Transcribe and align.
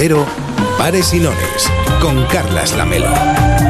Cero, 0.00 0.24
Pares 0.78 1.12
y 1.12 1.18
Lones, 1.18 1.68
con 2.00 2.24
Carlas 2.26 2.76
Lamelo. 2.76 3.10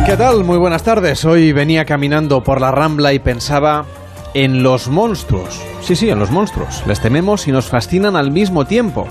¿Qué 0.04 0.14
tal? 0.14 0.44
Muy 0.44 0.58
buenas 0.58 0.82
tardes. 0.82 1.24
Hoy 1.24 1.52
venía 1.52 1.86
caminando 1.86 2.44
por 2.44 2.60
la 2.60 2.70
Rambla 2.70 3.14
y 3.14 3.18
pensaba 3.18 3.86
en 4.34 4.62
los 4.62 4.88
monstruos. 4.88 5.58
Sí, 5.80 5.96
sí, 5.96 6.10
en 6.10 6.18
los 6.18 6.30
monstruos. 6.30 6.86
Les 6.86 7.00
tememos 7.00 7.48
y 7.48 7.50
nos 7.50 7.68
fascinan 7.68 8.14
al 8.14 8.30
mismo 8.30 8.66
tiempo. 8.66 9.08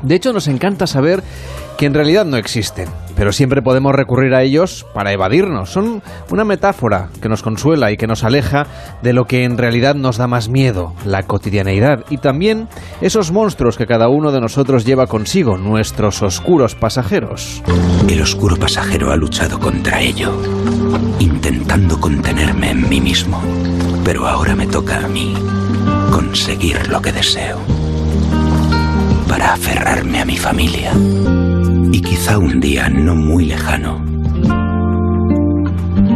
De 0.00 0.14
hecho, 0.14 0.32
nos 0.32 0.48
encanta 0.48 0.86
saber 0.86 1.22
que 1.80 1.86
en 1.86 1.94
realidad 1.94 2.26
no 2.26 2.36
existen, 2.36 2.90
pero 3.16 3.32
siempre 3.32 3.62
podemos 3.62 3.94
recurrir 3.94 4.34
a 4.34 4.42
ellos 4.42 4.84
para 4.92 5.12
evadirnos. 5.12 5.70
Son 5.70 6.02
una 6.30 6.44
metáfora 6.44 7.08
que 7.22 7.30
nos 7.30 7.42
consuela 7.42 7.90
y 7.90 7.96
que 7.96 8.06
nos 8.06 8.22
aleja 8.22 8.66
de 9.00 9.14
lo 9.14 9.24
que 9.24 9.44
en 9.44 9.56
realidad 9.56 9.94
nos 9.94 10.18
da 10.18 10.26
más 10.26 10.50
miedo, 10.50 10.92
la 11.06 11.22
cotidianeidad, 11.22 12.04
y 12.10 12.18
también 12.18 12.68
esos 13.00 13.32
monstruos 13.32 13.78
que 13.78 13.86
cada 13.86 14.10
uno 14.10 14.30
de 14.30 14.42
nosotros 14.42 14.84
lleva 14.84 15.06
consigo, 15.06 15.56
nuestros 15.56 16.20
oscuros 16.20 16.74
pasajeros. 16.74 17.62
El 18.06 18.20
oscuro 18.20 18.56
pasajero 18.56 19.10
ha 19.10 19.16
luchado 19.16 19.58
contra 19.58 20.02
ello, 20.02 20.34
intentando 21.18 21.98
contenerme 21.98 22.72
en 22.72 22.90
mí 22.90 23.00
mismo, 23.00 23.42
pero 24.04 24.26
ahora 24.26 24.54
me 24.54 24.66
toca 24.66 24.98
a 24.98 25.08
mí 25.08 25.32
conseguir 26.12 26.88
lo 26.88 27.00
que 27.00 27.12
deseo 27.12 27.56
para 29.26 29.54
aferrarme 29.54 30.20
a 30.20 30.24
mi 30.26 30.36
familia 30.36 30.92
y 31.92 32.00
quizá 32.00 32.38
un 32.38 32.60
día 32.60 32.88
no 32.88 33.14
muy 33.14 33.46
lejano 33.46 34.04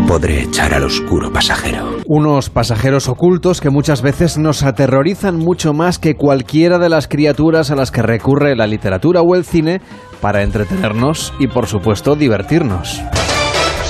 podré 0.06 0.42
echar 0.42 0.72
al 0.74 0.84
oscuro 0.84 1.32
pasajero. 1.32 1.96
Unos 2.06 2.50
pasajeros 2.50 3.08
ocultos 3.08 3.60
que 3.60 3.70
muchas 3.70 4.02
veces 4.02 4.38
nos 4.38 4.62
aterrorizan 4.62 5.36
mucho 5.36 5.72
más 5.72 5.98
que 5.98 6.14
cualquiera 6.14 6.78
de 6.78 6.88
las 6.88 7.08
criaturas 7.08 7.70
a 7.70 7.74
las 7.74 7.90
que 7.90 8.02
recurre 8.02 8.54
la 8.54 8.66
literatura 8.66 9.22
o 9.22 9.34
el 9.34 9.44
cine 9.44 9.80
para 10.20 10.42
entretenernos 10.42 11.32
y 11.38 11.48
por 11.48 11.66
supuesto 11.66 12.14
divertirnos. 12.14 13.02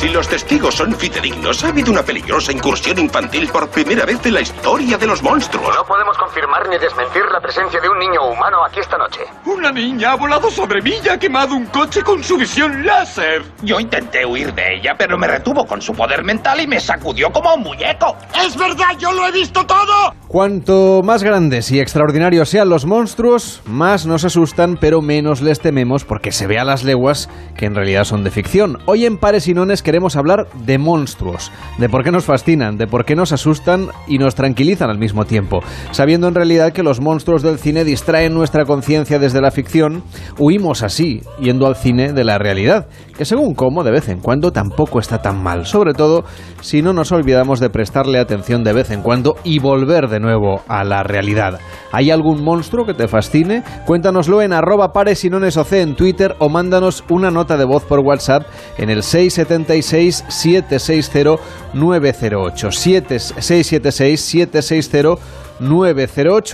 Si 0.04 0.10
los 0.10 0.28
testigos 0.28 0.74
son 0.74 0.94
fidedignos, 0.94 1.64
ha 1.64 1.68
habido 1.68 1.90
una 1.90 2.02
peligrosa 2.02 2.52
incursión 2.52 2.98
infantil 2.98 3.48
por 3.48 3.70
primera 3.70 4.04
vez 4.04 4.20
en 4.26 4.34
la 4.34 4.42
historia 4.42 4.98
de 4.98 5.06
los 5.06 5.22
monstruos. 5.22 5.74
No 5.74 5.82
podemos 5.86 6.18
confirmar 6.18 6.68
ni 6.68 6.76
desmentir 6.76 7.22
la 7.32 7.40
presencia 7.40 7.80
de 7.80 7.88
un 7.88 7.98
niño 7.98 8.22
humano 8.28 8.58
aquí 8.66 8.80
esta 8.80 8.98
noche. 8.98 9.20
Una 9.46 9.72
niña 9.72 10.12
ha 10.12 10.16
volado 10.16 10.50
sobre 10.50 10.82
mí 10.82 10.92
y 11.02 11.08
ha 11.08 11.18
quemado 11.18 11.54
un 11.54 11.64
coche 11.68 12.02
con 12.02 12.22
su 12.22 12.36
visión 12.36 12.84
láser. 12.84 13.44
Yo 13.62 13.80
intenté 13.80 14.26
huir 14.26 14.52
de 14.52 14.76
ella, 14.76 14.94
pero 14.98 15.16
me 15.16 15.26
retuvo 15.26 15.66
con 15.66 15.80
su 15.80 15.94
poder 15.94 16.22
mental 16.22 16.60
y 16.60 16.66
me 16.66 16.80
sacudió 16.80 17.32
como 17.32 17.54
un 17.54 17.62
muñeco. 17.62 18.14
¡Es 18.46 18.58
verdad! 18.58 18.98
¡Yo 18.98 19.10
lo 19.10 19.26
he 19.26 19.32
visto 19.32 19.64
todo! 19.64 20.12
Cuanto 20.28 21.00
más 21.02 21.22
grandes 21.22 21.70
y 21.70 21.80
extraordinarios 21.80 22.50
sean 22.50 22.68
los 22.68 22.84
monstruos, 22.84 23.62
más 23.66 24.04
nos 24.04 24.24
asustan, 24.24 24.76
pero 24.78 25.00
menos 25.00 25.40
les 25.40 25.60
tememos 25.60 26.04
porque 26.04 26.32
se 26.32 26.46
ve 26.46 26.58
a 26.58 26.64
las 26.64 26.82
leguas 26.82 27.30
que 27.56 27.66
en 27.66 27.74
realidad 27.74 28.04
son 28.04 28.24
de 28.24 28.30
ficción. 28.30 28.80
Hoy 28.84 29.06
en 29.06 29.16
Pares 29.16 29.46
y 29.46 29.54
Nones 29.54 29.82
queremos 29.94 30.16
hablar 30.16 30.48
de 30.66 30.76
monstruos, 30.76 31.52
de 31.78 31.88
por 31.88 32.02
qué 32.02 32.10
nos 32.10 32.24
fascinan, 32.24 32.76
de 32.76 32.88
por 32.88 33.04
qué 33.04 33.14
nos 33.14 33.30
asustan 33.30 33.90
y 34.08 34.18
nos 34.18 34.34
tranquilizan 34.34 34.90
al 34.90 34.98
mismo 34.98 35.24
tiempo, 35.24 35.60
sabiendo 35.92 36.26
en 36.26 36.34
realidad 36.34 36.72
que 36.72 36.82
los 36.82 37.00
monstruos 37.00 37.42
del 37.42 37.60
cine 37.60 37.84
distraen 37.84 38.34
nuestra 38.34 38.64
conciencia 38.64 39.20
desde 39.20 39.40
la 39.40 39.52
ficción, 39.52 40.02
huimos 40.36 40.82
así, 40.82 41.22
yendo 41.40 41.68
al 41.68 41.76
cine 41.76 42.12
de 42.12 42.24
la 42.24 42.38
realidad, 42.38 42.88
que 43.16 43.24
según 43.24 43.54
cómo 43.54 43.84
de 43.84 43.90
vez 43.90 44.08
en 44.08 44.20
cuando 44.20 44.52
tampoco 44.52 44.98
está 44.98 45.22
tan 45.22 45.42
mal, 45.42 45.66
sobre 45.66 45.94
todo 45.94 46.24
si 46.60 46.82
no 46.82 46.92
nos 46.92 47.12
olvidamos 47.12 47.60
de 47.60 47.70
prestarle 47.70 48.18
atención 48.18 48.64
de 48.64 48.72
vez 48.72 48.90
en 48.90 49.02
cuando 49.02 49.36
y 49.44 49.58
volver 49.58 50.08
de 50.08 50.20
nuevo 50.20 50.62
a 50.68 50.84
la 50.84 51.02
realidad. 51.02 51.60
¿Hay 51.92 52.10
algún 52.10 52.42
monstruo 52.42 52.86
que 52.86 52.94
te 52.94 53.08
fascine? 53.08 53.62
Cuéntanoslo 53.86 54.42
en 54.42 54.52
arroba 54.52 54.92
pares 54.92 55.24
y 55.24 55.30
nones 55.30 55.56
OC 55.56 55.72
en 55.74 55.94
Twitter 55.94 56.34
o 56.38 56.48
mándanos 56.48 57.04
una 57.08 57.30
nota 57.30 57.56
de 57.56 57.64
voz 57.64 57.84
por 57.84 58.00
WhatsApp 58.00 58.46
en 58.78 58.90
el 58.90 59.02
676 59.02 60.24
760 60.28 61.42
908 61.74 62.70
676 62.72 64.20
760 64.20 64.74
908 64.80 65.18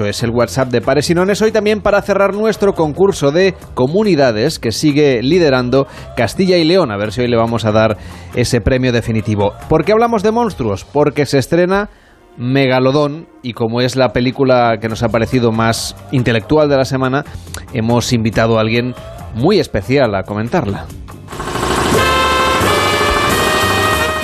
es 0.05 0.23
el 0.23 0.31
WhatsApp 0.31 0.69
de 0.69 0.83
Pares 0.83 1.09
y. 1.09 1.41
Hoy 1.43 1.53
también 1.53 1.81
para 1.81 2.03
cerrar 2.03 2.35
nuestro 2.35 2.75
concurso 2.75 3.33
de 3.33 3.55
comunidades 3.75 4.59
que 4.59 4.73
sigue 4.73 5.23
liderando 5.23 5.87
Castilla 6.17 6.59
y 6.59 6.65
León. 6.65 6.91
A 6.91 6.99
ver 6.99 7.13
si 7.13 7.23
hoy 7.23 7.29
le 7.29 7.37
vamos 7.37 7.65
a 7.65 7.73
dar 7.73 7.97
ese 8.35 8.61
premio 8.61 8.93
definitivo. 8.93 9.55
¿Por 9.69 9.85
qué 9.85 9.93
hablamos 9.93 10.23
de 10.23 10.33
monstruos? 10.33 10.85
Porque 10.85 11.25
se 11.25 11.39
estrena 11.39 11.89
Megalodón 12.37 13.27
y 13.43 13.55
como 13.55 13.81
es 13.81 13.97
la 13.97 14.13
película 14.13 14.79
que 14.81 14.89
nos 14.89 15.03
ha 15.03 15.09
parecido 15.09 15.51
más 15.51 15.97
intelectual 16.13 16.69
de 16.69 16.77
la 16.77 16.85
semana, 16.85 17.25
hemos 17.73 18.13
invitado 18.13 18.59
a 18.59 18.61
alguien 18.61 18.95
muy 19.35 19.59
especial 19.61 20.15
a 20.15 20.25
comentarla. 20.25 20.87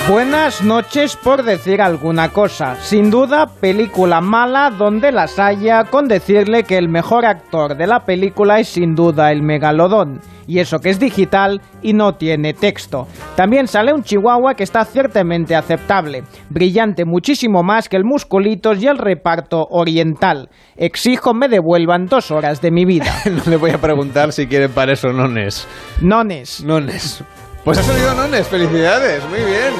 Buenas 0.09 0.63
noches 0.63 1.17
por 1.17 1.43
decir 1.43 1.81
alguna 1.81 2.29
cosa. 2.29 2.77
Sin 2.77 3.11
duda, 3.11 3.45
película 3.45 4.21
mala 4.21 4.69
donde 4.69 5.11
las 5.11 5.37
haya, 5.37 5.83
con 5.83 6.07
decirle 6.07 6.63
que 6.63 6.77
el 6.77 6.87
mejor 6.87 7.25
actor 7.25 7.75
de 7.75 7.87
la 7.87 8.05
película 8.05 8.61
es 8.61 8.69
sin 8.69 8.95
duda 8.95 9.33
el 9.33 9.43
megalodón. 9.43 10.21
Y 10.47 10.59
eso 10.59 10.79
que 10.79 10.91
es 10.91 10.99
digital 11.01 11.61
y 11.81 11.91
no 11.91 12.13
tiene 12.13 12.53
texto. 12.53 13.05
También 13.35 13.67
sale 13.67 13.91
un 13.91 14.01
chihuahua 14.01 14.53
que 14.53 14.63
está 14.63 14.85
ciertamente 14.85 15.57
aceptable, 15.57 16.23
brillante 16.49 17.03
muchísimo 17.03 17.61
más 17.61 17.89
que 17.89 17.97
el 17.97 18.05
musculitos 18.05 18.81
y 18.81 18.87
el 18.87 18.97
reparto 18.97 19.67
oriental. 19.69 20.47
Exijo 20.77 21.33
me 21.33 21.49
devuelvan 21.49 22.05
dos 22.05 22.31
horas 22.31 22.61
de 22.61 22.71
mi 22.71 22.85
vida. 22.85 23.13
no 23.25 23.43
le 23.45 23.57
voy 23.57 23.71
a 23.71 23.77
preguntar 23.77 24.31
si 24.31 24.47
quieren 24.47 24.71
para 24.71 24.93
eso 24.93 25.09
nones. 25.09 25.67
Nones. 25.99 26.63
Nones. 26.63 27.25
Pues 27.67 27.79
ha 27.79 27.83
salido 27.83 28.13
Nones, 28.13 28.47
felicidades, 28.47 29.21
muy 29.25 29.39
bien. 29.39 29.73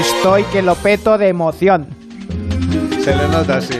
Estoy 0.00 0.42
que 0.42 0.60
lo 0.60 0.74
peto 0.74 1.16
de 1.16 1.28
emoción. 1.28 1.86
Se 3.00 3.14
le 3.14 3.28
nota, 3.28 3.60
sí. 3.60 3.78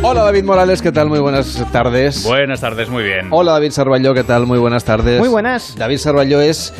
Hola 0.00 0.22
David 0.22 0.44
Morales, 0.44 0.80
¿qué 0.80 0.92
tal? 0.92 1.08
Muy 1.08 1.18
buenas 1.18 1.60
tardes. 1.72 2.22
Buenas 2.22 2.60
tardes, 2.60 2.88
muy 2.88 3.02
bien. 3.02 3.26
Hola 3.32 3.50
David 3.50 3.72
Sarballó, 3.72 4.14
¿qué 4.14 4.22
tal? 4.22 4.46
Muy 4.46 4.60
buenas 4.60 4.84
tardes. 4.84 5.18
Muy 5.18 5.28
buenas. 5.28 5.74
David 5.76 5.98
Sarballó 5.98 6.40
es, 6.40 6.72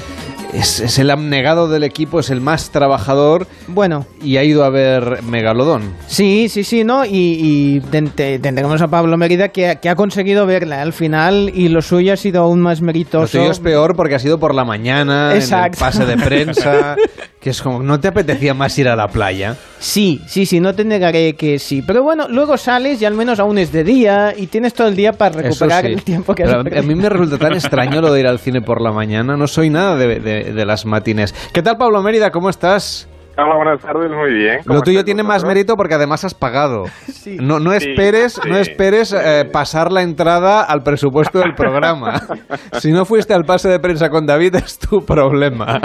es, 0.52 0.80
es 0.80 0.98
el 0.98 1.10
abnegado 1.10 1.68
del 1.68 1.84
equipo, 1.84 2.20
es 2.20 2.30
el 2.30 2.40
más 2.40 2.70
trabajador. 2.70 3.46
Bueno. 3.66 4.06
Y 4.22 4.36
ha 4.38 4.44
ido 4.44 4.64
a 4.64 4.70
ver 4.70 5.22
Megalodón. 5.22 5.92
Sí, 6.06 6.48
sí, 6.48 6.64
sí, 6.64 6.84
¿no? 6.84 7.04
Y, 7.04 7.10
y 7.12 7.80
ten- 7.90 8.10
te- 8.10 8.38
tendremos 8.38 8.80
a 8.82 8.88
Pablo 8.88 9.16
Mérida 9.16 9.48
que, 9.48 9.78
que 9.80 9.88
ha 9.88 9.94
conseguido 9.96 10.46
verla 10.46 10.82
al 10.82 10.92
final 10.92 11.50
y 11.54 11.68
lo 11.68 11.82
suyo 11.82 12.12
ha 12.12 12.16
sido 12.16 12.42
aún 12.42 12.60
más 12.60 12.80
Lo 12.80 12.86
meritoso. 12.86 13.38
tuyo 13.38 13.50
es 13.50 13.60
peor 13.60 13.94
porque 13.96 14.14
ha 14.14 14.18
sido 14.18 14.38
por 14.38 14.54
la 14.54 14.64
mañana, 14.64 15.34
Exacto. 15.34 15.66
en 15.66 15.72
el 15.72 15.78
pase 15.78 16.04
de 16.06 16.16
prensa, 16.16 16.96
que 17.40 17.50
es 17.50 17.60
como, 17.62 17.82
¿no 17.82 18.00
te 18.00 18.08
apetecía 18.08 18.54
más 18.54 18.76
ir 18.78 18.88
a 18.88 18.96
la 18.96 19.08
playa? 19.08 19.56
Sí, 19.78 20.20
sí, 20.26 20.44
sí, 20.46 20.58
no 20.60 20.74
te 20.74 20.84
negaré 20.84 21.34
que 21.34 21.58
sí. 21.58 21.82
Pero 21.86 22.02
bueno, 22.02 22.26
luego 22.28 22.56
sales 22.56 23.00
y 23.00 23.04
al 23.04 23.14
menos 23.14 23.38
aún 23.38 23.58
es 23.58 23.70
de 23.70 23.84
día 23.84 24.34
y 24.36 24.48
tienes 24.48 24.74
todo 24.74 24.88
el 24.88 24.96
día 24.96 25.12
para 25.12 25.40
recuperar 25.42 25.84
sí. 25.84 25.92
el 25.92 26.02
tiempo 26.02 26.34
que 26.34 26.44
has 26.44 26.52
a- 26.54 26.62
mí 26.82 26.94
me 26.94 27.08
resulta 27.08 27.38
tan 27.38 27.52
extraño 27.52 28.00
lo 28.00 28.12
de 28.12 28.20
ir 28.20 28.26
al 28.26 28.38
cine 28.40 28.60
por 28.60 28.80
la 28.80 28.90
mañana. 28.92 29.36
No 29.36 29.46
soy 29.46 29.70
nada 29.70 29.94
de, 29.96 30.18
de- 30.20 30.37
de 30.44 30.66
las 30.66 30.86
matines. 30.86 31.34
¿Qué 31.52 31.62
tal, 31.62 31.76
Pablo 31.76 32.02
Mérida? 32.02 32.30
¿Cómo 32.30 32.50
estás? 32.50 33.08
Hola, 33.40 33.54
buenas 33.54 33.80
tardes, 33.80 34.10
muy 34.10 34.34
bien. 34.34 34.58
¿Cómo 34.66 34.78
Lo 34.78 34.82
tuyo 34.82 35.04
tiene 35.04 35.22
más 35.22 35.44
mérito 35.44 35.76
porque 35.76 35.94
además 35.94 36.24
has 36.24 36.34
pagado. 36.34 36.84
Sí. 37.18 37.36
No, 37.40 37.58
no 37.60 37.72
Sí, 37.72 37.90
esperes, 37.90 38.40
no 38.48 38.56
esperes 38.56 39.08
sí. 39.08 39.16
eh, 39.20 39.44
pasar 39.52 39.92
la 39.92 40.02
entrada 40.02 40.62
al 40.62 40.82
presupuesto 40.82 41.40
del 41.40 41.52
programa. 41.54 42.22
si 42.80 42.90
no 42.90 43.04
fuiste 43.04 43.34
al 43.34 43.44
pase 43.44 43.68
de 43.68 43.78
prensa 43.80 44.08
con 44.08 44.24
David 44.24 44.54
es 44.54 44.78
tu 44.78 45.04
problema. 45.04 45.78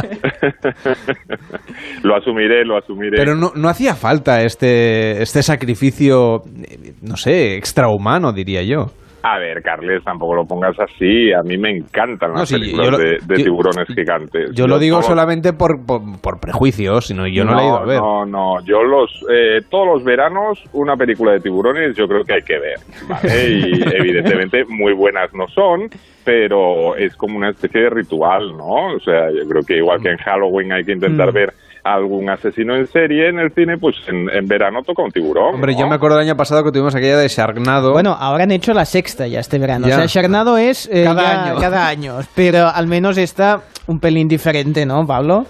lo 2.04 2.16
asumiré, 2.16 2.64
lo 2.64 2.78
asumiré. 2.78 3.18
Pero 3.18 3.36
no, 3.36 3.52
no 3.56 3.68
hacía 3.68 3.94
falta 3.96 4.42
este, 4.42 5.22
este 5.22 5.44
sacrificio, 5.44 6.44
eh, 6.46 6.94
no 7.02 7.18
sé, 7.18 7.58
extrahumano, 7.58 8.32
diría 8.32 8.62
yo. 8.64 8.86
A 9.26 9.40
ver, 9.40 9.62
Carles, 9.64 10.04
tampoco 10.04 10.36
lo 10.36 10.46
pongas 10.46 10.78
así. 10.80 11.32
A 11.32 11.42
mí 11.44 11.58
me 11.58 11.70
encantan 11.72 12.34
No, 12.34 12.40
las 12.40 12.50
sí, 12.50 12.56
películas 12.56 12.90
lo- 12.92 12.98
de, 12.98 13.20
de 13.24 13.38
yo- 13.38 13.44
tiburones 13.46 13.88
gigantes. 13.88 14.52
Yo 14.52 14.68
lo 14.68 14.78
digo 14.80 14.98
todos- 14.98 15.06
solamente 15.08 15.54
por, 15.54 15.86
por, 15.86 16.02
por 16.22 16.40
prejuicios, 16.42 17.08
sino 17.08 17.26
yo 17.28 17.46
no, 17.46 17.56
la 17.56 17.62
he 17.62 17.66
ido 17.66 17.78
a 17.78 17.86
ver. 17.86 18.00
No, 18.02 18.26
no, 18.26 18.66
yo 18.66 18.84
los 18.84 19.10
eh, 19.34 19.62
todos 19.70 19.88
los 19.88 20.04
veranos 20.04 20.62
una 20.74 20.98
película 20.98 21.32
de 21.32 21.40
tiburones 21.40 21.96
yo 21.96 22.06
creo 22.08 22.26
que 22.26 22.34
hay 22.34 22.42
que 22.44 22.60
ver, 22.60 22.78
¿vale? 23.08 23.48
Y 23.50 23.82
evidentemente 23.96 24.66
muy 24.66 24.92
buenas 24.94 25.34
no 25.34 25.48
son, 25.48 25.90
pero 26.26 26.96
es 26.98 27.16
como 27.16 27.38
una 27.38 27.50
especie 27.52 27.82
de 27.84 27.90
ritual, 27.92 28.58
¿no? 28.58 28.94
O 28.96 29.00
sea, 29.00 29.32
yo 29.32 29.48
creo 29.48 29.64
que 29.64 29.78
igual 29.78 30.02
que 30.02 30.10
en 30.10 30.18
Halloween 30.18 30.72
hay 30.74 30.84
que 30.84 30.92
intentar 30.92 31.30
Mm. 31.32 31.34
ver 31.34 31.54
algún 31.84 32.30
asesino 32.30 32.76
en 32.76 32.88
serie 32.88 33.30
en 33.30 33.40
el 33.40 33.52
cine, 33.54 33.78
pues 33.78 33.96
en, 34.08 34.30
en 34.30 34.46
verano 34.48 34.82
toca 34.84 35.04
un 35.04 35.12
tiburón. 35.12 35.56
Hombre, 35.56 35.74
¿no? 35.74 35.80
yo 35.82 35.88
me 35.88 35.96
acuerdo 35.96 36.18
el 36.20 36.26
año 36.28 36.38
pasado 36.38 36.64
que 36.64 36.72
tuvimos 36.72 36.96
aquella 36.96 37.18
de 37.18 37.28
Sharknado. 37.28 37.92
Bueno, 37.92 38.16
ahora 38.18 38.44
han 38.44 38.52
hecho 38.52 38.74
la 38.74 38.86
sexta 38.86 39.28
ya 39.28 39.40
este 39.40 39.60
verano. 39.60 39.88
Ya. 39.88 39.96
O 39.96 39.98
sea, 39.98 40.06
Sharknado 40.08 40.58
es 40.58 40.90
eh, 40.92 41.04
Cada 41.04 41.22
ya 41.24 41.44
año. 41.46 41.60
cada 41.60 41.88
año. 41.88 42.18
Pero 42.36 42.68
al 42.68 42.88
menos 42.88 43.18
está 43.18 43.62
un 43.88 44.00
pelín 44.00 44.28
diferente, 44.28 44.86
¿no, 44.86 45.06
Pablo? 45.06 45.46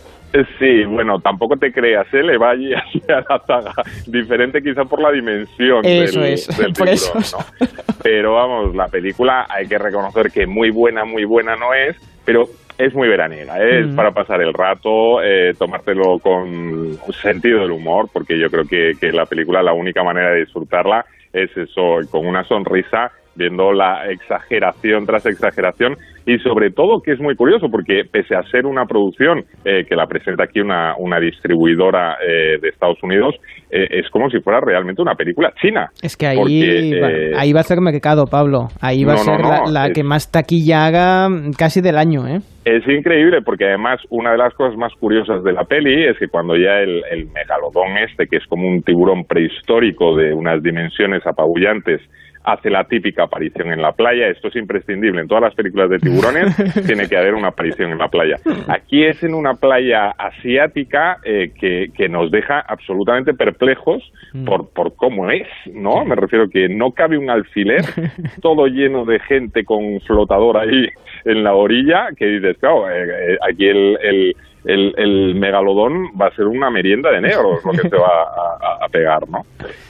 Sí, 0.58 0.84
bueno, 0.90 1.20
tampoco 1.20 1.56
te 1.58 1.72
creas, 1.72 2.08
¿eh? 2.12 2.24
Le 2.24 2.40
vaya 2.40 2.82
a 3.10 3.34
la 3.34 3.40
saga. 3.46 3.72
Diferente 4.08 4.64
quizá 4.64 4.84
por 4.84 5.00
la 5.00 5.12
dimensión 5.12 5.86
eso 5.86 6.22
del, 6.22 6.34
es. 6.34 6.48
del 6.58 6.74
por 6.74 6.90
tiburón, 6.90 7.22
eso. 7.22 7.38
¿no? 7.38 7.68
Pero 8.02 8.34
vamos, 8.34 8.76
la 8.76 8.88
película 8.88 9.46
hay 9.48 9.68
que 9.68 9.78
reconocer 9.78 10.32
que 10.32 10.48
muy 10.48 10.72
buena, 10.72 11.06
muy 11.06 11.24
buena 11.26 11.56
no 11.56 11.72
es, 11.76 11.96
pero 12.26 12.46
es 12.78 12.94
muy 12.94 13.08
veraniega, 13.08 13.62
es 13.64 13.88
Mm. 13.88 13.96
para 13.96 14.12
pasar 14.12 14.42
el 14.42 14.54
rato, 14.54 15.22
eh, 15.24 15.54
tomártelo 15.58 16.20
con 16.20 16.98
sentido 17.22 17.62
del 17.62 17.72
humor, 17.72 18.10
porque 18.12 18.38
yo 18.40 18.50
creo 18.50 18.66
que, 18.66 18.94
que 19.00 19.12
la 19.12 19.26
película 19.26 19.62
la 19.62 19.74
única 19.74 20.04
manera 20.04 20.32
de 20.32 20.40
disfrutarla 20.42 21.06
es 21.32 21.56
eso, 21.58 22.00
con 22.10 22.26
una 22.26 22.44
sonrisa, 22.44 23.12
viendo 23.36 23.72
la 23.74 24.10
exageración 24.12 25.06
tras 25.06 25.26
exageración 25.26 25.96
y 26.26 26.38
sobre 26.40 26.72
todo 26.72 27.02
que 27.02 27.12
es 27.12 27.20
muy 27.20 27.36
curioso 27.36 27.68
porque 27.70 28.04
pese 28.10 28.36
a 28.36 28.44
ser 28.44 28.66
una 28.66 28.86
producción 28.86 29.44
eh, 29.66 29.84
que 29.88 29.96
la 29.96 30.08
presenta 30.08 30.46
aquí 30.46 30.62
una, 30.62 30.96
una 30.98 31.20
distribuidora 31.20 32.16
eh, 32.26 32.58
de 32.62 32.70
Estados 32.70 32.98
Unidos, 33.04 33.36
eh, 33.70 33.88
es 33.90 34.10
como 34.10 34.30
si 34.30 34.40
fuera 34.40 34.62
realmente 34.62 35.02
una 35.02 35.16
película 35.16 35.52
china. 35.62 35.90
Es 36.02 36.16
que 36.16 36.28
ahí, 36.28 36.38
Porque, 36.38 36.92
eh, 36.92 37.32
ahí 37.38 37.52
va 37.52 37.60
a 37.60 37.64
ser 37.64 37.82
mercado, 37.82 38.26
Pablo. 38.28 38.68
Ahí 38.82 39.04
va 39.04 39.14
a 39.14 39.16
No, 39.16 39.24
no, 39.24 39.26
ser 39.26 39.42
la, 39.42 39.60
no, 39.66 39.72
la 39.72 39.88
es- 39.88 39.94
que 39.94 40.04
más 40.04 40.32
taquilla 40.32 40.86
haga 40.86 41.28
casi 41.58 41.82
del 41.82 41.98
año, 41.98 42.26
¿eh? 42.28 42.40
Es 42.66 42.88
increíble 42.88 43.42
porque 43.44 43.66
además 43.66 44.00
una 44.10 44.32
de 44.32 44.38
las 44.38 44.54
cosas 44.54 44.78
más 44.78 44.94
curiosas 44.94 45.44
de 45.44 45.52
la 45.52 45.66
peli 45.66 46.06
es 46.08 46.18
que 46.18 46.30
cuando 46.30 46.56
ya 46.56 46.80
el, 46.80 47.02
el 47.12 47.26
megalodón 47.26 47.98
este, 47.98 48.28
que 48.28 48.38
es 48.38 48.46
como 48.48 48.66
un 48.66 48.82
tiburón 48.84 49.26
prehistórico 49.26 50.16
de 50.16 50.34
unas 50.34 50.64
dimensiones 50.64 51.28
apabullantes, 51.28 52.00
hace 52.44 52.70
la 52.70 52.84
típica 52.86 53.24
aparición 53.24 53.72
en 53.72 53.82
la 53.82 53.94
playa, 53.94 54.28
esto 54.28 54.50
es 54.50 54.56
imprescindible, 54.56 55.22
en 55.22 55.28
todas 55.28 55.44
las 55.44 55.56
películas 55.56 55.90
de 55.90 56.00
tiburones 56.00 56.56
tiene 56.86 57.08
que 57.08 57.18
haber 57.18 57.34
una 57.34 57.50
aparición 57.50 57.92
en 57.92 57.98
la 57.98 58.10
playa. 58.10 58.38
Aquí 58.68 59.04
es 59.04 59.24
en 59.24 59.34
una 59.34 59.56
playa 59.56 60.12
asiática 60.12 61.18
eh, 61.24 61.52
que, 61.60 61.92
que 61.96 62.10
nos 62.10 62.32
deja 62.32 62.60
absolutamente 62.60 63.34
perplejos 63.34 64.04
por, 64.46 64.70
por 64.70 64.96
cómo 64.96 65.30
es, 65.30 65.48
¿no? 65.72 66.04
Me 66.06 66.16
refiero 66.16 66.50
que 66.50 66.68
no 66.68 66.92
cabe 66.92 67.18
un 67.18 67.30
alfiler, 67.30 67.84
todo 68.42 68.68
lleno 68.68 69.06
de 69.06 69.20
gente 69.20 69.64
con 69.64 70.02
flotador 70.02 70.58
ahí 70.58 70.88
en 71.26 71.44
la 71.44 71.54
orilla, 71.54 72.10
que 72.18 72.26
dices, 72.26 72.58
claro, 72.58 72.90
eh, 72.90 73.34
eh, 73.34 73.38
aquí 73.48 73.68
el, 73.68 73.98
el, 74.02 74.36
el, 74.66 74.94
el 74.98 75.36
megalodón 75.36 76.12
va 76.20 76.28
a 76.28 76.36
ser 76.36 76.46
una 76.48 76.70
merienda 76.70 77.12
de 77.12 77.22
negros 77.22 77.64
lo 77.66 77.72
que 77.72 77.90
se 77.90 77.96
va 77.98 78.08
a, 78.24 78.58
a- 78.82 78.86
a 78.86 78.90
pegar, 78.90 79.28
¿no? 79.30 79.42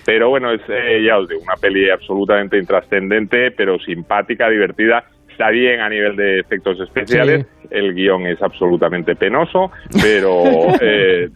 Pero 0.06 0.30
bueno, 0.30 0.52
es, 0.52 0.62
eh, 0.68 1.04
ya 1.06 1.18
os 1.18 1.28
digo, 1.30 1.42
una 1.42 1.56
peli 1.56 1.90
absolutamente 1.90 2.58
intrascendente, 2.58 3.52
pero 3.52 3.78
simpática, 3.80 4.50
divertida. 4.50 5.04
Está 5.34 5.50
bien 5.50 5.82
a 5.82 5.90
nivel 5.90 6.16
de 6.16 6.40
efectos 6.40 6.80
especiales, 6.80 7.46
el 7.72 7.94
guion 7.96 8.28
es 8.28 8.40
absolutamente 8.42 9.16
penoso, 9.16 9.72
pero 10.02 10.44
eh, 10.82 11.30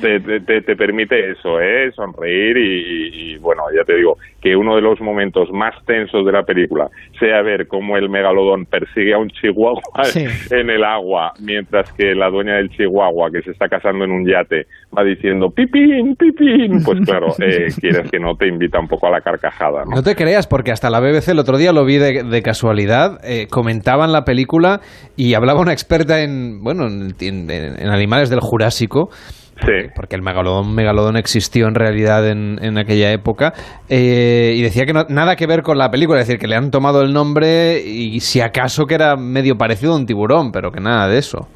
te, 0.00 0.20
te- 0.20 0.40
te- 0.40 0.62
te 0.62 0.74
permite 0.76 1.30
eso, 1.32 1.60
¿eh? 1.60 1.92
sonreír 1.94 2.56
y, 2.56 2.62
y- 2.62 3.32
y, 3.34 3.36
bueno, 3.38 3.62
ya 3.76 3.84
te 3.84 3.96
digo, 3.96 4.16
que 4.40 4.56
uno 4.56 4.74
de 4.74 4.80
los 4.82 5.00
momentos 5.00 5.50
más 5.52 5.74
tensos 5.84 6.24
de 6.24 6.32
la 6.32 6.42
película 6.44 6.88
sea 7.20 7.42
ver 7.42 7.68
cómo 7.68 7.96
el 7.96 8.08
megalodón 8.08 8.64
persigue 8.66 9.12
a 9.14 9.18
un 9.18 9.28
chihuahua 9.30 9.82
Sí. 10.04 10.24
en 10.50 10.70
el 10.70 10.82
agua, 10.82 11.32
mientras 11.40 11.92
que 11.92 12.14
la 12.14 12.28
dueña 12.30 12.56
del 12.56 12.70
chihuahua, 12.70 13.30
que 13.30 13.42
se 13.42 13.50
está 13.50 13.68
casando 13.68 14.04
en 14.04 14.10
un 14.12 14.26
yate, 14.26 14.66
va 14.96 15.04
diciendo 15.04 15.50
pipín, 15.50 16.16
pipín, 16.16 16.82
pues 16.84 17.00
claro, 17.04 17.28
eh, 17.38 17.68
quieres 17.80 18.10
que 18.10 18.18
no 18.18 18.34
te 18.36 18.46
invita 18.46 18.80
un 18.80 18.88
poco 18.88 19.06
a 19.08 19.10
la 19.10 19.20
carcajada, 19.20 19.84
¿no? 19.84 19.96
No 19.96 20.02
te 20.02 20.16
creas, 20.16 20.46
porque 20.46 20.72
hasta 20.72 20.88
la 20.90 21.00
BBC 21.00 21.28
el 21.28 21.38
otro 21.38 21.58
día 21.58 21.72
lo 21.72 21.84
vi 21.84 21.98
de, 21.98 22.22
de 22.24 22.42
casualidad, 22.42 23.20
eh, 23.24 23.41
comentaban 23.48 24.12
la 24.12 24.24
película 24.24 24.80
y 25.16 25.34
hablaba 25.34 25.60
una 25.60 25.72
experta 25.72 26.20
en, 26.22 26.62
bueno, 26.62 26.86
en, 26.86 27.14
en- 27.20 27.50
en 27.50 27.88
animales 27.88 28.30
del 28.30 28.40
Jurásico, 28.40 29.10
Sí. 29.60 29.90
porque 29.94 30.16
el 30.16 30.22
megalodón, 30.22 30.74
megalodón 30.74 31.16
existió 31.16 31.68
en 31.68 31.74
realidad 31.74 32.26
en, 32.28 32.58
en 32.62 32.78
aquella 32.78 33.12
época, 33.12 33.52
eh, 33.88 34.54
y 34.56 34.62
decía 34.62 34.86
que 34.86 34.92
no- 34.92 35.04
nada 35.08 35.36
que 35.36 35.46
ver 35.46 35.62
con 35.62 35.78
la 35.78 35.90
película, 35.90 36.20
es 36.20 36.26
decir, 36.26 36.40
que 36.40 36.48
le 36.48 36.56
han 36.56 36.70
tomado 36.70 37.02
el 37.02 37.12
nombre 37.12 37.80
y 37.80 38.18
si 38.20 38.40
acaso 38.40 38.86
que 38.86 38.94
era 38.94 39.14
medio 39.16 39.56
parecido 39.56 39.92
a 39.92 39.96
un 39.96 40.06
tiburón, 40.06 40.50
pero 40.52 40.70
que 40.72 40.80
nada 40.80 41.06
de 41.06 41.18
eso. 41.18 41.46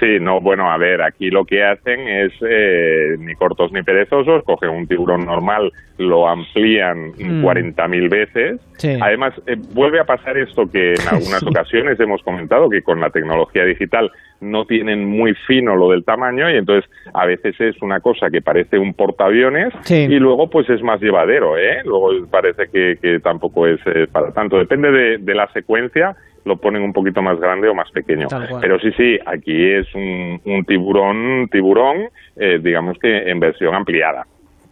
Sí, 0.00 0.18
no, 0.20 0.40
bueno, 0.40 0.70
a 0.70 0.76
ver, 0.76 1.02
aquí 1.02 1.30
lo 1.30 1.44
que 1.44 1.62
hacen 1.64 2.00
es 2.08 2.32
eh, 2.42 3.16
ni 3.18 3.34
cortos 3.34 3.70
ni 3.72 3.82
perezosos, 3.82 4.42
cogen 4.44 4.70
un 4.70 4.86
tiburón 4.86 5.24
normal, 5.24 5.72
lo 5.98 6.28
amplían 6.28 7.12
Mm. 7.18 7.44
40.000 7.44 8.08
veces. 8.08 8.60
Sí. 8.78 8.96
Además, 9.00 9.34
eh, 9.46 9.56
vuelve 9.74 10.00
a 10.00 10.04
pasar 10.04 10.36
esto 10.38 10.70
que 10.70 10.92
en 10.94 11.00
algunas 11.10 11.42
ocasiones 11.42 11.98
hemos 12.00 12.22
comentado, 12.22 12.68
que 12.68 12.82
con 12.82 13.00
la 13.00 13.10
tecnología 13.10 13.64
digital 13.64 14.10
no 14.40 14.64
tienen 14.66 15.04
muy 15.04 15.34
fino 15.46 15.74
lo 15.76 15.90
del 15.90 16.04
tamaño 16.04 16.48
y 16.50 16.56
entonces 16.56 16.88
a 17.12 17.26
veces 17.26 17.60
es 17.60 17.80
una 17.82 18.00
cosa 18.00 18.30
que 18.30 18.40
parece 18.40 18.78
un 18.78 18.94
portaaviones 18.94 19.72
Sí. 19.82 20.06
y 20.08 20.18
luego 20.18 20.48
pues 20.48 20.68
es 20.70 20.80
más 20.82 21.00
llevadero, 21.00 21.58
¿eh? 21.58 21.78
Luego 21.84 22.10
parece 22.30 22.68
que, 22.72 22.98
que 23.02 23.18
tampoco 23.20 23.66
es 23.66 23.80
eh, 23.86 24.06
para 24.10 24.32
tanto. 24.32 24.58
Depende 24.58 24.92
de, 24.92 25.18
de 25.18 25.34
la 25.34 25.48
secuencia, 25.52 26.14
lo 26.48 26.56
ponen 26.56 26.82
un 26.82 26.92
poquito 26.92 27.22
más 27.22 27.38
grande 27.38 27.68
o 27.68 27.74
más 27.74 27.90
pequeño. 27.92 28.26
Pero 28.60 28.78
sí, 28.80 28.90
sí, 28.96 29.18
aquí 29.24 29.72
es 29.72 29.86
un, 29.94 30.40
un 30.44 30.64
tiburón, 30.64 31.48
tiburón, 31.50 32.08
eh, 32.36 32.58
digamos 32.60 32.98
que 32.98 33.30
en 33.30 33.38
versión 33.38 33.74
ampliada. 33.74 34.24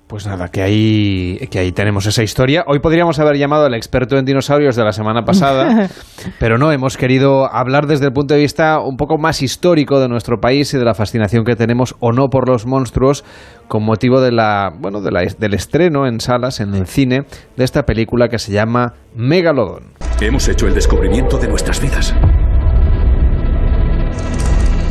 Pues 0.06 0.25
nada, 0.25 0.49
que 0.52 0.62
ahí, 0.62 1.37
que 1.50 1.58
ahí 1.58 1.73
tenemos 1.73 2.06
esa 2.06 2.23
historia. 2.23 2.62
Hoy 2.69 2.78
podríamos 2.78 3.19
haber 3.19 3.38
llamado 3.38 3.67
al 3.67 3.75
experto 3.75 4.17
en 4.17 4.25
dinosaurios 4.25 4.76
de 4.76 4.84
la 4.84 4.93
semana 4.93 5.25
pasada, 5.25 5.88
pero 6.38 6.58
no, 6.58 6.70
hemos 6.70 6.96
querido 6.96 7.52
hablar 7.52 7.88
desde 7.88 8.06
el 8.06 8.12
punto 8.12 8.34
de 8.34 8.40
vista 8.40 8.79
un 8.79 8.96
poco 8.96 9.19
más 9.19 9.43
histórico 9.43 9.99
de 9.99 10.08
nuestro 10.08 10.38
país 10.38 10.72
y 10.75 10.79
de 10.79 10.84
la 10.84 10.94
fascinación 10.94 11.44
que 11.44 11.56
tenemos 11.56 11.96
o 11.99 12.12
no 12.12 12.29
por 12.29 12.49
los 12.49 12.67
monstruos 12.67 13.25
con 13.67 13.84
motivo 13.84 14.20
de 14.20 14.31
la, 14.31 14.70
bueno, 14.79 15.00
de 15.00 15.11
la, 15.11 15.22
del 15.22 15.55
estreno 15.55 16.06
en 16.06 16.20
salas, 16.20 16.61
en 16.61 16.76
el 16.76 16.87
cine, 16.87 17.22
de 17.56 17.64
esta 17.64 17.82
película 17.82 18.29
que 18.29 18.38
se 18.38 18.52
llama 18.52 18.93
Megalodon. 19.17 20.06
Hemos 20.19 20.49
hecho 20.49 20.67
el 20.67 20.75
descubrimiento 20.75 21.37
de 21.37 21.47
nuestras 21.47 21.79
vidas. 21.79 22.15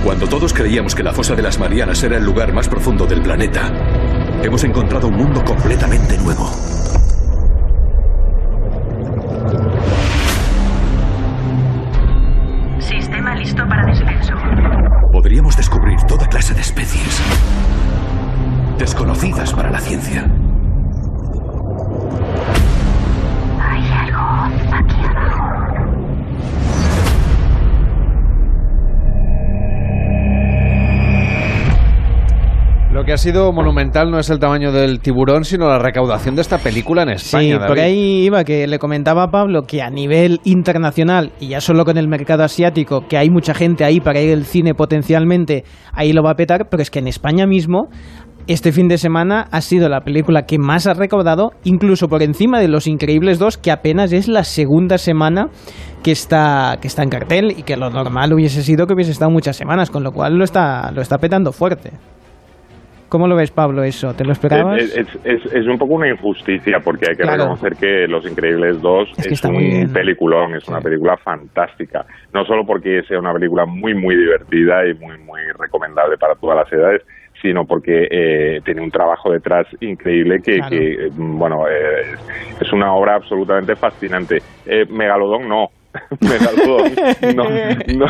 Cuando 0.03 0.27
todos 0.27 0.53
creíamos 0.53 0.93
que 0.93 1.01
la 1.01 1.13
fosa 1.13 1.33
de 1.33 1.41
las 1.41 1.57
Marianas 1.57 2.03
era 2.03 2.17
el 2.17 2.23
lugar 2.23 2.53
más 2.53 2.69
profundo 2.69 3.07
del 3.07 3.23
planeta, 3.23 3.71
hemos 4.43 4.63
encontrado 4.63 5.07
un 5.07 5.15
mundo 5.15 5.43
completamente 5.43 6.15
nuevo. 6.19 6.47
Sistema 12.79 13.35
listo 13.35 13.67
para 13.67 13.83
descenso. 13.87 14.35
Podríamos 15.11 15.57
descubrir 15.57 15.97
toda 16.07 16.27
clase 16.27 16.53
de 16.53 16.61
especies 16.61 17.19
desconocidas 18.77 19.51
para 19.53 19.71
la 19.71 19.79
ciencia. 19.79 20.29
Hay 23.59 23.91
algo 23.91 24.19
aquí 24.71 24.94
Lo 32.95 33.03
que 33.03 33.11
ha 33.11 33.17
sido 33.17 33.51
monumental 33.51 34.09
no 34.09 34.19
es 34.19 34.29
el 34.29 34.39
tamaño 34.39 34.71
del 34.71 35.01
tiburón, 35.01 35.43
sino 35.43 35.67
la 35.67 35.79
recaudación 35.79 36.33
de 36.35 36.41
esta 36.41 36.59
película 36.59 37.03
en 37.03 37.09
España. 37.09 37.43
Sí, 37.43 37.51
David. 37.51 37.67
por 37.67 37.79
ahí 37.79 38.23
iba, 38.23 38.45
que 38.45 38.67
le 38.67 38.79
comentaba 38.79 39.23
a 39.23 39.27
Pablo 39.27 39.63
que 39.63 39.81
a 39.81 39.89
nivel 39.89 40.39
internacional, 40.45 41.33
y 41.41 41.49
ya 41.49 41.59
solo 41.59 41.83
con 41.83 41.97
el 41.97 42.07
mercado 42.07 42.45
asiático, 42.45 43.05
que 43.09 43.17
hay 43.17 43.29
mucha 43.29 43.53
gente 43.53 43.83
ahí 43.83 43.99
para 43.99 44.21
ir 44.21 44.31
al 44.31 44.45
cine 44.45 44.75
potencialmente, 44.75 45.65
ahí 45.91 46.13
lo 46.13 46.23
va 46.23 46.31
a 46.31 46.35
petar, 46.35 46.69
pero 46.71 46.81
es 46.81 46.89
que 46.89 46.99
en 46.99 47.09
España 47.09 47.45
mismo, 47.45 47.89
este 48.47 48.71
fin 48.71 48.87
de 48.87 48.97
semana 48.97 49.45
ha 49.51 49.59
sido 49.59 49.89
la 49.89 49.99
película 49.99 50.43
que 50.43 50.57
más 50.57 50.87
ha 50.87 50.93
recaudado, 50.93 51.51
incluso 51.65 52.07
por 52.07 52.23
encima 52.23 52.61
de 52.61 52.69
Los 52.69 52.87
Increíbles 52.87 53.39
2, 53.39 53.57
que 53.57 53.71
apenas 53.71 54.13
es 54.13 54.29
la 54.29 54.45
segunda 54.45 54.97
semana 54.97 55.49
que 56.01 56.13
está, 56.13 56.77
que 56.79 56.87
está 56.87 57.03
en 57.03 57.09
cartel, 57.09 57.55
y 57.57 57.63
que 57.63 57.75
lo 57.75 57.89
normal 57.89 58.31
hubiese 58.31 58.63
sido 58.63 58.87
que 58.87 58.93
hubiese 58.93 59.11
estado 59.11 59.31
muchas 59.31 59.57
semanas, 59.57 59.89
con 59.89 60.01
lo 60.01 60.13
cual 60.13 60.37
lo 60.37 60.45
está, 60.45 60.93
lo 60.93 61.01
está 61.01 61.17
petando 61.17 61.51
fuerte. 61.51 61.91
¿Cómo 63.09 63.27
lo 63.27 63.35
ves, 63.35 63.51
Pablo, 63.51 63.83
eso? 63.83 64.13
¿Te 64.15 64.25
lo 64.25 64.31
esperabas? 64.31 64.81
Es, 64.81 64.97
es- 64.97 65.19
es- 65.23 65.53
es 65.53 65.67
un 65.67 65.77
poco 65.77 65.93
una 65.93 66.09
injusticia 66.09 66.79
porque 66.79 67.05
hay 67.09 67.15
que 67.15 67.23
Claro. 67.23 67.43
reconocer 67.55 67.75
que 67.75 68.07
Los 68.07 68.25
Increíbles 68.25 68.81
2 68.81 69.09
Es 69.17 69.27
que 69.27 69.33
está 69.35 69.49
muy 69.51 69.63
un 69.65 69.69
bien. 69.69 69.93
peliculón, 69.93 70.55
es 70.55 70.67
una 70.67 70.81
película 70.81 71.15
fantástica. 71.17 72.05
No 72.33 72.45
solo 72.45 72.65
porque 72.65 73.03
sea 73.07 73.19
una 73.19 73.33
película 73.33 73.65
muy, 73.65 73.93
muy 73.93 74.15
divertida 74.15 74.87
y 74.87 74.93
muy, 74.95 75.17
muy 75.19 75.39
recomendable 75.57 76.17
para 76.17 76.35
todas 76.35 76.57
las 76.57 76.73
edades, 76.73 77.03
sino 77.41 77.65
porque 77.65 78.07
eh, 78.09 78.61
tiene 78.65 78.81
un 78.81 78.89
trabajo 78.91 79.31
detrás 79.31 79.67
increíble 79.81 80.41
que, 80.41 80.55
Claro. 80.57 80.69
que, 80.71 80.93
eh, 81.05 81.09
bueno, 81.13 81.67
eh, 81.67 82.01
es- 82.13 82.61
es 82.67 82.73
una 82.73 82.93
obra 82.93 83.15
absolutamente 83.15 83.75
fascinante. 83.75 84.41
Eh, 84.65 84.85
Megalodón 84.89 85.47
no. 85.47 85.69
No, 87.35 87.43
no, 87.95 88.05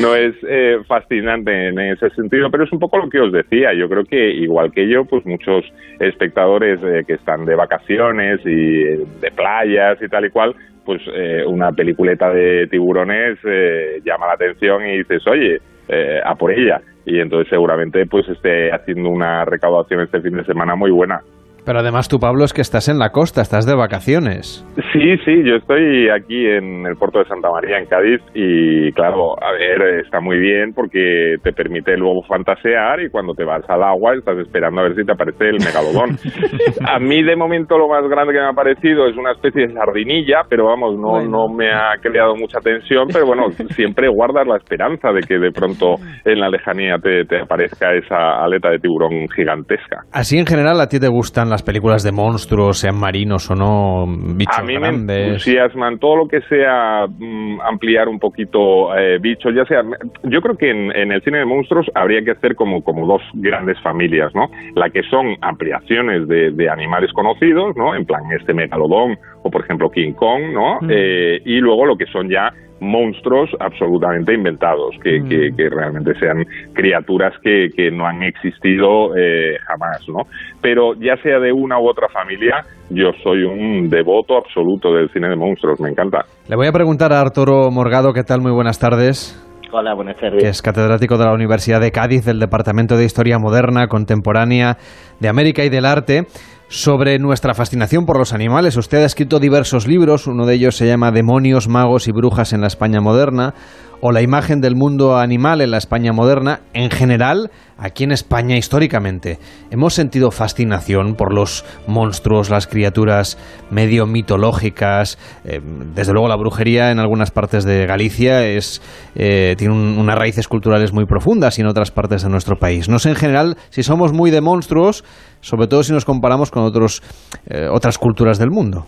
no 0.00 0.14
es 0.14 0.34
eh, 0.48 0.78
fascinante 0.86 1.68
en 1.68 1.78
ese 1.78 2.10
sentido, 2.10 2.50
pero 2.50 2.64
es 2.64 2.72
un 2.72 2.78
poco 2.78 2.98
lo 2.98 3.08
que 3.08 3.20
os 3.20 3.32
decía. 3.32 3.72
Yo 3.74 3.88
creo 3.88 4.04
que 4.04 4.30
igual 4.30 4.72
que 4.72 4.88
yo, 4.88 5.04
pues 5.04 5.24
muchos 5.26 5.64
espectadores 5.98 6.80
eh, 6.82 7.04
que 7.06 7.14
están 7.14 7.44
de 7.44 7.54
vacaciones 7.54 8.40
y 8.44 8.82
eh, 8.82 9.00
de 9.20 9.30
playas 9.30 10.00
y 10.02 10.08
tal 10.08 10.26
y 10.26 10.30
cual, 10.30 10.54
pues 10.84 11.02
eh, 11.14 11.44
una 11.46 11.72
peliculeta 11.72 12.30
de 12.32 12.66
tiburones 12.68 13.38
eh, 13.44 14.00
llama 14.04 14.26
la 14.26 14.34
atención 14.34 14.84
y 14.86 14.98
dices, 14.98 15.26
oye, 15.26 15.60
eh, 15.88 16.20
a 16.24 16.34
por 16.34 16.52
ella. 16.52 16.80
y 17.04 17.18
entonces 17.18 17.48
seguramente 17.48 18.06
pues 18.06 18.28
esté 18.28 18.70
haciendo 18.70 19.08
una 19.08 19.44
recaudación 19.44 20.00
este 20.02 20.20
fin 20.20 20.36
de 20.36 20.44
semana 20.44 20.74
muy 20.76 20.90
buena. 20.90 21.20
Pero 21.64 21.80
además 21.80 22.08
tú, 22.08 22.18
Pablo, 22.18 22.44
es 22.44 22.52
que 22.52 22.60
estás 22.60 22.88
en 22.88 22.98
la 22.98 23.10
costa, 23.10 23.42
estás 23.42 23.66
de 23.66 23.74
vacaciones. 23.74 24.66
Sí, 24.92 25.16
sí, 25.24 25.42
yo 25.44 25.56
estoy 25.56 26.08
aquí 26.08 26.46
en 26.46 26.86
el 26.86 26.96
puerto 26.96 27.18
de 27.18 27.26
Santa 27.26 27.50
María, 27.50 27.78
en 27.78 27.86
Cádiz, 27.86 28.20
y 28.34 28.92
claro, 28.92 29.34
a 29.42 29.52
ver, 29.52 30.00
está 30.04 30.20
muy 30.20 30.38
bien 30.38 30.72
porque 30.74 31.36
te 31.42 31.52
permite 31.52 31.96
luego 31.96 32.22
fantasear 32.22 33.00
y 33.00 33.10
cuando 33.10 33.34
te 33.34 33.44
vas 33.44 33.68
al 33.68 33.82
agua 33.82 34.14
estás 34.14 34.38
esperando 34.38 34.80
a 34.80 34.84
ver 34.84 34.96
si 34.96 35.04
te 35.04 35.12
aparece 35.12 35.50
el 35.50 35.58
megalodón. 35.60 36.16
a 36.86 36.98
mí, 36.98 37.22
de 37.22 37.36
momento, 37.36 37.76
lo 37.76 37.88
más 37.88 38.08
grande 38.08 38.32
que 38.32 38.40
me 38.40 38.48
ha 38.48 38.52
parecido 38.52 39.08
es 39.08 39.16
una 39.16 39.32
especie 39.32 39.68
de 39.68 39.74
sardinilla, 39.74 40.42
pero 40.48 40.66
vamos, 40.66 40.98
no, 40.98 41.22
no 41.22 41.48
me 41.48 41.70
ha 41.70 41.92
creado 42.00 42.34
mucha 42.36 42.60
tensión, 42.60 43.08
pero 43.12 43.26
bueno, 43.26 43.50
siempre 43.76 44.08
guardas 44.08 44.46
la 44.46 44.56
esperanza 44.56 45.12
de 45.12 45.20
que 45.20 45.38
de 45.38 45.52
pronto 45.52 45.96
en 46.24 46.40
la 46.40 46.48
lejanía 46.48 46.96
te, 46.98 47.24
te 47.24 47.40
aparezca 47.40 47.92
esa 47.94 48.42
aleta 48.42 48.70
de 48.70 48.78
tiburón 48.78 49.28
gigantesca. 49.34 50.04
Así 50.12 50.38
en 50.38 50.46
general, 50.46 50.80
¿a 50.80 50.88
ti 50.88 50.98
te 50.98 51.08
gustan 51.08 51.49
las 51.50 51.62
películas 51.62 52.02
de 52.02 52.12
monstruos, 52.12 52.78
sean 52.78 52.96
marinos 52.96 53.50
o 53.50 53.54
no, 53.54 54.06
bichos 54.08 54.58
a 54.58 54.62
mí 54.62 54.74
grandes? 54.74 55.06
me 55.06 55.26
entusiasman 55.28 55.98
todo 55.98 56.16
lo 56.16 56.28
que 56.28 56.40
sea 56.42 57.06
mm, 57.06 57.60
ampliar 57.60 58.08
un 58.08 58.18
poquito 58.18 58.96
eh, 58.96 59.18
bichos, 59.18 59.54
ya 59.54 59.64
sea. 59.64 59.82
Yo 60.24 60.40
creo 60.40 60.56
que 60.56 60.70
en, 60.70 60.94
en 60.96 61.12
el 61.12 61.22
cine 61.22 61.38
de 61.38 61.44
monstruos 61.44 61.90
habría 61.94 62.22
que 62.22 62.32
hacer 62.32 62.54
como, 62.54 62.82
como 62.82 63.06
dos 63.06 63.22
grandes 63.34 63.78
familias, 63.80 64.34
¿no? 64.34 64.50
La 64.74 64.90
que 64.90 65.02
son 65.04 65.36
ampliaciones 65.40 66.28
de, 66.28 66.50
de 66.50 66.70
animales 66.70 67.12
conocidos, 67.12 67.76
¿no? 67.76 67.94
En 67.94 68.04
plan 68.04 68.22
este 68.32 68.54
megalodón 68.54 69.18
o 69.42 69.50
por 69.50 69.64
ejemplo 69.64 69.90
King 69.90 70.12
Kong, 70.12 70.52
¿no? 70.52 70.80
Mm. 70.80 70.90
Eh, 70.90 71.42
y 71.44 71.58
luego 71.58 71.86
lo 71.86 71.96
que 71.96 72.06
son 72.06 72.28
ya 72.28 72.52
monstruos 72.80 73.50
absolutamente 73.60 74.34
inventados, 74.34 74.94
que, 75.02 75.20
Mm. 75.20 75.28
que, 75.28 75.48
que 75.56 75.68
realmente 75.68 76.14
sean 76.18 76.44
criaturas 76.72 77.32
que, 77.42 77.68
que 77.76 77.90
no 77.90 78.06
han 78.06 78.22
existido 78.22 79.14
eh, 79.16 79.56
jamás, 79.66 80.06
¿no? 80.08 80.22
Pero 80.62 80.94
ya 80.94 81.16
sea 81.22 81.38
de 81.38 81.52
una 81.52 81.78
u 81.78 81.88
otra 81.88 82.08
familia, 82.08 82.56
yo 82.90 83.12
soy 83.22 83.44
un 83.44 83.88
devoto 83.88 84.36
absoluto 84.36 84.92
del 84.94 85.08
cine 85.10 85.28
de 85.28 85.36
monstruos, 85.36 85.80
me 85.80 85.90
encanta. 85.90 86.24
Le 86.48 86.56
voy 86.56 86.66
a 86.66 86.72
preguntar 86.72 87.12
a 87.12 87.20
Arturo 87.20 87.70
Morgado, 87.70 88.12
¿qué 88.12 88.22
tal? 88.22 88.40
Muy 88.40 88.52
buenas 88.52 88.78
tardes. 88.78 89.36
Hola, 89.72 89.94
buenas 89.94 90.16
tardes. 90.16 90.42
que 90.42 90.48
es 90.48 90.62
catedrático 90.62 91.16
de 91.16 91.26
la 91.26 91.32
Universidad 91.32 91.80
de 91.80 91.92
Cádiz 91.92 92.24
del 92.24 92.40
Departamento 92.40 92.96
de 92.96 93.04
Historia 93.04 93.38
Moderna, 93.38 93.86
Contemporánea 93.86 94.78
de 95.20 95.28
América 95.28 95.64
y 95.64 95.68
del 95.68 95.84
Arte, 95.86 96.24
sobre 96.70 97.18
nuestra 97.18 97.52
fascinación 97.52 98.06
por 98.06 98.16
los 98.16 98.32
animales. 98.32 98.76
Usted 98.76 99.02
ha 99.02 99.04
escrito 99.04 99.40
diversos 99.40 99.88
libros, 99.88 100.28
uno 100.28 100.46
de 100.46 100.54
ellos 100.54 100.76
se 100.76 100.86
llama 100.86 101.10
Demonios, 101.10 101.66
magos 101.68 102.06
y 102.06 102.12
brujas 102.12 102.52
en 102.52 102.60
la 102.60 102.68
España 102.68 103.00
moderna, 103.00 103.54
o 104.00 104.12
La 104.12 104.22
imagen 104.22 104.60
del 104.60 104.76
mundo 104.76 105.18
animal 105.18 105.60
en 105.60 105.70
la 105.70 105.78
España 105.78 106.12
moderna. 106.12 106.60
En 106.72 106.90
general, 106.90 107.50
aquí 107.76 108.04
en 108.04 108.12
España 108.12 108.56
históricamente, 108.56 109.38
hemos 109.70 109.94
sentido 109.94 110.30
fascinación 110.30 111.14
por 111.14 111.34
los 111.34 111.64
monstruos, 111.86 112.50
las 112.50 112.66
criaturas 112.66 113.36
medio 113.70 114.06
mitológicas. 114.06 115.18
Eh, 115.44 115.60
desde 115.94 116.12
luego 116.12 116.28
la 116.28 116.36
brujería 116.36 116.90
en 116.90 116.98
algunas 116.98 117.30
partes 117.30 117.64
de 117.64 117.86
Galicia 117.86 118.46
es, 118.46 118.80
eh, 119.14 119.54
tiene 119.58 119.74
un- 119.74 119.98
unas 119.98 120.16
raíces 120.18 120.48
culturales 120.48 120.92
muy 120.92 121.04
profundas 121.04 121.58
y 121.58 121.60
en 121.60 121.66
otras 121.68 121.90
partes 121.90 122.22
de 122.22 122.30
nuestro 122.30 122.56
país. 122.56 122.88
No 122.88 122.98
sé 122.98 123.10
en 123.10 123.16
general 123.16 123.56
si 123.68 123.82
somos 123.82 124.12
muy 124.12 124.30
de 124.30 124.40
monstruos, 124.40 125.04
sobre 125.40 125.66
todo 125.66 125.82
si 125.82 125.92
nos 125.92 126.04
comparamos 126.04 126.50
con 126.50 126.64
otros, 126.64 127.02
eh, 127.46 127.68
otras 127.70 127.98
culturas 127.98 128.38
del 128.38 128.50
mundo. 128.50 128.86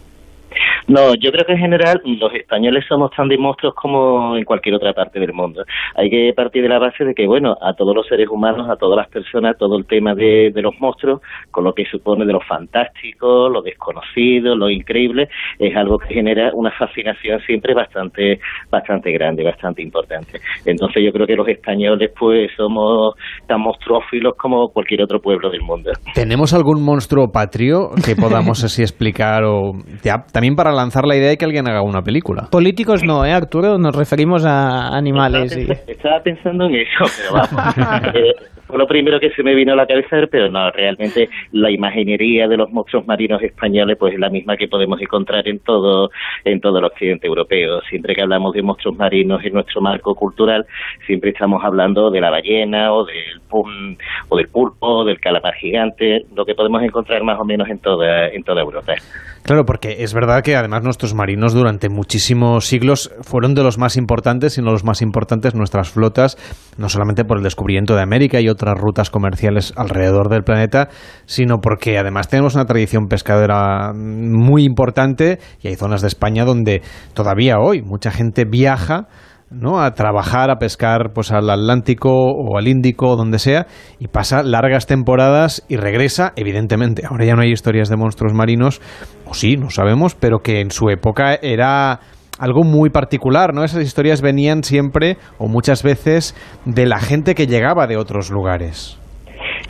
No, 0.88 1.14
yo 1.14 1.30
creo 1.30 1.44
que 1.46 1.52
en 1.52 1.58
general 1.58 2.00
los 2.04 2.32
españoles 2.34 2.84
somos 2.88 3.10
tan 3.16 3.28
de 3.28 3.38
monstruos 3.38 3.74
como 3.74 4.36
en 4.36 4.44
cualquier 4.44 4.74
otra 4.74 4.92
parte 4.92 5.20
del 5.20 5.32
mundo. 5.32 5.64
Hay 5.94 6.10
que 6.10 6.32
partir 6.34 6.62
de 6.62 6.68
la 6.68 6.78
base 6.78 7.04
de 7.04 7.14
que, 7.14 7.26
bueno, 7.26 7.56
a 7.60 7.74
todos 7.74 7.94
los 7.94 8.06
seres 8.06 8.28
humanos, 8.28 8.68
a 8.68 8.76
todas 8.76 8.96
las 8.96 9.08
personas, 9.08 9.56
todo 9.58 9.76
el 9.78 9.86
tema 9.86 10.14
de, 10.14 10.50
de 10.52 10.62
los 10.62 10.74
monstruos, 10.80 11.20
con 11.50 11.64
lo 11.64 11.72
que 11.72 11.84
supone 11.86 12.24
de 12.24 12.32
lo 12.32 12.40
fantástico, 12.40 13.48
lo 13.48 13.62
desconocido, 13.62 14.56
lo 14.56 14.70
increíble, 14.70 15.28
es 15.58 15.76
algo 15.76 15.98
que 15.98 16.14
genera 16.14 16.50
una 16.54 16.70
fascinación 16.72 17.40
siempre 17.46 17.74
bastante, 17.74 18.40
bastante 18.70 19.12
grande, 19.12 19.44
bastante 19.44 19.82
importante. 19.82 20.40
Entonces 20.64 21.02
yo 21.04 21.12
creo 21.12 21.26
que 21.26 21.36
los 21.36 21.48
españoles 21.48 22.10
pues 22.18 22.50
somos 22.56 23.14
tan 23.46 23.60
monstruófilos 23.60 24.34
como 24.36 24.68
cualquier 24.68 25.02
otro 25.02 25.20
pueblo 25.20 25.50
del 25.50 25.62
mundo. 25.62 25.90
¿Tenemos 26.14 26.54
algún 26.54 26.82
monstruo 26.84 27.30
patrio 27.32 27.90
que 28.04 28.16
podamos 28.16 28.64
así 28.64 28.82
explicar 28.82 29.44
o 29.44 29.72
ya, 30.02 30.24
también 30.32 30.54
para 30.54 30.71
lanzar 30.74 31.04
la 31.06 31.16
idea 31.16 31.28
de 31.30 31.36
que 31.36 31.44
alguien 31.44 31.68
haga 31.68 31.82
una 31.82 32.02
película? 32.02 32.48
Políticos 32.50 33.02
no, 33.04 33.24
¿eh, 33.24 33.32
Arturo? 33.32 33.78
Nos 33.78 33.94
referimos 33.94 34.44
a 34.44 34.88
animales. 34.96 35.56
y- 35.56 35.70
Estaba 35.90 36.20
pensando 36.22 36.64
en 36.66 36.74
eso, 36.76 37.04
pero 37.16 37.32
vamos. 37.34 37.74
lo 38.78 38.86
primero 38.86 39.20
que 39.20 39.30
se 39.30 39.42
me 39.42 39.54
vino 39.54 39.72
a 39.72 39.76
la 39.76 39.86
cabeza, 39.86 40.16
pero 40.30 40.48
no, 40.50 40.70
realmente 40.70 41.28
la 41.52 41.70
imaginería 41.70 42.48
de 42.48 42.56
los 42.56 42.70
monstruos 42.70 43.06
marinos 43.06 43.42
españoles 43.42 43.96
pues 43.98 44.14
es 44.14 44.20
la 44.20 44.30
misma 44.30 44.56
que 44.56 44.68
podemos 44.68 45.00
encontrar 45.00 45.46
en 45.48 45.58
todo 45.60 46.10
en 46.44 46.60
todo 46.60 46.78
el 46.78 46.84
occidente 46.84 47.26
europeo. 47.26 47.80
Siempre 47.88 48.14
que 48.14 48.22
hablamos 48.22 48.54
de 48.54 48.62
monstruos 48.62 48.96
marinos 48.96 49.44
en 49.44 49.54
nuestro 49.54 49.80
marco 49.80 50.14
cultural, 50.14 50.66
siempre 51.06 51.30
estamos 51.30 51.62
hablando 51.64 52.10
de 52.10 52.20
la 52.20 52.30
ballena 52.30 52.92
o 52.92 53.04
del 53.04 53.40
pum- 53.48 53.96
o 54.28 54.36
del 54.36 54.48
pulpo, 54.48 55.04
del 55.04 55.20
calamar 55.20 55.54
gigante, 55.54 56.24
lo 56.34 56.44
que 56.44 56.54
podemos 56.54 56.82
encontrar 56.82 57.22
más 57.22 57.38
o 57.38 57.44
menos 57.44 57.68
en 57.68 57.78
toda 57.78 58.28
en 58.28 58.42
toda 58.42 58.62
Europa. 58.62 58.94
Claro, 59.44 59.64
porque 59.66 59.96
es 60.04 60.14
verdad 60.14 60.42
que 60.44 60.54
además 60.54 60.84
nuestros 60.84 61.14
marinos 61.14 61.52
durante 61.52 61.88
muchísimos 61.88 62.66
siglos 62.66 63.12
fueron 63.22 63.54
de 63.54 63.64
los 63.64 63.76
más 63.76 63.96
importantes, 63.96 64.52
sino 64.54 64.70
los 64.70 64.84
más 64.84 65.02
importantes 65.02 65.54
nuestras 65.56 65.90
flotas, 65.90 66.36
no 66.78 66.88
solamente 66.88 67.24
por 67.24 67.38
el 67.38 67.42
descubrimiento 67.42 67.96
de 67.96 68.02
América 68.02 68.40
y 68.40 68.48
otras 68.62 68.78
rutas 68.78 69.10
comerciales 69.10 69.72
alrededor 69.76 70.28
del 70.28 70.44
planeta, 70.44 70.88
sino 71.26 71.58
porque 71.58 71.98
además 71.98 72.28
tenemos 72.28 72.54
una 72.54 72.64
tradición 72.64 73.08
pescadora 73.08 73.92
muy 73.92 74.64
importante 74.64 75.38
y 75.60 75.68
hay 75.68 75.74
zonas 75.74 76.00
de 76.00 76.08
España 76.08 76.44
donde 76.44 76.82
todavía 77.12 77.58
hoy 77.58 77.82
mucha 77.82 78.12
gente 78.12 78.44
viaja 78.44 79.08
¿no? 79.50 79.80
a 79.80 79.92
trabajar, 79.94 80.50
a 80.50 80.58
pescar 80.58 81.12
pues 81.12 81.32
al 81.32 81.50
Atlántico 81.50 82.10
o 82.12 82.56
al 82.56 82.68
Índico 82.68 83.08
o 83.08 83.16
donde 83.16 83.38
sea 83.38 83.66
y 83.98 84.08
pasa 84.08 84.42
largas 84.42 84.86
temporadas 84.86 85.64
y 85.68 85.76
regresa, 85.76 86.32
evidentemente. 86.36 87.02
Ahora 87.08 87.24
ya 87.24 87.34
no 87.34 87.42
hay 87.42 87.50
historias 87.50 87.88
de 87.88 87.96
monstruos 87.96 88.32
marinos, 88.32 88.80
o 89.26 89.34
sí, 89.34 89.56
no 89.56 89.70
sabemos, 89.70 90.14
pero 90.14 90.38
que 90.38 90.60
en 90.60 90.70
su 90.70 90.88
época 90.88 91.34
era 91.34 92.00
algo 92.42 92.64
muy 92.64 92.90
particular, 92.90 93.54
¿no? 93.54 93.62
Esas 93.62 93.84
historias 93.84 94.20
venían 94.20 94.64
siempre 94.64 95.16
o 95.38 95.46
muchas 95.46 95.84
veces 95.84 96.34
de 96.64 96.86
la 96.86 96.98
gente 96.98 97.36
que 97.36 97.46
llegaba 97.46 97.86
de 97.86 97.96
otros 97.96 98.30
lugares. 98.30 98.98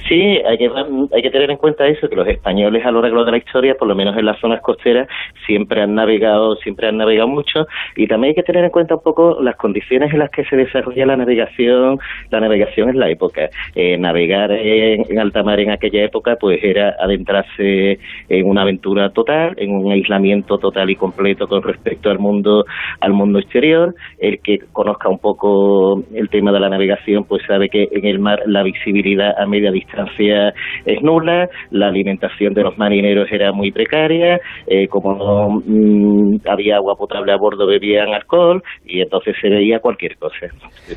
Sí, 0.09 0.38
hay 0.44 0.59
que, 0.59 1.30
tener 1.30 1.50
en 1.50 1.56
cuenta 1.59 1.87
eso, 1.87 2.09
que 2.09 2.16
los 2.16 2.26
españoles 2.26 2.85
a 2.85 2.90
lo 2.90 3.02
largo 3.02 3.25
de 3.25 3.30
la 3.30 3.37
historia, 3.37 3.75
por 3.75 3.87
lo 3.87 3.94
menos 3.94 4.16
en 4.16 4.26
las 4.26 4.38
zonas 4.40 4.61
costeras, 4.61 5.06
siempre 5.47 5.80
han 5.80 5.94
navegado, 5.94 6.56
siempre 6.56 6.88
han 6.88 6.97
navegado 6.97 7.28
mucho, 7.28 7.66
y 7.94 8.09
también 8.09 8.30
hay 8.30 8.35
que 8.35 8.42
tener 8.42 8.64
en 8.64 8.71
cuenta 8.71 8.97
un 8.97 9.02
poco 9.02 9.40
las 9.40 9.56
condiciones 9.56 10.12
en 10.12 10.18
las 10.18 10.30
que 10.30 10.44
se 10.44 10.56
desarrolla 10.56 11.06
la 11.06 11.16
navegación, 11.16 11.99
la 12.30 12.40
navegación 12.40 12.90
en 12.90 12.99
la 12.99 13.11
época. 13.11 13.49
Eh, 13.75 13.97
navegar 13.97 14.50
en, 14.50 15.04
en 15.09 15.18
alta 15.21 15.42
mar 15.44 15.61
en 15.61 15.71
aquella 15.71 16.04
época, 16.04 16.37
pues 16.40 16.59
era 16.62 16.97
adentrarse 16.99 17.99
en 18.28 18.47
una 18.49 18.62
aventura 18.62 19.11
total, 19.11 19.54
en 19.56 19.71
un 19.71 19.92
aislamiento 19.92 20.59
total 20.59 20.90
y 20.90 20.97
completo 20.97 21.47
con 21.47 21.62
respecto 21.62 22.11
al 22.11 22.18
mundo, 22.18 22.64
al 23.00 23.12
mundo 23.12 23.38
exterior. 23.38 23.94
El 24.18 24.40
que 24.40 24.59
conozca 24.73 25.09
un 25.09 25.18
poco 25.18 26.02
el 26.12 26.28
tema 26.28 26.50
de 26.50 26.61
la 26.61 26.68
navegación, 26.68 27.25
pues 27.25 27.42
sabe 27.47 27.68
que 27.68 27.88
en 27.92 28.04
el 28.04 28.18
mar 28.18 28.40
la 28.47 28.64
visibilidad 28.64 29.35
a 29.38 29.47
media 29.47 29.71
distancia 29.71 29.91
es 30.84 31.02
nula, 31.02 31.49
la 31.70 31.88
alimentación 31.88 32.54
de 32.54 32.62
los 32.62 32.76
marineros 32.78 33.28
era 33.30 33.52
muy 33.52 33.70
precaria, 33.70 34.40
eh, 34.66 34.88
como 34.88 35.14
no 35.14 35.62
mm, 35.64 36.49
había 36.49 36.76
agua 36.76 36.96
potable 36.96 37.32
a 37.32 37.37
bordo 37.37 37.66
bebían 37.66 38.14
alcohol 38.14 38.62
y 38.84 39.00
entonces 39.00 39.37
se 39.40 39.49
veía 39.49 39.80
cualquier 39.80 40.16
cosa. 40.16 40.46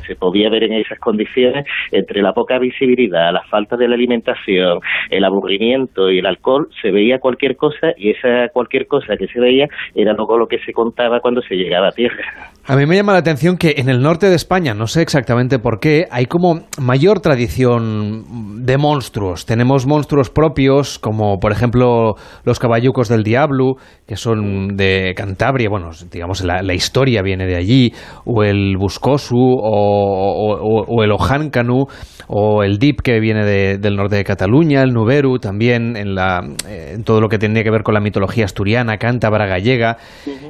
Se 0.06 0.16
podía 0.16 0.50
ver 0.50 0.64
en 0.64 0.74
esas 0.74 0.98
condiciones 0.98 1.66
entre 1.92 2.22
la 2.22 2.32
poca 2.32 2.58
visibilidad, 2.58 3.32
la 3.32 3.42
falta 3.50 3.76
de 3.76 3.88
la 3.88 3.94
alimentación, 3.94 4.80
el 5.10 5.24
aburrimiento 5.24 6.10
y 6.10 6.18
el 6.18 6.26
alcohol, 6.26 6.68
se 6.82 6.90
veía 6.90 7.18
cualquier 7.18 7.56
cosa 7.56 7.92
y 7.96 8.10
esa 8.10 8.48
cualquier 8.52 8.86
cosa 8.86 9.16
que 9.16 9.26
se 9.28 9.40
veía 9.40 9.66
era 9.94 10.12
luego 10.12 10.38
lo 10.38 10.46
que 10.46 10.58
se 10.60 10.72
contaba 10.72 11.20
cuando 11.20 11.42
se 11.42 11.56
llegaba 11.56 11.88
a 11.88 11.92
tierra. 11.92 12.55
A 12.68 12.74
mí 12.74 12.84
me 12.84 12.96
llama 12.96 13.12
la 13.12 13.20
atención 13.20 13.58
que 13.58 13.74
en 13.78 13.88
el 13.88 14.00
norte 14.02 14.28
de 14.28 14.34
España, 14.34 14.74
no 14.74 14.88
sé 14.88 15.00
exactamente 15.00 15.60
por 15.60 15.78
qué, 15.78 16.08
hay 16.10 16.26
como 16.26 16.62
mayor 16.80 17.20
tradición 17.20 18.64
de 18.66 18.76
monstruos. 18.76 19.46
Tenemos 19.46 19.86
monstruos 19.86 20.30
propios, 20.30 20.98
como 20.98 21.38
por 21.38 21.52
ejemplo 21.52 22.14
los 22.42 22.58
caballucos 22.58 23.08
del 23.08 23.22
diablo, 23.22 23.74
que 24.04 24.16
son 24.16 24.76
de 24.76 25.12
Cantabria, 25.16 25.68
bueno, 25.70 25.90
digamos 26.10 26.42
la, 26.42 26.60
la 26.62 26.74
historia 26.74 27.22
viene 27.22 27.46
de 27.46 27.54
allí, 27.54 27.92
o 28.24 28.42
el 28.42 28.76
Buscosu, 28.76 29.36
o, 29.36 30.58
o- 30.58 30.84
o 30.88 31.04
el 31.04 31.12
Ojáncanu, 31.12 31.84
o 32.26 32.64
el 32.64 32.78
Dip, 32.78 33.00
que 33.00 33.20
viene 33.20 33.44
de- 33.44 33.78
del 33.78 33.94
norte 33.94 34.16
de 34.16 34.24
Cataluña, 34.24 34.82
el 34.82 34.92
Nuberu, 34.92 35.38
también 35.38 35.96
en, 35.96 36.16
la, 36.16 36.40
en 36.68 37.04
todo 37.04 37.20
lo 37.20 37.28
que 37.28 37.38
tenía 37.38 37.62
que 37.62 37.70
ver 37.70 37.84
con 37.84 37.94
la 37.94 38.00
mitología 38.00 38.44
asturiana, 38.44 38.96
cántabra, 38.98 39.46
gallega, 39.46 39.98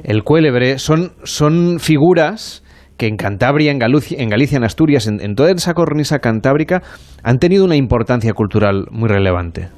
el 0.03 0.23
cuélebre, 0.23 0.79
son, 0.79 1.11
son 1.23 1.79
figuras 1.79 2.06
que 2.97 3.07
en 3.07 3.17
Cantabria, 3.17 3.71
en 3.71 3.81
en, 3.81 4.29
Galicia, 4.29 4.57
en 4.57 4.63
Asturias, 4.63 5.07
en 5.07 5.35
toda 5.35 5.51
esa 5.51 5.73
cornisa 5.73 6.19
cantábrica, 6.19 6.81
han 7.23 7.39
tenido 7.39 7.65
una 7.65 7.75
importancia 7.75 8.33
cultural 8.33 8.87
muy 8.91 9.07
relevante. 9.07 9.69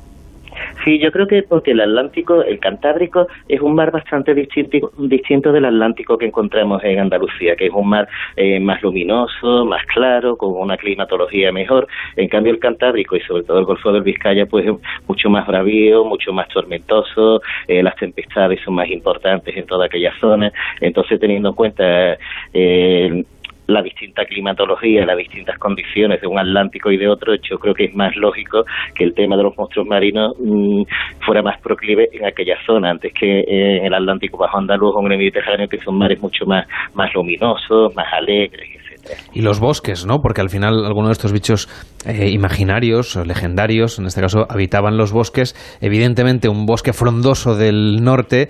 Sí, 0.84 1.00
yo 1.00 1.12
creo 1.12 1.28
que 1.28 1.44
porque 1.44 1.72
el 1.72 1.82
Atlántico, 1.82 2.42
el 2.42 2.60
Cantábrico, 2.60 3.28
es 3.48 3.60
un 3.62 3.76
mar 3.76 3.92
bastante 3.92 4.34
distinto, 4.34 4.92
distinto 4.98 5.52
del 5.52 5.66
Atlántico 5.66 6.18
que 6.18 6.28
encontramos 6.28 6.84
en 6.84 7.00
Andalucía, 7.00 7.56
que 7.56 7.66
es 7.68 7.72
un 7.74 7.90
mar 7.90 8.08
eh, 8.36 8.60
más 8.60 8.82
luminoso, 8.82 9.66
más 9.66 9.86
claro, 9.88 10.38
con 10.38 10.54
una 10.56 10.78
climatología 10.78 11.52
mejor. 11.52 11.88
En 12.16 12.30
cambio, 12.30 12.54
el 12.54 12.60
Cantábrico 12.60 13.16
y 13.16 13.22
sobre 13.22 13.44
todo 13.44 13.60
el 13.60 13.66
Golfo 13.66 13.92
del 13.92 14.04
Vizcaya, 14.04 14.46
pues 14.46 14.66
es 14.66 14.74
mucho 15.08 15.30
más 15.30 15.46
bravío, 15.46 16.06
mucho 16.06 16.32
más 16.32 16.48
tormentoso, 16.48 17.42
eh, 17.68 17.84
las 17.84 17.96
tempestades 17.96 18.62
son 18.64 18.76
más 18.76 18.90
importantes 18.90 19.56
en 19.56 19.66
toda 19.66 19.88
aquella 19.88 20.14
zona. 20.20 20.52
Entonces, 20.80 21.20
teniendo 21.20 21.50
en 21.50 21.56
cuenta 21.56 22.18
eh, 22.54 23.24
la 23.70 23.82
distinta 23.82 24.26
climatología, 24.26 25.06
las 25.06 25.18
distintas 25.18 25.58
condiciones 25.58 26.22
de 26.22 26.28
un 26.28 26.40
Atlántico 26.40 26.92
y 26.92 26.98
de 26.98 27.08
otro, 27.08 27.36
yo 27.36 27.58
creo 27.58 27.74
que 27.74 27.86
es 27.86 27.96
más 27.96 28.16
lógico 28.16 28.64
que 28.96 29.04
el 29.04 29.14
tema 29.14 29.38
de 29.38 29.44
los 29.44 29.58
monstruos 29.58 29.88
marinos 29.88 30.34
mm, 30.40 30.84
fuera 31.26 31.42
más 31.42 31.60
proclive 31.62 32.10
en 32.12 32.26
aquella 32.26 32.56
zona, 32.66 32.92
antes 32.92 33.14
que 33.14 33.44
en 33.48 33.86
el 33.86 33.94
Atlántico 33.94 34.38
bajo 34.38 34.58
andaluz 34.58 34.96
o 34.96 35.06
en 35.06 35.12
el 35.12 35.18
Mediterráneo, 35.18 35.68
que 35.68 35.78
son 35.80 35.98
mares 35.98 36.22
mucho 36.22 36.46
más, 36.46 36.68
más 36.96 37.14
luminosos, 37.14 37.96
más 37.96 38.08
alegres, 38.14 38.80
y 39.34 39.42
los 39.42 39.60
bosques, 39.60 40.06
¿no? 40.06 40.20
Porque 40.22 40.42
al 40.42 40.50
final 40.50 40.86
algunos 40.86 41.10
de 41.10 41.14
estos 41.14 41.32
bichos 41.32 41.70
eh, 42.06 42.30
imaginarios 42.30 43.16
o 43.16 43.24
legendarios, 43.24 44.00
en 44.00 44.06
este 44.06 44.22
caso, 44.22 44.46
habitaban 44.50 44.98
los 44.98 45.12
bosques. 45.12 45.56
Evidentemente, 45.82 46.50
un 46.50 46.66
bosque 46.66 46.94
frondoso 46.94 47.56
del 47.56 48.04
norte 48.04 48.50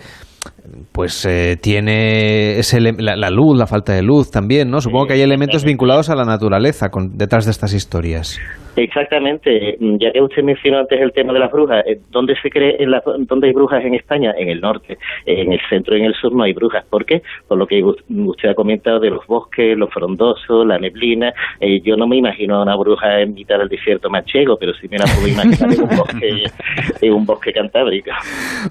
pues 0.92 1.26
eh, 1.26 1.58
tiene 1.62 2.60
ese, 2.60 2.80
la, 2.80 3.30
luz, 3.30 3.58
la 3.58 3.68
falta 3.68 3.94
de 3.94 4.02
luz 4.02 4.32
también, 4.32 4.70
¿no? 4.70 4.82
Supongo 4.82 5.08
que 5.08 5.14
hay 5.14 5.22
elementos 5.22 5.64
vinculados 5.64 6.10
a 6.10 6.16
la 6.16 6.26
naturaleza 6.26 6.90
con, 6.90 7.18
detrás 7.18 7.46
de 7.46 7.52
estas 7.52 7.74
historias. 7.74 8.38
Exactamente, 8.82 9.78
ya 10.00 10.12
que 10.14 10.22
usted 10.22 10.42
mencionó 10.42 10.80
antes 10.80 11.02
el 11.02 11.12
tema 11.12 11.34
de 11.34 11.40
las 11.40 11.52
brujas, 11.52 11.84
eh, 11.86 12.00
¿dónde 12.10 12.34
se 12.42 12.50
cree 12.50 12.78
en 12.80 12.92
la, 12.92 13.04
dónde 13.28 13.48
hay 13.48 13.54
brujas 13.54 13.84
en 13.84 13.94
España? 13.94 14.34
En 14.38 14.48
el 14.48 14.62
norte, 14.62 14.98
en 15.26 15.52
el 15.52 15.60
centro 15.70 15.98
y 15.98 16.00
en 16.00 16.06
el 16.06 16.14
sur 16.14 16.34
no 16.34 16.44
hay 16.44 16.54
brujas. 16.54 16.86
¿Por 16.90 17.06
qué? 17.06 17.22
Por 17.46 17.58
lo 17.58 17.68
que 17.68 17.84
usted 17.84 18.50
ha 18.50 18.54
comentado 18.54 19.02
de 19.02 19.10
los 19.10 19.28
bosques, 19.28 19.78
los 19.78 19.90
frondosos, 19.94 20.66
la 20.66 20.80
neblina. 20.80 21.34
Eh, 21.60 21.82
yo 21.82 21.98
no 21.98 22.08
me 22.08 22.16
imagino 22.16 22.56
a 22.56 22.64
una 22.64 22.76
bruja 22.78 23.20
en 23.20 23.34
mitad 23.34 23.58
del 23.58 23.68
desierto 23.68 24.10
manchego, 24.10 24.56
pero 24.58 24.74
sí 24.76 24.88
me 24.88 24.98
la 24.98 25.06
puedo 25.06 25.28
imaginar 25.28 25.74
en 25.74 25.82
un 25.82 25.98
bosque, 25.98 26.44
en 27.02 27.14
un 27.14 27.26
bosque 27.26 27.52
cantábrico. 27.52 28.12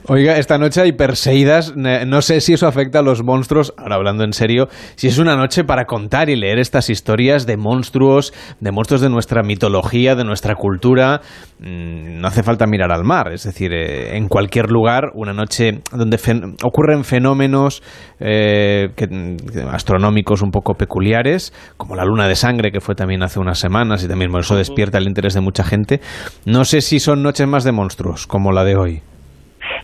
Oiga, 0.08 0.38
esta 0.38 0.56
noche 0.56 0.80
hay 0.80 0.92
Perseidas, 0.92 1.76
no 1.76 2.22
sé 2.22 2.40
si 2.40 2.54
eso 2.54 2.66
afecta 2.66 3.00
a 3.00 3.02
los 3.02 3.22
monstruos, 3.22 3.74
ahora 3.76 3.96
hablando 3.96 4.24
en 4.24 4.32
serio, 4.32 4.68
si 4.96 5.08
es 5.08 5.18
una 5.18 5.36
noche 5.36 5.64
para 5.64 5.84
contar 5.84 6.30
y 6.30 6.36
leer 6.36 6.58
estas 6.58 6.88
historias 6.88 7.46
de 7.46 7.58
monstruos, 7.58 8.32
de 8.60 8.72
monstruos 8.72 9.02
de 9.02 9.10
nuestra 9.10 9.42
mitología 9.42 9.97
de 9.98 10.24
nuestra 10.24 10.54
cultura, 10.54 11.20
mm, 11.60 12.20
no 12.20 12.28
hace 12.28 12.42
falta 12.42 12.66
mirar 12.66 12.92
al 12.92 13.04
mar. 13.04 13.32
Es 13.32 13.44
decir, 13.44 13.72
eh, 13.72 14.16
en 14.16 14.28
cualquier 14.28 14.70
lugar, 14.70 15.10
una 15.14 15.32
noche 15.32 15.80
donde 15.92 16.18
ocurren 16.62 17.04
fenómenos 17.04 17.82
eh, 18.20 18.88
astronómicos 19.70 20.42
un 20.42 20.50
poco 20.50 20.74
peculiares, 20.74 21.52
como 21.76 21.96
la 21.96 22.04
luna 22.04 22.28
de 22.28 22.36
sangre, 22.36 22.70
que 22.70 22.80
fue 22.80 22.94
también 22.94 23.22
hace 23.22 23.40
unas 23.40 23.58
semanas 23.58 24.04
y 24.04 24.08
también 24.08 24.30
eso 24.38 24.56
despierta 24.56 24.98
el 24.98 25.08
interés 25.08 25.34
de 25.34 25.40
mucha 25.40 25.64
gente. 25.64 26.00
No 26.44 26.64
sé 26.64 26.80
si 26.80 27.00
son 27.00 27.22
noches 27.22 27.46
más 27.46 27.64
de 27.64 27.72
monstruos, 27.72 28.26
como 28.26 28.52
la 28.52 28.64
de 28.64 28.76
hoy. 28.76 29.02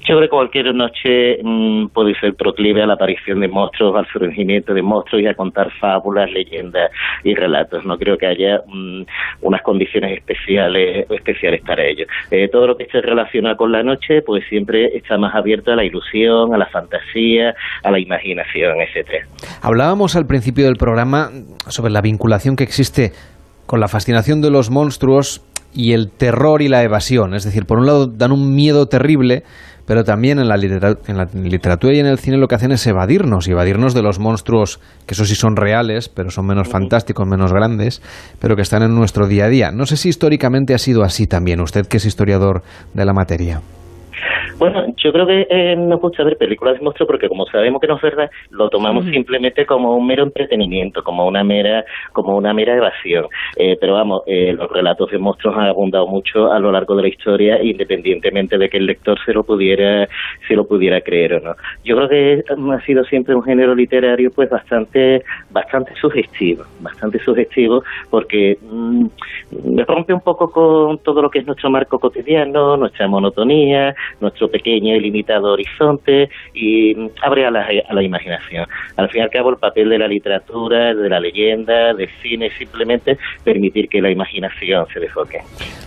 Yo 0.06 0.16
creo 0.16 0.20
que 0.20 0.28
cualquier 0.28 0.75
noche 0.75 1.38
mm, 1.42 1.87
puede 1.88 2.14
ser 2.20 2.34
proclive 2.34 2.82
a 2.82 2.87
la 2.87 2.94
aparición 2.94 3.40
de 3.40 3.49
monstruos, 3.49 3.96
al 3.96 4.06
surgimiento 4.12 4.75
de 4.75 4.82
monstruos 4.82 5.23
y 5.23 5.26
a 5.26 5.34
contar 5.34 5.70
fábulas, 5.80 6.30
leyendas 6.30 6.90
y 7.23 7.34
relatos. 7.34 7.84
No 7.87 7.96
creo 7.96 8.18
que 8.18 8.26
haya 8.26 8.61
mm, 8.66 9.02
unas 9.42 9.62
condiciones 9.62 10.18
especiales 10.18 11.07
especiales 11.11 11.62
para 11.62 11.85
ello. 11.85 12.05
Eh, 12.31 12.48
todo 12.48 12.66
lo 12.66 12.76
que 12.76 12.85
esté 12.85 13.00
relacionado 13.00 13.57
con 13.57 13.72
la 13.72 13.83
noche, 13.83 14.20
pues 14.20 14.44
siempre 14.48 14.94
está 14.94 15.16
más 15.16 15.35
abierto 15.35 15.72
a 15.72 15.76
la 15.76 15.85
ilusión, 15.85 16.55
a 16.55 16.59
la 16.59 16.66
fantasía, 16.66 17.55
a 17.83 17.90
la 17.90 17.98
imaginación, 17.98 18.81
etcétera. 18.81 19.26
Hablábamos 19.62 20.16
al 20.16 20.26
principio 20.26 20.66
del 20.66 20.76
programa 20.76 21.31
sobre 21.68 21.90
la 21.90 22.02
vinculación 22.02 22.57
que 22.57 22.64
existe 22.64 23.12
con 23.66 23.81
la 23.81 23.88
fascinación 23.88 24.42
de 24.42 24.50
los 24.50 24.70
monstruos 24.70 25.42
y 25.74 25.92
el 25.92 26.11
terror 26.11 26.62
y 26.62 26.68
la 26.68 26.83
evasión. 26.83 27.35
Es 27.35 27.44
decir, 27.44 27.66
por 27.66 27.79
un 27.79 27.87
lado 27.87 28.07
dan 28.07 28.33
un 28.33 28.55
miedo 28.55 28.87
terrible, 28.87 29.42
pero 29.87 30.05
también 30.05 30.38
en 30.38 30.49
la, 30.49 30.57
en 30.57 31.16
la, 31.16 31.29
literatura 31.35 31.94
y 31.94 32.01
en 32.01 32.07
el 32.07 32.18
cine 32.18 32.37
lo 32.37 32.49
que 32.49 32.55
hacen 32.55 32.73
es 32.73 32.87
evadirnos, 32.87 33.49
y 33.49 33.53
evadirnos 33.53 33.94
de 33.94 34.03
los 34.03 34.18
monstruos, 34.18 34.81
que 35.07 35.14
eso 35.14 35.25
sí 35.25 35.35
son 35.35 35.57
reales, 35.57 36.09
pero 36.09 36.31
son 36.31 36.47
menos 36.47 36.68
fantásticos, 36.68 37.27
menos 37.27 37.53
grandes, 37.53 38.03
pero 38.40 38.57
que 38.57 38.62
están 38.62 38.83
en 38.83 38.94
nuestro 38.94 39.27
día 39.27 39.47
a 39.47 39.49
día. 39.49 39.70
No 39.70 39.87
sé 39.87 39.97
si 39.97 40.09
históricamente 40.09 40.75
ha 40.75 40.79
sido 40.79 41.03
así 41.03 41.27
también, 41.27 41.61
usted 41.61 41.87
que 41.87 41.99
es 41.99 42.05
historiador 42.05 42.62
de 42.94 43.05
la 43.05 43.12
materia. 43.12 43.61
Bueno, 44.59 44.87
yo 44.96 45.12
creo 45.12 45.26
que 45.26 45.46
eh, 45.50 45.76
nos 45.76 46.00
gusta 46.00 46.24
ver 46.24 46.37
películas 46.37 46.74
de 46.74 46.85
monstruos 46.85 47.07
porque 47.07 47.28
como 47.28 47.46
sabemos 47.46 47.80
que 47.80 47.87
no 47.87 47.96
es 47.96 48.02
verdad, 48.02 48.30
lo 48.50 48.68
tomamos 48.68 49.04
simplemente 49.07 49.66
como 49.66 49.96
un 49.96 50.07
mero 50.07 50.24
entretenimiento, 50.24 51.02
como 51.02 51.26
una 51.26 51.44
mera, 51.44 51.85
como 52.12 52.37
una 52.37 52.52
mera 52.54 52.76
evasión. 52.76 53.26
Eh, 53.57 53.76
pero 53.80 53.94
vamos, 53.94 54.22
eh, 54.26 54.52
los 54.52 54.70
relatos 54.70 55.11
de 55.11 55.18
monstruos 55.18 55.57
han 55.57 55.66
abundado 55.66 56.07
mucho 56.07 56.52
a 56.52 56.59
lo 56.59 56.72
largo 56.72 56.96
de 56.96 57.02
la 57.02 57.09
historia, 57.09 57.62
independientemente 57.62 58.59
de 58.59 58.68
que 58.68 58.78
el 58.78 58.87
lector 58.87 59.18
se 59.24 59.33
lo 59.33 59.44
pudiera, 59.44 60.09
se 60.46 60.54
lo 60.54 60.66
pudiera 60.66 61.00
creer 61.00 61.35
o 61.35 61.40
no. 61.40 61.54
Yo 61.85 61.96
creo 61.96 62.09
que 62.09 62.44
ha 62.48 62.80
sido 62.87 63.04
siempre 63.04 63.35
un 63.35 63.42
género 63.42 63.74
literario 63.74 64.30
pues 64.30 64.48
bastante, 64.48 65.22
bastante 65.50 65.94
sugestivo, 65.96 66.64
bastante 66.80 67.18
sugestivo 67.20 67.83
porque 68.11 68.59
mm, 68.62 69.07
rompe 69.87 70.12
un 70.12 70.20
poco 70.20 70.50
con 70.50 70.98
todo 70.98 71.22
lo 71.22 71.30
que 71.30 71.40
es 71.40 71.46
nuestro 71.46 71.70
marco 71.70 71.98
cotidiano, 71.98 72.76
nuestra 72.76 73.09
monotonía, 73.09 73.94
nuestro 74.35 74.49
pequeño 74.49 74.97
y 74.97 75.01
limitado 75.01 75.53
horizonte 75.53 76.29
y 76.55 76.94
abre 77.23 77.47
a 77.47 77.51
la, 77.51 77.66
a 77.88 77.94
la 77.94 78.03
imaginación. 78.03 78.66
Al 78.97 79.09
fin 79.09 79.20
y 79.20 79.25
al 79.25 79.31
cabo, 79.31 79.51
el 79.51 79.57
papel 79.57 79.88
de 79.88 79.99
la 79.99 80.09
literatura, 80.09 80.92
de 80.94 81.09
la 81.09 81.20
leyenda, 81.20 81.94
del 81.94 82.09
cine, 82.20 82.51
simplemente 82.51 83.16
permitir 83.44 83.88
que 83.88 84.01
la 84.01 84.11
imaginación 84.11 84.87
se 84.92 85.01
desfoque. 85.01 85.38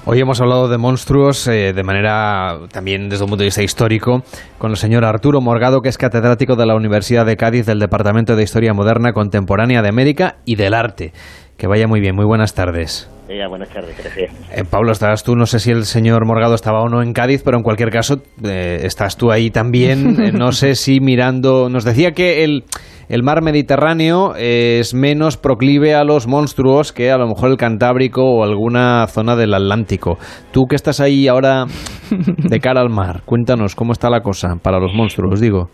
Hoy 0.06 0.20
hemos 0.20 0.40
hablado 0.40 0.70
de 0.70 0.78
monstruos 0.78 1.48
eh, 1.48 1.74
de 1.74 1.84
manera 1.84 2.60
también 2.72 3.10
desde 3.10 3.24
un 3.26 3.30
punto 3.30 3.44
de 3.44 3.48
vista 3.48 3.64
histórico 3.64 4.22
con 4.58 4.72
el 4.72 4.78
señor 4.78 5.04
Arturo 5.04 5.42
Morgado, 5.42 5.82
que 5.82 5.90
es 5.90 5.98
catedrático 5.98 6.56
de 6.56 6.66
la 6.66 6.76
Universidad 6.76 7.26
de 7.26 7.36
Cádiz 7.36 7.66
del 7.66 7.80
Departamento 7.80 8.36
de 8.36 8.44
Historia 8.44 8.74
Moderna 8.74 9.12
Contemporánea 9.12 9.82
de 9.82 9.90
América 9.90 10.38
y 10.46 10.56
del 10.56 10.74
Arte. 10.74 11.12
Que 11.58 11.68
vaya 11.68 11.88
muy 11.88 12.00
bien, 12.00 12.16
muy 12.16 12.26
buenas 12.26 12.54
tardes. 12.54 13.12
Buenas 13.50 13.70
tardes, 13.70 13.98
gracias. 13.98 14.32
Eh, 14.52 14.64
Pablo, 14.70 14.92
estabas 14.92 15.24
tú, 15.24 15.36
no 15.36 15.46
sé 15.46 15.60
si 15.60 15.72
el 15.72 15.86
señor 15.86 16.26
Morgado 16.26 16.56
estaba 16.56 16.82
o 16.82 16.90
no 16.90 17.02
en 17.02 17.14
Cádiz, 17.14 17.42
pero 17.44 17.58
en 17.58 17.64
cualquier 17.64 17.90
caso, 17.90 18.22
eh, 18.44 18.80
estás 18.84 19.18
tú 19.18 19.32
ahí 19.32 19.50
también. 19.50 20.18
Eh, 20.28 20.32
no 20.32 20.52
sé 20.52 20.76
si 20.76 21.00
mirando. 21.00 21.70
Nos 21.70 21.84
decía 21.84 22.12
que 22.12 22.44
el 22.44 22.64
el 23.10 23.24
mar 23.24 23.42
Mediterráneo 23.42 24.34
es 24.36 24.94
menos 24.94 25.38
proclive 25.38 25.96
a 25.96 26.04
los 26.04 26.28
monstruos 26.28 26.92
que 26.92 27.10
a 27.10 27.18
lo 27.18 27.28
mejor 27.28 27.52
el 27.52 27.58
Cantábrico 27.58 28.22
o 28.22 28.44
alguna 28.44 29.08
zona 29.08 29.38
del 29.38 29.54
Atlántico. 29.54 30.18
Tú 30.52 30.66
que 30.66 30.76
estás 30.76 31.00
ahí 31.00 31.28
ahora 31.30 31.66
de 32.50 32.60
cara 32.60 32.82
al 32.82 32.90
mar, 32.90 33.22
cuéntanos 33.24 33.76
cómo 33.76 33.94
está 33.94 34.10
la 34.10 34.22
cosa 34.22 34.58
para 34.62 34.80
los 34.80 34.94
monstruos, 34.94 35.40
digo. 35.40 35.70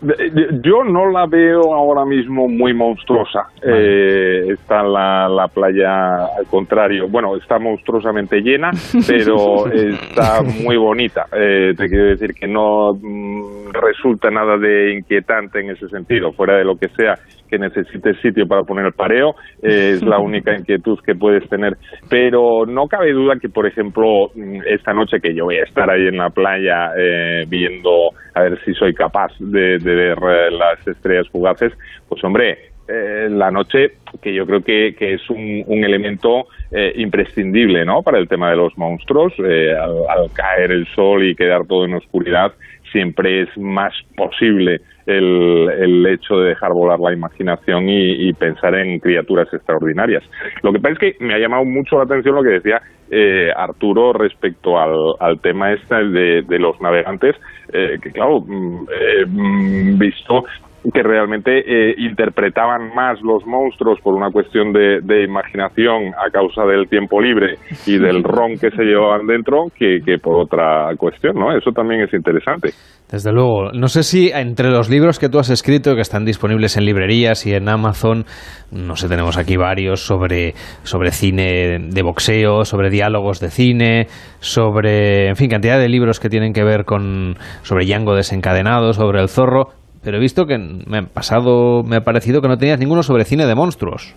Yo 0.62 0.84
no 0.84 1.10
la 1.10 1.26
veo 1.26 1.74
ahora 1.74 2.04
mismo 2.04 2.48
muy 2.48 2.72
monstruosa. 2.72 3.48
Eh, 3.62 4.52
está 4.52 4.84
la, 4.84 5.28
la 5.28 5.48
playa 5.48 6.26
al 6.38 6.46
contrario. 6.48 7.08
Bueno, 7.08 7.36
está 7.36 7.58
monstruosamente 7.58 8.40
llena, 8.42 8.70
pero 9.08 9.66
está 9.72 10.40
muy 10.42 10.76
bonita. 10.76 11.26
Eh, 11.32 11.74
te 11.76 11.88
quiero 11.88 12.04
decir 12.06 12.32
que 12.34 12.46
no 12.46 12.92
mm, 12.94 13.72
resulta 13.72 14.30
nada 14.30 14.56
de 14.56 14.94
inquietante 14.94 15.60
en 15.60 15.70
ese 15.70 15.88
sentido, 15.88 16.32
fuera 16.32 16.56
de 16.56 16.64
lo 16.64 16.76
que 16.76 16.88
sea 16.90 17.18
que 17.54 17.58
necesites 17.58 18.16
sitio 18.20 18.46
para 18.46 18.64
poner 18.64 18.86
el 18.86 18.92
pareo, 18.92 19.36
eh, 19.62 19.92
es 19.94 20.02
la 20.02 20.18
única 20.30 20.56
inquietud 20.56 20.98
que 21.04 21.14
puedes 21.14 21.48
tener. 21.48 21.76
Pero 22.08 22.66
no 22.66 22.88
cabe 22.88 23.12
duda 23.12 23.36
que, 23.40 23.48
por 23.48 23.66
ejemplo, 23.66 24.30
mm, 24.34 24.60
esta 24.66 24.92
noche 24.92 25.20
que 25.20 25.34
yo 25.34 25.44
voy 25.44 25.56
a 25.56 25.64
estar 25.64 25.88
ahí 25.88 26.06
en 26.06 26.16
la 26.16 26.30
playa 26.30 26.90
eh, 26.96 27.44
viendo 27.48 28.10
a 28.34 28.42
ver 28.42 28.58
si 28.64 28.74
soy 28.74 28.92
capaz 28.94 29.32
de, 29.38 29.78
ver 29.78 30.18
eh, 30.18 30.50
las 30.50 30.86
estrellas 30.86 31.28
fugaces, 31.28 31.72
pues 32.08 32.22
hombre, 32.24 32.58
la 32.86 33.50
noche 33.50 33.92
que 34.20 34.34
yo 34.34 34.44
creo 34.44 34.60
que, 34.60 34.94
es 34.98 35.30
un, 35.30 35.64
elemento 35.84 36.48
imprescindible 36.96 37.82
¿no? 37.86 38.02
para 38.02 38.18
el 38.18 38.28
tema 38.28 38.50
de 38.50 38.56
los 38.56 38.76
monstruos. 38.76 39.32
al, 39.38 40.30
caer 40.34 40.70
el 40.70 40.86
sol 40.88 41.24
y 41.24 41.34
quedar 41.34 41.64
todo 41.66 41.86
en 41.86 41.94
oscuridad, 41.94 42.52
siempre 42.92 43.42
es 43.42 43.56
más 43.56 43.94
posible 44.14 44.82
el, 45.06 45.70
el 45.78 46.06
hecho 46.06 46.38
de 46.38 46.50
dejar 46.50 46.72
volar 46.72 46.98
la 47.00 47.12
imaginación 47.12 47.88
y, 47.88 48.32
pensar 48.34 48.74
en 48.74 48.98
criaturas 48.98 49.48
extraordinarias. 49.52 50.22
Lo 50.62 50.72
que 50.72 50.80
pasa 50.80 50.94
es 50.94 50.98
que 50.98 51.24
me 51.24 51.34
ha 51.34 51.38
llamado 51.38 51.64
mucho 51.64 51.96
la 51.96 52.04
atención 52.04 52.34
lo 52.34 52.42
que 52.42 52.50
decía 52.50 52.82
eh, 53.10 53.50
Arturo 53.54 54.12
respecto 54.12 54.78
al, 54.78 55.14
al 55.20 55.40
tema 55.40 55.72
este 55.72 55.94
de, 55.94 56.42
de 56.42 56.58
los 56.58 56.80
navegantes, 56.80 57.36
eh, 57.72 57.98
que 58.02 58.10
claro, 58.10 58.40
mm, 58.40 58.86
eh, 58.90 59.26
mm, 59.26 59.98
visto 59.98 60.44
que 60.92 61.02
realmente 61.02 61.58
eh, 61.58 61.94
interpretaban 61.98 62.94
más 62.94 63.20
los 63.22 63.46
monstruos 63.46 63.98
por 64.02 64.14
una 64.14 64.30
cuestión 64.30 64.72
de, 64.72 65.00
de, 65.02 65.24
imaginación 65.24 66.12
a 66.14 66.30
causa 66.30 66.64
del 66.64 66.88
tiempo 66.88 67.20
libre 67.20 67.56
y 67.86 67.98
del 67.98 68.22
ron 68.22 68.58
que 68.60 68.70
se 68.70 68.82
llevaban 68.82 69.26
dentro 69.26 69.66
que, 69.76 70.00
que 70.04 70.18
por 70.18 70.42
otra 70.42 70.90
cuestión, 70.98 71.36
¿no? 71.36 71.56
Eso 71.56 71.70
también 71.72 72.02
es 72.02 72.12
interesante. 72.12 72.70
Desde 73.10 73.32
luego. 73.32 73.70
No 73.72 73.88
sé 73.88 74.02
si 74.02 74.30
entre 74.30 74.70
los 74.70 74.90
libros 74.90 75.18
que 75.18 75.28
tú 75.28 75.38
has 75.38 75.50
escrito, 75.50 75.94
que 75.94 76.00
están 76.00 76.24
disponibles 76.24 76.76
en 76.76 76.84
librerías 76.84 77.46
y 77.46 77.54
en 77.54 77.68
Amazon, 77.68 78.24
no 78.70 78.96
sé, 78.96 79.08
tenemos 79.08 79.38
aquí 79.38 79.56
varios 79.56 80.00
sobre, 80.00 80.54
sobre 80.82 81.12
cine 81.12 81.78
de 81.78 82.02
boxeo, 82.02 82.64
sobre 82.64 82.90
diálogos 82.90 83.40
de 83.40 83.50
cine, 83.50 84.06
sobre, 84.40 85.28
en 85.28 85.36
fin, 85.36 85.48
cantidad 85.48 85.78
de 85.78 85.88
libros 85.88 86.18
que 86.18 86.28
tienen 86.28 86.52
que 86.52 86.64
ver 86.64 86.84
con, 86.84 87.36
sobre 87.62 87.86
Django 87.86 88.14
desencadenado, 88.14 88.92
sobre 88.92 89.20
el 89.20 89.28
zorro, 89.28 89.68
pero 90.04 90.18
he 90.18 90.20
visto 90.20 90.46
que 90.46 90.58
me 90.58 90.98
ha 90.98 91.02
pasado, 91.02 91.82
me 91.82 91.96
ha 91.96 92.04
parecido 92.04 92.42
que 92.42 92.48
no 92.48 92.58
tenías 92.58 92.78
ninguno 92.78 93.02
sobre 93.02 93.24
cine 93.24 93.46
de 93.46 93.54
monstruos. 93.54 94.14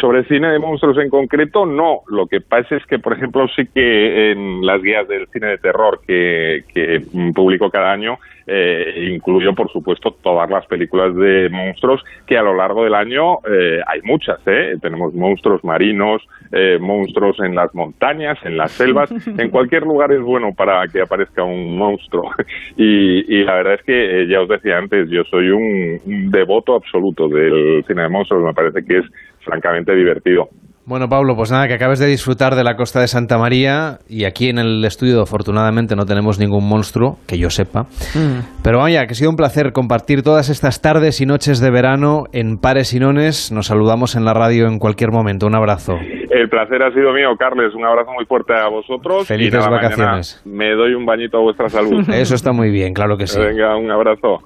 Sobre 0.00 0.24
cine 0.24 0.48
de 0.48 0.58
monstruos 0.58 0.98
en 0.98 1.10
concreto, 1.10 1.64
no. 1.64 2.00
Lo 2.08 2.26
que 2.26 2.40
pasa 2.40 2.76
es 2.76 2.84
que, 2.86 2.98
por 2.98 3.12
ejemplo, 3.12 3.46
sí 3.54 3.66
que 3.66 4.32
en 4.32 4.64
las 4.64 4.82
guías 4.82 5.06
del 5.08 5.28
cine 5.28 5.48
de 5.48 5.58
terror 5.58 6.00
que, 6.06 6.64
que 6.72 7.02
publico 7.34 7.70
cada 7.70 7.92
año, 7.92 8.18
eh, 8.46 9.08
incluyo, 9.12 9.54
por 9.54 9.70
supuesto, 9.70 10.16
todas 10.22 10.48
las 10.48 10.66
películas 10.66 11.14
de 11.16 11.48
monstruos, 11.50 12.04
que 12.26 12.38
a 12.38 12.42
lo 12.42 12.54
largo 12.54 12.84
del 12.84 12.94
año 12.94 13.38
eh, 13.50 13.80
hay 13.86 14.00
muchas. 14.02 14.38
¿eh? 14.46 14.76
Tenemos 14.80 15.14
monstruos 15.14 15.64
marinos, 15.64 16.22
eh, 16.52 16.78
monstruos 16.80 17.38
en 17.40 17.54
las 17.54 17.74
montañas, 17.74 18.38
en 18.44 18.56
las 18.56 18.72
selvas. 18.72 19.12
En 19.38 19.50
cualquier 19.50 19.82
lugar 19.82 20.12
es 20.12 20.20
bueno 20.20 20.54
para 20.54 20.86
que 20.88 21.02
aparezca 21.02 21.42
un 21.42 21.76
monstruo. 21.76 22.30
y, 22.76 23.34
y, 23.34 23.44
la 23.44 23.54
verdad 23.56 23.74
es 23.74 23.82
que, 23.82 24.22
eh, 24.22 24.28
ya 24.28 24.40
os 24.40 24.48
decía 24.48 24.78
antes, 24.78 25.08
yo 25.10 25.24
soy 25.24 25.50
un, 25.50 26.00
un 26.04 26.30
devoto 26.30 26.74
absoluto 26.74 27.28
del 27.28 27.84
cine 27.86 28.02
de 28.02 28.08
monstruos. 28.08 28.44
Me 28.44 28.54
parece 28.54 28.84
que 28.84 28.98
es 28.98 29.04
francamente 29.46 29.94
divertido. 29.94 30.50
Bueno, 30.88 31.08
Pablo, 31.08 31.34
pues 31.34 31.50
nada, 31.50 31.66
que 31.66 31.74
acabes 31.74 31.98
de 31.98 32.06
disfrutar 32.06 32.54
de 32.54 32.62
la 32.62 32.76
costa 32.76 33.00
de 33.00 33.08
Santa 33.08 33.38
María 33.38 33.98
y 34.08 34.24
aquí 34.24 34.48
en 34.48 34.58
el 34.58 34.84
estudio 34.84 35.20
afortunadamente 35.20 35.96
no 35.96 36.06
tenemos 36.06 36.38
ningún 36.38 36.68
monstruo, 36.68 37.16
que 37.26 37.38
yo 37.38 37.50
sepa. 37.50 37.88
Mm. 38.14 38.62
Pero 38.62 38.78
vaya, 38.78 39.04
que 39.06 39.10
ha 39.10 39.16
sido 39.16 39.30
un 39.30 39.36
placer 39.36 39.72
compartir 39.72 40.22
todas 40.22 40.48
estas 40.48 40.80
tardes 40.80 41.20
y 41.20 41.26
noches 41.26 41.58
de 41.58 41.72
verano 41.72 42.26
en 42.32 42.58
Pares 42.58 42.94
y 42.94 43.00
Nones. 43.00 43.50
Nos 43.50 43.66
saludamos 43.66 44.14
en 44.14 44.24
la 44.24 44.32
radio 44.32 44.68
en 44.68 44.78
cualquier 44.78 45.10
momento. 45.10 45.48
Un 45.48 45.56
abrazo. 45.56 45.98
El 46.30 46.48
placer 46.48 46.80
ha 46.80 46.92
sido 46.92 47.12
mío, 47.12 47.30
Carles. 47.36 47.74
Un 47.74 47.84
abrazo 47.84 48.12
muy 48.12 48.24
fuerte 48.26 48.54
a 48.54 48.68
vosotros. 48.68 49.26
Felices 49.26 49.54
y 49.54 49.56
nada, 49.56 49.70
vacaciones. 49.70 50.40
Me 50.44 50.70
doy 50.70 50.94
un 50.94 51.04
bañito 51.04 51.38
a 51.38 51.40
vuestra 51.40 51.68
salud. 51.68 52.08
Eso 52.14 52.36
está 52.36 52.52
muy 52.52 52.70
bien, 52.70 52.94
claro 52.94 53.16
que 53.16 53.26
sí. 53.26 53.40
Venga, 53.40 53.76
un 53.76 53.90
abrazo. 53.90 54.38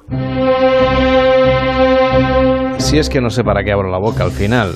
Si 2.91 2.99
es 2.99 3.09
que 3.09 3.21
no 3.21 3.31
sé 3.31 3.45
para 3.45 3.63
qué 3.63 3.71
abro 3.71 3.89
la 3.89 3.99
boca 3.99 4.25
al 4.25 4.33
final. 4.33 4.75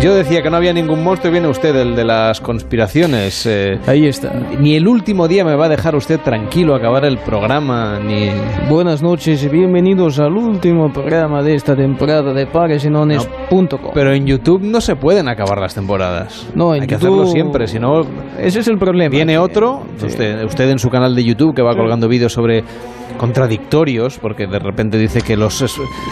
Yo 0.00 0.14
decía 0.14 0.40
que 0.40 0.48
no 0.48 0.56
había 0.56 0.72
ningún 0.72 1.04
monstruo 1.04 1.28
y 1.28 1.32
viene 1.32 1.48
usted, 1.48 1.76
el 1.76 1.94
de 1.94 2.06
las 2.06 2.40
conspiraciones. 2.40 3.44
Eh, 3.44 3.78
Ahí 3.86 4.06
está. 4.06 4.32
Ni 4.58 4.74
el 4.74 4.88
último 4.88 5.28
día 5.28 5.44
me 5.44 5.54
va 5.54 5.66
a 5.66 5.68
dejar 5.68 5.94
usted 5.94 6.18
tranquilo 6.20 6.74
acabar 6.74 7.04
el 7.04 7.18
programa, 7.18 8.00
ni... 8.00 8.30
Buenas 8.70 9.02
noches 9.02 9.44
y 9.44 9.48
bienvenidos 9.50 10.18
al 10.18 10.32
último 10.32 10.90
programa 10.90 11.42
de 11.42 11.56
esta 11.56 11.76
temporada 11.76 12.32
de 12.32 12.46
paresinones.com. 12.46 13.30
No, 13.30 13.39
pero 13.94 14.12
en 14.14 14.26
YouTube 14.26 14.62
no 14.62 14.80
se 14.80 14.96
pueden 14.96 15.28
acabar 15.28 15.58
las 15.60 15.74
temporadas. 15.74 16.46
No, 16.54 16.74
en 16.74 16.82
Hay 16.82 16.86
que 16.88 16.94
YouTube... 16.94 17.08
hacerlo 17.14 17.26
siempre, 17.26 17.66
si 17.66 17.78
no... 17.78 18.00
Ese 18.38 18.60
es 18.60 18.68
el 18.68 18.78
problema. 18.78 19.10
Viene 19.10 19.38
otro, 19.38 19.82
Sí. 19.98 20.06
usted, 20.06 20.44
usted 20.44 20.70
en 20.70 20.78
su 20.78 20.88
canal 20.88 21.14
de 21.14 21.24
YouTube 21.24 21.54
que 21.54 21.62
va 21.62 21.74
colgando 21.74 22.08
vídeos 22.08 22.32
sobre 22.32 22.62
contradictorios, 23.18 24.18
porque 24.18 24.46
de 24.46 24.58
repente 24.58 24.96
dice 24.96 25.20
que 25.20 25.36
los 25.36 25.62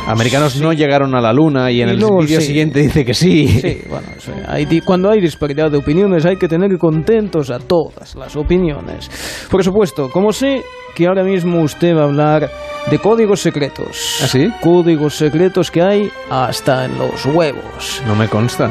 americanos 0.06 0.60
no 0.60 0.72
llegaron 0.72 1.14
a 1.14 1.20
la 1.20 1.32
luna 1.32 1.70
y 1.70 1.80
en 1.80 1.88
Y 1.88 1.92
el 1.92 1.96
vídeo 1.98 2.40
sí. 2.40 2.46
siguiente 2.48 2.80
dice 2.80 3.04
que 3.04 3.14
sí. 3.14 3.48
Sí, 3.48 3.78
bueno. 3.88 4.06
Hay 4.46 4.66
cuando 4.82 5.10
hay 5.10 5.20
disparidad 5.20 5.70
de 5.70 5.78
opiniones 5.78 6.26
hay 6.26 6.36
que 6.36 6.48
tener 6.48 6.76
contentos 6.76 7.50
a 7.50 7.58
todas 7.58 8.14
las 8.14 8.36
opiniones. 8.36 9.10
Por 9.50 9.64
supuesto, 9.64 10.10
como 10.10 10.32
sé 10.32 10.62
que 10.98 11.06
ahora 11.06 11.22
mismo 11.22 11.62
usted 11.62 11.94
va 11.96 12.00
a 12.00 12.04
hablar 12.06 12.50
de 12.90 12.98
códigos 12.98 13.40
secretos. 13.40 14.18
¿Ah, 14.20 14.26
sí? 14.26 14.48
Códigos 14.60 15.14
secretos 15.14 15.70
que 15.70 15.80
hay 15.80 16.10
hasta 16.28 16.86
en 16.86 16.98
los 16.98 17.24
huevos. 17.24 18.02
No 18.04 18.16
me 18.16 18.26
consta. 18.26 18.68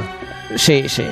Sí, 0.57 0.89
sí. 0.89 1.05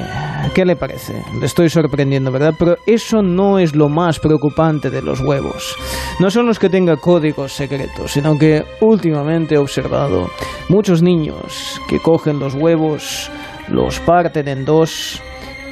¿Qué 0.54 0.66
le 0.66 0.76
parece? 0.76 1.24
Le 1.40 1.46
estoy 1.46 1.70
sorprendiendo, 1.70 2.34
¿verdad? 2.34 2.54
Pero 2.60 2.76
eso 2.86 3.22
no 3.22 3.60
es 3.60 3.78
lo 3.78 3.88
más 3.88 4.20
preocupante 4.20 4.90
de 4.90 5.02
los 5.02 5.22
huevos. 5.22 5.78
No 6.20 6.30
son 6.30 6.48
los 6.48 6.60
que 6.60 6.70
tengan 6.70 6.98
códigos 6.98 7.54
secretos, 7.54 8.12
sino 8.12 8.38
que 8.38 8.66
últimamente 8.82 9.56
he 9.56 9.58
observado 9.58 10.30
muchos 10.68 11.02
niños 11.02 11.80
que 11.90 12.00
cogen 12.00 12.40
los 12.40 12.56
huevos, 12.56 13.32
los 13.70 14.02
parten 14.02 14.50
en 14.50 14.66
dos 14.66 15.22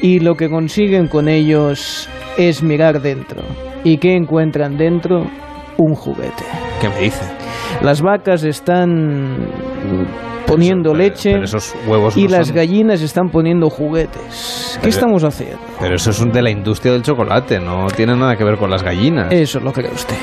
y 0.03 0.19
lo 0.19 0.35
que 0.35 0.49
consiguen 0.49 1.07
con 1.07 1.27
ellos 1.29 2.07
es 2.37 2.61
mirar 2.61 3.01
dentro. 3.01 3.41
¿Y 3.85 3.97
qué 3.97 4.13
encuentran 4.15 4.77
dentro? 4.77 5.25
Un 5.77 5.95
juguete. 5.95 6.43
¿Qué 6.81 6.89
me 6.89 6.99
dice? 6.99 7.23
Las 7.81 8.01
vacas 8.01 8.43
están 8.43 9.37
poniendo 10.45 10.91
Pero- 10.91 11.03
leche 11.03 11.31
pero 11.31 11.45
esos 11.45 11.73
huevos 11.87 12.17
y 12.17 12.25
no 12.25 12.31
las 12.37 12.47
son- 12.47 12.55
gallinas 12.57 13.01
están 13.01 13.29
poniendo 13.29 13.69
juguetes. 13.69 14.73
¿Qué 14.75 14.79
Pero- 14.81 14.89
estamos 14.89 15.23
haciendo? 15.23 15.57
Pero 15.79 15.95
eso 15.95 16.09
es 16.11 16.31
de 16.33 16.41
la 16.41 16.51
industria 16.51 16.91
del 16.93 17.01
chocolate, 17.01 17.59
no 17.59 17.87
tiene 17.87 18.15
nada 18.15 18.35
que 18.35 18.43
ver 18.43 18.57
con 18.57 18.69
las 18.69 18.83
gallinas. 18.83 19.31
Eso 19.31 19.59
lo 19.61 19.71
cree 19.71 19.89
usted. 19.91 20.17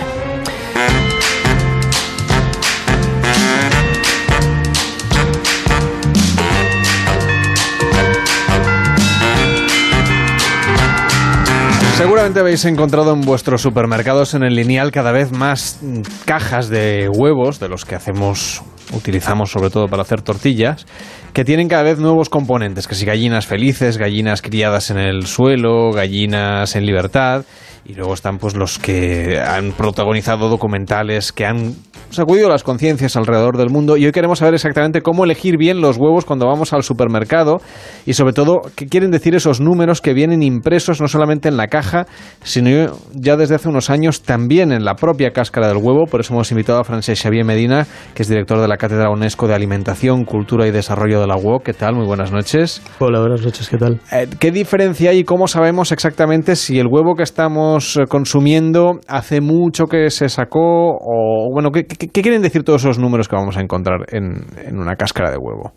Seguramente 12.01 12.41
habéis 12.41 12.65
encontrado 12.65 13.13
en 13.13 13.21
vuestros 13.21 13.61
supermercados 13.61 14.33
en 14.33 14.43
el 14.43 14.55
lineal 14.55 14.91
cada 14.91 15.13
vez 15.13 15.33
más 15.33 15.81
cajas 16.25 16.71
de 16.71 17.11
huevos, 17.11 17.61
de 17.61 17.69
los 17.69 17.85
que 17.85 17.95
hacemos, 17.95 18.63
utilizamos 18.95 19.51
sobre 19.51 19.69
todo 19.69 19.87
para 19.87 20.01
hacer 20.01 20.23
tortillas, 20.23 20.87
que 21.35 21.45
tienen 21.45 21.69
cada 21.69 21.83
vez 21.83 21.99
nuevos 21.99 22.31
componentes, 22.31 22.89
que 22.89 22.95
si 22.95 23.05
gallinas 23.05 23.47
felices, 23.47 23.99
gallinas 23.99 24.41
criadas 24.41 24.91
en 24.91 24.97
el 24.97 25.27
suelo, 25.27 25.93
gallinas 25.93 26.75
en 26.75 26.87
libertad, 26.87 27.45
y 27.85 27.95
luego 27.95 28.15
están 28.15 28.39
pues 28.39 28.57
los 28.57 28.79
que 28.79 29.41
han 29.41 29.73
protagonizado 29.73 30.49
documentales 30.49 31.33
que 31.33 31.47
han 31.47 31.75
sacudido 32.11 32.49
las 32.49 32.65
conciencias 32.65 33.17
alrededor 33.17 33.57
del 33.57 33.71
mundo. 33.71 33.97
Y 33.97 34.07
hoy 34.07 34.13
queremos 34.13 34.41
saber 34.41 34.55
exactamente 34.55 35.01
cómo 35.01 35.25
elegir 35.25 35.57
bien 35.57 35.81
los 35.81 35.97
huevos 35.97 36.25
cuando 36.25 36.47
vamos 36.47 36.73
al 36.73 36.83
supermercado. 36.83 37.61
Y 38.05 38.15
sobre 38.15 38.33
todo 38.33 38.63
qué 38.75 38.87
quieren 38.87 39.11
decir 39.11 39.35
esos 39.35 39.61
números 39.61 40.01
que 40.01 40.13
vienen 40.13 40.43
impresos 40.43 41.01
no 41.01 41.09
solamente 41.09 41.49
en 41.49 41.57
la 41.57 41.69
caja 41.69 42.07
sino 42.43 42.93
ya 43.15 43.37
desde 43.37 43.55
hace 43.55 43.69
unos 43.69 43.91
años 43.91 44.23
también 44.23 44.73
en 44.73 44.85
la 44.85 44.95
propia 44.95 45.31
cáscara 45.31 45.69
del 45.69 45.77
huevo 45.77 46.07
por 46.07 46.21
eso 46.21 46.35
hemos 46.35 46.51
invitado 46.51 46.81
a 46.81 46.85
Francesc 46.85 47.23
Xavier 47.23 47.45
Medina 47.45 47.87
que 48.15 48.23
es 48.23 48.29
director 48.29 48.61
de 48.61 48.69
la 48.69 48.77
Cátedra 48.77 49.11
UNESCO 49.11 49.47
de 49.47 49.55
Alimentación, 49.55 50.25
Cultura 50.25 50.67
y 50.67 50.71
Desarrollo 50.71 51.21
de 51.21 51.27
la 51.27 51.37
UOC 51.37 51.63
¿qué 51.63 51.73
tal? 51.73 51.95
Muy 51.95 52.07
buenas 52.07 52.33
noches. 52.33 52.83
Hola, 52.99 53.21
buenas 53.21 53.43
noches, 53.43 53.69
¿qué 53.69 53.77
tal? 53.77 54.01
Eh, 54.13 54.29
¿Qué 54.39 54.51
diferencia 54.51 55.11
hay 55.11 55.21
y 55.21 55.25
cómo 55.25 55.49
sabemos 55.49 55.93
exactamente 55.93 56.57
si 56.57 56.79
el 56.79 56.87
huevo 56.87 57.15
que 57.15 57.23
estamos 57.23 57.70
eh, 57.79 58.07
consumiendo 58.09 59.01
hace 59.09 59.41
mucho 59.41 59.87
que 59.87 60.11
se 60.11 60.29
sacó 60.29 60.97
o 61.01 61.49
bueno, 61.53 61.71
¿qué, 61.71 61.85
quieren 61.87 62.43
decir 62.43 62.63
todos 62.63 62.85
esos 62.85 62.99
números 62.99 63.29
que 63.29 63.37
vamos 63.37 63.57
a 63.57 63.61
encontrar 63.61 64.01
en, 64.13 64.45
en 64.65 64.79
una 64.79 64.97
cáscara 64.97 65.31
de 65.31 65.37
huevo? 65.37 65.73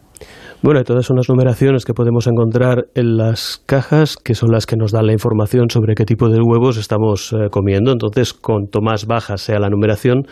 Bueno, 0.64 0.80
hay 0.80 0.86
todas 0.86 1.10
unas 1.10 1.28
numeraciones 1.28 1.84
que 1.84 1.94
podemos 1.94 2.26
encontrar 2.26 2.86
en 2.96 3.18
las 3.18 3.62
cajas, 3.66 4.16
que 4.16 4.34
son 4.34 4.50
las 4.50 4.66
que 4.66 4.78
nos 4.78 4.94
dan 4.94 5.08
la 5.08 5.12
información 5.12 5.70
sobre 5.70 5.94
qué 5.94 6.06
tipo 6.06 6.30
de 6.30 6.40
huevos 6.40 6.78
estamos 6.78 7.34
eh, 7.34 7.50
comiendo. 7.52 7.92
Entonces, 7.92 8.34
cuanto 8.34 8.80
más 8.80 9.06
baja 9.06 9.36
sea 9.36 9.60
la 9.60 9.68
numeración, 9.68 10.24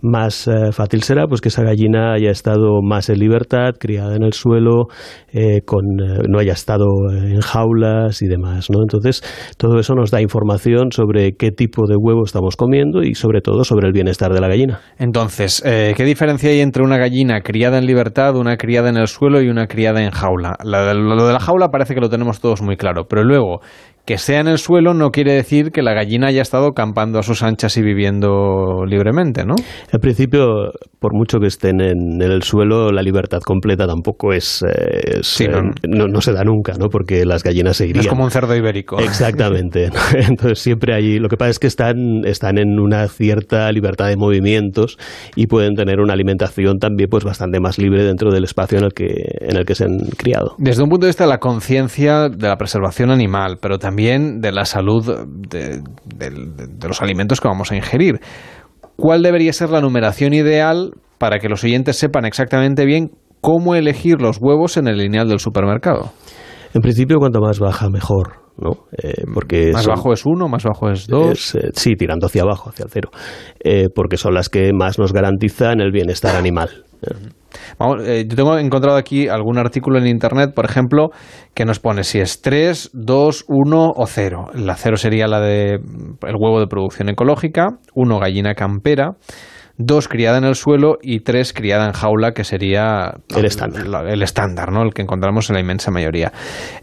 más 0.00 0.46
eh, 0.48 0.72
fácil 0.72 1.02
será 1.02 1.26
pues 1.26 1.40
que 1.40 1.48
esa 1.48 1.62
gallina 1.62 2.12
haya 2.14 2.30
estado 2.30 2.80
más 2.82 3.08
en 3.08 3.18
libertad, 3.18 3.70
criada 3.78 4.14
en 4.16 4.22
el 4.22 4.32
suelo, 4.32 4.86
eh, 5.32 5.60
con, 5.64 5.82
eh, 6.00 6.18
no 6.28 6.38
haya 6.38 6.52
estado 6.52 6.86
en 7.12 7.40
jaulas 7.40 8.22
y 8.22 8.26
demás. 8.26 8.68
¿no? 8.70 8.80
Entonces, 8.82 9.22
todo 9.56 9.78
eso 9.78 9.94
nos 9.94 10.10
da 10.10 10.20
información 10.20 10.92
sobre 10.92 11.32
qué 11.32 11.50
tipo 11.50 11.86
de 11.88 11.96
huevo 11.96 12.24
estamos 12.24 12.56
comiendo 12.56 13.02
y 13.02 13.14
sobre 13.14 13.40
todo 13.40 13.64
sobre 13.64 13.86
el 13.88 13.92
bienestar 13.92 14.32
de 14.32 14.40
la 14.40 14.48
gallina. 14.48 14.80
Entonces, 14.98 15.62
eh, 15.64 15.94
¿qué 15.96 16.04
diferencia 16.04 16.50
hay 16.50 16.60
entre 16.60 16.82
una 16.82 16.98
gallina 16.98 17.40
criada 17.40 17.78
en 17.78 17.86
libertad, 17.86 18.36
una 18.36 18.56
criada 18.56 18.88
en 18.88 18.96
el 18.96 19.08
suelo 19.08 19.40
y 19.42 19.48
una 19.48 19.66
criada 19.66 20.02
en 20.02 20.10
jaula? 20.10 20.56
La- 20.64 20.94
lo 20.94 21.26
de 21.26 21.32
la 21.32 21.40
jaula 21.40 21.68
parece 21.68 21.94
que 21.94 22.00
lo 22.00 22.08
tenemos 22.08 22.40
todos 22.40 22.62
muy 22.62 22.76
claro, 22.76 23.04
pero 23.08 23.24
luego, 23.24 23.60
que 24.06 24.18
sea 24.18 24.40
en 24.40 24.46
el 24.46 24.58
suelo 24.58 24.94
no 24.94 25.10
quiere 25.10 25.32
decir 25.32 25.72
que 25.72 25.82
la 25.82 25.92
gallina 25.92 26.28
haya 26.28 26.40
estado 26.40 26.72
campando 26.72 27.18
a 27.18 27.24
sus 27.24 27.42
anchas 27.42 27.76
y 27.76 27.82
viviendo 27.82 28.84
libremente, 28.86 29.44
¿no? 29.44 29.56
En 29.92 30.00
principio, 30.00 30.70
por 31.00 31.12
mucho 31.12 31.40
que 31.40 31.48
estén 31.48 31.80
en, 31.80 32.22
el 32.22 32.44
suelo, 32.44 32.92
la 32.92 33.02
libertad 33.02 33.40
completa 33.44 33.84
tampoco 33.86 34.32
es, 34.32 34.62
eh, 34.62 35.18
Sí, 35.22 35.44
eh, 35.44 35.48
no. 35.88 36.06
no, 36.06 36.20
se 36.20 36.32
da 36.32 36.44
nunca, 36.44 36.74
¿no? 36.78 36.88
Porque 36.88 37.24
las 37.26 37.42
gallinas 37.42 37.78
se 37.78 37.88
irían. 37.88 38.04
es 38.04 38.08
como 38.08 38.22
un 38.22 38.30
cerdo 38.30 38.54
ibérico. 38.54 38.96
Exactamente. 39.00 39.90
Entonces 40.14 40.60
siempre 40.60 40.94
allí. 40.94 41.18
Lo 41.18 41.28
que 41.28 41.36
pasa 41.36 41.50
es 41.50 41.58
que 41.58 41.66
están, 41.66 42.24
están 42.24 42.58
en 42.58 42.78
una 42.78 43.08
cierta 43.08 43.70
libertad 43.72 44.06
de 44.06 44.16
movimientos 44.16 44.98
y 45.34 45.48
pueden 45.48 45.74
tener 45.74 45.98
una 45.98 46.12
alimentación 46.12 46.78
también 46.78 47.08
pues 47.10 47.24
bastante 47.24 47.58
más 47.58 47.76
libre 47.78 48.04
dentro 48.04 48.30
del 48.30 48.44
espacio 48.44 48.78
en 48.78 48.84
el 48.84 48.92
que, 48.92 49.06
en 49.40 49.56
el 49.56 49.64
que 49.64 49.74
se 49.74 49.84
han 49.84 49.98
criado. 50.16 50.54
Desde 50.58 50.84
un 50.84 50.90
punto 50.90 51.06
de 51.06 51.10
vista 51.10 51.24
de 51.24 51.30
la 51.30 51.38
conciencia 51.38 52.28
de 52.28 52.46
la 52.46 52.56
preservación 52.56 53.10
animal, 53.10 53.58
pero 53.60 53.78
también 53.78 53.95
de 53.96 54.52
la 54.52 54.64
salud 54.64 55.26
de, 55.48 55.80
de- 56.04 56.66
de 56.68 56.88
los 56.88 57.02
alimentos 57.02 57.40
que 57.40 57.48
vamos 57.48 57.72
a 57.72 57.76
ingerir. 57.76 58.20
¿Cuál 58.96 59.22
debería 59.22 59.52
ser 59.52 59.70
la 59.70 59.80
numeración 59.80 60.32
ideal 60.32 60.92
para 61.18 61.38
que 61.38 61.48
los 61.48 61.64
oyentes 61.64 61.96
sepan 61.96 62.24
exactamente 62.24 62.84
bien 62.84 63.10
cómo 63.40 63.74
elegir 63.74 64.20
los 64.20 64.38
huevos 64.40 64.76
en 64.76 64.86
el 64.88 64.98
lineal 64.98 65.28
del 65.28 65.40
supermercado? 65.40 66.12
En 66.74 66.82
principio, 66.82 67.18
cuanto 67.18 67.40
más 67.40 67.58
baja, 67.58 67.88
mejor. 67.90 68.45
¿No? 68.58 68.86
Eh, 69.02 69.24
porque 69.34 69.70
¿Más 69.72 69.84
son- 69.84 69.94
bajo 69.94 70.12
es 70.12 70.24
uno, 70.26 70.48
más 70.48 70.64
bajo 70.64 70.90
es 70.90 71.06
dos? 71.06 71.30
es, 71.32 71.54
eh, 71.54 71.68
sí, 71.74 71.94
tirando 71.96 72.26
hacia 72.26 72.42
abajo, 72.42 72.70
hacia 72.70 72.84
el 72.84 72.90
cero. 72.90 73.10
Eh, 73.62 73.88
porque 73.94 74.16
son 74.16 74.34
las 74.34 74.48
que 74.48 74.72
más 74.72 74.98
nos 74.98 75.12
garantizan 75.12 75.80
el 75.80 75.90
bienestar 75.92 76.36
animal. 76.36 76.84
Vamos, 77.78 78.02
eh, 78.06 78.24
yo 78.28 78.36
tengo 78.36 78.58
encontrado 78.58 78.96
aquí 78.96 79.28
algún 79.28 79.58
artículo 79.58 79.98
en 79.98 80.06
internet, 80.06 80.52
por 80.54 80.64
ejemplo, 80.64 81.10
que 81.54 81.64
nos 81.64 81.78
pone 81.78 82.04
si 82.04 82.18
es 82.18 82.40
3, 82.42 82.90
2, 82.92 83.44
1 83.48 83.92
o 83.94 84.06
0. 84.06 84.46
La 84.54 84.74
0 84.76 84.96
sería 84.96 85.26
la 85.26 85.40
de 85.40 85.74
el 85.74 86.34
huevo 86.38 86.58
de 86.60 86.66
producción 86.66 87.08
ecológica, 87.08 87.68
1 87.94 88.18
gallina 88.18 88.54
campera, 88.54 89.12
2 89.78 90.08
criada 90.08 90.38
en 90.38 90.44
el 90.44 90.54
suelo 90.54 90.98
y 91.02 91.20
3 91.20 91.52
criada 91.52 91.86
en 91.86 91.92
jaula, 91.92 92.32
que 92.32 92.44
sería 92.44 93.14
El 93.36 93.44
estándar. 93.44 94.06
el 94.08 94.22
estándar, 94.22 94.72
¿no? 94.72 94.82
el 94.82 94.94
que 94.94 95.02
encontramos 95.02 95.50
en 95.50 95.54
la 95.54 95.60
inmensa 95.60 95.90
mayoría. 95.90 96.32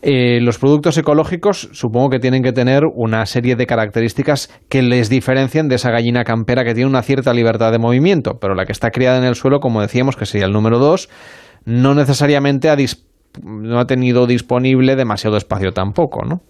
Eh, 0.01 0.39
los 0.41 0.60
productos 0.60 0.97
ecológicos 0.97 1.69
supongo 1.73 2.10
que 2.10 2.19
tienen 2.19 2.43
que 2.43 2.51
tener 2.53 2.84
una 2.93 3.25
serie 3.25 3.56
de 3.56 3.65
características 3.65 4.49
que 4.69 4.82
les 4.84 5.10
diferencian 5.10 5.67
de 5.69 5.75
esa 5.75 5.89
gallina 5.91 6.23
campera 6.23 6.63
que 6.63 6.73
tiene 6.75 6.89
una 6.89 7.01
cierta 7.01 7.34
libertad 7.34 7.71
de 7.71 7.79
movimiento, 7.79 8.38
pero 8.39 8.53
la 8.56 8.65
que 8.65 8.71
está 8.71 8.91
criada 8.91 9.17
en 9.17 9.23
el 9.23 9.36
suelo, 9.36 9.60
como 9.60 9.82
decíamos, 9.82 10.15
que 10.15 10.25
sería 10.25 10.45
el 10.45 10.53
número 10.53 10.77
2, 10.79 11.10
no 11.65 11.95
necesariamente 11.95 12.69
ha, 12.69 12.75
dis- 12.75 13.03
no 13.43 13.79
ha 13.79 13.86
tenido 13.86 14.27
disponible 14.27 14.95
demasiado 14.95 15.38
espacio 15.38 15.71
tampoco, 15.71 16.25
¿no? 16.25 16.41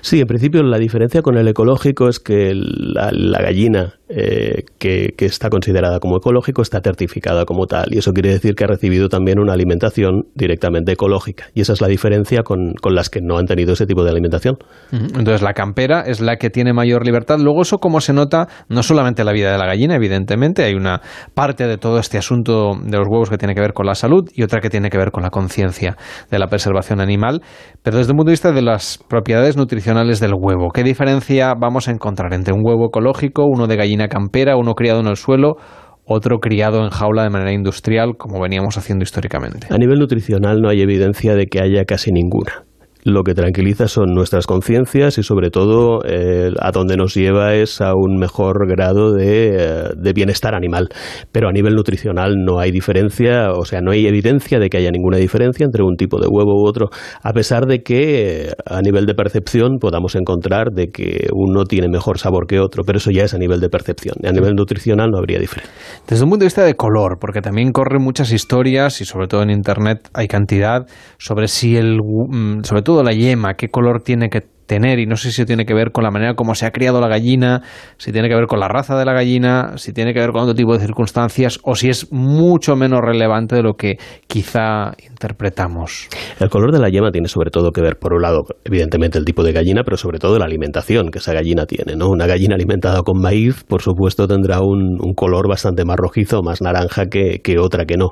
Sí, 0.00 0.20
en 0.20 0.26
principio 0.26 0.62
la 0.62 0.78
diferencia 0.78 1.22
con 1.22 1.36
el 1.36 1.48
ecológico 1.48 2.08
es 2.08 2.20
que 2.20 2.52
la, 2.54 3.10
gallina 3.40 3.94
eh, 4.08 4.64
que, 4.78 5.14
está 5.18 5.50
considerada 5.50 5.98
como 6.00 6.16
ecológico 6.16 6.62
está 6.62 6.80
certificada 6.80 7.44
como 7.44 7.66
tal 7.66 7.92
y 7.92 7.98
eso 7.98 8.12
quiere 8.12 8.30
decir 8.30 8.54
que 8.54 8.64
ha 8.64 8.68
recibido 8.68 9.08
también 9.08 9.38
una 9.38 9.52
alimentación 9.52 10.26
directamente 10.34 10.92
ecológica 10.92 11.46
y 11.54 11.60
esa 11.60 11.72
es 11.72 11.80
la 11.80 11.88
diferencia 11.88 12.42
con, 12.42 12.74
con 12.74 12.94
las 12.94 13.10
que 13.10 13.20
no 13.20 13.38
han 13.38 13.46
tenido 13.46 13.72
ese 13.72 13.86
tipo 13.86 14.04
de 14.04 14.10
alimentación. 14.10 14.58
Entonces 14.92 15.42
la 15.42 15.52
campera 15.54 16.02
es 16.02 16.20
la 16.20 16.36
que 16.36 16.50
tiene 16.50 16.72
mayor 16.72 17.04
libertad. 17.04 17.38
Luego 17.38 17.62
eso 17.62 17.78
como 17.78 18.00
se 18.00 18.12
nota 18.12 18.48
no 18.68 18.82
solamente 18.82 19.22
en 19.22 19.26
la 19.26 19.32
vida 19.32 19.52
de 19.52 19.58
la 19.58 19.66
gallina, 19.66 19.96
evidentemente, 19.96 20.64
hay 20.64 20.74
una 20.74 21.00
parte 21.34 21.66
de 21.66 21.78
todo 21.78 21.98
este 21.98 22.18
asunto 22.18 22.74
de 22.82 22.96
los 22.96 23.06
huevos 23.08 23.30
que 23.30 23.38
tiene 23.38 23.54
que 23.54 23.60
ver 23.60 23.72
con 23.72 23.86
la 23.86 23.94
salud 23.94 24.28
y 24.34 24.42
otra 24.42 24.60
que 24.60 24.70
tiene 24.70 24.90
que 24.90 24.98
ver 24.98 25.10
con 25.10 25.22
la 25.22 25.30
conciencia 25.30 25.96
de 26.30 26.38
la 26.38 26.48
preservación 26.48 27.00
animal, 27.00 27.42
pero 27.82 27.98
desde 27.98 28.12
el 28.12 28.16
punto 28.16 28.30
de 28.30 28.32
vista 28.32 28.52
de 28.52 28.62
las 28.62 28.98
propiedades 29.08 29.56
del 29.66 30.34
huevo, 30.34 30.70
¿qué 30.72 30.82
diferencia 30.82 31.54
vamos 31.54 31.88
a 31.88 31.90
encontrar 31.90 32.32
entre 32.34 32.54
un 32.54 32.60
huevo 32.64 32.86
ecológico, 32.86 33.44
uno 33.44 33.66
de 33.66 33.76
gallina 33.76 34.08
campera, 34.08 34.56
uno 34.56 34.74
criado 34.74 35.00
en 35.00 35.06
el 35.06 35.16
suelo, 35.16 35.56
otro 36.04 36.38
criado 36.38 36.84
en 36.84 36.90
jaula 36.90 37.24
de 37.24 37.30
manera 37.30 37.52
industrial, 37.52 38.16
como 38.16 38.40
veníamos 38.40 38.78
haciendo 38.78 39.02
históricamente? 39.02 39.68
A 39.70 39.78
nivel 39.78 39.98
nutricional 39.98 40.60
no 40.60 40.68
hay 40.68 40.80
evidencia 40.80 41.34
de 41.34 41.46
que 41.46 41.60
haya 41.60 41.84
casi 41.84 42.12
ninguna. 42.12 42.65
Lo 43.06 43.22
que 43.22 43.34
tranquiliza 43.34 43.86
son 43.86 44.14
nuestras 44.16 44.48
conciencias 44.48 45.16
y 45.16 45.22
sobre 45.22 45.50
todo 45.50 46.00
eh, 46.04 46.50
a 46.58 46.72
donde 46.72 46.96
nos 46.96 47.14
lleva 47.14 47.54
es 47.54 47.80
a 47.80 47.94
un 47.94 48.18
mejor 48.18 48.68
grado 48.68 49.12
de, 49.12 49.54
eh, 49.54 49.90
de 49.96 50.12
bienestar 50.12 50.56
animal. 50.56 50.88
Pero 51.30 51.48
a 51.48 51.52
nivel 51.52 51.76
nutricional 51.76 52.34
no 52.44 52.58
hay 52.58 52.72
diferencia, 52.72 53.52
o 53.52 53.64
sea, 53.64 53.80
no 53.80 53.92
hay 53.92 54.08
evidencia 54.08 54.58
de 54.58 54.68
que 54.68 54.78
haya 54.78 54.90
ninguna 54.90 55.18
diferencia 55.18 55.64
entre 55.64 55.84
un 55.84 55.94
tipo 55.94 56.18
de 56.20 56.26
huevo 56.26 56.60
u 56.60 56.66
otro, 56.66 56.88
a 57.22 57.32
pesar 57.32 57.66
de 57.66 57.84
que 57.84 58.48
eh, 58.48 58.52
a 58.66 58.80
nivel 58.82 59.06
de 59.06 59.14
percepción 59.14 59.78
podamos 59.80 60.16
encontrar 60.16 60.72
de 60.74 60.88
que 60.88 61.28
uno 61.32 61.62
tiene 61.62 61.86
mejor 61.88 62.18
sabor 62.18 62.48
que 62.48 62.58
otro, 62.58 62.82
pero 62.84 62.98
eso 62.98 63.12
ya 63.12 63.22
es 63.22 63.34
a 63.34 63.38
nivel 63.38 63.60
de 63.60 63.68
percepción. 63.68 64.16
A 64.24 64.32
nivel 64.32 64.54
nutricional 64.56 65.10
no 65.12 65.18
habría 65.18 65.38
diferencia. 65.38 65.72
Desde 66.08 66.24
un 66.24 66.30
punto 66.30 66.42
de 66.42 66.46
vista 66.46 66.64
de 66.64 66.74
color, 66.74 67.18
porque 67.20 67.40
también 67.40 67.70
corren 67.70 68.02
muchas 68.02 68.32
historias 68.32 69.00
y 69.00 69.04
sobre 69.04 69.28
todo 69.28 69.44
en 69.44 69.50
internet 69.50 70.08
hay 70.12 70.26
cantidad 70.26 70.86
sobre 71.18 71.46
si 71.46 71.76
el, 71.76 72.00
mm, 72.00 72.64
sobre 72.64 72.82
todo 72.82 72.95
la 73.02 73.12
yema, 73.12 73.54
qué 73.54 73.70
color 73.70 74.02
tiene 74.02 74.30
que 74.30 74.55
tener 74.66 74.98
y 74.98 75.06
no 75.06 75.16
sé 75.16 75.32
si 75.32 75.44
tiene 75.44 75.64
que 75.64 75.74
ver 75.74 75.92
con 75.92 76.04
la 76.04 76.10
manera 76.10 76.34
como 76.34 76.54
se 76.54 76.66
ha 76.66 76.70
criado 76.70 77.00
la 77.00 77.08
gallina, 77.08 77.62
si 77.98 78.12
tiene 78.12 78.28
que 78.28 78.34
ver 78.34 78.46
con 78.46 78.60
la 78.60 78.68
raza 78.68 78.96
de 78.98 79.04
la 79.04 79.12
gallina, 79.12 79.72
si 79.76 79.92
tiene 79.92 80.12
que 80.12 80.20
ver 80.20 80.30
con 80.32 80.42
otro 80.42 80.54
tipo 80.54 80.72
de 80.74 80.80
circunstancias 80.80 81.58
o 81.62 81.74
si 81.76 81.88
es 81.88 82.12
mucho 82.12 82.76
menos 82.76 83.00
relevante 83.00 83.56
de 83.56 83.62
lo 83.62 83.74
que 83.74 83.98
quizá 84.26 84.92
interpretamos. 85.08 86.08
El 86.40 86.48
color 86.50 86.72
de 86.72 86.78
la 86.80 86.88
yema 86.88 87.10
tiene 87.10 87.28
sobre 87.28 87.50
todo 87.50 87.70
que 87.70 87.80
ver, 87.80 87.96
por 87.98 88.12
un 88.12 88.22
lado, 88.22 88.44
evidentemente 88.64 89.18
el 89.18 89.24
tipo 89.24 89.42
de 89.42 89.52
gallina, 89.52 89.82
pero 89.84 89.96
sobre 89.96 90.18
todo 90.18 90.38
la 90.38 90.44
alimentación 90.44 91.10
que 91.10 91.18
esa 91.18 91.32
gallina 91.32 91.66
tiene. 91.66 91.94
¿no? 91.96 92.08
Una 92.08 92.26
gallina 92.26 92.54
alimentada 92.54 93.02
con 93.02 93.20
maíz, 93.20 93.64
por 93.64 93.82
supuesto, 93.82 94.26
tendrá 94.26 94.60
un, 94.60 94.98
un 95.00 95.14
color 95.14 95.48
bastante 95.48 95.84
más 95.84 95.96
rojizo, 95.96 96.42
más 96.42 96.60
naranja 96.62 97.06
que, 97.06 97.40
que 97.42 97.58
otra 97.58 97.84
que 97.84 97.96
no. 97.96 98.10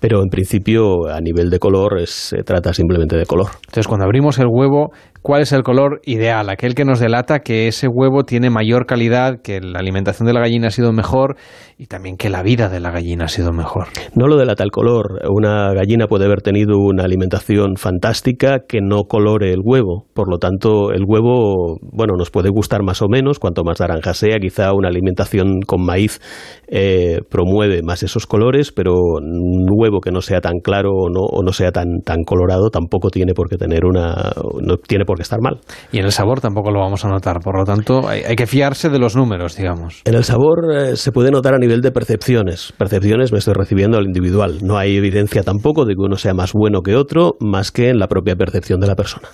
Pero 0.00 0.22
en 0.22 0.28
principio, 0.28 1.08
a 1.08 1.20
nivel 1.20 1.50
de 1.50 1.58
color, 1.58 1.98
es- 2.00 2.10
se 2.10 2.42
trata 2.42 2.72
simplemente 2.72 3.16
de 3.16 3.26
color. 3.26 3.48
Entonces, 3.66 3.86
cuando 3.88 4.04
abrimos 4.04 4.38
el 4.38 4.46
huevo, 4.48 4.90
¿cuál 5.26 5.42
es 5.42 5.50
el 5.50 5.64
color 5.64 6.00
ideal? 6.04 6.48
Aquel 6.50 6.76
que 6.76 6.84
nos 6.84 7.00
delata 7.00 7.40
que 7.40 7.66
ese 7.66 7.88
huevo 7.88 8.22
tiene 8.22 8.48
mayor 8.48 8.86
calidad, 8.86 9.40
que 9.42 9.60
la 9.60 9.80
alimentación 9.80 10.28
de 10.28 10.32
la 10.32 10.38
gallina 10.38 10.68
ha 10.68 10.70
sido 10.70 10.92
mejor 10.92 11.34
y 11.76 11.86
también 11.86 12.16
que 12.16 12.30
la 12.30 12.44
vida 12.44 12.68
de 12.68 12.78
la 12.78 12.92
gallina 12.92 13.24
ha 13.24 13.28
sido 13.28 13.50
mejor. 13.50 13.88
No 14.14 14.28
lo 14.28 14.36
delata 14.36 14.62
el 14.62 14.70
color. 14.70 15.18
Una 15.28 15.74
gallina 15.74 16.06
puede 16.06 16.26
haber 16.26 16.42
tenido 16.42 16.78
una 16.78 17.02
alimentación 17.02 17.74
fantástica 17.74 18.60
que 18.68 18.78
no 18.80 19.02
colore 19.08 19.52
el 19.52 19.62
huevo. 19.64 20.06
Por 20.14 20.30
lo 20.30 20.38
tanto, 20.38 20.92
el 20.92 21.02
huevo, 21.04 21.80
bueno, 21.82 22.14
nos 22.16 22.30
puede 22.30 22.50
gustar 22.50 22.84
más 22.84 23.02
o 23.02 23.08
menos. 23.08 23.40
Cuanto 23.40 23.64
más 23.64 23.80
naranja 23.80 24.14
sea, 24.14 24.38
quizá 24.38 24.72
una 24.74 24.88
alimentación 24.88 25.60
con 25.66 25.84
maíz 25.84 26.20
eh, 26.68 27.18
promueve 27.28 27.82
más 27.82 28.04
esos 28.04 28.26
colores, 28.26 28.70
pero 28.70 28.94
un 28.94 29.66
huevo 29.68 30.00
que 30.00 30.12
no 30.12 30.20
sea 30.20 30.40
tan 30.40 30.60
claro 30.62 30.90
o 30.92 31.10
no, 31.10 31.22
o 31.22 31.42
no 31.42 31.52
sea 31.52 31.72
tan, 31.72 32.00
tan 32.04 32.22
colorado 32.22 32.70
tampoco 32.70 33.10
tiene 33.10 33.34
por 33.34 33.48
qué 33.48 33.56
tener 33.56 33.84
una, 33.84 34.32
no 34.62 34.76
tiene 34.76 35.04
por 35.04 35.15
qué 35.16 35.22
estar 35.22 35.40
mal. 35.40 35.60
Y 35.92 35.98
en 35.98 36.04
el 36.04 36.12
sabor 36.12 36.40
tampoco 36.40 36.70
lo 36.70 36.80
vamos 36.80 37.04
a 37.04 37.08
notar. 37.08 37.40
Por 37.40 37.58
lo 37.58 37.64
tanto, 37.64 38.08
hay, 38.08 38.22
hay 38.22 38.36
que 38.36 38.46
fiarse 38.46 38.88
de 38.88 38.98
los 38.98 39.16
números, 39.16 39.56
digamos. 39.56 40.02
En 40.04 40.14
el 40.14 40.24
sabor 40.24 40.74
eh, 40.74 40.96
se 40.96 41.12
puede 41.12 41.30
notar 41.30 41.54
a 41.54 41.58
nivel 41.58 41.80
de 41.80 41.90
percepciones. 41.92 42.72
Percepciones 42.76 43.32
me 43.32 43.38
estoy 43.38 43.54
recibiendo 43.54 43.98
al 43.98 44.04
individual. 44.04 44.58
No 44.62 44.78
hay 44.78 44.96
evidencia 44.96 45.42
tampoco 45.42 45.84
de 45.84 45.94
que 45.94 46.00
uno 46.00 46.16
sea 46.16 46.34
más 46.34 46.52
bueno 46.52 46.82
que 46.82 46.96
otro, 46.96 47.34
más 47.40 47.72
que 47.72 47.90
en 47.90 47.98
la 47.98 48.08
propia 48.08 48.36
percepción 48.36 48.80
de 48.80 48.86
la 48.86 48.94
persona. 48.94 49.28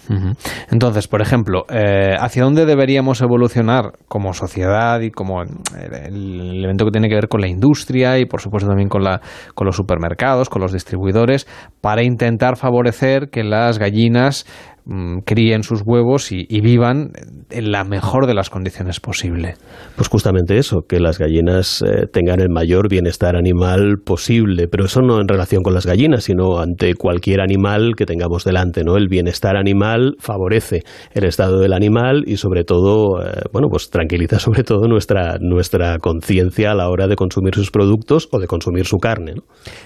Entonces, 0.70 1.08
por 1.08 1.20
ejemplo, 1.20 1.64
eh, 1.68 2.14
¿hacia 2.18 2.44
dónde 2.44 2.66
deberíamos 2.66 3.20
evolucionar 3.20 3.92
como 4.08 4.32
sociedad 4.32 5.00
y 5.00 5.10
como 5.10 5.42
el, 5.42 5.50
el 5.92 6.40
elemento 6.58 6.84
que 6.84 6.90
tiene 6.90 7.08
que 7.08 7.14
ver 7.14 7.28
con 7.28 7.40
la 7.40 7.48
industria 7.48 8.18
y, 8.18 8.26
por 8.26 8.40
supuesto, 8.40 8.68
también 8.68 8.88
con, 8.88 9.02
la, 9.02 9.20
con 9.54 9.66
los 9.66 9.76
supermercados, 9.76 10.48
con 10.48 10.62
los 10.62 10.72
distribuidores, 10.72 11.46
para 11.80 12.02
intentar 12.02 12.56
favorecer 12.56 13.30
que 13.30 13.44
las 13.44 13.78
gallinas 13.78 14.46
mm, 14.84 15.18
críen 15.24 15.62
sus 15.62 15.82
huevos 15.84 16.32
y, 16.32 16.46
y 16.48 16.60
vivan 16.60 17.12
en 17.50 17.72
la 17.72 17.84
mejor 17.84 18.26
de 18.26 18.34
las 18.34 18.50
condiciones 18.50 19.00
posible? 19.00 19.54
Pues 19.96 20.08
justamente 20.08 20.58
eso, 20.58 20.82
que 20.88 21.00
las 21.00 21.18
gallinas 21.18 21.82
eh, 21.82 22.06
tengan 22.12 22.40
el 22.40 22.48
mayor 22.48 22.88
bienestar 22.88 23.36
animal 23.36 23.98
posible, 24.04 24.68
pero 24.68 24.84
eso 24.86 25.00
no 25.00 25.20
en 25.20 25.28
relación 25.28 25.62
con 25.62 25.74
las 25.74 25.86
gallinas, 25.86 26.24
sino 26.24 26.58
ante 26.58 26.94
cualquier 26.94 27.40
animal 27.40 27.94
que 27.96 28.06
tengamos 28.06 28.44
delante, 28.44 28.84
¿no? 28.84 28.96
El 28.96 29.08
bienestar 29.08 29.56
animal 29.56 30.16
favorece 30.18 30.80
el 31.12 31.24
estado 31.24 31.60
del 31.60 31.72
animal 31.72 32.24
y 32.26 32.36
sobre 32.36 32.64
todo, 32.64 33.22
eh, 33.22 33.42
bueno, 33.52 33.68
pues 33.70 33.90
tranquiliza 33.90 34.38
sobre 34.38 34.64
todo 34.64 34.88
nuestra 34.88 35.36
nuestra 35.40 35.98
conciencia 35.98 36.72
a 36.72 36.74
la 36.74 36.88
hora 36.88 37.06
de 37.06 37.16
consumir 37.16 37.54
sus 37.54 37.70
productos 37.70 38.28
o 38.32 38.38
de 38.38 38.46
consumir 38.46 38.86
su 38.86 38.98
carne, 38.98 39.34
¿no? 39.36 39.42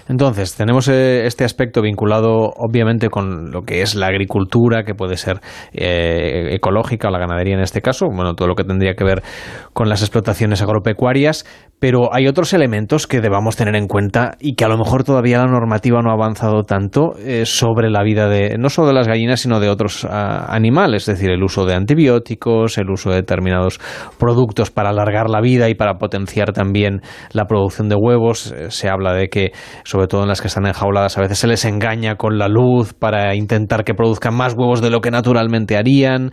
Entonces, 0.07 0.55
tenemos 0.55 0.87
eh, 0.87 1.25
este 1.25 1.43
aspecto 1.43 1.81
vinculado 1.81 2.51
obviamente 2.55 3.09
con 3.09 3.51
lo 3.51 3.63
que 3.63 3.81
es 3.81 3.95
la 3.95 4.07
agricultura, 4.07 4.83
que 4.87 4.95
puede 4.95 5.17
ser 5.17 5.39
eh, 5.73 6.55
ecológica, 6.55 7.11
la 7.11 7.19
ganadería 7.19 7.53
en 7.53 7.61
este 7.61 7.81
caso, 7.81 8.07
bueno, 8.07 8.33
todo 8.33 8.47
lo 8.47 8.55
que 8.55 8.63
tendría 8.63 8.95
que 8.95 9.03
ver 9.03 9.21
con 9.73 9.89
las 9.89 10.01
explotaciones 10.01 10.63
agropecuarias, 10.63 11.45
pero 11.79 12.11
hay 12.11 12.27
otros 12.27 12.53
elementos 12.53 13.05
que 13.05 13.21
debamos 13.21 13.55
tener 13.55 13.75
en 13.75 13.87
cuenta 13.87 14.31
y 14.39 14.55
que 14.55 14.65
a 14.65 14.67
lo 14.67 14.77
mejor 14.77 15.03
todavía 15.03 15.37
la 15.37 15.45
normativa 15.45 16.01
no 16.01 16.09
ha 16.09 16.13
avanzado 16.13 16.63
tanto 16.63 17.15
eh, 17.19 17.45
sobre 17.45 17.91
la 17.91 18.01
vida 18.01 18.27
de 18.27 18.57
no 18.57 18.69
solo 18.69 18.87
de 18.87 18.93
las 18.93 19.07
gallinas, 19.07 19.41
sino 19.41 19.59
de 19.59 19.69
otros 19.69 20.05
ah, 20.09 20.47
animales, 20.49 21.07
es 21.07 21.17
decir, 21.17 21.29
el 21.29 21.43
uso 21.43 21.65
de 21.65 21.75
antibióticos, 21.75 22.79
el 22.79 22.89
uso 22.89 23.11
de 23.11 23.17
determinados 23.17 23.79
productos 24.17 24.71
para 24.71 24.89
alargar 24.89 25.29
la 25.29 25.41
vida 25.41 25.69
y 25.69 25.75
para 25.75 25.99
potenciar 25.99 26.53
también 26.53 27.01
la 27.31 27.45
producción 27.45 27.89
de 27.89 27.95
huevos. 27.95 28.51
Eh, 28.51 28.71
se 28.71 28.89
habla 28.89 29.13
de 29.13 29.27
que, 29.27 29.51
sobre 29.83 30.07
todo 30.07 30.23
en 30.23 30.29
las 30.29 30.41
que 30.41 30.47
están 30.47 30.65
enjauladas, 30.65 31.17
a 31.17 31.21
veces 31.21 31.37
se 31.37 31.47
les 31.47 31.65
engaña 31.65 32.15
con 32.15 32.37
la 32.37 32.47
luz 32.47 32.93
para 32.93 33.35
intentar 33.35 33.83
que 33.83 33.93
produzcan 33.93 34.33
más 34.33 34.55
huevos 34.57 34.76
de 34.81 34.89
lo 34.89 35.01
que 35.01 35.11
naturalmente 35.11 35.77
harían. 35.77 36.31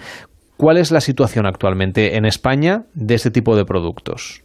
¿Cuál 0.57 0.77
es 0.77 0.91
la 0.93 1.01
situación 1.01 1.47
actualmente 1.47 2.17
en 2.17 2.25
España 2.25 2.85
de 2.95 3.15
este 3.15 3.31
tipo 3.31 3.57
de 3.57 3.65
productos? 3.65 4.43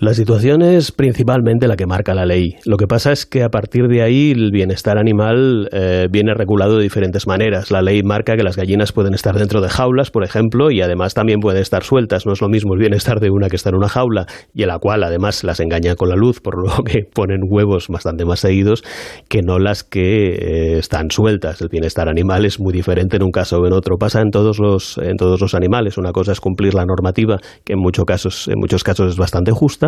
La 0.00 0.14
situación 0.14 0.62
es 0.62 0.92
principalmente 0.92 1.66
la 1.66 1.74
que 1.74 1.86
marca 1.86 2.14
la 2.14 2.24
ley. 2.24 2.54
Lo 2.64 2.76
que 2.76 2.86
pasa 2.86 3.10
es 3.10 3.26
que 3.26 3.42
a 3.42 3.48
partir 3.48 3.88
de 3.88 4.02
ahí 4.02 4.30
el 4.30 4.52
bienestar 4.52 4.96
animal 4.96 5.68
eh, 5.72 6.06
viene 6.08 6.34
regulado 6.34 6.76
de 6.76 6.84
diferentes 6.84 7.26
maneras. 7.26 7.72
La 7.72 7.82
ley 7.82 8.04
marca 8.04 8.36
que 8.36 8.44
las 8.44 8.56
gallinas 8.56 8.92
pueden 8.92 9.12
estar 9.12 9.36
dentro 9.36 9.60
de 9.60 9.68
jaulas, 9.68 10.12
por 10.12 10.22
ejemplo, 10.22 10.70
y 10.70 10.82
además 10.82 11.14
también 11.14 11.40
pueden 11.40 11.60
estar 11.60 11.82
sueltas. 11.82 12.26
No 12.26 12.32
es 12.32 12.40
lo 12.40 12.48
mismo 12.48 12.74
el 12.74 12.78
bienestar 12.78 13.18
de 13.18 13.30
una 13.30 13.48
que 13.48 13.56
está 13.56 13.70
en 13.70 13.74
una 13.74 13.88
jaula 13.88 14.26
y 14.54 14.62
en 14.62 14.68
la 14.68 14.78
cual 14.78 15.02
además 15.02 15.42
las 15.42 15.58
engaña 15.58 15.96
con 15.96 16.10
la 16.10 16.14
luz, 16.14 16.40
por 16.40 16.62
lo 16.62 16.84
que 16.84 17.00
ponen 17.12 17.40
huevos 17.50 17.88
bastante 17.88 18.24
más 18.24 18.38
seguidos, 18.38 18.84
que 19.28 19.42
no 19.42 19.58
las 19.58 19.82
que 19.82 20.28
eh, 20.28 20.78
están 20.78 21.10
sueltas. 21.10 21.60
El 21.60 21.70
bienestar 21.70 22.08
animal 22.08 22.44
es 22.44 22.60
muy 22.60 22.72
diferente 22.72 23.16
en 23.16 23.24
un 23.24 23.32
caso 23.32 23.58
o 23.58 23.66
en 23.66 23.72
otro. 23.72 23.96
Pasa 23.98 24.20
en 24.20 24.30
todos 24.30 24.60
los, 24.60 24.96
en 24.98 25.16
todos 25.16 25.40
los 25.40 25.56
animales. 25.56 25.98
Una 25.98 26.12
cosa 26.12 26.30
es 26.30 26.40
cumplir 26.40 26.74
la 26.74 26.84
normativa, 26.84 27.38
que 27.64 27.72
en 27.72 27.80
muchos 27.80 28.04
casos, 28.04 28.46
en 28.46 28.60
muchos 28.60 28.84
casos 28.84 29.10
es 29.10 29.16
bastante 29.16 29.50
justa 29.50 29.87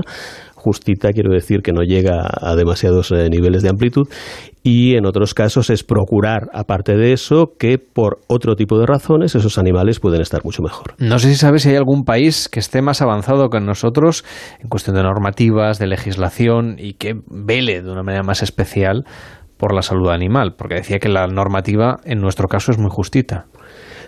justita 0.54 1.12
quiero 1.12 1.32
decir 1.32 1.62
que 1.62 1.72
no 1.72 1.82
llega 1.82 2.20
a 2.22 2.54
demasiados 2.54 3.10
eh, 3.12 3.28
niveles 3.30 3.62
de 3.62 3.70
amplitud 3.70 4.08
y 4.62 4.94
en 4.96 5.06
otros 5.06 5.32
casos 5.32 5.70
es 5.70 5.82
procurar, 5.82 6.50
aparte 6.52 6.94
de 6.96 7.14
eso, 7.14 7.52
que 7.58 7.78
por 7.78 8.20
otro 8.26 8.56
tipo 8.56 8.78
de 8.78 8.84
razones 8.84 9.34
esos 9.34 9.56
animales 9.56 10.00
pueden 10.00 10.20
estar 10.20 10.44
mucho 10.44 10.62
mejor. 10.62 10.94
No 10.98 11.18
sé 11.18 11.30
si 11.30 11.36
sabes 11.36 11.62
si 11.62 11.70
hay 11.70 11.76
algún 11.76 12.04
país 12.04 12.50
que 12.50 12.60
esté 12.60 12.82
más 12.82 13.00
avanzado 13.00 13.48
que 13.48 13.58
nosotros 13.60 14.22
en 14.60 14.68
cuestión 14.68 14.96
de 14.96 15.02
normativas, 15.02 15.78
de 15.78 15.86
legislación 15.86 16.76
y 16.78 16.92
que 16.94 17.14
vele 17.28 17.80
de 17.80 17.90
una 17.90 18.02
manera 18.02 18.22
más 18.22 18.42
especial 18.42 19.04
por 19.60 19.74
la 19.74 19.82
salud 19.82 20.08
animal, 20.08 20.54
porque 20.56 20.76
decía 20.76 20.98
que 20.98 21.10
la 21.10 21.26
normativa 21.26 21.98
en 22.04 22.20
nuestro 22.20 22.48
caso 22.48 22.72
es 22.72 22.78
muy 22.78 22.90
justita. 22.90 23.44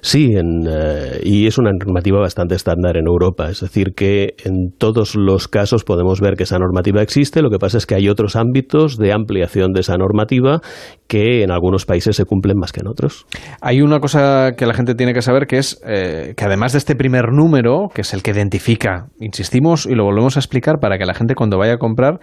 Sí, 0.04 0.30
eh, 0.34 1.20
y 1.22 1.46
es 1.46 1.58
una 1.58 1.70
normativa 1.70 2.18
bastante 2.18 2.56
estándar 2.56 2.96
en 2.96 3.06
Europa. 3.06 3.48
Es 3.50 3.60
decir, 3.60 3.94
que 3.94 4.34
en 4.44 4.72
todos 4.76 5.14
los 5.14 5.46
casos 5.46 5.84
podemos 5.84 6.20
ver 6.20 6.34
que 6.34 6.42
esa 6.42 6.58
normativa 6.58 7.02
existe. 7.02 7.40
Lo 7.40 7.50
que 7.50 7.58
pasa 7.58 7.78
es 7.78 7.86
que 7.86 7.94
hay 7.94 8.08
otros 8.08 8.34
ámbitos 8.34 8.96
de 8.96 9.12
ampliación 9.12 9.72
de 9.72 9.80
esa 9.80 9.96
normativa 9.96 10.60
que 11.06 11.44
en 11.44 11.52
algunos 11.52 11.86
países 11.86 12.16
se 12.16 12.24
cumplen 12.24 12.58
más 12.58 12.72
que 12.72 12.80
en 12.80 12.88
otros. 12.88 13.26
Hay 13.60 13.80
una 13.80 14.00
cosa 14.00 14.54
que 14.56 14.66
la 14.66 14.74
gente 14.74 14.96
tiene 14.96 15.14
que 15.14 15.22
saber 15.22 15.46
que 15.46 15.58
es 15.58 15.80
eh, 15.86 16.34
que 16.36 16.44
además 16.44 16.72
de 16.72 16.78
este 16.78 16.96
primer 16.96 17.26
número, 17.32 17.86
que 17.94 18.00
es 18.00 18.12
el 18.12 18.24
que 18.24 18.32
identifica, 18.32 19.06
insistimos 19.20 19.86
y 19.86 19.94
lo 19.94 20.02
volvemos 20.02 20.36
a 20.36 20.40
explicar 20.40 20.80
para 20.80 20.98
que 20.98 21.04
la 21.04 21.14
gente 21.14 21.36
cuando 21.36 21.58
vaya 21.58 21.74
a 21.74 21.78
comprar 21.78 22.18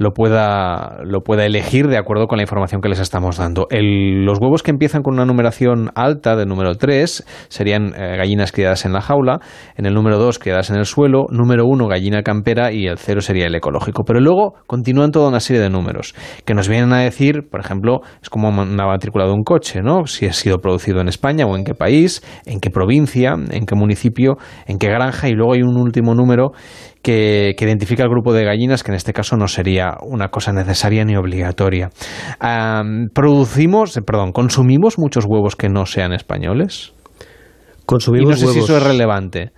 lo 0.00 0.12
pueda, 0.12 1.00
lo 1.04 1.20
pueda 1.20 1.44
elegir 1.44 1.86
de 1.86 1.98
acuerdo 1.98 2.26
con 2.26 2.38
la 2.38 2.42
información 2.42 2.80
que 2.80 2.88
les 2.88 3.00
estamos 3.00 3.36
dando. 3.36 3.68
los 3.70 4.38
huevos 4.40 4.62
que 4.62 4.70
empiezan 4.70 5.02
con 5.02 5.12
una 5.12 5.26
numeración 5.26 5.90
alta 5.94 6.36
de 6.36 6.46
número 6.46 6.74
3 6.76 7.26
serían 7.48 7.92
eh, 7.94 8.16
gallinas 8.16 8.50
criadas 8.50 8.86
en 8.86 8.94
la 8.94 9.02
jaula, 9.02 9.40
en 9.76 9.84
el 9.84 9.92
número 9.92 10.18
2 10.18 10.38
criadas 10.38 10.70
en 10.70 10.76
el 10.76 10.86
suelo, 10.86 11.26
número 11.28 11.66
1 11.66 11.86
gallina 11.86 12.22
campera 12.22 12.72
y 12.72 12.86
el 12.86 12.96
0 12.96 13.20
sería 13.20 13.46
el 13.46 13.54
ecológico. 13.54 14.04
Pero 14.04 14.20
luego 14.20 14.54
continúan 14.66 15.10
toda 15.10 15.28
una 15.28 15.40
serie 15.40 15.60
de 15.60 15.68
números 15.68 16.14
que 16.46 16.54
nos 16.54 16.66
vienen 16.66 16.94
a 16.94 17.00
decir, 17.00 17.50
por 17.50 17.60
ejemplo, 17.60 18.00
es 18.22 18.30
como 18.30 18.48
una 18.48 18.86
matrícula 18.86 19.26
de 19.26 19.32
un 19.32 19.42
coche, 19.42 19.82
¿no? 19.82 20.06
Si 20.06 20.24
ha 20.24 20.32
sido 20.32 20.60
producido 20.60 21.02
en 21.02 21.08
España 21.08 21.44
o 21.44 21.54
en 21.58 21.64
qué 21.64 21.74
país, 21.74 22.22
en 22.46 22.60
qué 22.60 22.70
provincia, 22.70 23.34
en 23.50 23.66
qué 23.66 23.74
municipio, 23.74 24.38
en 24.66 24.78
qué 24.78 24.88
granja 24.88 25.28
y 25.28 25.32
luego 25.32 25.52
hay 25.52 25.60
un 25.60 25.76
último 25.76 26.14
número 26.14 26.52
que, 27.02 27.54
identifica 27.58 28.02
el 28.02 28.08
grupo 28.10 28.32
de 28.32 28.44
gallinas, 28.44 28.82
que 28.82 28.92
en 28.92 28.96
este 28.96 29.12
caso 29.12 29.36
no 29.36 29.48
sería 29.48 29.96
una 30.02 30.28
cosa 30.28 30.52
necesaria 30.52 31.04
ni 31.04 31.16
obligatoria. 31.16 31.90
producimos, 33.14 33.98
perdón, 34.06 34.32
consumimos 34.32 34.98
muchos 34.98 35.24
huevos 35.26 35.56
que 35.56 35.68
no 35.68 35.86
sean 35.86 36.12
españoles. 36.12 36.92
Consumimos 37.86 38.40
y 38.40 38.44
no 38.44 38.48
sé 38.48 38.54
si 38.54 38.64
eso 38.64 38.76
es 38.76 38.82
relevante. 38.82 39.52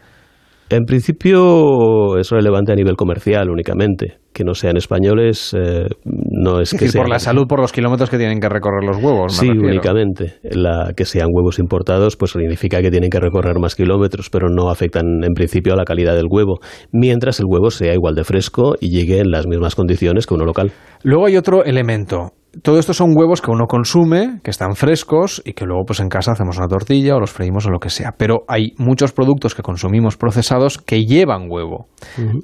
En 0.73 0.85
principio 0.85 2.17
es 2.19 2.31
relevante 2.31 2.73
a 2.73 2.75
nivel 2.75 2.97
comercial 2.97 3.51
únicamente. 3.51 4.19
Que 4.33 4.45
no 4.45 4.55
sean 4.55 4.79
españoles 4.79 5.55
eh, 5.55 5.87
no 6.05 6.61
es, 6.61 6.73
que 6.73 6.91
por 6.97 7.11
la 7.11 7.19
salud, 7.19 7.47
por 7.47 7.61
los 7.61 7.71
kilómetros 7.71 8.09
que 8.09 8.17
tienen 8.17 8.41
que 8.41 8.49
recorrer 8.49 8.83
los 8.83 8.97
huevos. 8.97 9.35
sí, 9.37 9.51
únicamente. 9.51 10.39
La, 10.43 10.93
que 10.97 11.05
sean 11.05 11.29
huevos 11.31 11.59
importados, 11.59 12.17
pues 12.17 12.31
significa 12.31 12.81
que 12.81 12.91
tienen 12.91 13.11
que 13.11 13.21
recorrer 13.21 13.59
más 13.61 13.75
kilómetros, 13.75 14.31
pero 14.31 14.49
no 14.49 14.71
afectan 14.71 15.23
en 15.23 15.35
principio 15.35 15.75
a 15.75 15.77
la 15.77 15.85
calidad 15.85 16.15
del 16.15 16.27
huevo. 16.31 16.61
Mientras 16.93 17.41
el 17.41 17.47
huevo 17.47 17.71
sea 17.71 17.93
igual 17.93 18.15
de 18.15 18.25
fresco 18.25 18.75
y 18.81 18.89
llegue 18.89 19.19
en 19.19 19.31
las 19.31 19.47
mismas 19.47 19.75
condiciones 19.75 20.27
que 20.27 20.33
uno 20.33 20.47
local. 20.47 20.73
Luego 21.03 21.27
hay 21.27 21.37
otro 21.37 21.65
elemento 21.65 22.33
todo 22.63 22.79
esto 22.79 22.93
son 22.93 23.17
huevos 23.17 23.41
que 23.41 23.51
uno 23.51 23.67
consume, 23.67 24.41
que 24.43 24.51
están 24.51 24.75
frescos 24.75 25.41
y 25.45 25.55
que 25.55 25.65
luego 25.65 25.85
pues 25.87 26.01
en 26.01 26.09
casa 26.09 26.33
hacemos 26.33 26.59
una 26.59 26.69
tortilla 26.69 27.17
o 27.17 27.21
los 27.21 27.31
freímos 27.31 27.67
o 27.67 27.71
lo 27.71 27.79
que 27.79 27.89
sea. 27.89 28.13
Pero 28.17 28.45
hay 28.49 28.73
muchos 28.77 29.13
productos 29.13 29.55
que 29.55 29.63
consumimos 29.63 30.17
procesados 30.17 30.79
que 30.79 31.05
llevan 31.05 31.47
huevo. 31.49 31.87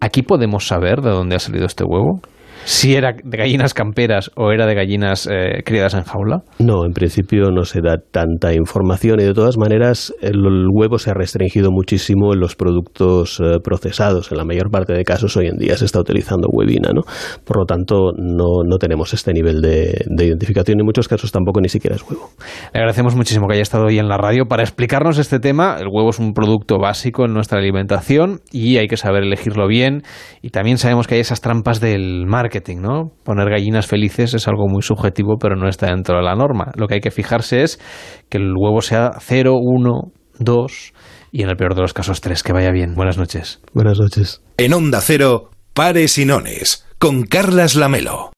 ¿Aquí 0.00 0.22
podemos 0.22 0.66
saber 0.66 1.02
de 1.02 1.10
dónde 1.10 1.36
ha 1.36 1.40
salido 1.40 1.66
este 1.66 1.84
huevo? 1.84 2.20
Si 2.68 2.94
era 2.94 3.14
de 3.24 3.38
gallinas 3.38 3.72
camperas 3.72 4.30
o 4.36 4.52
era 4.52 4.66
de 4.66 4.74
gallinas 4.74 5.26
eh, 5.26 5.62
criadas 5.64 5.94
en 5.94 6.04
jaula? 6.04 6.42
No, 6.58 6.84
en 6.84 6.92
principio 6.92 7.50
no 7.50 7.64
se 7.64 7.80
da 7.80 7.96
tanta 7.96 8.52
información 8.52 9.20
y 9.20 9.24
de 9.24 9.32
todas 9.32 9.56
maneras 9.56 10.12
el, 10.20 10.36
huevo 10.70 10.98
se 10.98 11.10
ha 11.10 11.14
restringido 11.14 11.70
muchísimo 11.70 12.34
en 12.34 12.40
los 12.40 12.56
productos 12.56 13.40
eh, 13.40 13.56
procesados. 13.64 14.30
En 14.32 14.36
la 14.36 14.44
mayor 14.44 14.70
parte 14.70 14.92
de 14.92 15.02
casos 15.04 15.34
hoy 15.38 15.46
en 15.46 15.56
día 15.56 15.78
se 15.78 15.86
está 15.86 15.98
utilizando 15.98 16.46
huevina, 16.52 16.90
¿no? 16.94 17.04
Por 17.42 17.56
lo 17.56 17.64
tanto, 17.64 18.12
no, 18.18 18.62
no 18.68 18.76
tenemos 18.76 19.14
este 19.14 19.32
nivel 19.32 19.62
de, 19.62 20.04
de, 20.04 20.26
identificación. 20.26 20.78
En 20.78 20.84
muchos 20.84 21.08
casos 21.08 21.32
tampoco 21.32 21.62
ni 21.62 21.70
siquiera 21.70 21.96
es 21.96 22.02
huevo. 22.02 22.28
Le 22.74 22.80
agradecemos 22.80 23.16
muchísimo 23.16 23.46
que 23.48 23.54
haya 23.54 23.62
estado 23.62 23.86
hoy 23.86 23.98
en 23.98 24.08
la 24.08 24.18
radio 24.18 24.44
para 24.44 24.62
explicarnos 24.62 25.16
este 25.16 25.40
tema. 25.40 25.78
El 25.80 25.88
huevo 25.90 26.10
es 26.10 26.18
un 26.18 26.34
producto 26.34 26.78
básico 26.78 27.24
en 27.24 27.32
nuestra 27.32 27.60
alimentación 27.60 28.40
y 28.52 28.76
hay 28.76 28.88
que 28.88 28.98
saber 28.98 29.22
elegirlo 29.22 29.66
bien. 29.68 30.02
Y 30.42 30.50
también 30.50 30.76
sabemos 30.76 31.06
que 31.06 31.14
hay 31.14 31.22
esas 31.22 31.40
trampas 31.40 31.80
del 31.80 32.26
marketing 32.26 32.57
¿no? 32.80 33.12
Poner 33.24 33.48
gallinas 33.48 33.86
felices 33.86 34.34
es 34.34 34.48
algo 34.48 34.66
muy 34.68 34.82
subjetivo, 34.82 35.36
pero 35.38 35.56
no 35.56 35.68
está 35.68 35.86
dentro 35.86 36.16
de 36.16 36.22
la 36.22 36.34
norma. 36.34 36.72
Lo 36.76 36.86
que 36.86 36.94
hay 36.94 37.00
que 37.00 37.10
fijarse 37.10 37.62
es 37.62 37.80
que 38.28 38.38
el 38.38 38.52
huevo 38.56 38.80
sea 38.80 39.12
0, 39.20 39.54
1, 39.60 39.90
2 40.38 40.92
y 41.32 41.42
en 41.42 41.50
el 41.50 41.56
peor 41.56 41.74
de 41.74 41.82
los 41.82 41.92
casos 41.92 42.20
3. 42.20 42.42
Que 42.42 42.52
vaya 42.52 42.70
bien. 42.70 42.94
Buenas 42.94 43.18
noches. 43.18 43.60
Buenas 43.74 43.98
noches. 43.98 44.42
En 44.56 44.72
Onda 44.72 45.00
Cero, 45.00 45.50
Pares 45.74 46.18
y 46.18 46.24
Nones, 46.24 46.86
con 46.98 47.22
Carlas 47.24 47.74
Lamelo. 47.74 48.32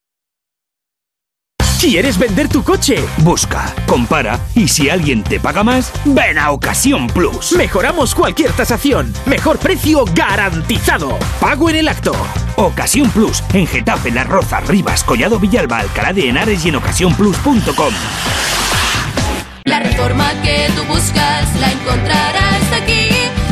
¿Quieres 1.80 2.18
vender 2.18 2.46
tu 2.46 2.62
coche? 2.62 3.02
Busca, 3.22 3.74
compara 3.86 4.38
y 4.54 4.68
si 4.68 4.90
alguien 4.90 5.22
te 5.22 5.40
paga 5.40 5.64
más, 5.64 5.90
ven 6.04 6.38
a 6.38 6.50
Ocasión 6.50 7.06
Plus. 7.06 7.52
Mejoramos 7.52 8.14
cualquier 8.14 8.52
tasación. 8.52 9.14
Mejor 9.24 9.58
precio 9.58 10.04
garantizado. 10.14 11.18
Pago 11.40 11.70
en 11.70 11.76
el 11.76 11.88
acto. 11.88 12.12
Ocasión 12.56 13.10
Plus 13.10 13.42
en 13.54 13.66
Getafe, 13.66 14.10
Las 14.10 14.28
Rozas, 14.28 14.68
Rivas, 14.68 15.02
Collado 15.02 15.38
Villalba, 15.38 15.78
Alcalá 15.78 16.12
de 16.12 16.28
Henares 16.28 16.66
y 16.66 16.68
en 16.68 16.76
ocasiónplus.com. 16.76 17.94
La 19.64 19.80
reforma 19.80 20.30
que 20.42 20.68
tú 20.76 20.84
buscas 20.84 21.56
la 21.60 21.72
encontrarás 21.72 22.72
aquí. 22.82 23.08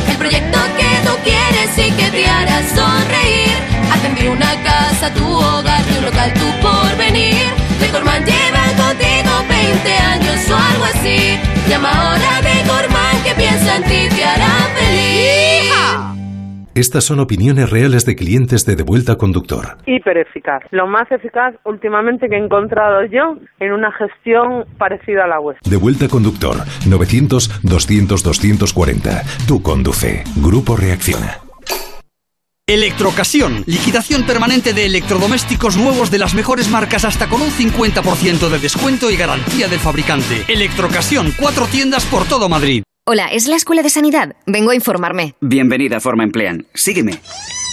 El 0.07 0.17
proyecto 0.19 0.59
que 0.77 1.09
tú 1.09 1.17
quieres 1.25 1.79
y 1.79 1.91
que 1.93 2.11
te 2.11 2.29
hará 2.29 2.61
sonreír. 2.69 3.57
Atender 3.91 4.29
una 4.29 4.63
casa, 4.63 5.15
tu 5.15 5.25
hogar, 5.27 5.83
tu 5.85 6.03
local, 6.03 6.35
tu 6.35 6.61
porvenir 6.61 7.58
Decorman 7.81 8.25
lleva 8.25 8.65
contigo 8.77 9.33
20 9.49 9.93
años 9.93 10.51
o 10.51 10.57
algo 10.57 10.85
así. 10.85 11.39
Llama 11.69 11.91
ahora 11.91 12.41
Decorman 12.43 13.23
que 13.25 13.35
piensa 13.35 13.77
en 13.77 13.83
ti, 13.85 14.17
te 14.17 14.25
hará 14.25 14.55
feliz. 14.77 15.39
Estas 16.79 17.03
son 17.03 17.19
opiniones 17.19 17.71
reales 17.71 18.07
de 18.07 18.15
clientes 18.15 18.65
de 18.65 18.77
Devuelta 18.77 19.17
Conductor. 19.17 19.79
Hiper 19.85 20.17
eficaz. 20.17 20.63
Lo 20.71 20.87
más 20.87 21.11
eficaz 21.11 21.57
últimamente 21.65 22.29
que 22.29 22.37
he 22.37 22.39
encontrado 22.39 23.05
yo 23.07 23.37
en 23.59 23.73
una 23.73 23.91
gestión 23.91 24.65
parecida 24.79 25.25
a 25.25 25.27
la 25.27 25.41
vuestra. 25.41 25.69
Devuelta 25.69 26.07
Conductor 26.07 26.57
900 26.89 27.63
200 27.65 28.23
240. 28.23 29.23
Tú 29.49 29.61
conduce. 29.61 30.23
Grupo 30.37 30.77
Reacciona. 30.77 31.48
Electrocasión. 32.69 33.65
Liquidación 33.65 34.25
permanente 34.25 34.75
de 34.75 34.85
electrodomésticos 34.85 35.79
nuevos 35.79 36.11
de 36.11 36.19
las 36.19 36.35
mejores 36.35 36.69
marcas 36.69 37.07
hasta 37.07 37.27
con 37.27 37.41
un 37.41 37.49
50% 37.49 38.51
de 38.51 38.59
descuento 38.59 39.11
y 39.11 39.17
garantía 39.17 39.69
del 39.69 39.81
fabricante. 39.81 40.45
Electrocasión. 40.49 41.33
Cuatro 41.39 41.67
tiendas 41.67 42.05
por 42.05 42.29
todo 42.29 42.51
Madrid. 42.51 42.83
Hola, 43.07 43.29
¿es 43.29 43.49
la 43.49 43.57
Escuela 43.57 43.83
de 43.83 43.89
Sanidad? 43.89 44.37
Vengo 44.45 44.73
a 44.73 44.75
informarme. 44.75 45.35
Bienvenida 45.41 45.97
a 45.97 46.01
Forma 46.01 46.25
Emplean. 46.25 46.67
Sígueme. 46.75 47.19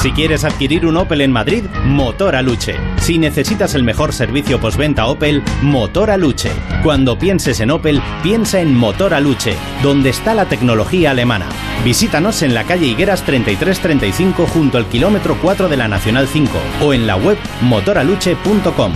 Si 0.00 0.12
quieres 0.12 0.44
adquirir 0.44 0.86
un 0.86 0.96
Opel 0.96 1.22
en 1.22 1.32
Madrid, 1.32 1.64
Motor 1.84 2.36
Aluche. 2.36 2.76
Si 2.98 3.18
necesitas 3.18 3.74
el 3.74 3.82
mejor 3.82 4.12
servicio 4.12 4.60
postventa 4.60 5.06
Opel, 5.06 5.42
Motor 5.60 6.12
Aluche. 6.12 6.52
Cuando 6.84 7.18
pienses 7.18 7.58
en 7.58 7.72
Opel, 7.72 8.00
piensa 8.22 8.60
en 8.60 8.76
Motor 8.76 9.12
Aluche, 9.12 9.56
donde 9.82 10.10
está 10.10 10.34
la 10.34 10.44
tecnología 10.44 11.10
alemana. 11.10 11.48
Visítanos 11.84 12.42
en 12.42 12.54
la 12.54 12.62
calle 12.62 12.86
Higueras 12.86 13.24
3335 13.24 14.46
junto 14.46 14.78
al 14.78 14.86
kilómetro 14.86 15.36
4 15.42 15.68
de 15.68 15.76
la 15.76 15.88
Nacional 15.88 16.28
5 16.28 16.52
o 16.80 16.94
en 16.94 17.08
la 17.08 17.16
web 17.16 17.36
motoraluche.com. 17.62 18.94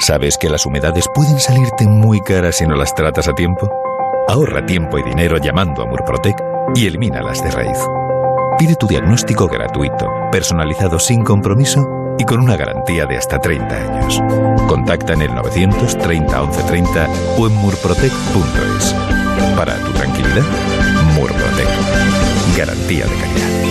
¿Sabes 0.00 0.36
que 0.38 0.50
las 0.50 0.66
humedades 0.66 1.06
pueden 1.14 1.38
salirte 1.38 1.86
muy 1.86 2.20
caras 2.20 2.56
si 2.56 2.66
no 2.66 2.74
las 2.74 2.96
tratas 2.96 3.28
a 3.28 3.32
tiempo? 3.32 3.70
Ahorra 4.26 4.66
tiempo 4.66 4.98
y 4.98 5.04
dinero 5.04 5.38
llamando 5.38 5.82
a 5.82 5.86
Murprotec 5.86 6.34
y 6.74 6.88
elimínalas 6.88 7.44
de 7.44 7.50
raíz. 7.52 7.78
Pide 8.58 8.76
tu 8.76 8.86
diagnóstico 8.86 9.48
gratuito, 9.48 10.08
personalizado 10.30 10.98
sin 10.98 11.24
compromiso 11.24 12.14
y 12.18 12.24
con 12.24 12.40
una 12.40 12.56
garantía 12.56 13.04
de 13.04 13.16
hasta 13.16 13.40
30 13.40 13.76
años. 13.76 14.20
Contacta 14.68 15.14
en 15.14 15.22
el 15.22 15.34
930 15.34 16.40
1130 16.40 17.08
o 17.36 17.46
en 17.48 17.54
murprotec.es. 17.56 18.94
Para 19.56 19.76
tu 19.78 19.92
tranquilidad, 19.92 20.44
Murprotec. 21.14 21.68
Garantía 22.56 23.06
de 23.06 23.14
calidad. 23.16 23.63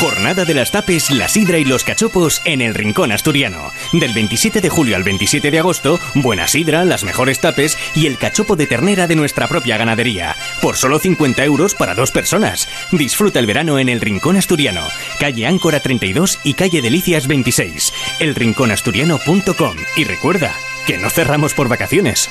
Jornada 0.00 0.44
de 0.44 0.54
las 0.54 0.70
tapes, 0.70 1.10
la 1.10 1.26
sidra 1.26 1.58
y 1.58 1.64
los 1.64 1.82
cachopos 1.82 2.40
en 2.44 2.60
el 2.60 2.72
Rincón 2.74 3.10
Asturiano. 3.10 3.72
Del 3.92 4.14
27 4.14 4.60
de 4.60 4.68
julio 4.68 4.94
al 4.94 5.02
27 5.02 5.50
de 5.50 5.58
agosto, 5.58 5.98
buena 6.14 6.46
sidra, 6.46 6.84
las 6.84 7.02
mejores 7.02 7.40
tapes 7.40 7.76
y 7.96 8.06
el 8.06 8.16
cachopo 8.16 8.54
de 8.54 8.68
ternera 8.68 9.08
de 9.08 9.16
nuestra 9.16 9.48
propia 9.48 9.76
ganadería. 9.76 10.36
Por 10.62 10.76
solo 10.76 11.00
50 11.00 11.42
euros 11.44 11.74
para 11.74 11.96
dos 11.96 12.12
personas. 12.12 12.68
Disfruta 12.92 13.40
el 13.40 13.46
verano 13.46 13.80
en 13.80 13.88
el 13.88 14.00
Rincón 14.00 14.36
Asturiano. 14.36 14.86
Calle 15.18 15.46
Áncora 15.46 15.80
32 15.80 16.38
y 16.44 16.54
calle 16.54 16.80
Delicias 16.80 17.26
26. 17.26 17.92
Elrinconasturiano.com. 18.20 19.76
Y 19.96 20.04
recuerda 20.04 20.54
que 20.86 20.96
no 20.96 21.10
cerramos 21.10 21.54
por 21.54 21.68
vacaciones. 21.68 22.30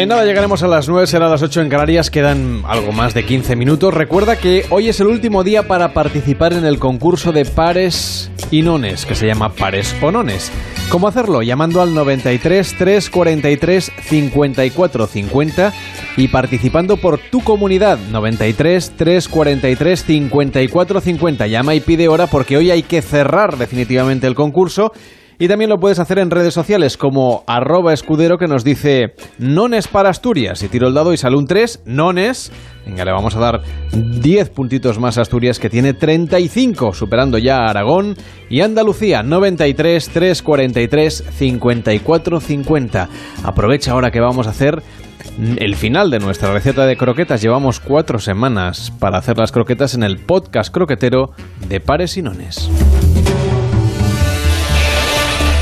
En 0.00 0.08
nada 0.08 0.24
llegaremos 0.24 0.62
a 0.62 0.66
las 0.66 0.88
9, 0.88 1.06
será 1.06 1.28
las 1.28 1.42
8 1.42 1.60
en 1.60 1.68
Canarias, 1.68 2.10
quedan 2.10 2.62
algo 2.66 2.90
más 2.90 3.12
de 3.12 3.26
15 3.26 3.54
minutos. 3.54 3.92
Recuerda 3.92 4.36
que 4.36 4.64
hoy 4.70 4.88
es 4.88 4.98
el 5.00 5.08
último 5.08 5.44
día 5.44 5.68
para 5.68 5.92
participar 5.92 6.54
en 6.54 6.64
el 6.64 6.78
concurso 6.78 7.32
de 7.32 7.44
pares 7.44 8.30
y 8.50 8.62
nones, 8.62 9.04
que 9.04 9.14
se 9.14 9.26
llama 9.26 9.52
Pares 9.52 9.94
o 10.00 10.10
Nones. 10.10 10.50
¿Cómo 10.88 11.06
hacerlo? 11.06 11.42
Llamando 11.42 11.82
al 11.82 11.92
93 11.92 12.78
343 12.78 13.92
54 14.00 15.06
50 15.06 15.72
y 16.16 16.28
participando 16.28 16.96
por 16.96 17.18
tu 17.18 17.44
comunidad. 17.44 17.98
93 17.98 18.92
343 18.96 20.02
54 20.02 21.00
50. 21.02 21.46
Llama 21.46 21.74
y 21.74 21.80
pide 21.80 22.08
hora 22.08 22.26
porque 22.26 22.56
hoy 22.56 22.70
hay 22.70 22.84
que 22.84 23.02
cerrar 23.02 23.58
definitivamente 23.58 24.26
el 24.26 24.34
concurso. 24.34 24.94
Y 25.40 25.48
también 25.48 25.70
lo 25.70 25.78
puedes 25.78 25.98
hacer 25.98 26.18
en 26.18 26.30
redes 26.30 26.52
sociales 26.52 26.98
como 26.98 27.44
arroba 27.46 27.94
escudero 27.94 28.36
que 28.36 28.46
nos 28.46 28.62
dice 28.62 29.14
nones 29.38 29.88
para 29.88 30.10
Asturias. 30.10 30.62
Y 30.62 30.68
tiro 30.68 30.86
el 30.86 30.92
dado 30.92 31.14
y 31.14 31.16
sale 31.16 31.38
un 31.38 31.46
3, 31.46 31.84
nones. 31.86 32.52
Venga, 32.84 33.06
le 33.06 33.12
vamos 33.12 33.34
a 33.36 33.40
dar 33.40 33.62
10 33.90 34.50
puntitos 34.50 34.98
más 34.98 35.16
a 35.16 35.22
Asturias 35.22 35.58
que 35.58 35.70
tiene 35.70 35.94
35, 35.94 36.92
superando 36.92 37.38
ya 37.38 37.60
a 37.60 37.70
Aragón 37.70 38.16
y 38.50 38.60
Andalucía 38.60 39.22
93 39.22 40.10
343 40.10 41.24
54 41.30 42.40
50. 42.40 43.08
Aprovecha 43.42 43.92
ahora 43.92 44.10
que 44.10 44.20
vamos 44.20 44.46
a 44.46 44.50
hacer 44.50 44.82
el 45.56 45.74
final 45.74 46.10
de 46.10 46.18
nuestra 46.18 46.52
receta 46.52 46.84
de 46.84 46.98
croquetas. 46.98 47.40
Llevamos 47.40 47.80
cuatro 47.80 48.18
semanas 48.18 48.92
para 48.98 49.16
hacer 49.16 49.38
las 49.38 49.52
croquetas 49.52 49.94
en 49.94 50.02
el 50.02 50.18
podcast 50.18 50.70
croquetero 50.70 51.30
de 51.66 51.80
Pares 51.80 52.18
y 52.18 52.22
Nones. 52.22 52.70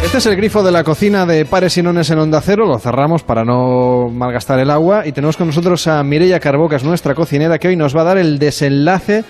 Este 0.03 0.19
es 0.19 0.27
el 0.27 0.37
grifo 0.37 0.63
de 0.63 0.71
la 0.71 0.85
cocina 0.85 1.27
de 1.27 1.45
Pares 1.45 1.77
y 1.77 1.83
Nones 1.83 2.09
en 2.11 2.19
Onda 2.19 2.41
Cero. 2.41 2.67
Lo 2.67 2.79
cerramos 2.79 3.25
para 3.25 3.45
no 3.45 4.09
malgastar 4.09 4.61
el 4.61 4.71
agua. 4.71 5.07
Y 5.07 5.13
tenemos 5.13 5.37
con 5.37 5.49
nosotros 5.49 5.87
a 5.89 6.03
Mireia 6.05 6.41
es 6.73 6.85
nuestra 6.85 7.15
cocinera, 7.15 7.59
que 7.59 7.69
hoy 7.69 7.77
nos 7.77 7.97
va 7.97 8.03
a 8.03 8.05
dar 8.05 8.19
el 8.19 8.39
desenlace 8.39 9.25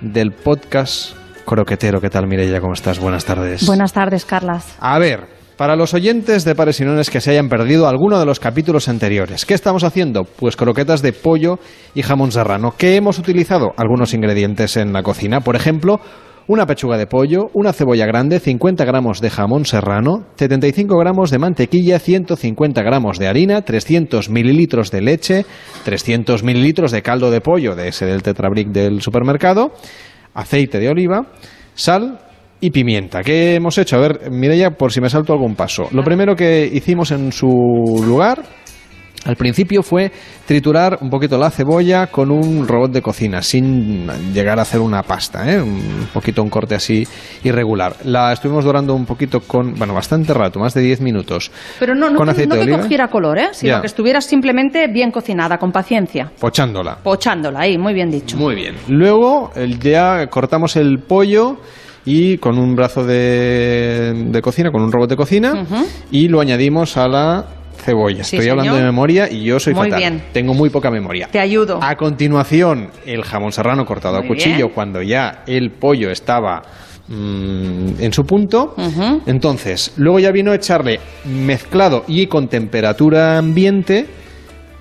del 0.00 0.30
podcast 0.30 1.16
croquetero. 1.44 2.00
¿Qué 2.00 2.08
tal, 2.08 2.28
Mireia? 2.28 2.60
¿Cómo 2.60 2.72
estás? 2.72 3.00
Buenas 3.00 3.24
tardes. 3.24 3.66
Buenas 3.66 3.92
tardes, 3.92 4.24
Carlas. 4.24 4.76
A 4.80 4.98
ver, 4.98 5.26
para 5.56 5.76
los 5.76 5.92
oyentes 5.92 6.44
de 6.44 6.54
Pares 6.54 6.80
y 6.80 6.84
Nones 6.84 7.10
que 7.10 7.20
se 7.20 7.32
hayan 7.32 7.48
perdido 7.48 7.88
alguno 7.88 8.18
de 8.18 8.24
los 8.24 8.40
capítulos 8.40 8.88
anteriores, 8.88 9.44
¿qué 9.44 9.54
estamos 9.54 9.84
haciendo? 9.84 10.22
Pues 10.24 10.56
croquetas 10.56 11.02
de 11.02 11.12
pollo 11.12 11.58
y 11.94 12.02
jamón 12.02 12.32
serrano. 12.32 12.74
¿Qué 12.78 12.96
hemos 12.96 13.18
utilizado? 13.18 13.72
Algunos 13.76 14.14
ingredientes 14.14 14.76
en 14.76 14.92
la 14.92 15.02
cocina. 15.02 15.40
Por 15.40 15.56
ejemplo, 15.56 16.00
una 16.46 16.66
pechuga 16.66 16.96
de 16.96 17.06
pollo, 17.06 17.50
una 17.54 17.72
cebolla 17.72 18.06
grande, 18.06 18.40
50 18.40 18.84
gramos 18.84 19.20
de 19.20 19.30
jamón 19.30 19.64
serrano, 19.64 20.26
75 20.36 20.98
gramos 20.98 21.30
de 21.30 21.38
mantequilla, 21.38 21.98
150 21.98 22.82
gramos 22.82 23.18
de 23.18 23.28
harina, 23.28 23.62
300 23.62 24.28
mililitros 24.30 24.90
de 24.90 25.02
leche, 25.02 25.46
300 25.84 26.42
mililitros 26.42 26.90
de 26.90 27.02
caldo 27.02 27.30
de 27.30 27.40
pollo, 27.40 27.74
de 27.74 27.88
ese 27.88 28.06
del 28.06 28.22
Tetrabric 28.22 28.68
del 28.68 29.00
supermercado, 29.00 29.72
aceite 30.34 30.78
de 30.78 30.88
oliva, 30.88 31.26
sal 31.74 32.18
y 32.60 32.70
pimienta. 32.70 33.22
¿Qué 33.22 33.56
hemos 33.56 33.76
hecho? 33.78 33.96
A 33.96 34.00
ver, 34.00 34.30
Mireia, 34.30 34.70
por 34.70 34.92
si 34.92 35.00
me 35.00 35.10
salto 35.10 35.32
algún 35.32 35.56
paso. 35.56 35.88
Lo 35.90 36.04
primero 36.04 36.36
que 36.36 36.68
hicimos 36.72 37.10
en 37.10 37.32
su 37.32 37.48
lugar 38.06 38.42
al 39.24 39.36
principio 39.36 39.82
fue 39.82 40.10
triturar 40.46 40.98
un 41.00 41.08
poquito 41.10 41.38
la 41.38 41.50
cebolla 41.50 42.08
con 42.08 42.30
un 42.30 42.66
robot 42.66 42.90
de 42.92 43.02
cocina, 43.02 43.40
sin 43.42 44.08
llegar 44.32 44.58
a 44.58 44.62
hacer 44.62 44.80
una 44.80 45.02
pasta, 45.02 45.50
¿eh? 45.50 45.60
un 45.60 46.08
poquito 46.12 46.42
un 46.42 46.50
corte 46.50 46.74
así 46.74 47.06
irregular. 47.44 47.94
La 48.04 48.32
estuvimos 48.32 48.64
dorando 48.64 48.94
un 48.94 49.06
poquito 49.06 49.40
con, 49.40 49.74
bueno, 49.74 49.94
bastante 49.94 50.34
rato, 50.34 50.58
más 50.58 50.74
de 50.74 50.80
10 50.82 51.00
minutos. 51.02 51.50
Pero 51.78 51.94
no, 51.94 52.10
no, 52.10 52.16
con 52.16 52.26
que, 52.26 52.32
aceite 52.32 52.48
no 52.48 52.54
de 52.56 52.60
que 52.62 52.64
oliva. 52.72 52.82
cogiera 52.82 53.08
color, 53.08 53.38
¿eh? 53.38 53.48
sino 53.52 53.74
Ya. 53.74 53.80
que 53.80 53.86
estuviera 53.86 54.20
simplemente 54.20 54.88
bien 54.88 55.10
cocinada, 55.12 55.58
con 55.58 55.70
paciencia. 55.72 56.30
Pochándola. 56.40 56.96
Pochándola 57.02 57.60
ahí, 57.60 57.78
muy 57.78 57.94
bien 57.94 58.10
dicho. 58.10 58.36
Muy 58.36 58.54
bien. 58.56 58.74
Luego 58.88 59.52
ya 59.80 60.26
cortamos 60.28 60.74
el 60.76 60.98
pollo 60.98 61.58
y 62.04 62.38
con 62.38 62.58
un 62.58 62.74
brazo 62.74 63.04
de, 63.04 64.12
de 64.26 64.42
cocina, 64.42 64.72
con 64.72 64.82
un 64.82 64.90
robot 64.90 65.10
de 65.10 65.16
cocina, 65.16 65.64
y 66.10 66.26
lo 66.28 66.40
añadimos 66.40 66.96
a 66.96 67.06
la 67.06 67.44
cebolla. 67.82 68.24
Sí, 68.24 68.36
Estoy 68.36 68.50
hablando 68.50 68.76
de 68.76 68.82
memoria 68.82 69.30
y 69.30 69.44
yo 69.44 69.58
soy 69.60 69.74
Muy 69.74 69.84
fatal. 69.90 69.98
bien. 69.98 70.22
Tengo 70.32 70.54
muy 70.54 70.70
poca 70.70 70.90
memoria. 70.90 71.28
Te 71.30 71.40
ayudo. 71.40 71.78
A 71.82 71.96
continuación, 71.96 72.88
el 73.04 73.22
jamón 73.24 73.52
serrano 73.52 73.84
cortado 73.84 74.16
a 74.16 74.22
cuchillo 74.26 74.56
bien. 74.56 74.68
cuando 74.74 75.02
ya 75.02 75.42
el 75.46 75.70
pollo 75.72 76.10
estaba 76.10 76.62
mm, 77.08 78.00
en 78.00 78.12
su 78.12 78.24
punto. 78.24 78.74
Entonces, 79.26 79.92
luego 79.96 80.18
ya 80.20 80.30
vino 80.30 80.52
a 80.52 80.54
echarle 80.54 81.00
mezclado 81.24 82.04
y 82.08 82.26
con 82.26 82.48
temperatura 82.48 83.38
ambiente 83.38 84.06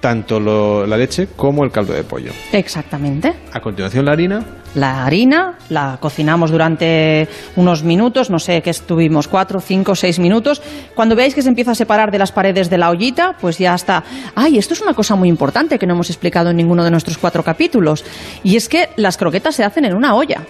tanto 0.02 0.40
lo- 0.40 0.86
la 0.86 0.98
leche 0.98 1.28
como 1.38 1.64
el 1.64 1.72
caldo 1.72 1.94
de 1.94 2.04
pollo. 2.04 2.32
Exactamente. 2.52 3.34
A 3.54 3.62
continuación 3.62 4.04
la 4.04 4.12
harina. 4.12 4.44
La 4.74 5.06
harina 5.06 5.58
la 5.70 5.98
cocinamos 6.02 6.50
durante 6.50 7.28
unos 7.58 7.84
minutos, 7.84 8.30
no 8.30 8.40
sé 8.40 8.62
qué 8.62 8.70
estuvimos, 8.70 9.28
cuatro, 9.28 9.60
cinco, 9.62 9.96
seis 9.96 10.18
minutos. 10.18 10.62
Cuando 10.96 11.16
veáis 11.16 11.36
que 11.36 11.42
se 11.42 11.50
empieza 11.50 11.72
a 11.72 11.76
separar 11.76 12.10
de 12.12 12.18
las 12.18 12.32
paredes 12.32 12.70
de 12.70 12.78
la 12.78 12.90
ollita, 12.90 13.36
pues 13.40 13.58
ya 13.58 13.76
está. 13.76 14.04
Ay, 14.34 14.58
esto 14.58 14.74
es 14.74 14.82
una 14.82 14.94
cosa 14.94 15.16
muy 15.16 15.30
importante 15.30 15.78
que 15.78 15.86
no 15.86 15.94
hemos 15.94 16.10
explicado 16.10 16.50
en 16.50 16.58
ninguno 16.58 16.84
de 16.84 16.92
nuestros 16.92 17.18
cuatro 17.18 17.44
capítulos. 17.44 18.04
Y 18.44 18.56
es 18.56 18.68
que 18.70 18.90
las 18.96 19.18
croquetas 19.18 19.56
se 19.56 19.64
hacen 19.64 19.86
en 19.86 19.94
una 19.94 20.16
olla. 20.16 20.42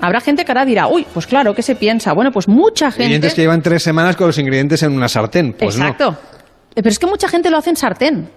Habrá 0.00 0.20
gente 0.20 0.44
que 0.44 0.50
ahora 0.52 0.64
dirá, 0.64 0.86
uy, 0.88 1.06
pues 1.14 1.26
claro, 1.26 1.54
¿qué 1.54 1.62
se 1.62 1.74
piensa? 1.76 2.12
Bueno, 2.12 2.30
pues 2.32 2.46
mucha 2.48 2.90
gente... 2.90 3.04
Ingredientes 3.04 3.34
que 3.34 3.42
llevan 3.42 3.62
tres 3.62 3.82
semanas 3.82 4.16
con 4.16 4.26
los 4.28 4.38
ingredientes 4.38 4.82
en 4.82 4.92
una 4.92 5.08
sartén. 5.08 5.54
Pues 5.58 5.76
Exacto. 5.76 6.16
Eh, 6.70 6.74
Pero 6.82 6.88
es 6.88 6.98
que 6.98 7.06
mucha 7.06 7.28
gente 7.28 7.48
lo 7.50 7.56
hace 7.56 7.70
en 7.70 7.76
sartén. 7.76 8.28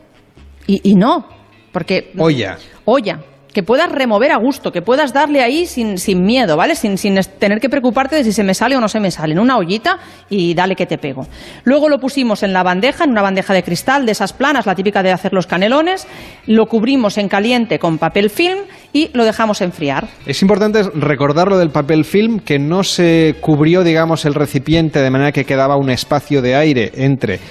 Y, 0.72 0.80
y 0.92 0.96
no, 0.96 1.26
porque... 1.74 2.14
Olla. 2.18 2.58
olla, 2.86 3.20
que 3.54 3.62
puedas 3.62 3.92
remover 3.92 4.32
a 4.32 4.38
gusto, 4.38 4.72
que 4.72 4.82
puedas 4.82 5.12
darle 5.12 5.42
ahí 5.42 5.66
sin, 5.66 5.98
sin 5.98 6.24
miedo, 6.24 6.56
¿vale? 6.56 6.76
Sin, 6.76 6.98
sin 6.98 7.20
tener 7.38 7.60
que 7.60 7.68
preocuparte 7.68 8.16
de 8.16 8.24
si 8.24 8.32
se 8.32 8.42
me 8.42 8.54
sale 8.54 8.78
o 8.78 8.80
no 8.80 8.88
se 8.88 9.02
me 9.02 9.12
sale. 9.12 9.34
En 9.34 9.40
una 9.40 9.58
ollita 9.58 10.00
y 10.30 10.54
dale 10.54 10.78
que 10.78 10.86
te 10.86 10.98
pego. 10.98 11.28
Luego 11.66 11.90
lo 11.90 12.00
pusimos 12.00 12.42
en 12.44 12.54
la 12.54 12.64
bandeja, 12.64 13.04
en 13.04 13.10
una 13.10 13.22
bandeja 13.22 13.54
de 13.54 13.64
cristal 13.64 14.06
de 14.06 14.14
esas 14.14 14.32
planas, 14.32 14.66
la 14.66 14.76
típica 14.76 15.04
de 15.04 15.12
hacer 15.12 15.34
los 15.34 15.46
canelones. 15.46 16.08
Lo 16.48 16.68
cubrimos 16.68 17.18
en 17.18 17.28
caliente 17.28 17.78
con 17.78 17.98
papel 17.98 18.30
film 18.30 18.60
y 18.94 19.10
lo 19.12 19.26
dejamos 19.26 19.60
enfriar. 19.60 20.08
Es 20.26 20.42
importante 20.42 20.84
recordar 20.84 21.50
lo 21.50 21.58
del 21.58 21.72
papel 21.72 22.06
film, 22.06 22.40
que 22.40 22.60
no 22.60 22.86
se 22.86 23.36
cubrió, 23.42 23.84
digamos, 23.84 24.24
el 24.24 24.36
recipiente 24.36 25.02
de 25.02 25.12
manera 25.12 25.34
que 25.34 25.44
quedaba 25.44 25.76
un 25.76 25.90
espacio 25.90 26.42
de 26.42 26.56
aire 26.56 26.94
entre 26.96 27.42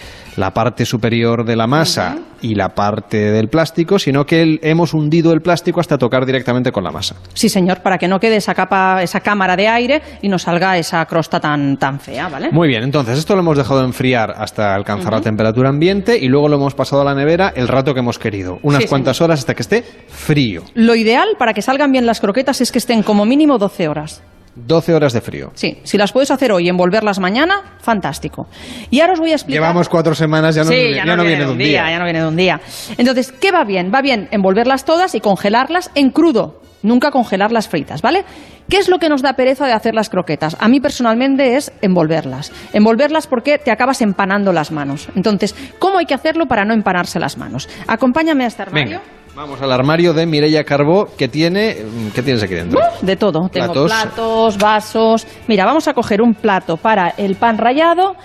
la 0.40 0.52
parte 0.54 0.84
superior 0.86 1.44
de 1.44 1.54
la 1.54 1.66
masa 1.66 2.18
y 2.42 2.54
la 2.54 2.70
parte 2.70 3.30
del 3.30 3.48
plástico, 3.48 3.98
sino 3.98 4.24
que 4.24 4.40
el- 4.42 4.58
hemos 4.62 4.94
hundido 4.94 5.32
el 5.32 5.42
plástico 5.42 5.78
hasta 5.80 5.98
tocar 5.98 6.24
directamente 6.24 6.72
con 6.72 6.82
la 6.82 6.90
masa. 6.90 7.14
Sí, 7.34 7.48
señor, 7.50 7.82
para 7.82 7.98
que 7.98 8.08
no 8.08 8.18
quede 8.18 8.36
esa 8.36 8.54
capa, 8.54 9.02
esa 9.02 9.20
cámara 9.20 9.56
de 9.56 9.68
aire 9.68 10.00
y 10.22 10.28
no 10.28 10.38
salga 10.38 10.78
esa 10.78 11.04
crosta 11.04 11.38
tan, 11.38 11.76
tan 11.76 12.00
fea, 12.00 12.28
¿vale? 12.28 12.50
Muy 12.50 12.66
bien, 12.68 12.82
entonces 12.82 13.18
esto 13.18 13.34
lo 13.34 13.40
hemos 13.42 13.58
dejado 13.58 13.84
enfriar 13.84 14.34
hasta 14.36 14.74
alcanzar 14.74 15.12
la 15.12 15.20
temperatura 15.20 15.68
ambiente 15.68 16.18
y 16.18 16.28
luego 16.28 16.48
lo 16.48 16.56
hemos 16.56 16.74
pasado 16.74 17.02
a 17.02 17.04
la 17.04 17.14
nevera 17.14 17.52
el 17.54 17.68
rato 17.68 17.92
que 17.92 18.00
hemos 18.00 18.18
querido, 18.18 18.58
unas 18.62 18.82
Sí, 18.82 18.88
cuantas 18.88 19.20
horas 19.20 19.40
hasta 19.40 19.54
que 19.54 19.62
esté 19.62 19.84
frío. 20.08 20.62
Lo 20.74 20.94
ideal 20.94 21.28
para 21.38 21.52
que 21.52 21.60
salgan 21.62 21.92
bien 21.92 22.06
las 22.06 22.20
croquetas 22.20 22.60
es 22.62 22.72
que 22.72 22.78
estén 22.78 23.02
como 23.02 23.26
mínimo 23.26 23.58
12 23.58 23.88
horas. 23.88 24.22
12 24.54 24.94
horas 24.94 25.12
de 25.12 25.20
frío. 25.20 25.50
Sí, 25.54 25.78
si 25.84 25.96
las 25.96 26.12
puedes 26.12 26.30
hacer 26.30 26.52
hoy 26.52 26.66
y 26.66 26.68
envolverlas 26.68 27.18
mañana, 27.20 27.76
fantástico. 27.80 28.46
Y 28.90 29.00
ahora 29.00 29.14
os 29.14 29.20
voy 29.20 29.32
a 29.32 29.34
explicar. 29.34 29.62
Llevamos 29.62 29.88
cuatro 29.88 30.14
semanas, 30.14 30.54
ya 30.54 30.64
no, 30.64 30.70
sí, 30.70 30.94
ya 30.94 31.04
no 31.04 31.22
viene 31.24 31.44
de 31.44 31.50
un 31.50 31.58
día. 31.58 31.90
ya 31.90 31.98
no 31.98 32.04
viene 32.04 32.20
de 32.20 32.28
un 32.28 32.36
día. 32.36 32.60
Entonces, 32.98 33.32
¿qué 33.32 33.52
va 33.52 33.64
bien? 33.64 33.90
Va 33.94 34.02
bien 34.02 34.28
envolverlas 34.30 34.84
todas 34.84 35.14
y 35.14 35.20
congelarlas 35.20 35.90
en 35.94 36.10
crudo. 36.10 36.60
Nunca 36.82 37.10
congelarlas 37.10 37.68
fritas, 37.68 38.00
¿vale? 38.00 38.24
¿Qué 38.70 38.78
es 38.78 38.88
lo 38.88 38.98
que 38.98 39.08
nos 39.08 39.20
da 39.20 39.34
pereza 39.34 39.66
de 39.66 39.72
hacer 39.72 39.94
las 39.94 40.08
croquetas? 40.08 40.56
A 40.60 40.68
mí 40.68 40.80
personalmente 40.80 41.56
es 41.56 41.72
envolverlas. 41.82 42.52
Envolverlas 42.72 43.26
porque 43.26 43.58
te 43.58 43.70
acabas 43.70 44.00
empanando 44.00 44.52
las 44.52 44.70
manos. 44.70 45.08
Entonces, 45.14 45.54
¿cómo 45.78 45.98
hay 45.98 46.06
que 46.06 46.14
hacerlo 46.14 46.46
para 46.46 46.64
no 46.64 46.72
empanarse 46.72 47.18
las 47.18 47.36
manos? 47.36 47.68
Acompáñame 47.86 48.44
a 48.44 48.46
este 48.46 48.62
armario. 48.62 49.00
Venga, 49.00 49.02
vamos 49.34 49.60
al 49.62 49.72
armario 49.72 50.12
de 50.12 50.26
Mireia 50.26 50.64
Carbó, 50.64 51.08
que 51.16 51.28
tiene... 51.28 51.76
¿Qué 52.14 52.22
tienes 52.22 52.42
aquí 52.42 52.54
dentro? 52.54 52.80
De 53.02 53.16
todo. 53.16 53.48
Tengo 53.48 53.72
Platos. 53.72 53.90
platos, 53.90 54.58
vasos. 54.58 55.26
Mira, 55.48 55.64
vamos 55.64 55.88
a 55.88 55.94
coger 55.94 56.20
un 56.22 56.34
plato 56.34 56.76
para 56.76 57.10
el 57.16 57.36
pan 57.36 57.58
rallado, 57.58 58.16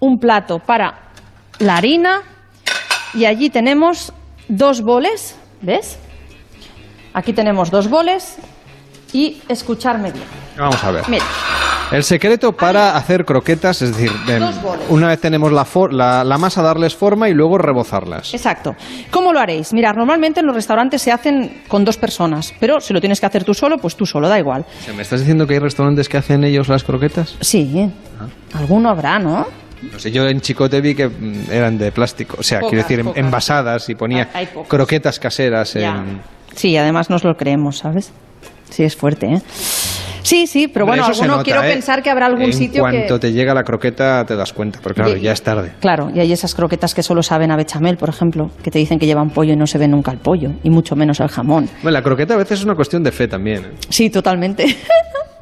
un 0.00 0.18
plato 0.18 0.58
para 0.58 1.10
la 1.58 1.76
harina 1.76 2.22
y 3.14 3.26
allí 3.26 3.50
tenemos 3.50 4.12
dos 4.48 4.82
boles, 4.82 5.38
¿ves? 5.60 5.98
Aquí 7.12 7.32
tenemos 7.32 7.70
dos 7.70 7.88
boles 7.88 8.38
y 9.12 9.40
escucharme 9.48 10.10
bien. 10.10 10.26
Vamos 10.58 10.82
a 10.82 10.90
ver. 10.90 11.04
Mira, 11.08 11.24
El 11.94 12.02
secreto 12.02 12.52
para 12.52 12.96
hacer 12.96 13.24
croquetas, 13.24 13.80
es 13.82 13.96
decir, 13.96 14.10
em, 14.28 14.42
una 14.88 15.08
vez 15.08 15.20
tenemos 15.20 15.52
la, 15.52 15.64
for- 15.64 15.92
la, 15.92 16.24
la 16.24 16.38
masa, 16.38 16.60
darles 16.60 16.96
forma 16.96 17.28
y 17.28 17.34
luego 17.34 17.56
rebozarlas. 17.56 18.34
exacto. 18.34 18.74
¿Cómo 19.10 19.32
lo 19.32 19.38
haréis? 19.38 19.72
Mirar, 19.72 19.96
normalmente 19.96 20.40
en 20.40 20.46
los 20.46 20.56
restaurantes 20.56 21.00
se 21.02 21.12
hacen 21.12 21.62
con 21.68 21.84
dos 21.84 21.96
personas, 21.96 22.52
pero 22.58 22.80
si 22.80 22.92
lo 22.92 23.00
tienes 23.00 23.20
que 23.20 23.26
hacer 23.26 23.44
tú 23.44 23.54
solo, 23.54 23.78
pues 23.78 23.94
tú 23.96 24.06
solo, 24.06 24.28
da 24.28 24.38
igual. 24.38 24.64
O 24.80 24.84
sea, 24.84 24.92
¿Me 24.94 25.02
estás 25.02 25.20
diciendo 25.20 25.46
que 25.46 25.54
hay 25.54 25.60
restaurantes 25.60 26.08
que 26.08 26.16
hacen 26.16 26.42
ellos 26.42 26.66
las 26.68 26.82
croquetas? 26.82 27.36
Sí, 27.40 27.88
alguno 28.54 28.88
habrá, 28.90 29.18
¿no? 29.20 29.46
No 29.92 29.98
sé, 29.98 30.10
yo 30.10 30.26
en 30.26 30.40
Chicote 30.40 30.80
vi 30.80 30.94
que 30.94 31.08
mm, 31.08 31.50
eran 31.52 31.78
de 31.78 31.92
plástico, 31.92 32.36
o 32.40 32.42
sea, 32.42 32.58
Pocas, 32.58 32.70
quiero 32.70 32.82
decir, 32.88 33.04
pocas. 33.04 33.18
envasadas 33.24 33.88
y 33.88 33.94
ponía 33.94 34.28
croquetas 34.66 35.20
caseras 35.20 35.76
en... 35.76 36.20
Sí, 36.56 36.76
además 36.76 37.10
nos 37.10 37.22
lo 37.22 37.36
creemos, 37.36 37.78
¿sabes? 37.78 38.12
Sí, 38.70 38.84
es 38.84 38.96
fuerte, 38.96 39.26
¿eh? 39.26 39.42
Sí, 40.22 40.46
sí, 40.46 40.68
pero 40.68 40.86
bueno, 40.86 41.02
eso 41.02 41.12
alguno 41.12 41.32
nota, 41.32 41.42
quiero 41.44 41.62
¿eh? 41.62 41.70
pensar 41.74 42.02
que 42.02 42.08
habrá 42.08 42.24
algún 42.24 42.44
en 42.44 42.52
sitio 42.54 42.80
cuanto 42.80 43.14
que... 43.16 43.20
te 43.28 43.32
llega 43.32 43.52
la 43.52 43.62
croqueta 43.62 44.24
te 44.24 44.34
das 44.34 44.54
cuenta, 44.54 44.78
pero 44.82 44.94
claro, 44.94 45.14
Y- 45.16 45.20
ya 45.20 45.32
es 45.32 45.42
tarde. 45.42 45.72
Claro, 45.80 46.10
y 46.14 46.18
hay 46.20 46.32
esas 46.32 46.54
croquetas 46.54 46.94
que 46.94 47.02
solo 47.02 47.22
saben 47.22 47.50
a 47.50 47.56
bechamel, 47.56 47.98
por 47.98 48.08
ejemplo, 48.08 48.50
que 48.62 48.70
te 48.70 48.78
dicen 48.78 48.98
que 48.98 49.04
llevan 49.04 49.28
pollo 49.28 49.52
y 49.52 49.56
no 49.56 49.66
se 49.66 49.76
ve 49.76 49.86
nunca 49.86 50.10
el 50.12 50.18
pollo, 50.18 50.52
y 50.62 50.70
mucho 50.70 50.96
menos 50.96 51.20
el 51.20 51.28
jamón. 51.28 51.68
Bueno, 51.82 51.90
la 51.98 52.02
croqueta 52.02 52.34
a 52.34 52.38
veces 52.38 52.60
es 52.60 52.64
una 52.64 52.74
cuestión 52.74 53.02
de 53.02 53.12
fe 53.12 53.28
también. 53.28 53.64
¿eh? 53.66 53.70
Sí, 53.90 54.08
totalmente. 54.08 54.64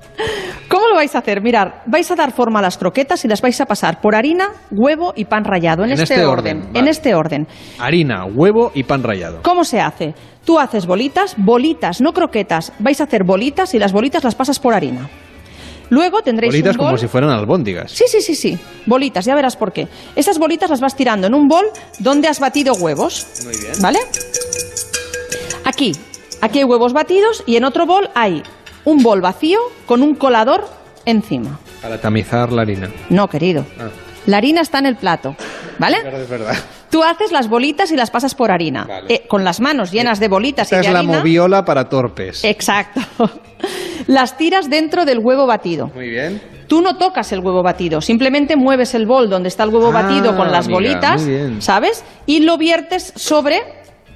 ¿Cómo 0.69 0.89
lo 0.89 0.95
vais 0.97 1.15
a 1.15 1.19
hacer? 1.19 1.43
Mirar, 1.43 1.83
vais 1.87 2.11
a 2.11 2.15
dar 2.15 2.33
forma 2.33 2.59
a 2.59 2.63
las 2.63 2.79
croquetas 2.79 3.25
y 3.25 3.29
las 3.29 3.41
vais 3.43 3.61
a 3.61 3.67
pasar 3.67 4.01
por 4.01 4.15
harina, 4.15 4.51
huevo 4.71 5.13
y 5.17 5.25
pan 5.25 5.45
rallado, 5.45 5.85
en, 5.85 5.91
En 5.93 6.01
este, 6.01 6.15
este 6.15 6.27
orden. 6.27 6.59
orden, 6.63 6.77
En 6.77 6.89
este 6.89 7.15
orden. 7.15 7.47
Harina, 7.79 8.25
huevo 8.25 8.73
y 8.75 8.83
pan 8.85 9.03
rallado. 9.03 9.41
¿Cómo 9.43 9.65
se 9.65 9.81
hace? 9.81 10.15
Tú 10.45 10.59
haces 10.59 10.87
bolitas, 10.87 11.35
bolitas, 11.37 12.01
no 12.01 12.13
croquetas. 12.13 12.73
Vais 12.79 13.01
a 13.01 13.05
hacer 13.05 13.25
bolitas 13.25 13.75
y 13.75 13.79
las 13.79 13.93
bolitas 13.93 14.25
las 14.25 14.35
pasas 14.35 14.59
por 14.59 14.75
harina. 14.75 15.09
Luego 15.91 16.23
tendréis 16.23 16.55
Bolitas 16.55 16.73
un 16.77 16.79
bol. 16.79 16.87
como 16.87 16.97
si 16.99 17.07
fueran 17.07 17.31
albóndigas. 17.31 17.91
Sí, 17.93 18.05
sí, 18.09 18.23
sí, 18.23 18.35
sí. 18.35 18.59
Bolitas, 18.87 19.27
ya 19.27 19.35
verás 19.35 19.57
por 19.57 19.73
qué. 19.73 19.89
Esas 20.17 20.39
bolitas 20.39 20.71
las 20.71 20.81
vas 20.81 20.97
tirando 20.97 21.27
en 21.27 21.35
un 21.35 21.49
bol 21.49 21.67
donde 21.99 22.29
has 22.29 22.41
batido 22.41 22.73
huevos. 22.75 23.27
Muy 23.45 23.57
bien. 23.59 23.75
¿Vale? 23.83 23.99
Aquí. 25.65 25.93
Aquí 26.41 26.59
hay 26.59 26.65
huevos 26.65 26.93
batidos 26.93 27.45
y 27.47 27.57
en 27.57 27.65
otro 27.65 27.87
bol 27.87 28.09
hay 28.15 28.43
un 28.85 29.03
bol 29.03 29.21
vacío 29.21 29.59
con 29.87 30.03
un 30.03 30.15
colador 30.15 30.65
encima. 31.05 31.59
Para 31.81 32.01
tamizar 32.01 32.53
la 32.53 32.63
harina. 32.63 32.91
No, 33.11 33.29
querido. 33.29 33.65
Ah. 33.79 33.89
La 34.27 34.37
harina 34.37 34.61
está 34.61 34.79
en 34.79 34.87
el 34.87 34.97
plato. 34.97 35.35
¿Vale? 35.79 35.97
Es 35.99 36.29
verdad, 36.29 36.53
es. 36.53 36.65
Tú 36.91 37.03
haces 37.03 37.33
las 37.33 37.49
bolitas 37.49 37.91
y 37.91 37.97
las 37.97 38.11
pasas 38.11 38.35
por 38.35 38.51
harina. 38.53 38.87
Eh, 39.09 39.23
con 39.27 39.45
las 39.45 39.61
manos 39.61 39.91
llenas 39.91 40.21
de 40.21 40.29
bolitas 40.29 40.67
Esta 40.67 40.77
y 40.77 40.81
es 40.81 40.87
de 40.87 40.93
la 40.93 40.99
harina. 41.01 41.19
moviola 41.19 41.65
para 41.65 41.89
torpes. 41.89 42.45
Exacto. 42.45 43.01
Las 44.07 44.37
tiras 44.37 44.69
dentro 44.69 45.05
del 45.05 45.19
huevo 45.19 45.47
batido. 45.47 45.91
Muy 45.95 46.11
bien. 46.11 46.43
Tú 46.69 46.81
no 46.83 46.97
tocas 46.97 47.33
el 47.33 47.41
huevo 47.41 47.63
batido, 47.63 48.01
simplemente 48.01 48.57
mueves 48.57 48.95
el 48.95 49.07
bol 49.07 49.29
donde 49.29 49.49
está 49.49 49.65
el 49.65 49.71
huevo 49.71 49.89
Ah, 49.89 50.03
batido 50.03 50.37
con 50.37 50.51
las 50.51 50.67
amiga, 50.67 50.75
bolitas. 51.17 51.27
¿sabes? 51.59 52.05
Y 52.27 52.41
lo 52.41 52.57
viertes 52.59 53.13
sobre 53.17 53.63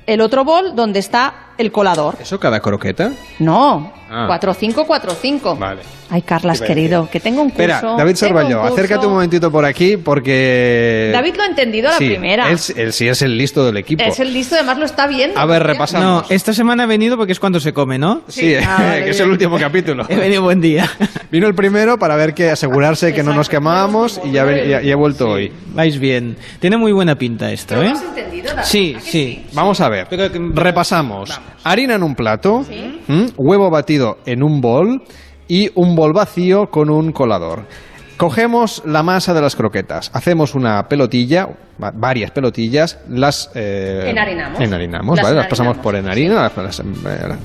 el 0.06 0.20
otro 0.20 0.44
bol 0.44 0.74
donde 0.74 0.98
está 1.00 1.50
el 1.58 1.70
colador. 1.72 2.16
¿Eso 2.20 2.38
cada 2.40 2.60
croqueta? 2.60 3.12
No, 3.40 3.92
Ah. 4.08 4.28
4-5, 4.28 4.86
4-5. 4.86 5.58
Vale. 5.58 5.82
Ay, 6.08 6.22
Carlas, 6.22 6.60
querido, 6.60 7.08
que 7.10 7.18
tengo 7.18 7.42
un 7.42 7.50
curso. 7.50 7.62
Espera, 7.62 7.80
David 7.96 8.16
un 8.22 8.42
curso. 8.42 8.62
acércate 8.62 9.06
un 9.06 9.12
momentito 9.14 9.50
por 9.50 9.64
aquí 9.64 9.96
porque... 9.96 11.10
David 11.12 11.34
lo 11.36 11.42
ha 11.42 11.46
entendido 11.46 11.88
a 11.88 11.92
la 11.92 11.98
sí, 11.98 12.06
primera. 12.10 12.48
Él, 12.50 12.58
él 12.76 12.92
sí 12.92 13.08
es 13.08 13.22
el 13.22 13.36
listo 13.36 13.64
del 13.66 13.76
equipo. 13.78 14.04
Es 14.04 14.20
el 14.20 14.32
listo, 14.32 14.54
además 14.54 14.78
lo 14.78 14.84
está 14.84 15.08
viendo. 15.08 15.38
A 15.38 15.44
ver, 15.46 15.64
repasamos. 15.64 16.06
No, 16.28 16.34
esta 16.34 16.52
semana 16.52 16.84
he 16.84 16.86
venido 16.86 17.16
porque 17.16 17.32
es 17.32 17.40
cuando 17.40 17.58
se 17.58 17.72
come, 17.72 17.98
¿no? 17.98 18.22
Sí, 18.28 18.54
Ah, 18.64 18.76
vale, 18.78 19.04
que 19.04 19.10
es 19.10 19.16
bien. 19.16 19.26
el 19.26 19.32
último 19.32 19.58
capítulo. 19.58 20.04
He 20.08 20.16
venido 20.16 20.42
buen 20.42 20.60
día. 20.60 20.88
Vino 21.32 21.48
el 21.48 21.54
primero 21.54 21.98
para 21.98 22.14
ver 22.14 22.34
que 22.34 22.50
asegurarse 22.50 23.12
que 23.12 23.24
no 23.24 23.32
nos 23.34 23.48
quemábamos 23.48 24.20
y 24.24 24.30
ya, 24.30 24.44
ya- 24.46 24.82
ya 24.82 24.92
he 24.92 24.94
vuelto 24.94 25.28
hoy. 25.28 25.52
Vais 25.74 25.98
bien. 25.98 26.36
Tiene 26.60 26.76
muy 26.76 26.92
buena 26.92 27.16
pinta 27.16 27.50
esto, 27.50 27.74
¿Pero 27.74 27.82
¿eh? 27.82 27.90
lo 27.90 27.96
has 27.96 28.04
entendido, 28.04 28.48
David? 28.54 28.62
Sí, 28.64 28.94
¿A 28.96 29.00
que 29.00 29.10
sí. 29.10 29.46
Vamos 29.54 29.80
a 29.80 29.88
ver. 29.88 30.06
Repasamos. 30.54 31.40
Harina 31.64 31.96
en 31.96 32.04
un 32.04 32.14
plato, 32.14 32.64
¿m? 32.70 33.26
huevo 33.36 33.70
batido 33.70 33.95
en 34.26 34.42
un 34.42 34.60
bol 34.60 35.02
y 35.48 35.70
un 35.74 35.96
bol 35.96 36.12
vacío 36.12 36.70
con 36.70 36.90
un 36.90 37.12
colador. 37.12 37.64
Cogemos 38.16 38.82
la 38.86 39.02
masa 39.02 39.34
de 39.34 39.42
las 39.42 39.56
croquetas, 39.56 40.10
hacemos 40.14 40.54
una 40.54 40.88
pelotilla, 40.88 41.50
varias 41.78 42.30
pelotillas, 42.30 42.98
las 43.08 43.50
eh, 43.54 44.06
Enharinamos. 44.10 44.60
enharinamos, 44.60 45.16
Las 45.16 45.24
¿vale? 45.24 45.36
las 45.36 45.46
pasamos 45.46 45.78
por 45.78 45.94
enharina, 45.96 46.34
las, 46.42 46.56
las, 46.56 46.80
eh, 46.80 46.84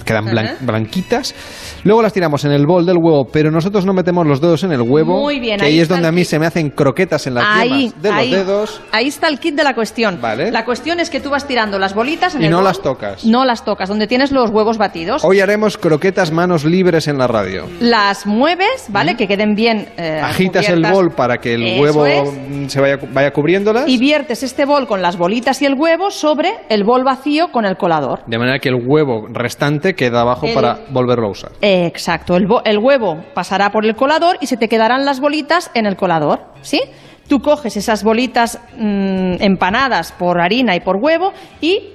quedan 0.05 0.25
blan- 0.25 0.55
blanquitas. 0.61 1.36
Luego 1.84 2.01
las 2.01 2.13
tiramos 2.13 2.45
en 2.45 2.51
el 2.51 2.65
bol 2.65 2.86
del 2.86 2.97
huevo, 2.97 3.25
pero 3.32 3.51
nosotros 3.51 3.86
no 3.86 3.93
metemos 3.93 4.25
los 4.25 4.39
dedos 4.41 4.63
en 4.63 4.71
el 4.71 4.82
huevo, 4.82 5.19
Muy 5.21 5.39
bien, 5.39 5.59
que 5.59 5.65
ahí 5.65 5.73
ahí 5.73 5.79
es 5.79 5.88
donde 5.89 6.07
a 6.07 6.11
mí 6.11 6.23
se 6.25 6.39
me 6.39 6.45
hacen 6.45 6.69
croquetas 6.69 7.27
en 7.27 7.36
las 7.36 7.45
Ahí, 7.47 7.89
yemas 7.89 8.01
de 8.01 8.09
ahí, 8.11 8.32
los 8.32 8.45
dedos. 8.47 8.82
ahí 8.91 9.07
está 9.07 9.27
el 9.27 9.39
kit 9.39 9.55
de 9.55 9.63
la 9.63 9.73
cuestión. 9.73 10.19
Vale. 10.21 10.51
La 10.51 10.65
cuestión 10.65 10.99
es 10.99 11.09
que 11.09 11.19
tú 11.19 11.29
vas 11.29 11.47
tirando 11.47 11.77
las 11.79 11.93
bolitas 11.93 12.36
en 12.36 12.41
Y 12.41 12.45
el 12.45 12.51
no 12.51 12.57
bol. 12.57 12.65
las 12.65 12.82
tocas. 12.82 13.25
No 13.25 13.45
las 13.45 13.65
tocas, 13.65 13.89
donde 13.89 14.07
tienes 14.07 14.32
los 14.32 14.49
huevos 14.49 14.77
batidos. 14.77 15.23
Hoy 15.25 15.39
haremos 15.39 15.77
croquetas 15.77 16.32
manos 16.32 16.65
libres 16.65 17.07
en 17.07 17.17
la 17.17 17.27
radio. 17.27 17.67
Las 17.79 18.25
mueves, 18.25 18.86
¿vale? 18.89 19.15
Que 19.15 19.27
queden 19.27 19.55
bien 19.55 19.88
eh, 19.97 20.19
Agitas 20.23 20.69
el 20.69 20.84
bol 20.91 21.11
para 21.15 21.38
que 21.38 21.53
el 21.55 21.63
Eso 21.63 21.82
huevo 21.82 22.05
es. 22.05 22.29
mm, 22.49 22.67
se 22.67 22.79
vaya, 22.82 22.97
vaya 23.11 23.32
cubriéndolas. 23.32 23.88
Y 23.88 23.97
viertes 24.22 24.43
este 24.43 24.65
bol 24.65 24.86
con 24.86 25.01
las 25.01 25.17
bolitas 25.17 25.59
y 25.63 25.65
el 25.65 25.74
huevo 25.74 26.11
sobre 26.11 26.51
el 26.69 26.84
bol 26.84 27.03
vacío 27.03 27.51
con 27.51 27.65
el 27.65 27.76
colador. 27.76 28.19
De 28.28 28.38
manera 28.38 28.59
que 28.59 28.69
el 28.69 28.76
huevo 28.86 29.26
restante 29.32 29.95
queda 29.95 30.22
abajo 30.22 30.45
El- 30.45 30.53
para 30.53 30.78
volverlo 30.91 31.28
a 31.28 31.32
usar. 31.32 31.51
Exacto, 31.61 32.38
el 32.38 32.78
huevo 32.78 33.17
pasará 33.34 33.72
por 33.72 33.84
el 33.84 33.95
colador 33.95 34.38
y 34.39 34.45
se 34.45 34.57
te 34.57 34.67
quedarán 34.69 35.05
las 35.05 35.19
bolitas 35.19 35.72
en 35.74 35.88
el 35.88 35.95
colador, 35.95 36.39
¿sí? 36.61 36.82
Tú 37.28 37.39
coges 37.39 37.76
esas 37.78 38.03
bolitas 38.03 38.59
mm, 38.78 39.41
empanadas 39.41 40.11
por 40.11 40.39
harina 40.39 40.76
y 40.76 40.82
por 40.82 40.97
huevo 40.97 41.34
y 41.61 41.93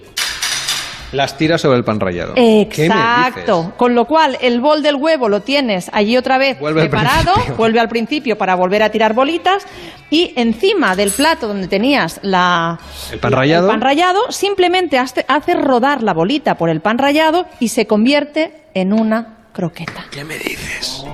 Las 1.16 1.36
tiras 1.38 1.60
sobre 1.62 1.78
el 1.78 1.84
pan 1.84 1.98
rallado. 1.98 2.34
Exacto. 2.36 3.72
Con 3.76 3.94
lo 3.94 4.04
cual, 4.04 4.36
el 4.40 4.60
bol 4.60 4.82
del 4.82 4.96
huevo 4.96 5.28
lo 5.28 5.40
tienes 5.40 5.88
allí 5.92 6.16
otra 6.16 6.38
vez 6.38 6.58
Vuelve 6.60 6.82
al 6.82 6.88
preparado, 6.90 7.32
principio. 7.32 7.56
vuelve 7.58 7.80
al 7.80 7.88
principio 7.88 8.38
para 8.38 8.54
volver 8.54 8.82
a 8.82 8.90
tirar 8.90 9.14
bolitas 9.14 9.66
y 10.10 10.32
encima 10.36 10.94
del 10.94 11.10
plato 11.10 11.48
donde 11.48 11.68
tenías 11.68 12.20
la, 12.22 12.78
El 13.10 13.18
pan 13.18 13.30
la- 13.32 13.36
rallado. 13.38 13.68
pan 13.68 13.80
rallado, 13.80 14.30
simplemente 14.30 14.98
hace- 14.98 15.24
haces 15.28 15.56
rodar 15.60 16.02
la 16.02 16.12
bolita 16.12 16.56
por 16.56 16.68
el 16.70 16.80
pan 16.80 16.98
rallado 16.98 17.46
y 17.60 17.68
se 17.68 17.86
convierte 17.86 18.64
en 18.74 18.92
una 18.92 19.38
croqueta. 19.52 20.04
¿Qué 20.10 20.22
me 20.24 20.36
dices? 20.38 21.04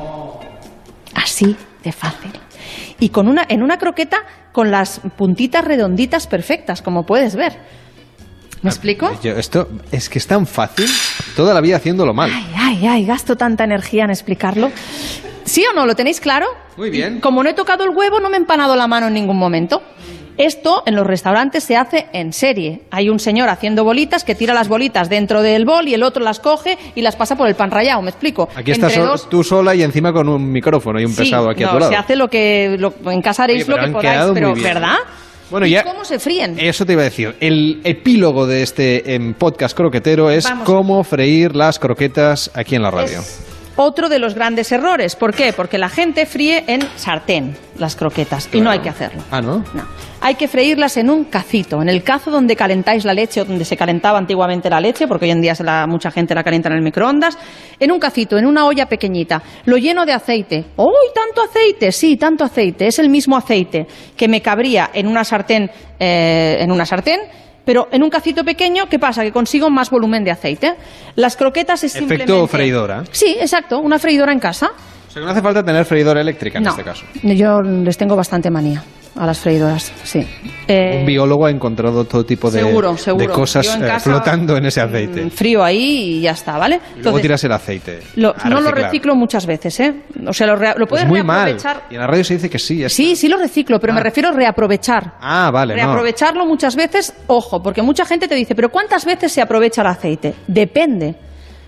Así 1.14 1.56
de 1.84 1.92
fácil. 1.92 2.32
Y 2.98 3.08
con 3.10 3.28
una, 3.28 3.44
en 3.48 3.62
una 3.62 3.78
croqueta 3.78 4.18
con 4.52 4.70
las 4.70 5.00
puntitas 5.16 5.64
redonditas 5.64 6.26
perfectas, 6.26 6.82
como 6.82 7.04
puedes 7.04 7.36
ver. 7.36 7.58
¿Me 8.62 8.70
explico? 8.70 9.10
Yo- 9.22 9.36
esto 9.36 9.68
es 9.90 10.08
que 10.08 10.18
es 10.18 10.26
tan 10.26 10.46
fácil, 10.46 10.88
toda 11.36 11.52
la 11.54 11.60
vida 11.60 11.76
haciéndolo 11.76 12.14
mal. 12.14 12.30
Ay, 12.32 12.46
ay, 12.56 12.86
ay, 12.86 13.04
gasto 13.06 13.36
tanta 13.36 13.64
energía 13.64 14.04
en 14.04 14.10
explicarlo. 14.10 14.70
¿Sí 15.44 15.64
o 15.70 15.74
no? 15.74 15.86
¿Lo 15.86 15.96
tenéis 15.96 16.20
claro? 16.20 16.46
Muy 16.76 16.88
bien. 16.90 17.20
Como 17.20 17.42
no 17.42 17.50
he 17.50 17.54
tocado 17.54 17.82
el 17.84 17.90
huevo, 17.90 18.20
no 18.20 18.30
me 18.30 18.36
he 18.36 18.40
empanado 18.40 18.76
la 18.76 18.86
mano 18.86 19.08
en 19.08 19.14
ningún 19.14 19.36
momento. 19.38 19.82
Esto 20.38 20.82
en 20.86 20.94
los 20.96 21.06
restaurantes 21.06 21.62
se 21.62 21.76
hace 21.76 22.06
en 22.14 22.32
serie. 22.32 22.82
Hay 22.90 23.10
un 23.10 23.18
señor 23.20 23.50
haciendo 23.50 23.84
bolitas 23.84 24.24
que 24.24 24.34
tira 24.34 24.54
las 24.54 24.66
bolitas 24.68 25.10
dentro 25.10 25.42
del 25.42 25.66
bol 25.66 25.88
y 25.88 25.94
el 25.94 26.02
otro 26.02 26.22
las 26.24 26.40
coge 26.40 26.78
y 26.94 27.02
las 27.02 27.16
pasa 27.16 27.36
por 27.36 27.48
el 27.48 27.54
pan 27.54 27.70
rallado. 27.70 28.00
¿Me 28.00 28.10
explico? 28.10 28.48
Aquí 28.56 28.70
estás 28.70 28.92
Entre 28.92 29.04
so- 29.04 29.10
dos- 29.10 29.28
tú 29.28 29.44
sola 29.44 29.74
y 29.74 29.82
encima 29.82 30.10
con 30.12 30.28
un 30.30 30.50
micrófono 30.50 30.98
y 31.00 31.04
un 31.04 31.12
Sí, 31.12 31.24
pesado 31.24 31.50
aquí 31.50 31.64
a 31.64 31.66
no, 31.66 31.72
tu 31.74 31.78
lado. 31.80 31.90
se 31.92 31.96
hace 31.98 32.16
lo 32.16 32.28
que 32.30 32.76
lo- 32.78 32.94
en 33.10 33.20
casa 33.20 33.44
haréis 33.44 33.64
Oye, 33.68 33.76
lo 33.76 33.84
que 33.84 33.90
podáis, 33.92 34.30
pero 34.32 34.54
bien. 34.54 34.64
¿verdad? 34.64 34.96
Bueno, 35.52 35.66
¿Y 35.66 35.70
ya- 35.70 35.84
cómo 35.84 36.04
se 36.04 36.18
fríen? 36.18 36.58
Eso 36.58 36.84
te 36.84 36.94
iba 36.94 37.02
a 37.02 37.04
decir. 37.04 37.36
El 37.38 37.80
epílogo 37.84 38.46
de 38.48 38.62
este 38.62 39.14
em, 39.14 39.34
podcast 39.34 39.76
croquetero 39.76 40.30
es 40.30 40.44
Vamos. 40.44 40.64
cómo 40.66 41.04
freír 41.04 41.54
las 41.54 41.78
croquetas 41.78 42.50
aquí 42.54 42.74
en 42.74 42.82
la 42.82 42.90
radio. 42.90 43.20
Otro 43.76 44.08
de 44.10 44.18
los 44.18 44.34
grandes 44.34 44.70
errores. 44.70 45.16
¿Por 45.16 45.32
qué? 45.34 45.52
Porque 45.54 45.78
la 45.78 45.88
gente 45.88 46.26
fríe 46.26 46.64
en 46.66 46.82
sartén 46.96 47.56
las 47.78 47.96
croquetas 47.96 48.48
y 48.52 48.60
no 48.60 48.70
hay 48.70 48.80
que 48.80 48.90
hacerlo. 48.90 49.22
Ah, 49.30 49.40
¿no? 49.40 49.64
No. 49.72 49.84
Hay 50.20 50.34
que 50.36 50.46
freírlas 50.46 50.96
en 50.98 51.08
un 51.10 51.24
cacito, 51.24 51.80
en 51.82 51.88
el 51.88 52.02
cazo 52.04 52.30
donde 52.30 52.54
calentáis 52.54 53.04
la 53.04 53.14
leche 53.14 53.40
o 53.40 53.44
donde 53.44 53.64
se 53.64 53.76
calentaba 53.76 54.18
antiguamente 54.18 54.68
la 54.70 54.78
leche, 54.80 55.08
porque 55.08 55.24
hoy 55.24 55.30
en 55.32 55.40
día 55.40 55.54
se 55.54 55.64
la- 55.64 55.86
mucha 55.86 56.10
gente 56.10 56.34
la 56.34 56.44
calienta 56.44 56.68
en 56.68 56.76
el 56.76 56.82
microondas. 56.82 57.36
En 57.80 57.90
un 57.90 57.98
cacito, 57.98 58.36
en 58.38 58.46
una 58.46 58.66
olla 58.66 58.86
pequeñita, 58.86 59.42
lo 59.64 59.78
lleno 59.78 60.04
de 60.06 60.12
aceite. 60.12 60.64
¡Uy, 60.76 60.92
tanto 61.14 61.42
aceite! 61.42 61.90
Sí, 61.92 62.16
tanto 62.18 62.44
aceite. 62.44 62.86
Es 62.86 62.98
el 62.98 63.08
mismo 63.08 63.36
aceite 63.36 63.86
que 64.16 64.28
me 64.28 64.42
cabría 64.42 64.90
en 64.92 65.06
una 65.08 65.24
sartén, 65.24 65.70
eh, 65.98 66.58
en 66.60 66.70
una 66.70 66.84
sartén. 66.86 67.20
Pero 67.64 67.88
en 67.92 68.02
un 68.02 68.10
cacito 68.10 68.44
pequeño, 68.44 68.88
¿qué 68.88 68.98
pasa? 68.98 69.22
Que 69.22 69.32
consigo 69.32 69.70
más 69.70 69.90
volumen 69.90 70.24
de 70.24 70.30
aceite. 70.30 70.74
Las 71.14 71.36
croquetas 71.36 71.84
es 71.84 71.94
Efecto 71.94 72.16
simplemente... 72.16 72.48
freidora. 72.48 73.04
Sí, 73.12 73.36
exacto, 73.38 73.78
una 73.78 73.98
freidora 73.98 74.32
en 74.32 74.40
casa. 74.40 74.72
O 75.12 75.14
sea, 75.14 75.20
que 75.20 75.26
no 75.26 75.32
hace 75.32 75.42
falta 75.42 75.62
tener 75.62 75.84
freidora 75.84 76.22
eléctrica 76.22 76.56
en 76.56 76.64
No. 76.64 76.70
este 76.70 76.82
caso. 76.84 77.04
Yo 77.22 77.60
les 77.60 77.98
tengo 77.98 78.16
bastante 78.16 78.50
manía 78.50 78.82
a 79.14 79.26
las 79.26 79.38
freidoras, 79.40 79.92
sí. 80.04 80.26
Eh, 80.66 80.96
Un 81.00 81.04
biólogo 81.06 81.44
ha 81.44 81.50
encontrado 81.50 82.06
todo 82.06 82.24
tipo 82.24 82.50
de, 82.50 82.60
Seguro, 82.60 82.92
de 82.92 82.98
seguro. 82.98 83.30
cosas 83.34 83.66
Yo 83.66 83.74
en 83.74 83.84
eh, 83.84 83.88
casa, 83.88 84.00
flotando 84.10 84.56
en 84.56 84.64
ese 84.64 84.80
aceite. 84.80 85.26
mm, 85.26 85.30
frío 85.30 85.62
ahí 85.62 86.16
y 86.16 86.20
ya 86.22 86.30
está, 86.30 86.56
¿vale? 86.56 86.80
y 86.98 87.02
luego 87.02 87.20
tiras 87.20 87.44
el 87.44 87.52
aceite. 87.52 88.00
lo- 88.16 88.34
no 88.48 88.62
lo 88.62 88.70
reciclo 88.70 89.14
muchas 89.14 89.44
veces, 89.44 89.78
¿eh? 89.80 89.94
O 90.26 90.32
sea, 90.32 90.46
lo, 90.46 90.56
Pues 90.56 90.86
puedes 90.88 91.06
muy 91.06 91.22
mal. 91.22 91.44
reaprovechar. 91.44 91.82
Y 91.90 91.94
en 91.96 92.00
la 92.00 92.06
radio 92.06 92.24
se 92.24 92.34
dice 92.36 92.48
que 92.48 92.58
sí. 92.58 92.88
Sí, 92.88 93.14
sí 93.14 93.28
lo 93.28 93.36
reciclo, 93.36 93.78
pero 93.78 93.92
me 93.92 94.00
refiero 94.00 94.30
a 94.30 94.32
reaprovechar. 94.32 95.12
Ah, 95.20 95.50
vale, 95.52 95.74
no. 95.76 95.82
Reaprovecharlo 95.82 96.46
muchas 96.46 96.74
veces, 96.74 97.12
ojo, 97.26 97.62
porque 97.62 97.82
mucha 97.82 98.06
gente 98.06 98.26
te 98.28 98.34
dice, 98.34 98.54
pero 98.54 98.70
¿cuántas 98.70 99.04
veces 99.04 99.30
se 99.30 99.42
aprovecha 99.42 99.82
el 99.82 99.88
aceite? 99.88 100.32
Depende. 100.46 101.14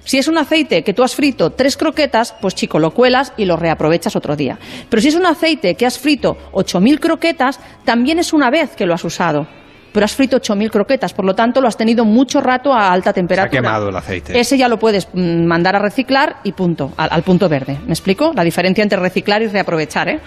Si 0.04 0.18
es 0.18 0.28
un 0.28 0.38
aceite 0.38 0.84
que 0.84 0.92
tú 0.92 1.02
has 1.02 1.14
frito 1.14 1.50
tres 1.50 1.76
croquetas, 1.76 2.34
pues 2.40 2.54
chico, 2.54 2.78
lo 2.78 2.92
cuelas 2.92 3.32
y 3.36 3.44
lo 3.46 3.56
reaprovechas 3.56 4.14
otro 4.16 4.36
día. 4.36 4.58
Pero 4.88 5.00
si 5.02 5.08
es 5.08 5.14
un 5.14 5.26
aceite 5.26 5.74
que 5.74 5.86
has 5.86 5.98
frito 5.98 6.36
8.000 6.52 7.00
croquetas, 7.00 7.58
también 7.84 8.18
es 8.18 8.32
una 8.32 8.50
vez 8.50 8.76
que 8.76 8.86
lo 8.86 8.94
has 8.94 9.04
usado. 9.04 9.46
Pero 9.92 10.04
has 10.06 10.14
frito 10.16 10.38
8.000 10.40 10.70
croquetas, 10.70 11.14
por 11.14 11.24
lo 11.24 11.36
tanto 11.36 11.60
lo 11.60 11.68
has 11.68 11.76
tenido 11.76 12.04
mucho 12.04 12.40
rato 12.40 12.74
a 12.74 12.92
alta 12.92 13.04
Se 13.04 13.10
ha 13.10 13.12
temperatura. 13.14 13.48
quemado 13.62 13.88
el 13.90 13.96
aceite. 13.96 14.38
Ese 14.38 14.58
ya 14.58 14.66
lo 14.68 14.76
puedes 14.76 15.06
mm, 15.12 15.44
mandar 15.44 15.76
a 15.76 15.78
reciclar 15.78 16.38
y 16.42 16.50
punto, 16.50 16.92
al, 16.96 17.08
al 17.12 17.22
punto 17.22 17.48
verde. 17.48 17.78
¿Me 17.86 17.92
explico? 17.92 18.32
La 18.34 18.42
diferencia 18.42 18.82
entre 18.82 18.98
reciclar 18.98 19.40
y 19.42 19.46
reaprovechar, 19.46 20.08
¿eh? 20.08 20.20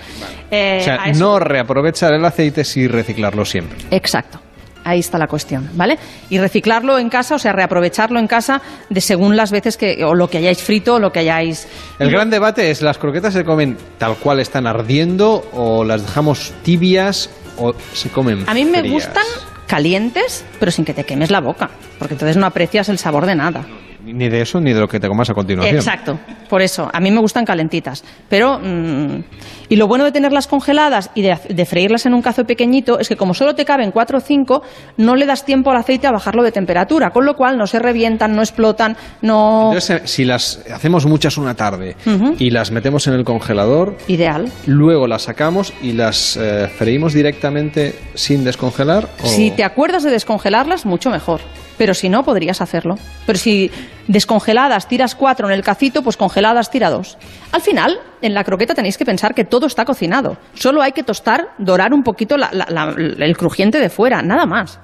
Eh, 0.50 0.78
o 0.80 0.84
sea, 0.86 0.96
eso- 1.08 1.20
no 1.20 1.38
reaprovechar 1.40 2.14
el 2.14 2.24
aceite, 2.24 2.64
sí 2.64 2.88
reciclarlo 2.88 3.44
siempre. 3.44 3.78
Exacto. 3.92 4.40
Ahí 4.88 5.00
está 5.00 5.18
la 5.18 5.28
cuestión, 5.28 5.70
¿vale? 5.74 6.00
Y 6.30 6.38
reciclarlo 6.38 6.98
en 6.98 7.10
casa, 7.10 7.36
o 7.36 7.40
sea, 7.40 7.52
reaprovecharlo 7.52 8.20
en 8.20 8.28
casa 8.28 8.62
de 8.90 9.02
según 9.02 9.36
las 9.36 9.52
veces 9.52 9.76
que, 9.76 10.02
o 10.06 10.16
lo 10.16 10.30
que 10.30 10.38
hayáis 10.38 10.64
frito, 10.64 10.96
o 10.96 11.00
lo 11.00 11.12
que 11.12 11.20
hayáis... 11.20 11.68
El 12.00 12.10
gran 12.10 12.30
debate 12.30 12.72
es, 12.72 12.82
¿las 12.82 12.98
croquetas 12.98 13.34
se 13.34 13.44
comen 13.44 13.76
tal 13.98 14.16
cual 14.16 14.40
están 14.40 14.66
ardiendo 14.66 15.44
o 15.52 15.84
las 15.84 16.04
dejamos 16.06 16.54
tibias 16.64 17.30
o 17.58 17.74
se 17.94 18.10
comen 18.10 18.46
A 18.48 18.54
mí 18.54 18.64
me 18.64 18.80
frías? 18.80 18.94
gustan 18.94 19.26
calientes, 19.68 20.46
pero 20.58 20.72
sin 20.72 20.86
que 20.86 20.94
te 20.94 21.04
quemes 21.04 21.32
la 21.32 21.42
boca, 21.42 21.70
porque 22.00 22.14
entonces 22.14 22.38
no 22.38 22.46
aprecias 22.46 22.88
el 22.88 22.98
sabor 22.98 23.26
de 23.26 23.36
nada. 23.36 23.66
Ni 24.14 24.30
de 24.30 24.42
eso 24.42 24.60
ni 24.62 24.74
de 24.74 24.80
lo 24.80 24.88
que 24.88 25.00
te 25.00 25.08
comas 25.08 25.30
a 25.30 25.34
continuación. 25.34 25.76
Exacto, 25.76 26.18
por 26.50 26.62
eso, 26.62 26.90
a 26.92 27.00
mí 27.00 27.12
me 27.12 27.20
gustan 27.20 27.46
calentitas. 27.46 28.04
Pero, 28.30 28.60
mm, 28.60 29.24
y 29.70 29.76
lo 29.76 29.88
bueno 29.88 30.06
de 30.06 30.12
tenerlas 30.12 30.48
congeladas 30.48 31.12
y 31.14 31.22
de, 31.22 31.38
de 31.50 31.66
freírlas 31.66 32.06
en 32.06 32.14
un 32.14 32.22
cazo 32.22 32.46
pequeñito 32.46 33.00
es 33.00 33.10
que 33.10 33.18
como 33.18 33.34
solo 33.34 33.54
te 33.56 33.66
caben 33.66 33.92
4 33.92 34.18
o 34.18 34.22
5, 34.22 34.62
no 34.98 35.16
le 35.16 35.26
das 35.26 35.44
tiempo 35.46 35.72
al 35.72 35.78
aceite 35.78 36.08
a 36.08 36.12
bajarlo 36.12 36.44
de 36.44 36.52
temperatura, 36.52 37.10
con 37.12 37.26
lo 37.26 37.36
cual 37.36 37.58
no 37.58 37.68
se 37.68 37.80
revientan, 37.80 38.36
no 38.36 38.42
explotan, 38.42 38.96
no... 39.22 39.72
Entonces, 39.74 39.90
eh, 40.04 40.08
si 40.08 40.24
las 40.26 40.62
hacemos 40.74 41.06
muchas 41.06 41.38
una 41.38 41.54
tarde 41.56 41.96
y 42.40 42.50
las 42.50 42.72
metemos 42.72 43.08
en 43.08 43.14
el 43.16 43.26
congelador, 43.26 43.98
Ideal. 44.08 44.50
luego 44.66 45.08
las 45.08 45.24
sacamos 45.24 45.74
y 45.82 45.92
las 45.94 46.38
eh, 46.38 46.70
freímos 46.78 47.14
directamente 47.14 48.00
sin 48.14 48.44
descongelar. 48.46 49.10
o- 49.22 49.28
Si 49.28 49.52
te 49.52 49.64
acuerdas 49.64 50.04
de 50.04 50.12
descongelarlas, 50.12 50.86
mucho 50.86 51.10
mejor. 51.10 51.42
Pero 51.78 51.94
si 51.94 52.10
no, 52.10 52.24
podrías 52.24 52.62
hacerlo. 52.62 52.96
Pero 53.26 53.38
si 53.38 53.72
descongeladas 54.08 54.88
tiras 54.88 55.16
cuatro 55.16 55.48
en 55.48 55.54
el 55.54 55.64
cacito, 55.64 56.02
pues 56.02 56.18
congeladas 56.18 56.72
tira 56.72 56.90
dos. 56.90 57.18
Al 57.52 57.62
final, 57.62 58.00
en 58.22 58.34
la 58.34 58.44
croqueta 58.44 58.74
tenéis 58.74 58.98
que 58.98 59.06
pensar 59.06 59.34
que 59.34 59.44
todo 59.44 59.68
está 59.68 59.86
cocinado. 59.86 60.38
Solo 60.54 60.82
hay 60.82 60.92
que 60.92 61.04
tostar, 61.04 61.50
dorar 61.58 61.94
un 61.94 62.04
poquito 62.04 62.36
el 62.36 63.38
crujiente 63.38 63.80
de 63.80 63.90
fuera, 63.90 64.22
nada 64.22 64.46
más. 64.46 64.80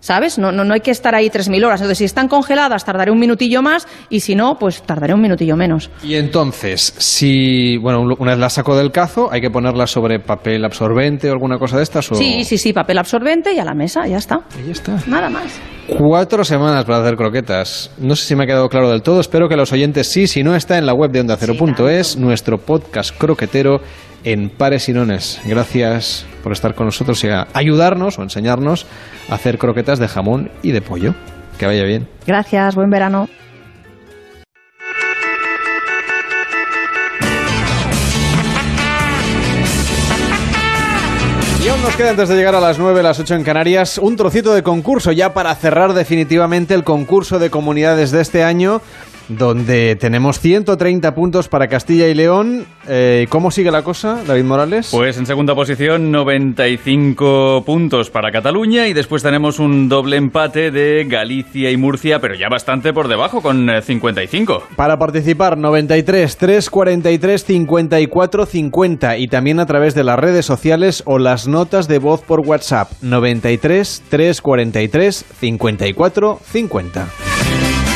¿Sabes? 0.00 0.38
No, 0.38 0.52
no, 0.52 0.64
no 0.64 0.74
hay 0.74 0.80
que 0.80 0.90
estar 0.90 1.14
ahí 1.14 1.28
3.000 1.28 1.64
horas. 1.64 1.80
Entonces, 1.80 1.98
si 1.98 2.04
están 2.04 2.28
congeladas, 2.28 2.84
tardaré 2.84 3.10
un 3.10 3.18
minutillo 3.18 3.62
más 3.62 3.86
y 4.08 4.20
si 4.20 4.34
no, 4.34 4.58
pues 4.58 4.82
tardaré 4.82 5.14
un 5.14 5.20
minutillo 5.20 5.56
menos. 5.56 5.90
Y 6.02 6.14
entonces, 6.14 6.94
si, 6.98 7.76
bueno, 7.78 8.02
una 8.18 8.32
vez 8.32 8.40
las 8.40 8.52
saco 8.54 8.76
del 8.76 8.92
cazo, 8.92 9.28
hay 9.30 9.40
que 9.40 9.50
ponerlas 9.50 9.90
sobre 9.90 10.20
papel 10.20 10.64
absorbente 10.64 11.28
o 11.28 11.32
alguna 11.32 11.58
cosa 11.58 11.76
de 11.76 11.82
estas. 11.82 12.10
O... 12.12 12.14
Sí, 12.14 12.44
sí, 12.44 12.58
sí, 12.58 12.72
papel 12.72 12.98
absorbente 12.98 13.52
y 13.52 13.58
a 13.58 13.64
la 13.64 13.74
mesa, 13.74 14.06
ya 14.06 14.18
está. 14.18 14.40
ya 14.64 14.72
está. 14.72 14.98
Nada 15.06 15.28
más. 15.28 15.60
Cuatro 15.96 16.44
semanas 16.44 16.84
para 16.84 17.00
hacer 17.00 17.16
croquetas. 17.16 17.90
No 17.98 18.14
sé 18.14 18.26
si 18.26 18.36
me 18.36 18.44
ha 18.44 18.46
quedado 18.46 18.68
claro 18.68 18.90
del 18.90 19.02
todo. 19.02 19.20
Espero 19.20 19.48
que 19.48 19.56
los 19.56 19.72
oyentes 19.72 20.06
sí. 20.06 20.26
Si 20.26 20.42
no, 20.42 20.54
está 20.54 20.76
en 20.76 20.86
la 20.86 20.92
web 20.92 21.10
de 21.10 21.20
Onda 21.20 21.36
Cero.es, 21.38 22.16
nuestro 22.16 22.58
podcast 22.58 23.16
croquetero 23.16 23.80
en 24.24 24.50
pares 24.50 24.88
y 24.88 24.92
nones. 24.92 25.40
Gracias 25.44 26.26
por 26.42 26.52
estar 26.52 26.74
con 26.74 26.86
nosotros 26.86 27.22
y 27.24 27.28
a 27.28 27.48
ayudarnos 27.52 28.18
o 28.18 28.22
enseñarnos 28.22 28.86
a 29.28 29.34
hacer 29.34 29.58
croquetas 29.58 29.98
de 29.98 30.08
jamón 30.08 30.50
y 30.62 30.72
de 30.72 30.80
pollo. 30.80 31.14
Que 31.58 31.66
vaya 31.66 31.84
bien. 31.84 32.08
Gracias, 32.26 32.74
buen 32.74 32.90
verano. 32.90 33.28
Y 41.64 41.70
aún 41.70 41.82
nos 41.82 41.96
queda 41.96 42.10
antes 42.10 42.30
de 42.30 42.36
llegar 42.36 42.54
a 42.54 42.60
las 42.60 42.78
9, 42.78 43.02
las 43.02 43.20
8 43.20 43.34
en 43.34 43.44
Canarias, 43.44 43.98
un 43.98 44.16
trocito 44.16 44.54
de 44.54 44.62
concurso 44.62 45.12
ya 45.12 45.34
para 45.34 45.54
cerrar 45.54 45.92
definitivamente 45.92 46.72
el 46.72 46.82
concurso 46.82 47.38
de 47.38 47.50
comunidades 47.50 48.10
de 48.10 48.22
este 48.22 48.42
año. 48.42 48.80
Donde 49.28 49.96
tenemos 49.96 50.40
130 50.40 51.14
puntos 51.14 51.48
para 51.48 51.68
Castilla 51.68 52.08
y 52.08 52.14
León. 52.14 52.66
Eh, 52.88 53.26
¿Cómo 53.28 53.50
sigue 53.50 53.70
la 53.70 53.82
cosa, 53.82 54.22
David 54.26 54.44
Morales? 54.44 54.88
Pues 54.90 55.18
en 55.18 55.26
segunda 55.26 55.54
posición 55.54 56.10
95 56.10 57.62
puntos 57.64 58.10
para 58.10 58.30
Cataluña 58.30 58.88
y 58.88 58.92
después 58.94 59.22
tenemos 59.22 59.58
un 59.58 59.88
doble 59.88 60.16
empate 60.16 60.70
de 60.70 61.04
Galicia 61.04 61.70
y 61.70 61.76
Murcia, 61.76 62.20
pero 62.20 62.34
ya 62.34 62.48
bastante 62.48 62.92
por 62.92 63.08
debajo 63.08 63.42
con 63.42 63.68
eh, 63.70 63.82
55. 63.82 64.64
Para 64.76 64.98
participar 64.98 65.58
93 65.58 66.36
343 66.36 67.44
54 67.44 68.46
50 68.46 69.18
y 69.18 69.28
también 69.28 69.60
a 69.60 69.66
través 69.66 69.94
de 69.94 70.04
las 70.04 70.18
redes 70.18 70.46
sociales 70.46 71.02
o 71.06 71.18
las 71.18 71.46
notas 71.48 71.88
de 71.88 71.98
voz 71.98 72.22
por 72.22 72.40
WhatsApp 72.40 72.90
93 73.02 74.02
343 74.08 75.24
54 75.40 76.40
50. 76.44 77.87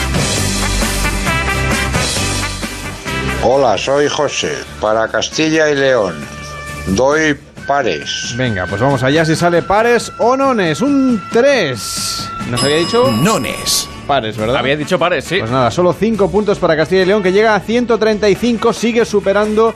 Hola, 3.44 3.76
soy 3.76 4.06
José, 4.06 4.56
para 4.80 5.08
Castilla 5.08 5.68
y 5.68 5.74
León. 5.74 6.14
Doy 6.86 7.36
pares. 7.66 8.34
Venga, 8.36 8.66
pues 8.66 8.80
vamos 8.80 9.02
allá 9.02 9.24
si 9.24 9.34
sale 9.34 9.62
pares 9.62 10.12
o 10.18 10.36
nones. 10.36 10.80
Un 10.80 11.20
3. 11.32 12.30
¿Nos 12.50 12.62
había 12.62 12.76
dicho? 12.76 13.10
Nones. 13.10 13.88
Pares, 14.06 14.36
¿verdad? 14.36 14.58
Había 14.58 14.76
dicho 14.76 14.96
pares, 14.96 15.24
sí. 15.24 15.40
Pues 15.40 15.50
nada, 15.50 15.72
solo 15.72 15.92
5 15.92 16.30
puntos 16.30 16.60
para 16.60 16.76
Castilla 16.76 17.02
y 17.02 17.06
León, 17.06 17.20
que 17.20 17.32
llega 17.32 17.56
a 17.56 17.60
135, 17.60 18.72
sigue 18.72 19.04
superando. 19.04 19.74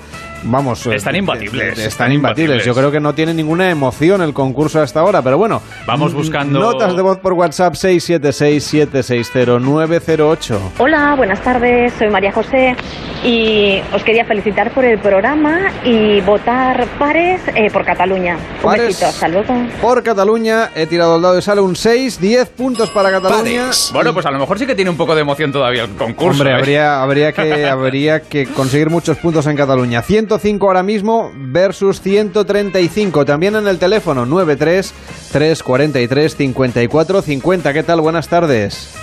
Vamos, 0.48 0.86
Están 0.86 1.14
eh, 1.14 1.18
imbatibles. 1.18 1.78
eh, 1.78 1.86
Están 1.86 2.12
imbatibles. 2.12 2.64
Yo 2.64 2.74
creo 2.74 2.90
que 2.90 3.00
no 3.00 3.14
tiene 3.14 3.34
ninguna 3.34 3.70
emoción 3.70 4.22
el 4.22 4.32
concurso 4.32 4.80
hasta 4.80 5.00
ahora, 5.00 5.20
pero 5.22 5.36
bueno. 5.38 5.60
Vamos 5.86 6.14
buscando- 6.14 6.58
Notas 6.60 6.94
de 6.96 7.02
voz 7.02 7.18
por 7.18 7.32
WhatsApp 7.34 7.74
676-760-908. 7.74 10.58
Hola, 10.78 11.14
buenas 11.16 11.40
tardes, 11.42 11.92
soy 11.98 12.08
María 12.10 12.32
José 12.32 12.76
y 13.24 13.80
os 13.92 14.02
quería 14.04 14.24
felicitar 14.24 14.70
por 14.72 14.84
el 14.84 14.98
programa 14.98 15.70
y 15.84 16.20
votar 16.20 16.86
pares 16.98 17.40
eh, 17.54 17.70
por 17.72 17.84
Cataluña. 17.84 18.36
Un 18.36 18.62
Pares. 18.62 18.86
besito, 18.88 19.06
hasta 19.06 19.28
luego. 19.28 19.54
Por 19.80 20.02
Cataluña, 20.02 20.70
he 20.74 20.86
tirado 20.86 21.16
el 21.16 21.22
dado 21.22 21.38
y 21.38 21.42
sale 21.42 21.60
un 21.60 21.76
6, 21.76 22.20
10 22.20 22.48
puntos 22.50 22.90
para 22.90 23.10
Cataluña. 23.10 23.70
Bueno, 23.92 24.12
pues 24.14 24.26
a 24.26 24.30
lo 24.30 24.38
mejor 24.38 24.58
sí 24.58 24.66
que 24.66 24.74
tiene 24.74 24.90
un 24.90 24.96
poco 24.96 25.14
de 25.14 25.20
emoción 25.22 25.52
todavía 25.52 25.84
el 25.84 25.90
concurso. 25.90 26.30
Hombre, 26.42 26.50
¿eh? 26.50 26.54
habría, 26.54 27.02
habría, 27.02 27.32
que, 27.32 27.66
habría 27.66 28.20
que 28.20 28.46
conseguir 28.46 28.90
muchos 28.90 29.16
puntos 29.18 29.46
en 29.46 29.56
Cataluña. 29.56 30.02
105 30.38 30.66
ahora 30.66 30.82
mismo 30.82 31.30
versus 31.34 32.00
135. 32.00 33.24
También 33.24 33.56
en 33.56 33.66
el 33.66 33.78
teléfono 33.78 34.26
93 34.26 34.92
343 35.32 36.36
54 36.36 37.22
50. 37.22 37.72
¿Qué 37.72 37.82
tal? 37.82 38.00
Buenas 38.00 38.28
tardes. 38.28 38.94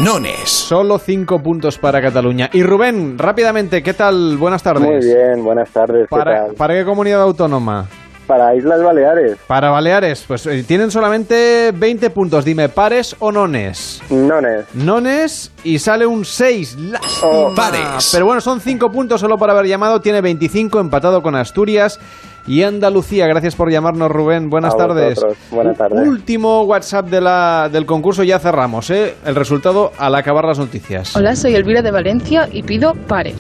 Nones. 0.04 0.48
Solo 0.48 0.98
5 0.98 1.42
puntos 1.42 1.76
para 1.78 2.00
Cataluña. 2.00 2.48
Y 2.52 2.62
Rubén, 2.62 3.18
rápidamente, 3.18 3.82
¿qué 3.82 3.94
tal? 3.94 4.36
Buenas 4.36 4.62
tardes. 4.62 4.86
Muy 4.88 4.98
bien, 5.04 5.42
buenas 5.42 5.70
tardes. 5.70 6.02
¿qué 6.08 6.16
¿Para, 6.16 6.46
tal? 6.46 6.54
¿Para 6.54 6.74
qué 6.74 6.84
comunidad 6.84 7.22
autónoma? 7.22 7.88
Para 8.32 8.54
Islas 8.54 8.82
Baleares. 8.82 9.36
Para 9.46 9.68
Baleares, 9.68 10.24
pues 10.26 10.46
eh, 10.46 10.64
tienen 10.66 10.90
solamente 10.90 11.70
20 11.74 12.08
puntos. 12.08 12.46
Dime, 12.46 12.70
¿pares 12.70 13.14
o 13.18 13.30
nones? 13.30 14.00
Nones. 14.08 14.64
Nones 14.72 15.52
y 15.64 15.78
sale 15.78 16.06
un 16.06 16.24
6. 16.24 16.78
Lástima. 16.78 17.30
Oh. 17.30 17.54
Pares. 17.54 18.08
Pero 18.10 18.24
bueno, 18.24 18.40
son 18.40 18.62
5 18.62 18.90
puntos 18.90 19.20
solo 19.20 19.36
por 19.36 19.50
haber 19.50 19.66
llamado. 19.66 20.00
Tiene 20.00 20.22
25, 20.22 20.80
empatado 20.80 21.20
con 21.22 21.34
Asturias 21.34 22.00
y 22.46 22.62
Andalucía. 22.62 23.26
Gracias 23.26 23.54
por 23.54 23.70
llamarnos, 23.70 24.10
Rubén. 24.10 24.48
Buenas 24.48 24.72
A 24.76 24.78
tardes. 24.78 25.20
Buenas 25.50 25.76
tardes. 25.76 26.08
Último 26.08 26.62
WhatsApp 26.62 27.10
de 27.10 27.20
la, 27.20 27.68
del 27.70 27.84
concurso, 27.84 28.22
ya 28.22 28.38
cerramos. 28.38 28.88
¿eh? 28.88 29.14
El 29.26 29.34
resultado 29.34 29.92
al 29.98 30.14
acabar 30.14 30.46
las 30.46 30.58
noticias. 30.58 31.14
Hola, 31.14 31.36
soy 31.36 31.54
Elvira 31.54 31.82
de 31.82 31.90
Valencia 31.90 32.48
y 32.50 32.62
pido 32.62 32.94
pare. 32.94 33.34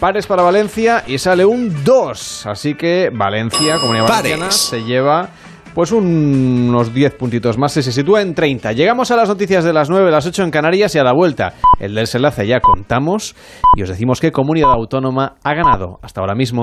Pares 0.00 0.26
para 0.26 0.42
Valencia 0.42 1.04
y 1.06 1.18
sale 1.18 1.44
un 1.44 1.84
2. 1.84 2.46
Así 2.46 2.74
que 2.74 3.10
Valencia, 3.12 3.76
Comunidad 3.78 4.06
Pares. 4.06 4.22
Valenciana, 4.32 4.50
se 4.50 4.82
lleva 4.82 5.28
pues 5.74 5.92
un- 5.92 6.66
unos 6.70 6.92
10 6.92 7.14
puntitos 7.14 7.58
más 7.58 7.76
y 7.76 7.82
se 7.82 7.92
sitúa 7.92 8.22
en 8.22 8.34
30. 8.34 8.72
Llegamos 8.72 9.10
a 9.10 9.16
las 9.16 9.28
noticias 9.28 9.62
de 9.62 9.72
las 9.72 9.90
9, 9.90 10.10
las 10.10 10.26
8 10.26 10.42
en 10.42 10.50
Canarias 10.50 10.94
y 10.94 10.98
a 10.98 11.04
la 11.04 11.12
vuelta. 11.12 11.52
El 11.78 11.94
desenlace 11.94 12.46
ya 12.46 12.60
contamos 12.60 13.36
y 13.76 13.82
os 13.82 13.88
decimos 13.90 14.20
qué 14.20 14.32
comunidad 14.32 14.72
autónoma 14.72 15.36
ha 15.44 15.54
ganado 15.54 15.98
hasta 16.02 16.20
ahora 16.22 16.34
mismo. 16.34 16.62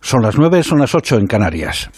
Son 0.00 0.22
las 0.22 0.36
9, 0.36 0.62
son 0.62 0.78
las 0.80 0.94
8 0.94 1.16
en 1.16 1.26
Canarias. 1.26 1.90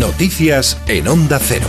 Noticias 0.00 0.80
en 0.88 1.08
Onda 1.08 1.38
Cero. 1.40 1.66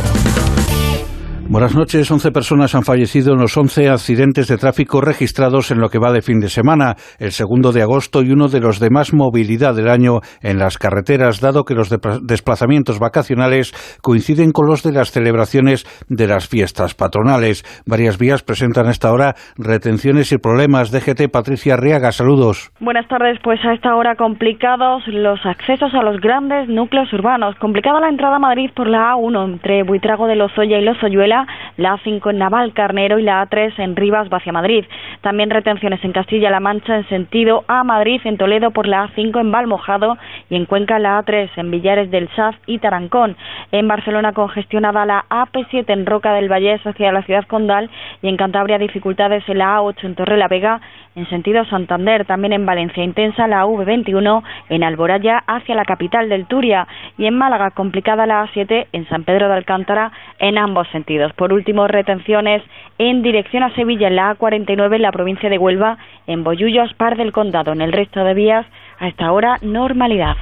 Buenas 1.51 1.75
noches. 1.75 2.11
11 2.11 2.31
personas 2.31 2.75
han 2.75 2.83
fallecido 2.83 3.33
en 3.33 3.39
los 3.39 3.57
11 3.57 3.89
accidentes 3.89 4.47
de 4.47 4.57
tráfico 4.57 5.01
registrados 5.01 5.71
en 5.71 5.79
lo 5.79 5.89
que 5.89 5.97
va 5.97 6.11
de 6.11 6.21
fin 6.21 6.39
de 6.39 6.47
semana, 6.47 6.93
el 7.17 7.31
segundo 7.31 7.71
de 7.71 7.81
agosto 7.81 8.21
y 8.21 8.31
uno 8.31 8.49
de 8.49 8.59
los 8.59 8.79
de 8.79 8.91
más 8.91 9.15
movilidad 9.15 9.73
del 9.73 9.89
año 9.89 10.19
en 10.43 10.59
las 10.59 10.77
carreteras, 10.77 11.41
dado 11.41 11.63
que 11.63 11.73
los 11.73 11.89
desplazamientos 12.21 12.99
vacacionales 12.99 13.73
coinciden 14.03 14.51
con 14.51 14.67
los 14.67 14.83
de 14.83 14.91
las 14.91 15.09
celebraciones 15.09 15.87
de 16.07 16.27
las 16.27 16.47
fiestas 16.47 16.93
patronales. 16.93 17.63
Varias 17.87 18.19
vías 18.19 18.43
presentan 18.43 18.85
a 18.85 18.91
esta 18.91 19.11
hora 19.11 19.33
retenciones 19.57 20.31
y 20.31 20.37
problemas. 20.37 20.91
DGT 20.91 21.31
Patricia 21.33 21.73
Arriaga, 21.73 22.11
saludos. 22.11 22.69
Buenas 22.79 23.07
tardes, 23.07 23.39
pues 23.43 23.59
a 23.65 23.73
esta 23.73 23.95
hora 23.95 24.15
complicados 24.15 25.01
los 25.07 25.43
accesos 25.47 25.95
a 25.95 26.03
los 26.03 26.21
grandes 26.21 26.69
núcleos 26.69 27.11
urbanos. 27.11 27.55
Complicada 27.55 27.99
la 27.99 28.09
entrada 28.09 28.35
a 28.35 28.39
Madrid 28.39 28.69
por 28.75 28.87
la 28.87 29.13
A1 29.13 29.45
entre 29.45 29.81
Buitrago 29.81 30.27
de 30.27 30.35
Lozoya 30.35 30.77
y 30.77 30.85
Lozoyuela, 30.85 31.38
la 31.77 31.97
A5 31.97 32.29
en 32.31 32.37
Naval 32.37 32.73
Carnero 32.73 33.19
y 33.19 33.23
la 33.23 33.47
A3 33.47 33.73
en 33.77 33.95
Rivas 33.95 34.27
hacia 34.31 34.51
Madrid. 34.51 34.85
También 35.21 35.49
retenciones 35.49 36.03
en 36.03 36.11
Castilla-La 36.11 36.59
Mancha 36.59 36.97
en 36.97 37.07
sentido 37.09 37.63
a 37.67 37.83
Madrid, 37.83 38.21
en 38.23 38.37
Toledo 38.37 38.71
por 38.71 38.87
la 38.87 39.07
A5 39.07 39.39
en 39.39 39.51
Valmojado 39.51 40.17
y 40.49 40.55
en 40.55 40.65
Cuenca 40.65 40.99
la 40.99 41.23
A3 41.23 41.49
en 41.55 41.71
Villares 41.71 42.11
del 42.11 42.29
Saz 42.35 42.55
y 42.65 42.79
Tarancón. 42.79 43.35
En 43.71 43.87
Barcelona 43.87 44.33
congestionada 44.33 45.05
la 45.05 45.25
AP7 45.29 45.85
en 45.87 46.05
Roca 46.05 46.33
del 46.33 46.49
Vallés 46.49 46.85
hacia 46.85 47.11
la 47.11 47.23
ciudad 47.23 47.45
condal 47.45 47.89
y 48.21 48.29
en 48.29 48.37
Cantabria 48.37 48.77
dificultades 48.77 49.43
en 49.47 49.57
la 49.57 49.79
A8 49.79 50.03
en 50.03 50.15
Torre 50.15 50.37
la 50.37 50.47
Vega 50.47 50.81
en 51.19 51.29
sentido 51.29 51.65
Santander, 51.65 52.25
también 52.25 52.53
en 52.53 52.65
Valencia 52.65 53.03
intensa 53.03 53.47
la 53.47 53.65
V21 53.65 54.41
en 54.69 54.83
Alboraya 54.83 55.43
hacia 55.47 55.75
la 55.75 55.83
capital 55.83 56.29
del 56.29 56.45
Turia 56.45 56.87
y 57.17 57.25
en 57.25 57.37
Málaga 57.37 57.71
complicada 57.71 58.25
la 58.25 58.45
A7 58.45 58.87
en 58.93 59.07
San 59.09 59.25
Pedro 59.25 59.49
de 59.49 59.55
Alcántara 59.55 60.11
en 60.39 60.57
ambos 60.57 60.87
sentidos. 60.89 61.33
Por 61.33 61.51
último, 61.51 61.87
retenciones 61.87 62.63
en 62.97 63.21
dirección 63.21 63.63
a 63.63 63.75
Sevilla 63.75 64.07
en 64.07 64.15
la 64.15 64.37
A49 64.37 64.95
en 64.95 65.01
la 65.01 65.11
provincia 65.11 65.49
de 65.49 65.57
Huelva, 65.57 65.97
en 66.25 66.43
Bollullo, 66.43 66.83
Aspar 66.83 67.17
del 67.17 67.33
Condado. 67.33 67.73
En 67.73 67.81
el 67.81 67.91
resto 67.91 68.23
de 68.23 68.33
vías 68.33 68.65
a 68.99 69.07
esta 69.07 69.25
normalidad. 69.61 70.35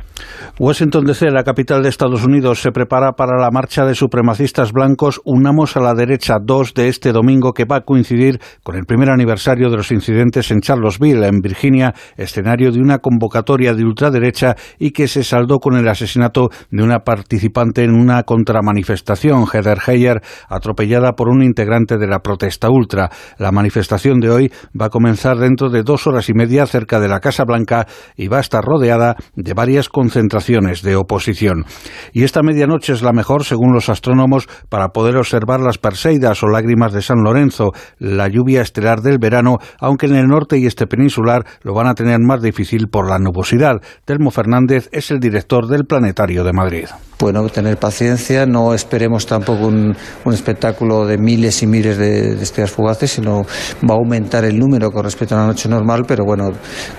Washington 0.60 1.06
DC, 1.06 1.30
la 1.30 1.44
capital 1.44 1.84
de 1.84 1.90
Estados 1.90 2.26
Unidos, 2.26 2.60
se 2.62 2.72
prepara 2.72 3.12
para 3.12 3.40
la 3.40 3.52
marcha 3.52 3.86
de 3.86 3.94
supremacistas 3.94 4.72
blancos 4.72 5.22
Unamos 5.24 5.78
a 5.78 5.82
la 5.82 5.94
Derecha 5.94 6.38
2 6.42 6.74
de 6.74 6.88
este 6.88 7.12
domingo 7.12 7.54
que 7.54 7.66
va 7.66 7.78
a 7.78 7.82
coincidir 7.82 8.40
con 8.64 8.76
el 8.76 8.86
primer 8.86 9.12
aniversario 9.12 9.70
de 9.70 9.78
los 9.78 9.92
incidentes 9.92 10.50
en 10.50 10.62
Charlottesville, 10.62 11.28
en 11.28 11.42
Virginia, 11.42 11.94
escenario 12.16 12.72
de 12.72 12.80
una 12.80 12.98
convocatoria 12.98 13.76
de 13.76 13.84
ultraderecha 13.84 14.56
y 14.80 14.92
que 14.92 15.08
se 15.08 15.24
saldó 15.24 15.60
con 15.60 15.76
el 15.76 15.88
asesinato 15.88 16.50
de 16.72 16.84
una 16.84 17.00
participante 17.00 17.84
en 17.84 17.94
una 17.94 18.24
contramanifestación, 18.24 19.46
Heather 19.46 19.78
Heyer, 19.86 20.22
atropellada 20.50 21.14
por 21.14 21.30
un 21.30 21.44
integrante 21.44 21.98
de 21.98 22.08
la 22.08 22.20
protesta 22.20 22.70
ultra. 22.72 23.10
La 23.38 23.52
manifestación 23.52 24.20
de 24.20 24.32
hoy 24.32 24.52
va 24.80 24.88
a 24.88 24.90
comenzar 24.90 25.38
dentro 25.38 25.70
de 25.70 25.84
dos 25.84 26.08
horas 26.08 26.30
y 26.30 26.34
media 26.34 26.66
cerca 26.66 27.00
de 27.00 27.08
la 27.08 27.20
Casa 27.20 27.44
Blanca 27.46 27.86
y 28.16 28.28
va 28.28 28.38
a 28.38 28.47
estar 28.48 28.64
rodeada 28.64 29.16
de 29.36 29.54
varias 29.54 29.90
concentraciones 29.90 30.82
de 30.82 30.96
oposición. 30.96 31.66
Y 32.14 32.24
esta 32.24 32.42
medianoche 32.42 32.94
es 32.94 33.02
la 33.02 33.12
mejor, 33.12 33.44
según 33.44 33.74
los 33.74 33.90
astrónomos, 33.90 34.48
para 34.70 34.90
poder 34.90 35.18
observar 35.18 35.60
las 35.60 35.78
Perseidas 35.78 36.42
o 36.44 36.48
lágrimas 36.48 36.94
de 36.94 37.02
San 37.02 37.24
Lorenzo, 37.24 37.74
la 38.00 38.28
lluvia 38.30 38.62
estelar 38.62 39.02
del 39.02 39.20
verano, 39.20 39.58
aunque 39.80 40.06
en 40.06 40.16
el 40.16 40.28
norte 40.28 40.58
y 40.58 40.66
este 40.66 40.88
peninsular 40.88 41.46
lo 41.62 41.74
van 41.74 41.88
a 41.88 41.94
tener 41.94 42.20
más 42.20 42.42
difícil 42.42 42.88
por 42.88 43.10
la 43.10 43.20
nubosidad. 43.20 43.82
Telmo 44.06 44.32
Fernández 44.32 44.90
es 44.92 45.12
el 45.12 45.20
director 45.20 45.68
del 45.68 45.86
Planetario 45.86 46.44
de 46.44 46.54
Madrid. 46.54 46.88
Bueno, 47.20 47.50
tener 47.50 47.78
paciencia, 47.78 48.46
no 48.46 48.76
esperemos 48.76 49.26
tampoco 49.26 49.68
un, 49.68 49.96
espectáculo 50.32 51.06
de 51.06 51.18
miles 51.18 51.64
y 51.64 51.68
miles 51.68 51.98
de, 51.98 52.36
de 52.36 52.44
estrellas 52.44 52.70
fugaces, 52.70 53.12
sino 53.12 53.44
va 53.90 53.96
a 53.96 53.98
aumentar 53.98 54.46
el 54.46 54.60
número 54.60 54.92
con 54.92 55.04
respecto 55.04 55.34
a 55.34 55.40
una 55.40 55.48
noche 55.48 55.68
normal, 55.68 56.06
pero 56.08 56.26
bueno, 56.26 56.52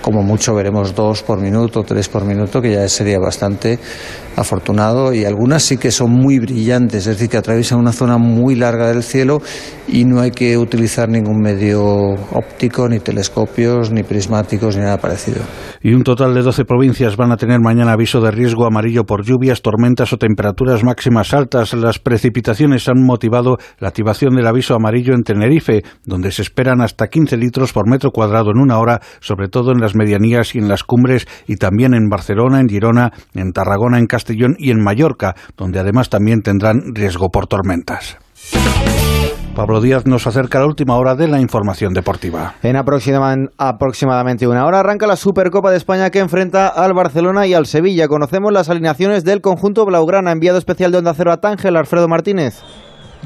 como 0.03 0.23
mucho 0.23 0.57
veremos 0.57 0.93
dos 0.93 1.23
por 1.23 1.41
minuto, 1.41 1.85
tres 1.85 2.09
por 2.09 2.25
minuto, 2.25 2.61
que 2.61 2.73
ya 2.73 2.89
sería 2.89 3.21
bastante 3.21 3.79
afortunado 4.39 5.13
y 5.13 5.25
algunas 5.25 5.63
sí 5.63 5.77
que 5.77 5.91
son 5.91 6.13
muy 6.13 6.39
brillantes, 6.39 7.07
es 7.07 7.17
decir, 7.17 7.29
que 7.29 7.37
atraviesan 7.37 7.79
una 7.79 7.93
zona 7.93 8.19
muy 8.19 8.55
larga 8.55 8.89
del 8.89 9.03
cielo 9.03 9.41
y 9.87 10.05
no 10.05 10.21
hay 10.21 10.31
que 10.31 10.57
utilizar 10.57 11.09
ningún 11.09 11.41
medio 11.41 11.83
óptico, 11.83 12.89
ni 12.89 13.01
telescopios, 13.01 13.91
ni 13.91 14.03
prismáticos, 14.03 14.77
ni 14.77 14.83
nada 14.83 14.99
parecido. 14.99 15.41
Y 15.83 15.95
un 15.95 16.03
total 16.03 16.35
de 16.35 16.43
12 16.43 16.65
provincias 16.65 17.17
van 17.17 17.33
a 17.33 17.37
tener 17.37 17.61
mañana 17.61 17.93
aviso 17.93 18.21
de 18.21 18.31
riesgo 18.31 18.67
amarillo 18.67 19.05
por 19.05 19.25
lluvias, 19.25 19.63
tormentas 19.63 20.08
o 20.13 20.17
temperaturas 20.17 20.85
máximas 20.85 21.35
altas. 21.35 21.75
Las 21.75 21.99
precipitaciones 21.99 22.89
han 22.89 23.03
motivado 23.05 23.59
la 23.79 23.89
activación 23.89 24.35
del 24.35 24.47
aviso 24.47 24.75
amarillo 24.75 25.15
en 25.15 25.23
Tenerife, 25.23 25.83
donde 26.05 26.31
se 26.31 26.43
esperan 26.43 26.81
hasta 26.81 27.09
15 27.09 27.37
litros 27.37 27.73
por 27.73 27.89
metro 27.89 28.11
cuadrado 28.11 28.51
en 28.51 28.59
una 28.59 28.79
hora, 28.79 29.01
sobre 29.21 29.49
todo 29.49 29.73
en 29.73 29.81
las 29.81 29.95
medianías 29.95 30.55
y 30.55 30.59
en 30.59 30.69
las 30.69 30.85
cumbres, 30.85 31.27
y 31.47 31.57
también 31.57 31.95
en 31.95 32.09
Barcelona, 32.09 32.61
en 32.61 32.69
Girona, 32.69 33.13
en 33.35 33.53
Tarragona, 33.53 33.99
en 33.99 34.07
Castellón 34.07 34.57
y 34.59 34.71
en 34.71 34.83
Mallorca, 34.83 35.35
donde 35.57 35.81
además 35.81 36.09
también 36.11 36.43
tendrán 36.43 36.95
riesgo 36.95 37.31
por 37.31 37.47
tormentas. 37.47 38.19
Pablo 39.55 39.81
Díaz 39.81 40.07
nos 40.07 40.25
acerca 40.29 40.59
a 40.59 40.61
la 40.61 40.69
última 40.69 40.97
hora 40.97 41.17
de 41.17 41.27
la 41.27 41.41
información 41.41 41.93
deportiva. 41.93 42.55
En 42.63 42.77
aproximadamente 42.77 44.47
una 44.47 44.65
hora 44.65 44.79
arranca 44.79 45.09
la 45.09 45.17
Supercopa 45.17 45.73
de 45.73 45.79
España 45.79 46.11
que 46.11 46.21
enfrenta 46.21 46.69
al 46.69 46.93
Barcelona 46.93 47.45
y 47.49 47.55
al 47.55 47.67
Sevilla. 47.67 48.07
Conocemos 48.07 48.53
las 48.53 48.71
alineaciones 48.71 49.25
del 49.25 49.41
conjunto 49.41 49.85
Blaugrana. 49.85 50.31
Enviado 50.31 50.59
especial 50.59 50.93
de 50.93 50.99
Onda 50.99 51.13
Cero 51.13 51.33
a 51.33 51.39
Tángel, 51.39 51.77
Alfredo 51.77 52.07
Martínez. 52.07 52.63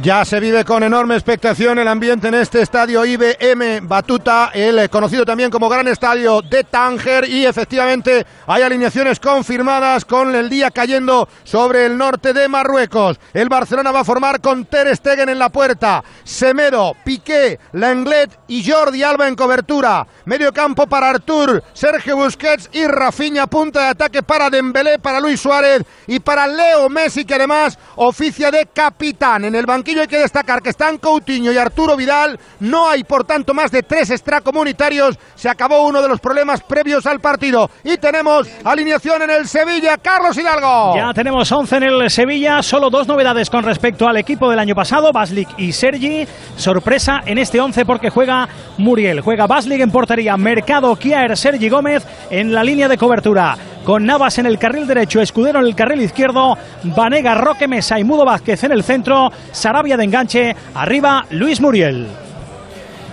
Ya 0.01 0.25
se 0.25 0.41
vive 0.41 0.65
con 0.65 0.83
enorme 0.83 1.15
expectación 1.15 1.79
el 1.79 1.87
ambiente 1.87 2.29
en 2.29 2.35
este 2.35 2.63
estadio 2.63 3.05
IBM 3.05 3.87
Batuta, 3.87 4.51
el 4.55 4.89
conocido 4.89 5.27
también 5.27 5.51
como 5.51 5.69
Gran 5.69 5.87
Estadio 5.87 6.41
de 6.41 6.65
Tánger 6.65 7.29
y 7.29 7.45
efectivamente 7.45 8.27
hay 8.47 8.63
alineaciones 8.63 9.21
confirmadas 9.21 10.07
con 10.07 10.35
el 10.35 10.49
día 10.49 10.71
cayendo 10.71 11.29
sobre 11.45 11.85
el 11.85 11.99
norte 11.99 12.33
de 12.33 12.49
Marruecos. 12.49 13.21
El 13.35 13.51
Barcelona 13.51 13.93
va 13.93 14.01
a 14.01 14.05
formar 14.05 14.41
con 14.41 14.65
Ter 14.65 14.97
Stegen 14.97 15.29
en 15.29 15.39
la 15.39 15.51
puerta, 15.51 16.03
Semedo, 16.25 16.97
Piqué, 17.05 17.61
Lenglet 17.73 18.31
y 18.49 18.69
Jordi 18.69 19.03
Alba 19.03 19.29
en 19.29 19.37
cobertura. 19.37 20.07
Medio 20.25 20.55
campo 20.55 20.87
para 20.87 21.11
Artur, 21.11 21.63
Sergio 21.75 22.17
Busquets 22.17 22.71
y 22.73 22.87
Rafinha, 22.87 23.47
punta 23.47 23.83
de 23.83 23.89
ataque 23.89 24.23
para 24.23 24.49
Dembélé, 24.49 24.99
para 24.99 25.21
Luis 25.21 25.39
Suárez 25.39 25.83
y 26.07 26.19
para 26.19 26.47
Leo 26.47 26.89
Messi 26.89 27.27
que 27.27 27.35
además 27.35 27.79
oficia 27.97 28.51
de 28.51 28.67
capitán 28.73 29.45
en 29.45 29.55
el 29.55 29.67
banquillo 29.83 30.03
hay 30.03 30.07
que 30.07 30.19
destacar 30.19 30.63
que 30.63 30.71
están 30.71 30.99
Coutinho 30.99 31.51
y 31.51 31.59
Arturo 31.59 31.97
Vidal. 31.97 32.39
No 32.61 32.89
hay, 32.89 33.03
por 33.03 33.25
tanto, 33.25 33.53
más 33.53 33.73
de 33.73 33.83
tres 33.83 34.11
extracomunitarios. 34.11 35.19
Se 35.35 35.49
acabó 35.49 35.85
uno 35.89 36.01
de 36.01 36.07
los 36.09 36.21
problemas 36.21 36.63
previos 36.63 37.05
al 37.05 37.19
partido. 37.19 37.69
Y 37.83 37.97
tenemos 37.97 38.47
alineación 38.63 39.23
en 39.23 39.31
el 39.31 39.49
Sevilla. 39.49 39.99
Carlos 39.99 40.39
Hidalgo. 40.39 40.95
Ya 40.95 41.13
tenemos 41.13 41.51
11 41.51 41.77
en 41.79 41.83
el 41.83 42.11
Sevilla. 42.11 42.63
Solo 42.63 42.91
dos 42.91 43.09
novedades 43.09 43.51
con 43.51 43.65
respecto 43.65 44.07
al 44.07 44.17
equipo 44.19 44.49
del 44.49 44.61
año 44.61 44.77
pasado. 44.77 45.13
Baslik 45.13 45.49
y 45.59 45.73
Sergi. 45.73 46.29
Sorpresa 46.57 47.23
en 47.27 47.39
este 47.39 47.61
11 47.61 47.85
porque 47.85 48.11
juega 48.11 48.49
Muriel. 48.79 49.21
Juega 49.21 49.49
Baslik 49.49 49.81
en 49.81 49.91
portería. 49.91 50.37
Mercado, 50.37 50.95
Kier, 50.95 51.37
Sergi 51.37 51.69
Gómez 51.69 52.07
en 52.31 52.55
la 52.55 52.63
línea 52.63 52.87
de 52.87 52.97
cobertura 52.97 53.57
con 53.85 54.05
Navas 54.05 54.39
en 54.39 54.47
el 54.47 54.59
carril 54.59 54.87
derecho, 54.87 55.21
Escudero 55.21 55.61
en 55.61 55.67
el 55.67 55.75
carril 55.75 56.03
izquierdo, 56.03 56.57
Vanega, 56.85 57.35
Roque 57.35 57.69
Mesa 57.69 57.99
y 57.99 58.05
Mudo 58.05 58.25
Vázquez 58.25 58.65
en 58.65 58.73
el 58.73 58.83
centro, 58.83 59.31
Sarabia 59.51 59.97
de 59.97 60.05
enganche, 60.05 60.57
arriba 60.75 61.27
Luis 61.31 61.61
Muriel. 61.61 62.07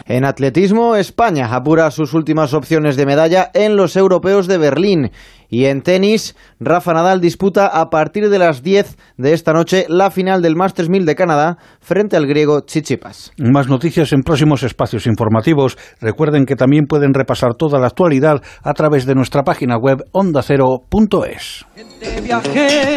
En 0.08 0.26
atletismo, 0.26 0.96
España 0.96 1.48
apura 1.54 1.92
sus 1.92 2.16
últimas 2.16 2.56
opciones 2.56 2.96
de 2.96 3.06
medalla 3.06 3.52
en 3.54 3.76
los 3.76 3.96
europeos 3.96 4.48
de 4.48 4.58
Berlín. 4.58 5.12
Y 5.50 5.66
en 5.66 5.82
tenis, 5.82 6.36
Rafa 6.60 6.94
Nadal 6.94 7.22
disputa 7.22 7.68
a 7.68 7.90
partir 7.90 8.30
de 8.30 8.40
las 8.40 8.62
10 8.62 8.98
de 9.18 9.34
esta 9.34 9.52
noche 9.52 9.86
la 9.90 10.12
final 10.12 10.42
del 10.42 10.56
Masters 10.56 10.90
1000 10.90 11.06
de 11.06 11.16
Canadá 11.16 11.58
frente 11.80 12.16
al 12.16 12.28
griego 12.28 12.62
Chichipas. 12.62 13.32
Más 13.38 13.68
noticias 13.68 14.14
en 14.14 14.22
próximos 14.22 14.64
espacios 14.64 15.08
informativos. 15.08 15.78
Recuerden 16.00 16.46
que 16.46 16.56
también 16.56 16.86
pueden 16.86 17.14
repasar 17.14 17.56
toda 17.56 17.80
la 17.80 17.88
actualidad 17.88 18.42
a 18.62 18.74
través 18.74 19.06
de 19.06 19.16
nuestra 19.16 19.44
página 19.44 19.78
web 19.78 20.04
ondacero.es. 20.12 21.66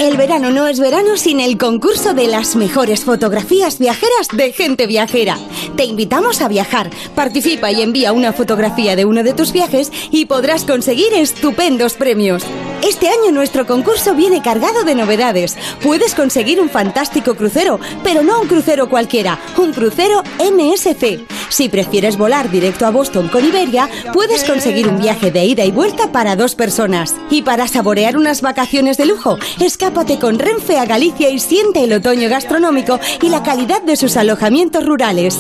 El 0.01 0.17
verano 0.17 0.51
no 0.51 0.67
es 0.67 0.79
verano 0.79 1.17
sin 1.17 1.41
el 1.41 1.57
concurso 1.57 2.13
de 2.13 2.29
las 2.29 2.55
mejores 2.57 3.05
fotografías 3.05 3.79
viajeras 3.79 4.29
de 4.37 4.53
gente 4.53 4.87
viajera. 4.87 5.39
Te 5.77 5.85
invitamos 5.85 6.43
a 6.43 6.49
viajar. 6.49 6.91
Participa 7.15 7.73
y 7.73 7.81
envía 7.81 8.13
una 8.13 8.33
fotografía 8.33 8.95
de 8.95 9.05
uno 9.05 9.23
de 9.23 9.33
tus 9.33 9.53
viajes 9.53 9.91
y 10.11 10.27
podrás 10.27 10.65
conseguir 10.65 11.15
estupendos 11.15 11.95
premios. 11.95 12.42
Este 12.83 13.09
año 13.09 13.31
nuestro 13.33 13.67
concurso 13.67 14.15
viene 14.15 14.43
cargado 14.43 14.85
de 14.85 14.95
novedades. 14.95 15.57
Puedes 15.83 16.15
conseguir 16.15 16.61
un 16.61 16.69
fantástico 16.69 17.37
crucero, 17.37 17.79
pero 18.03 18.23
no 18.23 18.41
un 18.41 18.49
crucero 18.49 18.89
cualquiera, 18.89 19.39
un 19.57 19.73
crucero 19.73 20.23
MSC. 20.39 21.25
Si 21.49 21.69
prefieres 21.69 22.17
volar 22.17 22.51
directo 22.51 22.87
a 22.87 22.91
Boston 22.91 23.29
con 23.29 23.45
Iberia, 23.45 23.89
puedes 24.13 24.43
conseguir 24.45 24.89
un 24.89 24.99
viaje 24.99 25.31
de 25.31 25.45
ida 25.45 25.65
y 25.65 25.71
vuelta 25.71 26.11
para 26.11 26.35
dos 26.35 26.55
personas. 26.55 27.15
Y 27.31 27.43
para 27.43 27.69
saborear 27.69 28.17
unas 28.17 28.41
vacaciones 28.41 28.97
de 28.97 29.07
lujo, 29.07 29.39
escápate 29.61 30.19
con 30.19 30.39
Renfe 30.39 30.79
a 30.79 30.87
Galicia 30.87 31.29
y 31.29 31.39
siente 31.39 31.85
el 31.85 31.93
otoño 31.93 32.29
gastronómico 32.29 32.99
y 33.21 33.29
la 33.29 33.43
calidad 33.43 33.83
de 33.83 33.97
sus 33.97 34.17
alojamientos 34.17 34.85
rurales. 34.85 35.39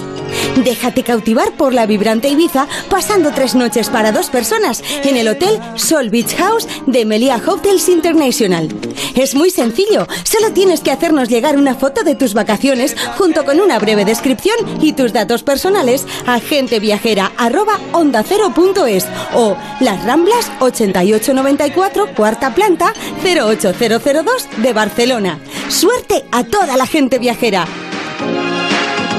Déjate 0.64 1.03
cautivar 1.03 1.50
por 1.53 1.72
la 1.72 1.86
vibrante 1.86 2.28
Ibiza 2.28 2.68
pasando 2.90 3.32
tres 3.32 3.55
noches 3.55 3.88
para 3.88 4.12
dos 4.12 4.28
personas 4.28 4.82
en 5.05 5.16
el 5.16 5.28
Hotel 5.28 5.59
Sol 5.76 6.11
Beach 6.11 6.36
House 6.36 6.68
de 6.93 7.05
Melia 7.05 7.43
Hotels 7.45 7.88
International. 7.88 8.68
Es 9.16 9.34
muy 9.34 9.51
sencillo, 9.51 10.07
solo 10.24 10.53
tienes 10.53 10.80
que 10.80 10.93
hacernos 10.93 11.28
llegar 11.28 11.57
una 11.57 11.74
foto 11.74 12.05
de 12.05 12.14
tus 12.14 12.34
vacaciones 12.34 12.95
junto 13.16 13.45
con 13.45 13.59
una 13.61 13.78
breve 13.78 14.05
descripción 14.05 14.57
y 14.80 14.93
tus 14.93 15.12
datos 15.12 15.43
personales 15.43 16.07
a 16.26 16.38
genteviajera@ondacero.es 16.38 19.07
o 19.34 19.57
Las 19.80 20.05
Ramblas 20.05 20.53
8894 20.61 22.14
cuarta 22.14 22.55
planta 22.55 22.93
08002 23.24 24.47
de 24.59 24.72
Barcelona. 24.72 25.40
Suerte 25.68 26.24
a 26.30 26.45
toda 26.45 26.76
la 26.76 26.86
gente 26.86 27.18
viajera. 27.18 27.66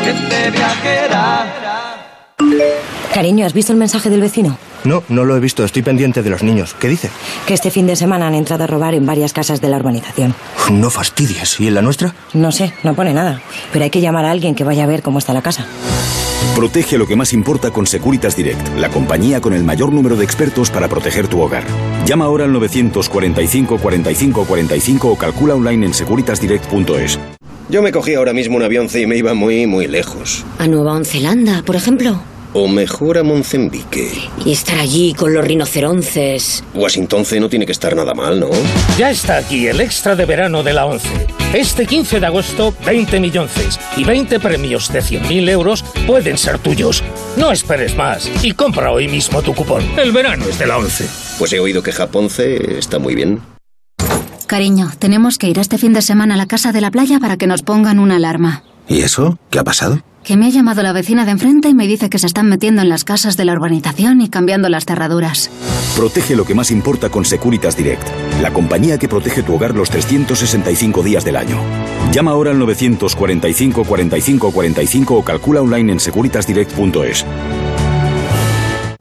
Gente 0.03 0.51
viajera. 0.51 1.49
Cariño, 3.13 3.45
¿has 3.45 3.53
visto 3.53 3.71
el 3.71 3.80
mensaje 3.80 4.09
del 4.09 4.19
vecino? 4.21 4.57
No, 4.84 5.03
no 5.09 5.25
lo 5.25 5.36
he 5.36 5.39
visto. 5.39 5.63
Estoy 5.63 5.81
pendiente 5.81 6.21
de 6.21 6.29
los 6.29 6.43
niños. 6.43 6.75
¿Qué 6.79 6.88
dice? 6.88 7.09
Que 7.47 7.53
este 7.53 7.71
fin 7.71 7.88
de 7.88 7.95
semana 7.95 8.27
han 8.27 8.36
entrado 8.36 8.63
a 8.63 8.67
robar 8.67 8.93
en 8.93 9.05
varias 9.05 9.34
casas 9.34 9.61
de 9.61 9.69
la 9.69 9.77
urbanización. 9.77 10.36
No 10.71 10.89
fastidies. 10.89 11.59
¿Y 11.59 11.67
en 11.67 11.75
la 11.75 11.81
nuestra? 11.81 12.13
No 12.34 12.51
sé, 12.51 12.73
no 12.84 12.93
pone 12.93 13.13
nada. 13.13 13.41
Pero 13.71 13.84
hay 13.86 13.89
que 13.91 14.01
llamar 14.01 14.25
a 14.25 14.31
alguien 14.31 14.55
que 14.55 14.63
vaya 14.63 14.84
a 14.84 14.88
ver 14.88 15.01
cómo 15.01 15.19
está 15.19 15.34
la 15.34 15.41
casa. 15.41 15.65
Protege 16.55 16.97
lo 16.97 17.07
que 17.07 17.15
más 17.15 17.34
importa 17.34 17.71
con 17.71 17.88
Securitas 17.88 18.36
Direct, 18.36 18.77
la 18.77 18.89
compañía 18.89 19.41
con 19.41 19.53
el 19.53 19.63
mayor 19.63 19.91
número 19.91 20.15
de 20.15 20.23
expertos 20.23 20.69
para 20.69 20.88
proteger 20.88 21.27
tu 21.27 21.41
hogar. 21.41 21.63
Llama 22.05 22.25
ahora 22.25 22.43
al 22.45 22.53
945 22.53 23.77
45 23.79 24.45
45 24.45 25.07
o 25.09 25.17
calcula 25.17 25.55
online 25.55 25.88
en 25.88 25.93
securitasdirect.es. 25.93 27.17
Yo 27.69 27.81
me 27.81 27.91
cogí 27.91 28.13
ahora 28.13 28.34
mismo 28.34 28.57
un 28.57 28.63
avión 28.63 28.88
y 28.93 29.05
me 29.07 29.17
iba 29.17 29.34
muy, 29.34 29.65
muy 29.65 29.88
lejos. 29.88 30.45
¿A 30.59 30.67
Nueva 30.67 31.03
Zelanda, 31.05 31.63
por 31.65 31.75
ejemplo? 31.75 32.21
O 32.54 32.68
mejor 32.68 33.18
a 33.18 33.24
Mozambique. 33.24 34.30
Y 34.45 34.51
estar 34.51 34.78
allí 34.78 35.14
con 35.14 35.34
los 35.34 35.43
rinocerontes. 35.43 36.64
Washington 36.76 37.26
C 37.26 37.39
no 37.39 37.49
tiene 37.49 37.66
que 37.66 37.72
estar 37.72 37.95
nada 37.95 38.14
mal, 38.14 38.39
¿no? 38.39 38.49
Ya 38.97 39.10
está 39.10 39.38
aquí 39.38 39.68
el 39.68 39.82
extra 39.82 40.16
de 40.16 40.26
verano 40.26 40.62
de 40.62 40.74
la 40.74 40.86
11. 40.86 41.08
Este 41.54 41.88
15 41.88 42.20
de 42.20 42.26
agosto, 42.26 42.74
20 42.86 43.20
millones 43.20 43.80
y 43.97 44.04
20 44.04 44.39
premios 44.39 44.91
de 44.93 45.01
100.000 45.01 45.49
euros 45.49 45.84
pueden 46.06 46.38
ser 46.38 46.60
tuyos. 46.60 47.04
No 47.38 47.51
esperes 47.51 47.95
más 47.95 48.30
y 48.43 48.51
compra 48.51 48.91
hoy 48.91 49.08
mismo 49.08 49.41
tu 49.41 49.56
cupón. 49.56 49.84
El 49.97 50.12
verano 50.12 50.45
es 50.47 50.60
de 50.60 50.68
la 50.68 50.78
11. 50.78 51.08
Pues 51.39 51.54
he 51.54 51.60
oído 51.60 51.82
que 51.82 51.91
Japón 51.91 52.30
C 52.30 52.78
está 52.78 52.99
muy 52.99 53.16
bien. 53.16 53.41
Cariño, 54.45 54.91
tenemos 54.99 55.39
que 55.39 55.47
ir 55.47 55.58
este 55.58 55.80
fin 55.80 55.93
de 55.93 56.04
semana 56.04 56.36
a 56.36 56.38
la 56.38 56.45
casa 56.45 56.72
de 56.72 56.82
la 56.82 56.91
playa 56.91 57.20
para 57.20 57.38
que 57.38 57.47
nos 57.47 57.64
pongan 57.64 57.97
una 57.97 58.18
alarma. 58.18 58.64
¿Y 58.88 58.99
eso? 59.01 59.38
¿Qué 59.49 59.59
ha 59.59 59.63
pasado? 59.63 60.01
Que 60.23 60.38
me 60.38 60.45
ha 60.45 60.49
llamado 60.49 60.81
la 60.84 60.93
vecina 60.93 61.25
de 61.25 61.31
enfrente 61.31 61.67
y 61.67 61.73
me 61.73 61.86
dice 61.86 62.09
que 62.09 62.17
se 62.17 62.27
están 62.27 62.47
metiendo 62.47 62.81
en 62.81 62.88
las 62.88 63.03
casas 63.03 63.36
de 63.36 63.43
la 63.43 63.53
urbanización 63.53 64.21
y 64.21 64.29
cambiando 64.29 64.69
las 64.69 64.86
cerraduras. 64.86 65.49
Protege 65.97 66.36
lo 66.36 66.45
que 66.45 66.55
más 66.55 66.71
importa 66.71 67.09
con 67.09 67.25
Securitas 67.25 67.75
Direct, 67.75 68.07
la 68.41 68.51
compañía 68.53 68.97
que 68.97 69.09
protege 69.09 69.43
tu 69.43 69.55
hogar 69.55 69.75
los 69.75 69.89
365 69.89 71.03
días 71.03 71.25
del 71.25 71.36
año. 71.36 71.59
Llama 72.13 72.31
ahora 72.31 72.51
al 72.51 72.59
945 72.59 73.84
45 73.84 74.51
45 74.51 75.15
o 75.15 75.23
calcula 75.23 75.61
online 75.61 75.91
en 75.93 75.99
securitasdirect.es. 75.99 77.25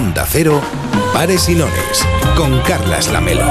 Onda 0.00 0.24
Cero, 0.26 0.62
Pares 1.12 1.50
y 1.50 1.54
Lones, 1.54 2.06
con 2.34 2.58
Carlas 2.62 3.12
Lamelo. 3.12 3.44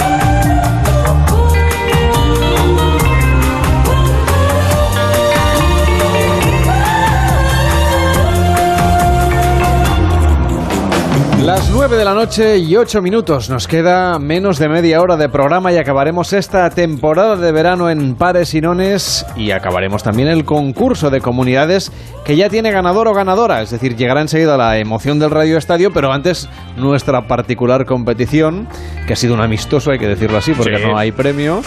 Las 11.49 11.67
9 11.71 11.97
de 11.97 12.05
la 12.05 12.13
noche 12.13 12.59
y 12.59 12.75
8 12.75 13.01
minutos. 13.01 13.49
Nos 13.49 13.67
queda 13.67 14.19
menos 14.19 14.59
de 14.59 14.69
media 14.69 15.01
hora 15.01 15.17
de 15.17 15.29
programa 15.29 15.73
y 15.73 15.77
acabaremos 15.77 16.31
esta 16.31 16.69
temporada 16.69 17.37
de 17.37 17.51
verano 17.51 17.89
en 17.89 18.13
pares 18.13 18.53
y 18.53 18.61
nones 18.61 19.25
y 19.35 19.49
acabaremos 19.49 20.03
también 20.03 20.27
el 20.27 20.45
concurso 20.45 21.09
de 21.09 21.21
comunidades 21.21 21.91
que 22.23 22.35
ya 22.35 22.49
tiene 22.49 22.69
ganador 22.69 23.07
o 23.07 23.15
ganadora. 23.15 23.63
Es 23.63 23.71
decir, 23.71 23.95
llegará 23.95 24.21
enseguida 24.21 24.57
la 24.57 24.77
emoción 24.77 25.17
del 25.17 25.31
Radio 25.31 25.57
Estadio, 25.57 25.91
pero 25.91 26.13
antes 26.13 26.47
nuestra 26.77 27.27
particular 27.27 27.83
competición, 27.87 28.67
que 29.07 29.13
ha 29.13 29.15
sido 29.15 29.33
un 29.33 29.41
amistoso, 29.41 29.89
hay 29.89 29.97
que 29.97 30.07
decirlo 30.07 30.37
así, 30.37 30.53
porque 30.53 30.77
Sí. 30.77 30.83
no 30.85 30.99
hay 30.99 31.11
premio. 31.11 31.63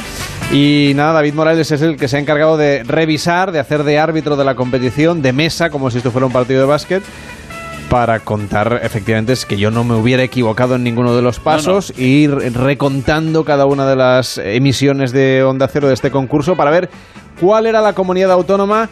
Y 0.52 0.92
nada, 0.94 1.14
David 1.14 1.34
Morales 1.34 1.72
es 1.72 1.82
el 1.82 1.96
que 1.96 2.06
se 2.06 2.18
ha 2.18 2.20
encargado 2.20 2.56
de 2.56 2.84
revisar, 2.84 3.50
de 3.50 3.58
hacer 3.58 3.82
de 3.82 3.98
árbitro 3.98 4.36
de 4.36 4.44
la 4.44 4.54
competición, 4.54 5.22
de 5.22 5.32
mesa, 5.32 5.70
como 5.70 5.90
si 5.90 5.98
esto 5.98 6.12
fuera 6.12 6.26
un 6.26 6.32
partido 6.32 6.60
de 6.60 6.66
básquet 6.66 7.02
para 7.92 8.20
contar 8.20 8.80
efectivamente 8.82 9.34
es 9.34 9.44
que 9.44 9.58
yo 9.58 9.70
no 9.70 9.84
me 9.84 9.94
hubiera 9.94 10.22
equivocado 10.22 10.76
en 10.76 10.82
ninguno 10.82 11.14
de 11.14 11.20
los 11.20 11.38
pasos 11.38 11.92
e 11.98 12.04
ir 12.04 12.30
recontando 12.30 13.44
cada 13.44 13.66
una 13.66 13.86
de 13.86 13.96
las 13.96 14.38
emisiones 14.38 15.12
de 15.12 15.44
Onda 15.44 15.68
Cero 15.68 15.88
de 15.88 15.94
este 15.94 16.10
concurso 16.10 16.56
para 16.56 16.70
ver 16.70 16.88
cuál 17.38 17.66
era 17.66 17.82
la 17.82 17.92
comunidad 17.92 18.32
autónoma 18.32 18.88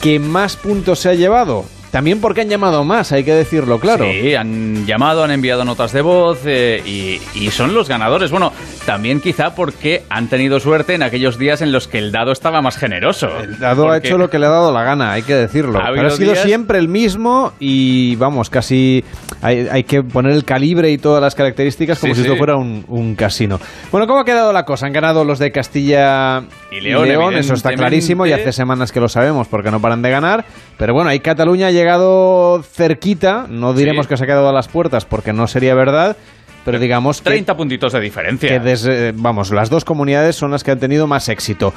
que 0.00 0.20
más 0.20 0.54
puntos 0.54 1.00
se 1.00 1.08
ha 1.08 1.14
llevado. 1.14 1.64
También 1.94 2.20
porque 2.20 2.40
han 2.40 2.48
llamado 2.48 2.82
más, 2.82 3.12
hay 3.12 3.22
que 3.22 3.32
decirlo, 3.32 3.78
claro. 3.78 4.04
Sí, 4.10 4.34
han 4.34 4.84
llamado, 4.84 5.22
han 5.22 5.30
enviado 5.30 5.64
notas 5.64 5.92
de 5.92 6.02
voz 6.02 6.40
eh, 6.44 6.82
y, 6.84 7.20
y 7.38 7.52
son 7.52 7.72
los 7.72 7.88
ganadores. 7.88 8.32
Bueno, 8.32 8.52
también 8.84 9.20
quizá 9.20 9.54
porque 9.54 10.02
han 10.10 10.26
tenido 10.26 10.58
suerte 10.58 10.94
en 10.94 11.04
aquellos 11.04 11.38
días 11.38 11.62
en 11.62 11.70
los 11.70 11.86
que 11.86 11.98
el 11.98 12.10
dado 12.10 12.32
estaba 12.32 12.60
más 12.62 12.78
generoso. 12.78 13.28
El 13.38 13.60
dado 13.60 13.92
ha 13.92 13.98
hecho 13.98 14.18
lo 14.18 14.28
que 14.28 14.40
le 14.40 14.46
ha 14.46 14.48
dado 14.48 14.72
la 14.72 14.82
gana, 14.82 15.12
hay 15.12 15.22
que 15.22 15.36
decirlo. 15.36 15.78
Ha 15.78 15.92
Pero 15.94 16.08
ha 16.08 16.10
sido 16.10 16.32
días- 16.32 16.44
siempre 16.44 16.78
el 16.78 16.88
mismo 16.88 17.52
y 17.60 18.16
vamos, 18.16 18.50
casi 18.50 19.04
hay, 19.40 19.68
hay 19.70 19.84
que 19.84 20.02
poner 20.02 20.32
el 20.32 20.44
calibre 20.44 20.90
y 20.90 20.98
todas 20.98 21.22
las 21.22 21.36
características 21.36 22.00
como 22.00 22.12
Sí, 22.12 22.22
si 22.22 22.22
esto 22.22 22.32
sí. 22.32 22.38
fuera 22.38 22.56
un, 22.56 22.84
un 22.88 23.14
casino. 23.14 23.60
Bueno, 23.92 24.08
¿cómo 24.08 24.18
ha 24.18 24.24
quedado 24.24 24.52
la 24.52 24.64
cosa? 24.64 24.86
Han 24.86 24.92
ganado 24.92 25.24
los 25.24 25.38
de 25.38 25.52
Castilla 25.52 26.42
Y 26.72 26.80
León, 26.80 27.36
eso 27.36 27.54
está 27.54 27.72
clarísimo 27.74 28.26
y 28.26 28.32
hace 28.32 28.50
semanas 28.50 28.90
que 28.90 28.98
lo 28.98 29.08
sabemos 29.08 29.46
porque 29.46 29.70
no 29.70 29.78
paran 29.80 30.02
de 30.02 30.10
ganar. 30.10 30.44
Pero 30.76 30.92
bueno, 30.92 31.08
ahí 31.10 31.20
Cataluña 31.20 31.68
ha 31.68 31.70
llegado 31.84 32.62
cerquita, 32.62 33.46
no 33.48 33.72
diremos 33.74 34.06
Sí. 34.06 34.10
que 34.10 34.16
se 34.16 34.24
ha 34.24 34.26
quedado 34.26 34.48
a 34.48 34.52
las 34.52 34.68
puertas 34.68 35.04
porque 35.04 35.32
no 35.32 35.46
sería 35.46 35.74
verdad. 35.74 36.16
Pero 36.64 36.78
digamos 36.78 37.20
que 37.20 37.24
30 37.28 37.56
puntitos 37.58 37.92
de 37.92 38.00
diferencia. 38.00 38.48
que 38.48 38.58
desde- 38.58 39.12
vamos, 39.14 39.50
las 39.50 39.68
dos 39.68 39.84
comunidades 39.84 40.34
son 40.34 40.50
las 40.50 40.64
que 40.64 40.70
han 40.70 40.78
tenido 40.80 41.06
más 41.06 41.28
éxito. 41.28 41.74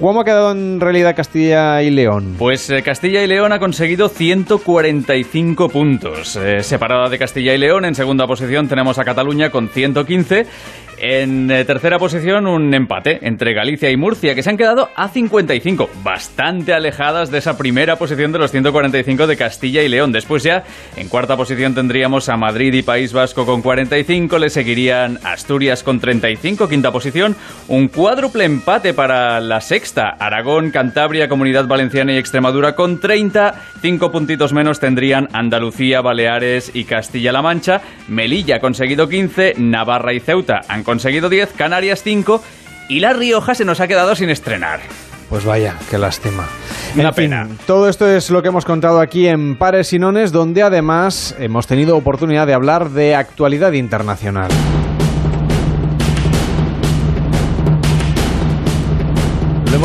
¿Cómo 0.00 0.20
ha 0.20 0.24
quedado 0.24 0.50
en 0.50 0.80
realidad 0.80 1.14
Castilla 1.14 1.80
y 1.80 1.90
León? 1.90 2.34
Pues 2.36 2.68
eh, 2.68 2.82
Castilla 2.82 3.22
y 3.22 3.28
León 3.28 3.52
ha 3.52 3.60
conseguido 3.60 4.08
145 4.08 5.68
puntos. 5.68 6.34
Eh, 6.36 6.62
separada 6.62 7.08
de 7.08 7.18
Castilla 7.18 7.54
y 7.54 7.58
León, 7.58 7.84
en 7.84 7.94
segunda 7.94 8.26
posición 8.26 8.66
tenemos 8.66 8.98
a 8.98 9.04
Cataluña 9.04 9.50
con 9.50 9.68
115. 9.68 10.46
En 10.98 11.50
eh, 11.50 11.64
tercera 11.64 11.98
posición, 11.98 12.46
un 12.46 12.72
empate 12.72 13.18
entre 13.26 13.52
Galicia 13.52 13.90
y 13.90 13.96
Murcia, 13.96 14.34
que 14.34 14.42
se 14.42 14.50
han 14.50 14.56
quedado 14.56 14.90
a 14.94 15.08
55, 15.08 15.90
bastante 16.02 16.72
alejadas 16.72 17.30
de 17.30 17.38
esa 17.38 17.58
primera 17.58 17.96
posición 17.96 18.32
de 18.32 18.38
los 18.38 18.50
145 18.50 19.26
de 19.26 19.36
Castilla 19.36 19.82
y 19.82 19.88
León. 19.88 20.12
Después 20.12 20.42
ya, 20.42 20.64
en 20.96 21.08
cuarta 21.08 21.36
posición 21.36 21.74
tendríamos 21.74 22.28
a 22.28 22.36
Madrid 22.36 22.72
y 22.74 22.82
País 22.82 23.12
Vasco 23.12 23.44
con 23.44 23.60
45, 23.60 24.38
le 24.38 24.50
seguirían 24.50 25.18
Asturias 25.24 25.82
con 25.82 26.00
35, 26.00 26.68
quinta 26.68 26.92
posición, 26.92 27.36
un 27.68 27.88
cuádruple 27.88 28.44
empate 28.44 28.94
para 28.94 29.40
la 29.40 29.60
sexta, 29.60 29.83
Aragón, 30.18 30.70
Cantabria, 30.70 31.28
Comunidad 31.28 31.66
Valenciana 31.66 32.12
y 32.12 32.16
Extremadura 32.16 32.74
con 32.74 33.00
30, 33.00 33.54
cinco 33.82 34.10
puntitos 34.10 34.52
menos 34.52 34.80
tendrían 34.80 35.28
Andalucía, 35.32 36.00
Baleares 36.00 36.70
y 36.74 36.84
Castilla-La 36.84 37.42
Mancha, 37.42 37.82
Melilla 38.08 38.56
ha 38.56 38.60
conseguido 38.60 39.08
15, 39.08 39.54
Navarra 39.58 40.14
y 40.14 40.20
Ceuta 40.20 40.62
han 40.68 40.84
conseguido 40.84 41.28
10, 41.28 41.52
Canarias 41.52 42.02
5 42.02 42.42
y 42.88 43.00
La 43.00 43.12
Rioja 43.12 43.54
se 43.54 43.64
nos 43.64 43.80
ha 43.80 43.88
quedado 43.88 44.14
sin 44.14 44.30
estrenar. 44.30 44.80
Pues 45.28 45.44
vaya, 45.44 45.74
qué 45.90 45.98
lástima. 45.98 46.46
Una 46.94 47.08
en 47.08 47.14
fin, 47.14 47.24
pena. 47.30 47.48
todo 47.66 47.88
esto 47.88 48.08
es 48.08 48.30
lo 48.30 48.42
que 48.42 48.48
hemos 48.48 48.64
contado 48.64 49.00
aquí 49.00 49.26
en 49.26 49.56
Pares 49.56 49.92
y 49.92 49.98
Nones, 49.98 50.32
donde 50.32 50.62
además 50.62 51.34
hemos 51.38 51.66
tenido 51.66 51.96
oportunidad 51.96 52.46
de 52.46 52.54
hablar 52.54 52.90
de 52.90 53.14
actualidad 53.14 53.72
internacional. 53.72 54.50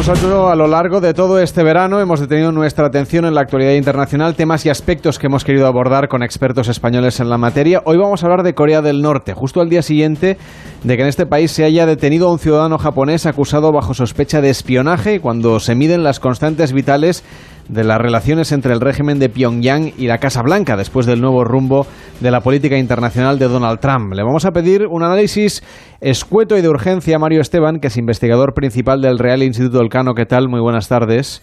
Hecho 0.10 0.50
a 0.50 0.56
lo 0.56 0.68
largo 0.68 1.02
de 1.02 1.14
todo 1.14 1.40
este 1.40 1.62
verano, 1.62 2.00
hemos 2.02 2.20
detenido 2.20 2.52
nuestra 2.52 2.88
atención 2.88 3.26
en 3.26 3.36
la 3.36 3.42
actualidad 3.42 3.74
internacional, 3.74 4.34
temas 4.34 4.66
y 4.66 4.70
aspectos 4.70 5.20
que 5.20 5.28
hemos 5.28 5.44
querido 5.46 5.68
abordar 5.68 6.08
con 6.08 6.24
expertos 6.24 6.68
españoles 6.68 7.20
en 7.20 7.30
la 7.30 7.38
materia. 7.38 7.84
Hoy 7.86 7.98
vamos 7.98 8.24
a 8.24 8.26
hablar 8.26 8.42
de 8.42 8.56
Corea 8.56 8.82
del 8.82 9.04
Norte, 9.04 9.36
justo 9.36 9.62
al 9.62 9.70
día 9.70 9.84
siguiente 9.84 10.38
de 10.84 10.96
que 10.98 11.04
en 11.04 11.10
este 11.10 11.28
país 11.28 11.52
se 11.52 11.64
haya 11.64 11.86
detenido 11.86 12.28
a 12.28 12.32
un 12.32 12.40
ciudadano 12.40 12.80
japonés 12.80 13.28
acusado 13.28 13.72
bajo 13.72 13.94
sospecha 13.94 14.42
de 14.42 14.50
espionaje 14.50 15.22
cuando 15.22 15.60
se 15.60 15.76
miden 15.76 16.04
las 16.04 16.20
constantes 16.20 16.74
vitales 16.74 17.24
de 17.70 17.84
las 17.84 18.00
relaciones 18.00 18.52
entre 18.52 18.74
el 18.74 18.82
régimen 18.82 19.20
de 19.20 19.30
Pyongyang 19.30 19.94
y 19.98 20.08
la 20.08 20.18
Casa 20.18 20.42
Blanca 20.42 20.76
después 20.76 21.06
del 21.06 21.22
nuevo 21.22 21.46
rumbo 21.46 21.86
de 22.20 22.32
la 22.32 22.42
política 22.42 22.78
internacional 22.78 23.40
de 23.40 23.48
Donald 23.48 23.80
Trump. 23.80 24.14
Le 24.14 24.24
vamos 24.24 24.46
a 24.46 24.52
pedir 24.52 24.88
un 24.88 25.04
análisis 25.04 25.64
escueto 26.02 26.58
y 26.58 26.62
de 26.62 26.70
urgencia 26.70 27.16
a 27.16 27.20
Mario 27.20 27.42
Esteban, 27.42 27.80
que 27.80 27.88
es 27.88 27.98
investigador 27.98 28.54
principal 28.54 29.02
del 29.02 29.20
Real 29.20 29.44
Instituto 29.44 29.80
Elcano. 29.82 30.14
¿Qué 30.14 30.26
tal? 30.26 30.50
Muy 30.50 30.60
buenas 30.60 30.90
tardes. 30.90 31.42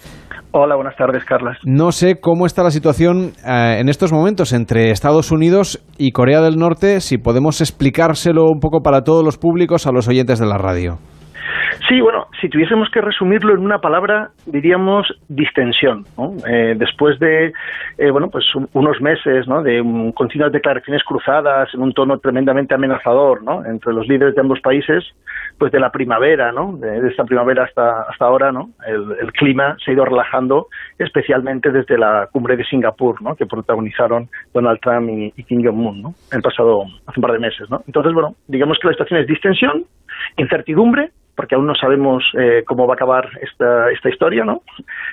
Hola, 0.52 0.74
buenas 0.74 0.96
tardes, 0.96 1.24
Carlas. 1.24 1.58
No 1.64 1.92
sé 1.92 2.18
cómo 2.20 2.46
está 2.46 2.62
la 2.62 2.70
situación 2.70 3.32
eh, 3.46 3.76
en 3.78 3.88
estos 3.88 4.12
momentos 4.12 4.52
entre 4.52 4.90
Estados 4.90 5.30
Unidos 5.30 5.84
y 5.98 6.12
Corea 6.12 6.40
del 6.40 6.56
Norte, 6.56 7.00
si 7.00 7.18
podemos 7.18 7.60
explicárselo 7.60 8.44
un 8.44 8.58
poco 8.58 8.80
para 8.80 9.02
todos 9.02 9.22
los 9.22 9.36
públicos, 9.36 9.86
a 9.86 9.92
los 9.92 10.08
oyentes 10.08 10.38
de 10.38 10.46
la 10.46 10.56
radio. 10.56 10.98
Sí, 11.89 12.01
bueno, 12.01 12.26
si 12.41 12.49
tuviésemos 12.49 12.89
que 12.91 13.01
resumirlo 13.01 13.53
en 13.55 13.61
una 13.61 13.78
palabra, 13.78 14.30
diríamos 14.47 15.07
distensión. 15.28 16.05
¿no? 16.16 16.32
Eh, 16.49 16.74
después 16.76 17.18
de, 17.20 17.53
eh, 17.99 18.11
bueno, 18.11 18.28
pues 18.30 18.45
un- 18.55 18.68
unos 18.72 19.01
meses, 19.01 19.47
¿no? 19.47 19.62
De 19.62 19.80
un- 19.80 20.11
continuas 20.12 20.51
declaraciones 20.53 21.05
cruzadas 21.05 21.72
en 21.74 21.82
un 21.82 21.93
tono 21.93 22.18
tremendamente 22.18 22.74
amenazador, 22.74 23.43
¿no? 23.45 23.64
Entre 23.64 23.93
los 23.93 24.09
líderes 24.09 24.34
de 24.34 24.41
ambos 24.41 24.61
países, 24.61 25.05
pues 25.59 25.70
de 25.70 25.78
la 25.78 25.91
primavera, 25.91 26.51
¿no? 26.51 26.76
De, 26.76 27.07
esta 27.09 27.24
primavera 27.24 27.64
hasta 27.64 28.03
hasta 28.11 28.24
ahora, 28.24 28.51
¿no? 28.51 28.70
El, 28.87 29.12
el 29.20 29.32
clima 29.32 29.76
se 29.84 29.91
ha 29.91 29.95
ido 29.95 30.05
relajando, 30.05 30.66
especialmente 30.99 31.70
desde 31.70 31.99
la 31.99 32.28
cumbre 32.32 32.57
de 32.57 32.64
Singapur, 32.64 33.22
¿no? 33.22 33.37
Que 33.37 33.47
protagonizaron 33.47 34.28
Donald 34.53 34.80
Trump 34.80 35.09
y, 35.11 35.30
Kim 35.45 35.62
Jong 35.64 35.87
Un, 35.87 36.03
¿no? 36.03 36.14
El 36.32 36.43
pasado 36.43 36.82
hace 37.07 37.20
un 37.20 37.22
par 37.22 37.32
de 37.32 37.39
meses, 37.39 37.70
¿no? 37.70 37.80
Entonces, 37.87 38.12
bueno, 38.12 38.34
digamos 38.49 38.78
que 38.80 38.89
la 38.89 38.95
situación 38.95 39.20
es 39.20 39.26
distensión, 39.28 39.84
incertidumbre, 40.37 41.11
porque 41.37 41.55
aún 41.55 41.66
no 41.66 41.74
sabemos 41.74 42.24
eh, 42.39 42.64
cómo 42.66 42.87
va 42.87 42.95
a 42.95 42.97
acabar 42.97 43.28
esta, 43.43 43.91
esta 43.91 44.09
historia, 44.09 44.45
¿no? 44.45 44.62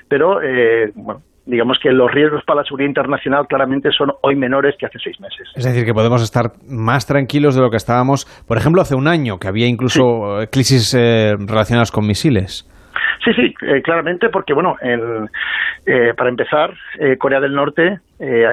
Pero, 0.08 0.42
eh, 0.42 0.92
bueno, 0.96 1.22
digamos 1.46 1.78
que 1.84 1.92
los 1.92 2.10
riesgos 2.12 2.42
para 2.46 2.62
la 2.62 2.64
seguridad 2.66 2.88
internacional 2.88 3.46
claramente 3.48 3.92
son 3.92 4.14
hoy 4.22 4.36
menores 4.36 4.76
que 4.80 4.86
hace 4.86 4.98
seis 5.00 5.20
meses. 5.20 5.50
Es 5.56 5.66
decir, 5.66 5.84
que 5.86 5.94
podemos 5.94 6.24
estar 6.24 6.54
más 6.70 7.06
tranquilos 7.06 7.56
de 7.56 7.62
lo 7.62 7.70
que 7.70 7.78
estábamos, 7.78 8.26
por 8.48 8.58
ejemplo, 8.58 8.82
hace 8.82 8.96
un 8.96 9.08
año, 9.10 9.38
que 9.40 9.48
había 9.50 9.68
incluso 9.68 10.42
eh, 10.42 10.48
crisis 10.50 10.94
eh, 10.98 11.36
relacionadas 11.38 11.92
con 11.92 12.08
misiles. 12.08 12.70
Sí, 13.26 13.32
sí, 13.34 13.54
eh, 13.66 13.82
claramente, 13.82 14.30
porque, 14.30 14.54
bueno, 14.54 14.76
el- 14.82 15.30
eh, 15.86 16.14
para 16.16 16.30
empezar, 16.30 16.74
eh, 17.00 17.18
Corea 17.18 17.40
del 17.42 17.54
Norte 17.54 18.00
eh, 18.20 18.46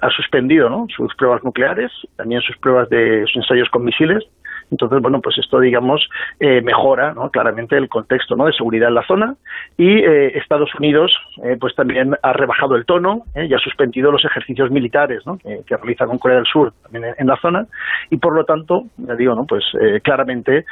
ha 0.00 0.10
suspendido 0.10 0.70
¿no? 0.70 0.86
sus 0.94 1.14
pruebas 1.16 1.42
nucleares, 1.44 1.90
también 2.16 2.40
sus 2.42 2.56
pruebas 2.58 2.88
de 2.88 3.24
sus 3.26 3.36
ensayos 3.36 3.68
con 3.70 3.84
misiles. 3.84 4.24
Entonces, 4.70 5.00
bueno, 5.00 5.20
pues 5.20 5.38
esto, 5.38 5.60
digamos, 5.60 6.08
eh, 6.40 6.60
mejora 6.62 7.12
¿no? 7.14 7.30
claramente 7.30 7.76
el 7.76 7.88
contexto 7.88 8.36
¿no? 8.36 8.46
de 8.46 8.52
seguridad 8.52 8.88
en 8.88 8.94
la 8.94 9.06
zona. 9.06 9.34
Y 9.76 9.98
eh, 9.98 10.38
Estados 10.38 10.70
Unidos, 10.78 11.12
eh, 11.44 11.56
pues 11.58 11.74
también 11.74 12.14
ha 12.22 12.32
rebajado 12.32 12.76
el 12.76 12.84
tono 12.84 13.22
¿eh? 13.34 13.46
y 13.46 13.54
ha 13.54 13.58
suspendido 13.58 14.10
los 14.10 14.24
ejercicios 14.24 14.70
militares 14.70 15.26
¿no? 15.26 15.38
que, 15.38 15.60
que 15.66 15.76
realiza 15.76 16.06
con 16.06 16.18
Corea 16.18 16.38
del 16.38 16.46
Sur 16.46 16.72
también 16.82 17.14
en, 17.16 17.26
la 17.26 17.36
zona. 17.36 17.66
Y 18.10 18.16
por 18.16 18.34
lo 18.34 18.44
tanto, 18.44 18.84
ya 18.98 19.14
digo, 19.14 19.34
¿no? 19.34 19.44
pues 19.44 19.64
eh, 19.80 20.00
claramente 20.02 20.64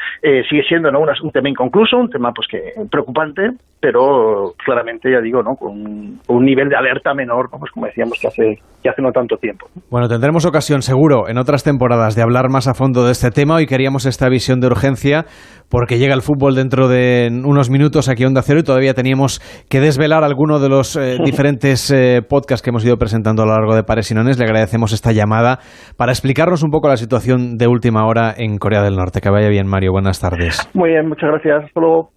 sigue 0.49 0.65
siendo 0.65 0.91
¿no? 0.91 1.01
un, 1.01 1.11
un 1.23 1.31
tema 1.31 1.49
inconcluso, 1.49 1.97
un 1.97 2.11
tema 2.11 2.33
pues 2.33 2.49
que 2.49 2.73
preocupante, 2.91 3.53
pero 3.81 4.55
claramente, 4.65 5.11
ya 5.11 5.21
digo, 5.21 5.43
¿no? 5.43 5.55
con 5.57 6.19
un, 6.27 6.45
nivel 6.45 6.69
de 6.69 6.77
alerta 6.77 7.15
menor, 7.15 7.51
¿no? 7.53 7.59
pues 7.59 7.71
como 7.71 7.87
decíamos 7.87 8.19
que 8.21 8.27
hace, 8.27 8.63
que 8.83 8.89
hace 8.89 9.03
no 9.03 9.13
tanto 9.13 9.37
tiempo. 9.37 9.69
Bueno, 9.91 10.09
tendremos 10.09 10.45
ocasión 10.47 10.83
seguro 10.83 11.29
en 11.29 11.39
otras 11.39 11.63
temporadas 11.63 12.17
de 12.17 12.23
hablar 12.23 12.49
más 12.49 12.69
a 12.69 12.75
fondo 12.75 13.05
de 13.05 13.13
este 13.13 13.31
tema. 13.31 13.57
Hoy 13.57 13.67
esta 14.07 14.29
visión 14.29 14.61
de 14.61 14.67
urgencia 14.67 15.27
porque 15.69 15.99
llega 15.99 16.15
el 16.15 16.23
fútbol 16.23 16.55
dentro 16.55 16.89
de 16.89 17.29
unos 17.31 17.71
minutos 17.71 18.09
aquí 18.09 18.25
a 18.25 18.27
Onda 18.27 18.43
Cero 18.43 18.61
y 18.61 18.63
todavía 18.63 18.95
teníamos 18.95 19.41
que 19.69 19.81
desvelar 19.81 20.25
alguno 20.25 20.59
de 20.59 20.69
los 20.69 20.97
eh, 20.97 21.19
diferentes 21.25 21.91
eh, 21.91 22.23
podcasts 22.29 22.63
que 22.63 22.71
hemos 22.71 22.85
ido 22.85 22.97
presentando 22.97 23.43
a 23.43 23.47
lo 23.47 23.53
largo 23.53 23.75
de 23.75 23.83
Pares 23.83 24.11
y 24.11 24.15
Nones. 24.15 24.39
Le 24.39 24.45
agradecemos 24.45 24.93
esta 24.93 25.13
llamada 25.13 25.59
para 25.97 26.13
explicarnos 26.13 26.63
un 26.63 26.71
poco 26.71 26.89
la 26.89 26.97
situación 26.97 27.57
de 27.57 27.67
última 27.69 28.07
hora 28.07 28.35
en 28.37 28.59
Corea 28.59 28.83
del 28.83 28.97
Norte. 28.97 29.21
Que 29.21 29.31
vaya 29.31 29.49
bien, 29.49 29.67
Mario. 29.67 29.93
Buenas 29.93 30.21
tardes. 30.21 30.69
Muy 30.75 30.91
bien, 30.91 31.09
muchas 31.09 31.31
gracias. 31.31 31.65
Hasta 31.65 31.81
luego. 31.81 32.11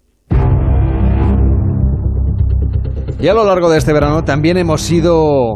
Y 3.21 3.27
a 3.27 3.33
lo 3.33 3.43
largo 3.43 3.69
de 3.69 3.77
este 3.77 3.93
verano 3.93 4.23
también 4.23 4.57
hemos 4.57 4.89
ido 4.91 5.55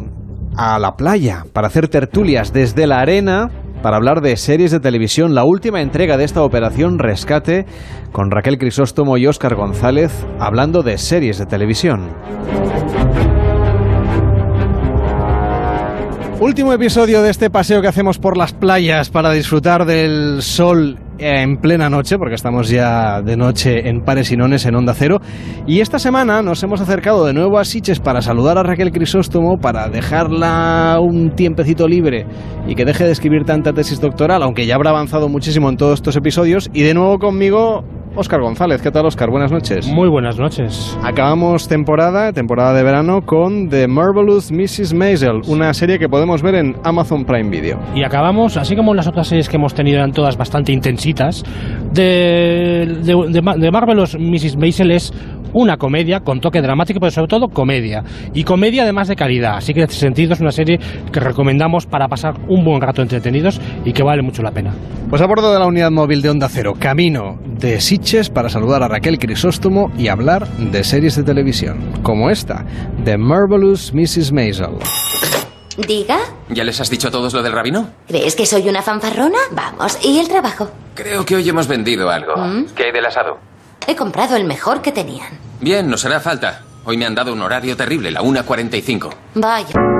a 0.58 0.78
la 0.80 0.96
playa 0.96 1.44
para 1.54 1.68
hacer 1.68 1.88
tertulias 1.88 2.54
desde 2.54 2.88
la 2.88 3.00
arena 3.00 3.50
para 3.84 3.98
hablar 3.98 4.22
de 4.22 4.38
series 4.38 4.72
de 4.72 4.80
televisión, 4.80 5.36
la 5.36 5.44
última 5.44 5.82
entrega 5.82 6.16
de 6.16 6.24
esta 6.24 6.42
operación 6.42 7.00
Rescate 7.00 7.66
con 8.14 8.32
Raquel 8.32 8.58
Crisóstomo 8.58 9.18
y 9.18 9.28
Óscar 9.28 9.56
González 9.56 10.26
hablando 10.40 10.84
de 10.84 10.98
series 10.98 11.38
de 11.38 11.46
televisión. 11.46 12.10
Último 16.40 16.72
episodio 16.72 17.22
de 17.22 17.30
este 17.30 17.50
paseo 17.50 17.82
que 17.82 17.90
hacemos 17.90 18.20
por 18.20 18.38
las 18.38 18.54
playas 18.54 19.10
para 19.10 19.32
disfrutar 19.32 19.86
del 19.86 20.42
sol 20.42 20.98
en 21.24 21.58
plena 21.58 21.90
noche, 21.90 22.18
porque 22.18 22.36
estamos 22.36 22.70
ya 22.70 23.22
de 23.22 23.38
noche 23.38 23.88
en 23.88 24.02
Pares 24.02 24.32
y 24.32 24.36
Nones 24.36 24.66
en 24.66 24.76
Onda 24.76 24.94
Cero. 24.94 25.20
Y 25.66 25.80
esta 25.80 25.98
semana 25.98 26.42
nos 26.42 26.62
hemos 26.64 26.82
acercado 26.82 27.26
de 27.26 27.34
nuevo 27.34 27.60
a 27.60 27.64
Siches 27.64 28.02
para 28.02 28.22
saludar 28.22 28.58
a 28.58 28.64
Raquel 28.64 28.92
Crisóstomo, 28.92 29.58
para 29.58 29.88
dejarla 29.88 31.00
un 31.00 31.34
tiempecito 31.36 31.88
libre 31.88 32.26
y 32.68 32.76
que 32.76 32.84
deje 32.84 33.06
de 33.06 33.12
escribir 33.12 33.46
tanta 33.46 33.72
tesis 33.72 34.02
doctoral, 34.02 34.44
aunque 34.44 34.66
ya 34.66 34.76
habrá 34.76 34.90
avanzado 34.90 35.30
muchísimo 35.30 35.70
en 35.70 35.78
todos 35.78 36.00
estos 36.00 36.18
episodios. 36.18 36.70
Y 36.74 36.82
de 36.82 36.94
nuevo 36.94 37.18
conmigo, 37.20 37.86
Óscar 38.16 38.42
González. 38.42 38.82
¿Qué 38.82 38.92
tal, 38.92 39.06
Óscar? 39.08 39.32
Buenas 39.32 39.52
noches. 39.52 39.88
Muy 39.88 40.08
buenas 40.08 40.38
noches. 40.38 40.96
Acabamos 41.04 41.68
temporada, 41.68 42.32
temporada 42.32 42.74
de 42.74 42.84
verano, 42.84 43.22
con 43.26 43.70
The 43.70 43.88
Marvelous 43.88 44.52
Mrs. 44.52 44.94
Maisel, 44.94 45.42
una 45.48 45.74
serie 45.74 45.98
que 45.98 46.08
podemos 46.08 46.44
ver 46.44 46.54
en 46.56 46.76
Amazon 46.84 47.26
Prime 47.26 47.50
Video. 47.50 47.80
Y 47.96 48.04
acabamos, 48.04 48.56
así 48.58 48.76
como 48.76 48.94
las 48.94 49.08
otras 49.08 49.28
series 49.28 49.50
que 49.50 49.56
hemos 49.56 49.74
tenido 49.74 49.98
eran 49.98 50.12
todas 50.12 50.38
bastante 50.38 50.72
intensitas, 50.72 51.44
de, 51.92 53.00
de, 53.04 53.26
de, 53.32 53.42
Ma- 53.42 53.56
de 53.56 53.72
Marvelous 53.72 54.16
Mrs. 54.20 54.58
Maisel 54.58 54.92
es 54.92 55.12
una 55.54 55.78
comedia 55.78 56.20
con 56.20 56.40
toque 56.40 56.62
dramático, 56.62 57.00
pero 57.00 57.12
sobre 57.12 57.28
todo 57.28 57.48
comedia. 57.48 58.04
Y 58.34 58.44
comedia 58.44 58.84
además 58.84 59.08
de 59.08 59.16
calidad. 59.16 59.58
Así 59.58 59.74
que 59.74 59.82
en 59.82 59.90
ese 59.90 60.00
sentido 60.00 60.34
es 60.34 60.40
una 60.40 60.52
serie 60.52 60.80
que 61.12 61.20
recomendamos 61.20 61.86
para 61.86 62.08
pasar 62.08 62.36
un 62.48 62.64
buen 62.64 62.82
rato 62.82 63.02
entretenidos 63.02 63.60
y 63.86 63.94
que 63.94 64.04
vale 64.04 64.22
mucho 64.22 64.42
la 64.42 64.52
pena. 64.52 64.74
Pues 65.10 65.22
a 65.22 65.28
bordo 65.28 65.54
de 65.54 65.60
la 65.60 65.68
unidad 65.68 65.92
móvil 65.92 66.22
de 66.22 66.30
Onda 66.30 66.50
Cero, 66.50 66.74
camino 66.78 67.38
de 67.46 67.80
Sitges 67.80 68.30
para 68.30 68.50
saludar 68.50 68.84
a 68.84 68.88
Raquel 68.88 69.20
Crisóstomo 69.20 69.92
y 69.98 70.08
hablar 70.08 70.48
de 70.58 70.84
series 70.84 71.16
de 71.16 71.24
televisión, 71.24 71.80
como 72.02 72.30
esta, 72.30 72.66
The 73.06 73.18
Marvelous 73.18 73.94
Mrs. 73.94 74.32
Maisel. 74.32 74.78
Diga, 75.88 76.20
¿Ya 76.50 76.64
les 76.64 76.80
has 76.80 76.90
dicho 76.90 77.08
a 77.08 77.12
todos 77.12 77.34
lo 77.34 77.42
del 77.42 77.52
rabino? 77.52 77.90
¿crees 78.08 78.36
que 78.36 78.46
soy 78.46 78.68
una 78.70 78.82
fanfarrona? 78.82 79.40
Vamos, 79.52 79.98
¿y 80.04 80.20
el 80.20 80.28
trabajo? 80.28 80.70
Creo 80.94 81.26
que 81.26 81.36
hoy 81.36 81.50
hemos 81.50 81.68
vendido 81.68 82.10
algo. 82.10 82.36
¿Mm? 82.36 82.66
¿Qué 82.76 82.86
hay 82.86 82.92
del 82.92 83.06
asado? 83.06 83.40
He 83.88 83.96
comprado 83.96 84.36
el 84.36 84.46
mejor 84.46 84.82
que 84.82 84.92
tenían. 84.92 85.30
Bien, 85.60 85.90
nos 85.90 86.06
hará 86.06 86.20
falta. 86.20 86.62
Hoy 86.86 86.98
me 86.98 87.06
han 87.06 87.16
dado 87.16 87.34
un 87.34 87.42
horario 87.42 87.78
terrible, 87.78 88.12
la 88.12 88.22
1.45. 88.22 89.10
Vaya. 89.36 89.93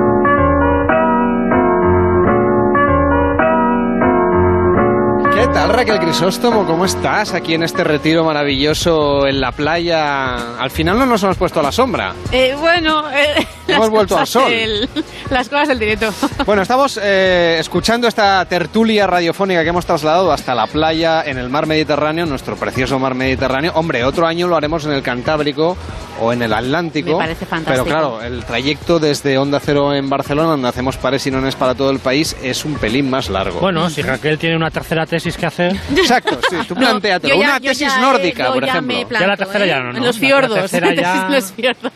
Tal 5.66 5.72
Raquel 5.76 5.98
Crisóstomo? 5.98 6.66
¿Cómo 6.66 6.84
estás 6.84 7.32
aquí 7.32 7.54
en 7.54 7.62
este 7.62 7.84
retiro 7.84 8.22
maravilloso 8.22 9.26
en 9.26 9.40
la 9.40 9.50
playa? 9.50 10.58
Al 10.58 10.70
final 10.70 10.98
no 10.98 11.06
nos 11.06 11.22
hemos 11.22 11.38
puesto 11.38 11.60
a 11.60 11.62
la 11.62 11.72
sombra. 11.72 12.12
Eh, 12.32 12.54
bueno, 12.58 13.10
eh, 13.10 13.46
Hemos 13.66 13.88
vuelto 13.88 14.18
al 14.18 14.26
sol. 14.26 14.50
del- 14.50 14.86
las 15.30 15.48
cosas 15.48 15.68
del 15.68 15.78
directo. 15.78 16.10
Bueno, 16.44 16.60
estamos 16.60 17.00
eh, 17.02 17.56
escuchando 17.58 18.06
esta 18.06 18.44
tertulia 18.44 19.06
radiofónica 19.06 19.62
que 19.62 19.70
hemos 19.70 19.86
trasladado 19.86 20.30
hasta 20.32 20.54
la 20.54 20.66
playa 20.66 21.22
en 21.24 21.38
el 21.38 21.48
mar 21.48 21.66
Mediterráneo, 21.66 22.26
nuestro 22.26 22.56
precioso 22.56 22.98
mar 22.98 23.14
Mediterráneo. 23.14 23.72
Hombre, 23.74 24.04
otro 24.04 24.26
año 24.26 24.46
lo 24.46 24.56
haremos 24.56 24.84
en 24.84 24.92
el 24.92 25.02
Cantábrico 25.02 25.78
o 26.20 26.32
en 26.32 26.42
el 26.42 26.52
Atlántico. 26.52 27.12
Me 27.12 27.16
parece 27.16 27.46
fantástico. 27.46 27.84
Pero 27.86 27.98
claro, 27.98 28.22
el 28.22 28.44
trayecto 28.44 28.98
desde 28.98 29.38
Onda 29.38 29.60
Cero 29.60 29.94
en 29.94 30.10
Barcelona, 30.10 30.50
donde 30.50 30.68
hacemos 30.68 30.98
pares 30.98 31.26
y 31.26 31.30
nones 31.30 31.56
para 31.56 31.74
todo 31.74 31.90
el 31.90 32.00
país, 32.00 32.36
es 32.42 32.66
un 32.66 32.74
pelín 32.74 33.08
más 33.08 33.30
largo. 33.30 33.60
Bueno, 33.60 33.88
si 33.88 34.02
Raquel 34.02 34.38
tiene 34.38 34.56
una 34.56 34.70
tercera 34.70 35.06
tesis 35.06 35.36
que 35.38 35.46
hacer. 35.46 35.53
Exacto, 35.96 36.38
sí, 36.50 36.56
tú 36.68 36.74
plantéatelo. 36.76 37.34
yo 37.34 37.40
ya- 37.40 37.46
una 37.48 37.60
tesis 37.60 37.88
ya, 37.88 37.98
eh, 37.98 38.00
nórdica, 38.00 38.52
por 38.52 38.64
ejemplo. 38.64 39.08
planto, 39.08 39.20
Ya 39.20 39.26
la 39.26 39.36
tercera 39.36 39.64
¿eh? 39.64 39.68
ya 39.68 39.80
no, 39.80 39.92
¿no? 39.92 39.92
Los 39.92 40.02
La- 40.02 40.06
la 40.06 40.12
fiordos. 40.12 40.54
tercera 40.60 40.94
ya- 40.94 41.28
los 41.30 41.52
fiordos. 41.52 41.92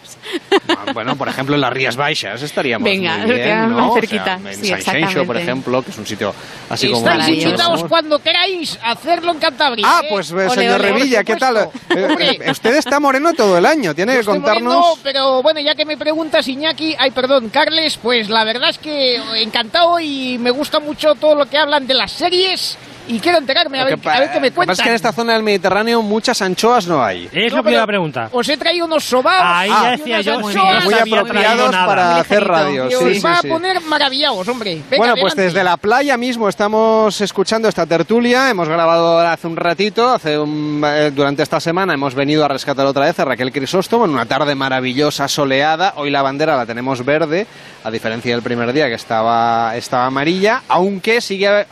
Bueno, 0.94 1.16
por 1.16 1.28
ejemplo, 1.28 1.54
en 1.54 1.60
las 1.60 1.72
Rías 1.72 1.96
Baixas 1.96 2.42
estaríamos 2.42 2.84
Venga, 2.84 3.18
muy 3.18 3.32
bien, 3.32 3.58
más 3.72 3.86
¿no? 3.86 3.94
cerquita. 3.94 4.36
O 4.38 4.42
sea, 4.42 4.52
en 4.52 4.58
Sí, 4.58 4.68
San 4.68 4.80
Xenxo, 4.82 5.24
por 5.26 5.36
ejemplo, 5.36 5.82
que 5.82 5.90
es 5.90 5.98
un 5.98 6.06
sitio 6.06 6.34
así 6.68 6.90
como... 6.90 7.08
Estáis 7.08 7.44
invitados 7.44 7.84
cuando 7.84 8.18
queráis 8.20 8.78
hacerlo 8.82 9.32
en 9.32 9.38
Cantabria. 9.38 9.86
Ah, 9.88 10.00
¿eh? 10.04 10.06
pues 10.10 10.30
Ole, 10.32 10.50
señor 10.50 10.80
ole, 10.80 10.92
Revilla, 10.92 11.24
¿qué 11.24 11.36
tal? 11.36 11.56
Eh, 11.56 12.38
eh, 12.44 12.50
usted 12.50 12.74
está 12.76 13.00
moreno 13.00 13.32
todo 13.34 13.58
el 13.58 13.66
año, 13.66 13.94
tiene 13.94 14.18
que 14.18 14.24
contarnos... 14.24 14.74
moreno, 14.74 14.98
pero 15.02 15.42
bueno, 15.42 15.60
ya 15.60 15.74
que 15.74 15.84
me 15.84 15.96
preguntas, 15.96 16.46
Iñaki, 16.48 16.94
ay, 16.98 17.10
perdón, 17.10 17.48
Carles, 17.50 17.96
pues 17.98 18.28
la 18.28 18.44
verdad 18.44 18.70
es 18.70 18.78
que 18.78 19.16
encantado 19.42 19.98
y 20.00 20.38
me 20.38 20.50
gusta 20.50 20.80
mucho 20.80 21.14
todo 21.14 21.34
lo 21.34 21.46
que 21.46 21.58
hablan 21.58 21.86
de 21.86 21.94
las 21.94 22.12
series 22.12 22.76
y 23.08 23.18
quiero 23.20 23.38
enterarme, 23.38 23.80
a 23.80 23.84
ver, 23.84 23.98
a 24.04 24.20
ver 24.20 24.30
qué 24.30 24.40
me 24.40 24.48
lo 24.48 24.50
que 24.50 24.50
pasa 24.50 24.54
cuentan. 24.54 24.74
es 24.74 24.82
que 24.82 24.88
en 24.90 24.94
esta 24.94 25.12
zona 25.12 25.32
del 25.32 25.42
Mediterráneo 25.42 26.02
muchas 26.02 26.40
anchoas 26.42 26.86
no 26.86 27.02
hay. 27.04 27.28
Es 27.32 27.50
No, 27.52 27.58
lo 27.58 27.64
que 27.64 27.72
iba 27.72 27.82
a 27.82 27.86
preguntar. 27.86 28.28
Os 28.32 28.48
he 28.48 28.56
traído 28.56 28.86
unos 28.86 29.04
sobaos. 29.04 29.42
Ahí 29.44 29.68
ya 29.70 29.90
decía 29.92 30.20
yo, 30.20 30.40
Muy 30.40 30.54
no 30.54 30.62
había 30.62 31.02
apropiados 31.20 31.74
para 31.74 32.10
Muy 32.12 32.20
hacer 32.20 32.44
radio. 32.44 32.86
Y 32.86 32.90
Sí, 32.90 32.94
os 32.96 33.02
sí, 33.16 33.20
va 33.20 33.40
sí. 33.40 33.48
a 33.48 33.50
poner 33.50 33.80
maravillados, 33.82 34.46
hombre. 34.48 34.74
Venga, 34.74 34.96
bueno, 34.98 35.14
pues 35.14 35.32
adelante. 35.32 35.42
desde 35.42 35.64
la 35.64 35.76
playa 35.76 36.16
mismo 36.16 36.48
estamos 36.48 37.20
escuchando 37.20 37.68
esta 37.68 37.86
tertulia. 37.86 38.50
Hemos 38.50 38.68
grabado 38.68 39.18
hace 39.20 39.46
un 39.46 39.56
ratito, 39.56 40.08
hace 40.10 40.38
un- 40.38 40.82
eh, 40.86 41.10
durante 41.14 41.42
esta 41.42 41.60
semana 41.60 41.94
hemos 41.94 42.14
venido 42.14 42.44
a 42.44 42.48
rescatar 42.48 42.86
otra 42.86 43.06
vez 43.06 43.18
a 43.18 43.24
Raquel 43.24 43.52
Crisóstomo 43.52 44.04
en 44.04 44.10
una 44.10 44.26
tarde 44.26 44.54
maravillosa, 44.54 45.28
soleada. 45.28 45.94
Hoy 45.96 46.10
la 46.10 46.22
bandera 46.22 46.56
la 46.56 46.66
tenemos 46.66 47.04
verde, 47.04 47.46
a 47.84 47.90
diferencia 47.90 48.32
del 48.34 48.42
primer 48.42 48.72
día 48.72 48.88
que 48.88 48.94
estaba, 48.94 49.76
estaba 49.76 50.06
amarilla, 50.06 50.62
aunque 50.68 51.20
sigue 51.20 51.66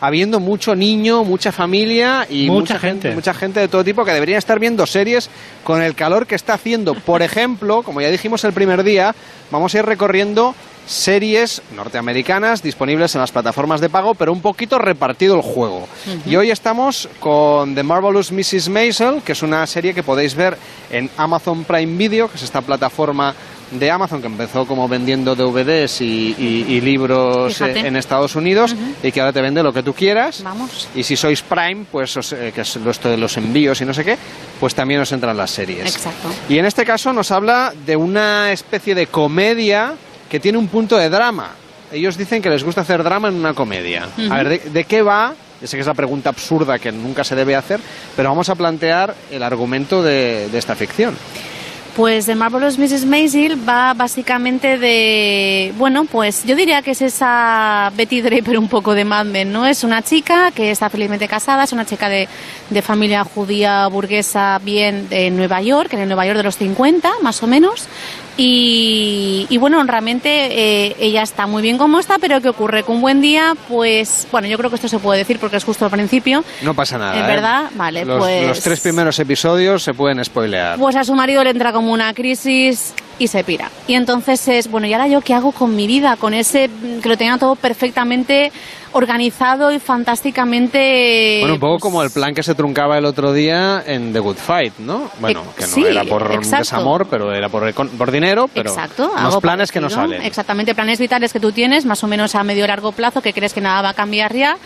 habiendo 0.00 0.40
mucho 0.40 0.74
niño, 0.74 1.24
mucha 1.24 1.52
familia 1.52 2.26
y 2.28 2.50
Mucha 2.50 2.78
gente. 2.78 3.12
mucha 3.14 3.34
gente 3.34 3.60
de 3.60 3.68
todo 3.68 3.84
tipo 3.84 4.04
que 4.04 4.12
deberían 4.12 4.38
estar 4.38 4.58
viendo 4.58 4.86
series 4.86 5.30
con 5.64 5.82
el 5.82 5.94
calor 5.94 6.26
que 6.26 6.34
está 6.34 6.54
haciendo. 6.54 6.94
Por 6.94 7.22
ejemplo, 7.22 7.82
como 7.82 8.00
ya 8.00 8.10
dijimos 8.10 8.44
el 8.44 8.52
primer 8.52 8.82
día, 8.84 9.14
vamos 9.50 9.74
a 9.74 9.78
ir 9.78 9.86
recorriendo 9.86 10.54
series 10.86 11.62
norteamericanas 11.74 12.62
disponibles 12.62 13.12
en 13.16 13.20
las 13.20 13.32
plataformas 13.32 13.80
de 13.80 13.88
pago, 13.88 14.14
pero 14.14 14.32
un 14.32 14.40
poquito 14.40 14.78
repartido 14.78 15.34
el 15.34 15.42
juego. 15.42 15.88
Y 16.24 16.36
hoy 16.36 16.50
estamos 16.52 17.08
con 17.18 17.74
The 17.74 17.82
Marvelous 17.82 18.30
Mrs. 18.30 18.68
Maisel, 18.68 19.20
que 19.22 19.32
es 19.32 19.42
una 19.42 19.66
serie 19.66 19.94
que 19.94 20.04
podéis 20.04 20.36
ver 20.36 20.56
en 20.90 21.10
Amazon 21.16 21.64
Prime 21.64 21.96
Video, 21.96 22.28
que 22.28 22.36
es 22.36 22.42
esta 22.44 22.60
plataforma 22.60 23.34
de 23.70 23.90
Amazon 23.90 24.20
que 24.20 24.28
empezó 24.28 24.64
como 24.66 24.88
vendiendo 24.88 25.34
DVDs 25.34 26.00
y, 26.00 26.34
y- 26.38 26.64
y 26.68 26.80
libros 26.80 27.60
eh, 27.60 27.74
en 27.86 27.96
Estados 27.96 28.36
Unidos 28.36 28.74
y 29.02 29.10
que 29.10 29.20
ahora 29.20 29.32
te 29.32 29.40
vende 29.40 29.62
lo 29.62 29.72
que 29.72 29.82
tú 29.82 29.92
quieras. 29.92 30.42
Vamos. 30.42 30.88
Y 30.94 31.02
si 31.02 31.16
sois 31.16 31.42
Prime, 31.42 31.84
pues 31.90 32.16
os- 32.16 32.32
eh, 32.32 32.52
que 32.54 32.60
es 32.60 32.76
lo 32.76 32.90
esto 32.90 33.08
de 33.10 33.16
los 33.16 33.36
envíos 33.36 33.80
y 33.80 33.84
no 33.84 33.92
sé 33.92 34.04
qué, 34.04 34.16
pues 34.60 34.74
también 34.74 35.00
os 35.00 35.10
entran 35.12 35.36
las 35.36 35.50
series. 35.50 35.94
Exacto. 35.96 36.28
Y 36.48 36.58
en 36.58 36.66
este 36.66 36.84
caso 36.84 37.12
nos 37.12 37.30
habla 37.30 37.72
de 37.84 37.96
una 37.96 38.52
especie 38.52 38.94
de 38.94 39.08
comedia 39.08 39.94
que 40.30 40.38
tiene 40.40 40.58
un 40.58 40.68
punto 40.68 40.96
de 40.96 41.08
drama. 41.10 41.50
Ellos 41.92 42.16
dicen 42.16 42.42
que 42.42 42.50
les 42.50 42.64
gusta 42.64 42.80
hacer 42.82 43.02
drama 43.02 43.28
en 43.28 43.34
una 43.34 43.54
comedia. 43.54 44.08
A 44.30 44.36
ver, 44.42 44.48
¿de, 44.48 44.58
de 44.70 44.84
qué 44.84 45.02
va? 45.02 45.34
Yo 45.60 45.66
sé 45.66 45.76
que 45.76 45.80
es 45.80 45.86
la 45.86 45.94
pregunta 45.94 46.28
absurda 46.30 46.78
que 46.78 46.92
nunca 46.92 47.24
se 47.24 47.34
debe 47.34 47.56
hacer, 47.56 47.80
pero 48.14 48.28
vamos 48.28 48.48
a 48.48 48.54
plantear 48.54 49.14
el 49.30 49.42
argumento 49.42 50.02
de, 50.02 50.48
de 50.50 50.58
esta 50.58 50.74
ficción. 50.76 51.16
Pues 51.96 52.26
The 52.26 52.34
Marvelous 52.34 52.76
Mrs. 52.76 53.06
Maisel 53.06 53.66
va 53.66 53.94
básicamente 53.94 54.76
de, 54.76 55.72
bueno, 55.78 56.04
pues 56.04 56.44
yo 56.44 56.54
diría 56.54 56.82
que 56.82 56.90
es 56.90 57.00
esa 57.00 57.90
Betty 57.96 58.20
Draper 58.20 58.58
un 58.58 58.68
poco 58.68 58.92
de 58.92 59.06
Mad 59.06 59.24
Men, 59.24 59.50
¿no? 59.50 59.64
Es 59.64 59.82
una 59.82 60.02
chica 60.02 60.50
que 60.50 60.70
está 60.70 60.90
felizmente 60.90 61.26
casada, 61.26 61.64
es 61.64 61.72
una 61.72 61.86
chica 61.86 62.10
de, 62.10 62.28
de 62.68 62.82
familia 62.82 63.24
judía 63.24 63.86
burguesa 63.86 64.60
bien 64.62 65.08
de 65.08 65.30
Nueva 65.30 65.62
York, 65.62 65.94
en 65.94 66.00
el 66.00 66.08
Nueva 66.08 66.26
York 66.26 66.36
de 66.36 66.42
los 66.42 66.58
50, 66.58 67.10
más 67.22 67.42
o 67.42 67.46
menos. 67.46 67.88
Y, 68.38 69.46
y 69.48 69.56
bueno, 69.56 69.82
realmente 69.84 70.28
eh, 70.88 70.96
ella 71.00 71.22
está 71.22 71.46
muy 71.46 71.62
bien 71.62 71.78
como 71.78 71.98
está, 71.98 72.18
pero 72.18 72.40
¿qué 72.42 72.50
ocurre? 72.50 72.82
Que 72.82 72.92
un 72.92 73.00
buen 73.00 73.20
día, 73.22 73.54
pues, 73.68 74.26
bueno, 74.30 74.46
yo 74.46 74.58
creo 74.58 74.68
que 74.68 74.76
esto 74.76 74.88
se 74.88 74.98
puede 74.98 75.20
decir 75.20 75.38
porque 75.38 75.56
es 75.56 75.64
justo 75.64 75.86
al 75.86 75.90
principio. 75.90 76.44
No 76.62 76.74
pasa 76.74 76.98
nada. 76.98 77.16
¿Es 77.16 77.24
¿eh? 77.24 77.26
verdad? 77.26 77.70
Vale, 77.74 78.04
los, 78.04 78.18
pues- 78.18 78.46
los 78.48 78.60
tres 78.60 78.80
primeros 78.80 79.18
episodios 79.18 79.82
se 79.82 79.94
pueden 79.94 80.22
spoilear. 80.24 80.78
Pues 80.78 80.96
a 80.96 81.04
su 81.04 81.14
marido 81.14 81.42
le 81.44 81.50
entra 81.50 81.72
como 81.72 81.92
una 81.92 82.12
crisis 82.12 82.92
y 83.18 83.28
se 83.28 83.42
pira. 83.42 83.70
Y 83.86 83.94
entonces 83.94 84.46
es, 84.48 84.70
bueno, 84.70 84.86
¿y 84.86 84.92
ahora 84.92 85.08
yo 85.08 85.22
qué 85.22 85.32
hago 85.32 85.52
con 85.52 85.74
mi 85.74 85.86
vida? 85.86 86.16
Con 86.16 86.34
ese 86.34 86.68
que 87.02 87.08
lo 87.08 87.16
tenía 87.16 87.38
todo 87.38 87.54
perfectamente 87.56 88.52
organizado 88.96 89.70
y 89.72 89.78
fantásticamente... 89.78 91.38
Bueno, 91.40 91.54
un 91.54 91.60
poco 91.60 91.78
como 91.78 92.02
el 92.02 92.10
plan 92.10 92.34
que 92.34 92.42
se 92.42 92.54
truncaba 92.54 92.98
el 92.98 93.04
otro 93.04 93.32
día 93.32 93.82
en 93.86 94.12
The 94.12 94.20
Good 94.20 94.36
Fight, 94.36 94.78
¿no? 94.78 95.10
Bueno, 95.20 95.42
que 95.56 95.62
no 95.62 95.68
sí, 95.68 95.84
era 95.84 96.04
por 96.04 96.32
exacto. 96.32 96.58
desamor, 96.58 97.06
pero 97.08 97.32
era 97.32 97.48
por, 97.48 97.72
por 97.74 98.10
dinero, 98.10 98.48
pero 98.52 98.70
Exacto, 98.70 99.12
unos 99.16 99.36
planes 99.38 99.70
que 99.70 99.80
no 99.80 99.88
parecido. 99.88 100.08
salen. 100.08 100.22
Exactamente, 100.22 100.74
planes 100.74 100.98
vitales 100.98 101.32
que 101.32 101.40
tú 101.40 101.52
tienes, 101.52 101.84
más 101.84 102.02
o 102.04 102.06
menos 102.06 102.34
a 102.34 102.42
medio 102.42 102.64
o 102.64 102.66
largo 102.66 102.92
plazo, 102.92 103.20
que 103.20 103.32
crees 103.32 103.52
que 103.52 103.60
nada 103.60 103.82
va 103.82 103.90
a 103.90 103.94
cambiar 103.94 104.34
ya. 104.34 104.56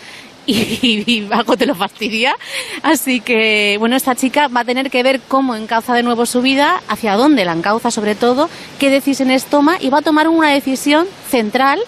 Y, 0.47 0.55
y 1.07 1.29
algo 1.31 1.57
te 1.57 1.67
lo 1.67 1.75
fastidia. 1.75 2.35
Así 2.83 3.21
que, 3.21 3.77
bueno, 3.79 3.95
esta 3.97 4.15
chica 4.15 4.49
va 4.49 4.61
a 4.61 4.65
tener 4.65 4.91
que 4.91 5.03
ver 5.03 5.21
cómo 5.29 5.55
encauza 5.55 5.95
de 5.95 6.03
nuevo 6.03 6.25
su 6.25 6.41
vida, 6.41 6.81
hacia 6.89 7.15
dónde 7.17 7.45
la 7.45 7.53
encauza 7.53 7.91
sobre 7.91 8.15
todo, 8.15 8.49
qué 8.79 8.91
decisiones 8.91 9.45
toma 9.45 9.77
y 9.81 9.91
va 9.91 9.99
a 9.99 10.03
tomar 10.03 10.29
una 10.29 10.51
decisión 10.51 11.07
central. 11.29 11.81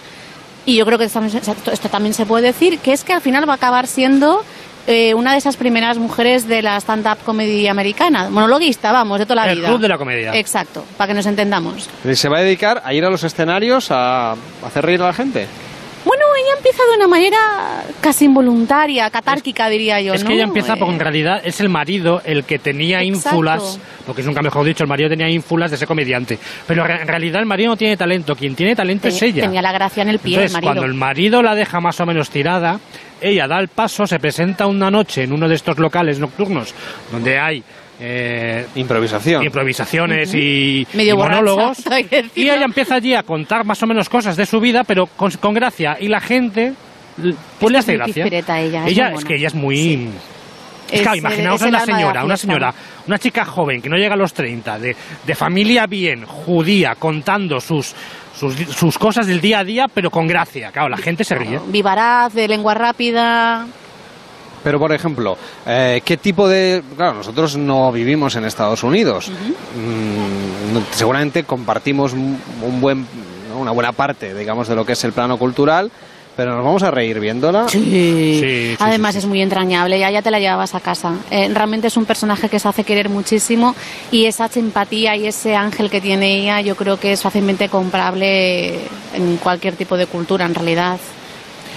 Y 0.65 0.77
yo 0.77 0.85
creo 0.87 0.99
que 0.99 1.05
esto, 1.07 1.21
esto 1.73 1.89
también 1.89 2.15
se 2.15 2.25
puede 2.27 2.47
decir, 2.47 2.79
que 2.79 2.93
es 2.93 3.03
que 3.05 3.13
al 3.13 3.21
final 3.21 3.49
va 3.49 3.55
a 3.55 3.57
acabar 3.57 3.87
siendo 3.87 4.43
eh, 4.87 5.15
una 5.15 5.33
de 5.33 5.39
esas 5.39 5.57
primeras 5.57 5.99
mujeres 5.99 6.47
de 6.49 6.63
la 6.63 6.77
stand-up 6.81 7.19
comedy 7.25 7.69
americana. 7.69 8.31
Monologuista, 8.31 8.91
vamos, 8.93 9.19
de 9.19 9.27
toda 9.27 9.45
la 9.45 9.53
El 9.53 9.59
vida. 9.59 9.69
club 9.69 9.81
de 9.81 9.89
la 9.89 9.99
comedia. 9.99 10.35
Exacto, 10.35 10.85
para 10.97 11.09
que 11.09 11.15
nos 11.15 11.27
entendamos. 11.27 11.89
Y 12.05 12.15
se 12.15 12.29
va 12.29 12.39
a 12.39 12.43
dedicar 12.43 12.83
a 12.85 12.93
ir 12.95 13.05
a 13.05 13.11
los 13.11 13.23
escenarios 13.25 13.91
a 13.91 14.33
hacer 14.65 14.85
reír 14.85 15.03
a 15.03 15.07
la 15.07 15.13
gente. 15.13 15.47
Bueno, 16.05 16.25
ella 16.37 16.55
empieza 16.57 16.83
de 16.91 16.97
una 16.97 17.07
manera 17.07 17.39
casi 18.01 18.25
involuntaria, 18.25 19.09
catárquica, 19.11 19.69
diría 19.69 20.01
yo. 20.01 20.15
Es 20.15 20.23
¿no? 20.23 20.29
que 20.29 20.35
ella 20.35 20.45
empieza 20.45 20.75
Eh, 20.75 20.77
porque 20.79 20.95
en 20.95 21.01
realidad 21.01 21.41
es 21.45 21.61
el 21.61 21.69
marido 21.69 22.21
el 22.25 22.45
que 22.45 22.59
tenía 22.59 23.03
Exacto. 23.03 23.29
ínfulas, 23.37 23.79
porque 24.05 24.23
es 24.23 24.27
nunca 24.27 24.43
mejor 24.43 24.65
dicho, 24.67 24.83
el 24.83 24.89
marido 24.89 25.09
tenía 25.09 25.29
ínfulas 25.29 25.71
de 25.71 25.77
ese 25.77 25.87
comediante. 25.87 26.39
Pero 26.67 26.85
en 26.89 27.07
realidad 27.07 27.41
el 27.41 27.47
marido 27.47 27.71
no 27.71 27.77
tiene 27.77 27.97
talento, 27.97 28.35
quien 28.35 28.55
tiene 28.57 28.75
talento 28.75 29.09
es 29.09 29.23
ella. 29.23 29.43
tenía 29.43 29.63
la 29.63 29.73
gracia 29.73 30.03
en 30.03 30.09
el 30.09 30.19
pie, 30.19 30.35
Entonces, 30.35 30.51
el 30.57 30.63
marido. 30.65 30.73
cuando 30.73 30.87
el 30.93 30.95
marido 30.99 31.43
la 31.43 31.55
deja 31.55 31.81
más 31.81 32.01
o 32.01 32.07
menos 32.07 32.31
tirada, 32.31 32.81
ella 33.21 33.47
da 33.47 33.61
el 33.61 33.69
paso, 33.69 34.05
se 34.07 34.19
presenta 34.19 34.67
una 34.67 34.91
noche 34.91 35.23
en 35.23 35.33
uno 35.33 35.49
de 35.49 35.55
estos 35.55 35.79
locales 35.79 36.19
nocturnos 36.19 36.75
donde 37.13 37.39
hay 37.39 37.63
eh, 38.05 38.67
improvisación, 38.75 39.45
improvisaciones 39.45 40.35
y, 40.35 40.87
monólogos. 41.17 41.85
Y 42.35 42.43
ella 42.51 42.65
empieza 42.65 42.97
allí 42.97 43.15
a 43.15 43.23
contar 43.23 43.65
más 43.65 43.81
o 43.83 43.87
menos 43.87 44.09
cosas 44.09 44.37
de 44.37 44.45
su 44.45 44.59
vida, 44.59 44.83
pero 44.83 45.07
con, 45.07 45.31
con 45.33 45.55
gracia. 45.55 45.97
Y 46.01 46.09
la 46.09 46.21
gente 46.21 46.75
pues 47.61 47.73
le 47.73 47.79
Es 47.79 47.85
hace 47.85 47.99
muy 47.99 47.99
gracia. 47.99 48.59
ella, 48.87 49.13
es 49.13 49.25
que 49.25 49.37
ella 49.37 49.47
es 49.47 49.55
muy 49.55 50.09
es, 50.91 50.95
Es 50.95 51.03
claro, 51.03 51.17
imaginaos 51.17 51.63
a 51.63 51.69
una 51.69 51.81
señora, 51.81 52.25
una 52.25 52.37
señora, 52.37 52.75
una 53.07 53.19
chica 53.19 53.45
joven 53.45 53.81
que 53.81 53.89
no 53.89 53.97
llega 53.97 54.15
a 54.15 54.17
los 54.17 54.35
30, 54.35 54.79
de, 54.79 54.97
de 55.25 55.35
familia 55.35 55.87
bien, 55.87 56.27
judía, 56.27 56.97
contando 56.99 57.61
sus, 57.61 57.95
sus, 58.35 58.55
sus 58.55 58.99
cosas 58.99 59.29
del 59.29 59.41
día 59.41 59.61
a 59.61 59.65
día, 59.65 59.87
pero 59.93 60.11
con 60.11 60.27
gracia. 60.27 60.73
Claro, 60.73 60.89
la 60.89 60.99
gente 60.99 61.23
se 61.23 61.37
ríe. 61.37 61.61
Vivaraz, 61.69 62.35
de 62.35 62.49
lengua 62.49 62.75
rápida. 62.75 63.67
Pero, 64.63 64.79
por 64.79 64.93
ejemplo, 64.93 65.37
eh, 65.67 66.03
¿qué 66.05 66.17
tipo 66.17 66.49
de...? 66.49 66.83
Claro, 66.97 67.15
nosotros 67.15 67.57
no 67.57 67.91
vivimos 67.93 68.37
en 68.37 68.45
Estados 68.45 68.83
Unidos. 68.83 69.29
Mm, 69.29 70.79
seguramente 70.93 71.45
compartimos 71.45 72.13
un, 72.13 72.39
buen, 72.81 73.07
¿no? 73.49 73.59
una 73.59 73.73
buena 73.73 73.93
parte, 73.93 74.35
digamos, 74.35 74.69
de 74.69 74.77
lo 74.77 74.87
que 74.87 74.93
es 74.93 75.05
el 75.05 75.13
plano 75.13 75.37
cultural, 75.37 75.91
pero 76.37 76.55
nos 76.55 76.65
vamos 76.65 76.83
a 76.83 76.91
reír 76.91 77.19
viéndola. 77.21 77.69
Sí. 77.69 78.77
Además 78.79 79.17
es 79.17 79.27
muy 79.27 79.43
entrañable, 79.43 79.99
ya, 79.99 80.11
ya 80.11 80.23
te 80.23 80.31
la 80.31 80.39
llevabas 80.39 80.75
a 80.75 80.81
casa. 80.81 81.15
Eh, 81.31 81.51
realmente 81.53 81.89
es 81.89 81.97
un 81.97 82.05
personaje 82.05 82.49
que 82.49 82.59
se 82.59 82.69
hace 82.69 82.85
querer 82.85 83.09
muchísimo 83.09 83.75
y 84.11 84.27
esa 84.27 84.49
empatía 84.55 85.17
y 85.17 85.27
ese 85.27 85.57
ángel 85.57 85.91
que 85.91 86.01
tiene 86.01 86.39
ella 86.39 86.61
yo 86.61 86.77
creo 86.77 86.99
que 86.99 87.13
es 87.13 87.23
fácilmente 87.23 87.69
comprable 87.69 88.81
en 89.15 89.37
cualquier 89.43 89.75
tipo 89.77 89.97
de 89.97 90.07
cultura 90.07 90.47
en 90.47 90.55
realidad. 90.55 90.99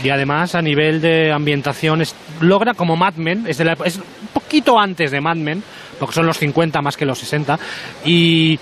Y 0.03 0.09
además, 0.09 0.55
a 0.55 0.61
nivel 0.61 1.01
de 1.01 1.31
ambientación, 1.31 2.01
es- 2.01 2.15
logra 2.41 2.73
como 2.73 2.95
Mad 2.95 3.15
Men, 3.15 3.45
es, 3.47 3.57
de 3.57 3.65
la- 3.65 3.77
es 3.85 3.97
un 3.97 4.03
poquito 4.33 4.79
antes 4.79 5.11
de 5.11 5.21
Mad 5.21 5.37
Men, 5.37 5.63
porque 5.99 6.13
son 6.15 6.25
los 6.25 6.37
50 6.37 6.81
más 6.81 6.97
que 6.97 7.05
los 7.05 7.19
60, 7.19 7.57
y 8.03 8.59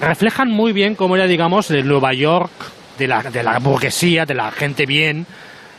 reflejan 0.00 0.50
muy 0.50 0.72
bien 0.72 0.94
cómo 0.94 1.16
era, 1.16 1.26
digamos, 1.26 1.70
el 1.70 1.86
Nueva 1.86 2.12
York 2.14 2.50
de 2.98 3.06
la, 3.08 3.22
de 3.22 3.42
la 3.42 3.58
burguesía, 3.58 4.24
de 4.24 4.34
la 4.34 4.50
gente 4.50 4.86
bien, 4.86 5.26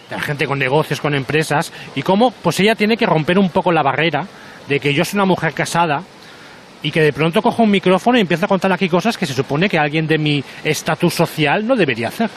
de 0.09 0.15
la 0.15 0.21
gente 0.21 0.45
con 0.45 0.59
negocios, 0.59 1.01
con 1.01 1.15
empresas, 1.15 1.71
y 1.95 2.01
cómo 2.01 2.31
pues 2.31 2.59
ella 2.59 2.75
tiene 2.75 2.97
que 2.97 3.05
romper 3.05 3.39
un 3.39 3.49
poco 3.49 3.71
la 3.71 3.81
barrera 3.83 4.25
de 4.67 4.79
que 4.79 4.93
yo 4.93 5.03
soy 5.03 5.17
una 5.17 5.25
mujer 5.25 5.53
casada, 5.53 6.03
y 6.83 6.91
que 6.91 7.01
de 7.01 7.13
pronto 7.13 7.41
cojo 7.41 7.63
un 7.63 7.71
micrófono 7.71 8.17
y 8.17 8.21
empiezo 8.21 8.45
a 8.45 8.47
contar 8.47 8.71
aquí 8.71 8.87
cosas 8.87 9.17
que 9.17 9.25
se 9.25 9.33
supone 9.33 9.67
que 9.67 9.79
alguien 9.79 10.05
de 10.05 10.19
mi 10.19 10.43
estatus 10.63 11.15
social 11.15 11.65
no 11.65 11.75
debería 11.75 12.09
hacer. 12.09 12.29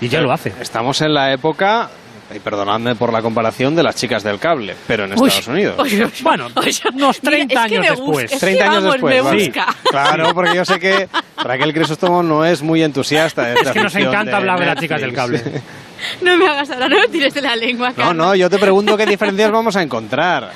Y 0.00 0.08
ya 0.08 0.20
lo 0.20 0.32
hace. 0.32 0.52
Estamos 0.60 1.00
en 1.00 1.14
la 1.14 1.32
época, 1.32 1.90
y 2.34 2.38
perdonadme 2.38 2.94
por 2.94 3.12
la 3.12 3.22
comparación, 3.22 3.74
de 3.74 3.82
las 3.82 3.96
chicas 3.96 4.22
del 4.22 4.38
cable, 4.38 4.76
pero 4.86 5.04
en 5.04 5.18
Uy, 5.18 5.28
Estados 5.28 5.48
Unidos. 5.48 5.76
uy, 5.78 6.02
uy, 6.04 6.10
bueno, 6.22 6.48
unos 6.94 7.20
30 7.20 7.62
años 7.62 7.86
después. 7.90 8.30
30 8.38 8.70
años 8.70 8.84
después, 8.84 9.22
vale. 9.24 9.44
busca. 9.46 9.66
Claro, 9.90 10.34
porque 10.34 10.54
yo 10.54 10.64
sé 10.64 10.78
que 10.78 11.08
Raquel 11.36 11.72
Crisóstomo 11.72 12.22
no 12.22 12.44
es 12.44 12.62
muy 12.62 12.82
entusiasta 12.82 13.42
de 13.42 13.54
esta 13.54 13.68
Es 13.70 13.72
que 13.74 13.82
nos 13.82 13.94
encanta 13.94 14.30
de 14.32 14.36
hablar 14.36 14.60
de 14.60 14.66
las 14.66 14.76
chicas 14.78 15.00
del 15.00 15.12
cable. 15.12 15.42
No 16.20 16.36
me 16.36 16.48
hagas 16.48 16.70
ahora, 16.70 16.88
no 16.88 16.98
me 17.00 17.08
tires 17.08 17.34
de 17.34 17.42
la 17.42 17.56
lengua. 17.56 17.90
No, 17.90 17.94
Carlos. 17.96 18.16
no, 18.16 18.34
yo 18.34 18.48
te 18.50 18.58
pregunto 18.58 18.96
qué 18.96 19.06
diferencias 19.06 19.50
vamos 19.50 19.76
a 19.76 19.82
encontrar. 19.82 20.50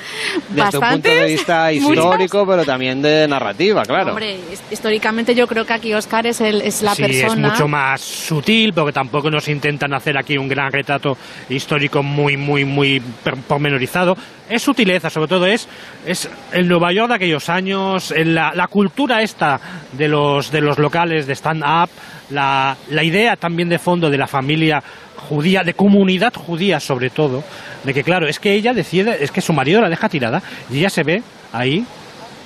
Desde 0.49 0.77
un 0.77 0.89
punto 0.89 1.09
de 1.09 1.25
vista 1.25 1.69
muchas. 1.73 1.89
histórico, 1.95 2.45
pero 2.47 2.63
también 2.65 3.01
de 3.01 3.27
narrativa, 3.27 3.83
claro. 3.83 4.09
Hombre, 4.11 4.37
his- 4.51 4.61
históricamente 4.71 5.35
yo 5.35 5.47
creo 5.47 5.65
que 5.65 5.73
aquí 5.73 5.93
Oscar 5.93 6.25
es, 6.27 6.41
el, 6.41 6.61
es 6.61 6.81
la 6.81 6.95
sí, 6.95 7.03
persona... 7.03 7.47
es 7.47 7.53
mucho 7.53 7.67
más 7.67 8.01
sutil, 8.01 8.73
porque 8.73 8.93
tampoco 8.93 9.29
nos 9.29 9.47
intentan 9.47 9.93
hacer 9.93 10.17
aquí 10.17 10.37
un 10.37 10.47
gran 10.47 10.71
retrato 10.71 11.17
histórico 11.49 12.01
muy, 12.03 12.37
muy, 12.37 12.65
muy 12.65 13.01
pormenorizado. 13.47 14.15
Es 14.49 14.61
sutileza, 14.61 15.09
sobre 15.09 15.27
todo 15.27 15.45
es, 15.45 15.67
es 16.05 16.29
el 16.51 16.67
Nueva 16.67 16.91
York 16.91 17.09
de 17.09 17.15
aquellos 17.15 17.49
años, 17.49 18.11
en 18.11 18.35
la, 18.35 18.53
la 18.53 18.67
cultura 18.67 19.21
esta 19.21 19.59
de 19.93 20.07
los, 20.07 20.51
de 20.51 20.61
los 20.61 20.77
locales 20.77 21.25
de 21.27 21.33
stand-up, 21.33 21.89
la, 22.29 22.75
la 22.89 23.03
idea 23.03 23.35
también 23.35 23.69
de 23.69 23.79
fondo 23.79 24.09
de 24.09 24.17
la 24.17 24.27
familia 24.27 24.83
judía, 25.29 25.63
de 25.63 25.73
comunidad 25.73 26.33
judía 26.33 26.79
sobre 26.79 27.09
todo, 27.09 27.43
de 27.83 27.93
que 27.93 28.03
claro, 28.03 28.27
es 28.27 28.39
que 28.39 28.53
ella 28.53 28.73
decide, 28.73 29.23
es 29.23 29.31
que 29.31 29.41
su 29.41 29.53
marido 29.53 29.81
la 29.81 29.89
deja 29.89 30.09
tirada 30.09 30.41
y 30.69 30.79
ella 30.79 30.89
se 30.89 31.03
ve 31.03 31.23
ahí 31.51 31.85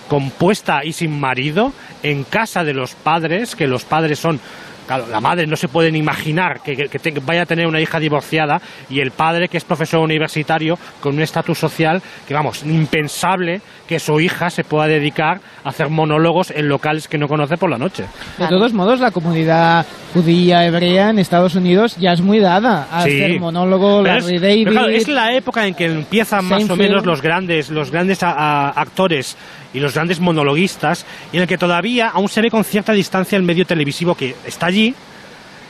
compuesta 0.07 0.83
y 0.83 0.93
sin 0.93 1.19
marido 1.19 1.73
en 2.01 2.23
casa 2.23 2.63
de 2.63 2.73
los 2.73 2.95
padres, 2.95 3.55
que 3.55 3.67
los 3.67 3.83
padres 3.83 4.19
son 4.19 4.39
Claro, 4.87 5.05
la 5.11 5.19
madre 5.19 5.45
no 5.45 5.55
se 5.57 5.67
puede 5.67 5.91
ni 5.91 5.99
imaginar 5.99 6.61
que, 6.63 6.75
que- 6.75 6.87
que 6.87 6.97
te- 6.99 7.11
vaya 7.19 7.41
a 7.41 7.45
tener 7.45 7.67
una 7.67 7.81
hija 7.81 7.99
divorciada 7.99 8.61
y 8.89 9.01
el 9.01 9.11
padre 9.11 9.49
que 9.49 9.57
es 9.57 9.65
profesor 9.65 9.99
universitario 9.99 10.79
con 11.01 11.15
un 11.15 11.21
estatus 11.21 11.57
social 11.59 12.01
que, 12.27 12.33
vamos, 12.33 12.63
impensable 12.63 13.61
que 13.87 13.99
su 13.99 14.19
hija 14.19 14.49
se 14.49 14.63
pueda 14.63 14.87
dedicar 14.87 15.39
a 15.63 15.69
hacer 15.69 15.89
monólogos 15.89 16.51
en 16.51 16.67
locales 16.69 17.07
que 17.07 17.17
no 17.17 17.27
conoce 17.27 17.57
por 17.57 17.69
la 17.69 17.77
noche. 17.77 18.05
De 18.37 18.47
todos 18.47 18.73
modos, 18.73 18.99
la 18.99 19.11
comunidad 19.11 19.85
judía 20.13 20.65
hebrea 20.65 21.09
en 21.09 21.19
Estados 21.19 21.55
Unidos 21.55 21.95
ya 21.97 22.13
es 22.13 22.21
muy 22.21 22.39
dada 22.39 22.87
a 22.91 23.03
Sí. 23.03 23.09
hacer 23.21 23.39
monólogo, 23.39 24.03
Pero 24.03 24.15
Larry 24.19 24.35
es, 24.35 24.41
David. 24.41 24.63
pero 24.65 24.71
claro, 24.79 24.87
es 24.89 25.07
la 25.07 25.33
época 25.33 25.67
en 25.67 25.73
que 25.75 25.85
empiezan 25.85 26.45
más 26.45 26.69
o 26.69 26.75
menos 26.75 27.05
los 27.05 27.21
grandes, 27.21 27.69
los 27.69 27.91
grandes 27.91 28.23
a- 28.23 28.31
a- 28.31 28.69
actores 28.69 29.37
y 29.77 29.79
los 29.79 29.93
grandes 29.93 30.19
monologuistas, 30.19 31.05
y 31.31 31.37
en 31.37 31.43
el 31.43 31.47
que 31.47 31.57
todavía 31.57 32.09
aún 32.09 32.27
se 32.29 32.41
ve 32.41 32.49
con 32.49 32.63
cierta 32.63 32.93
distancia 32.93 33.35
el 33.37 33.43
medio 33.43 33.65
televisivo 33.65 34.15
que 34.15 34.35
está 34.45 34.65
allí. 34.65 34.93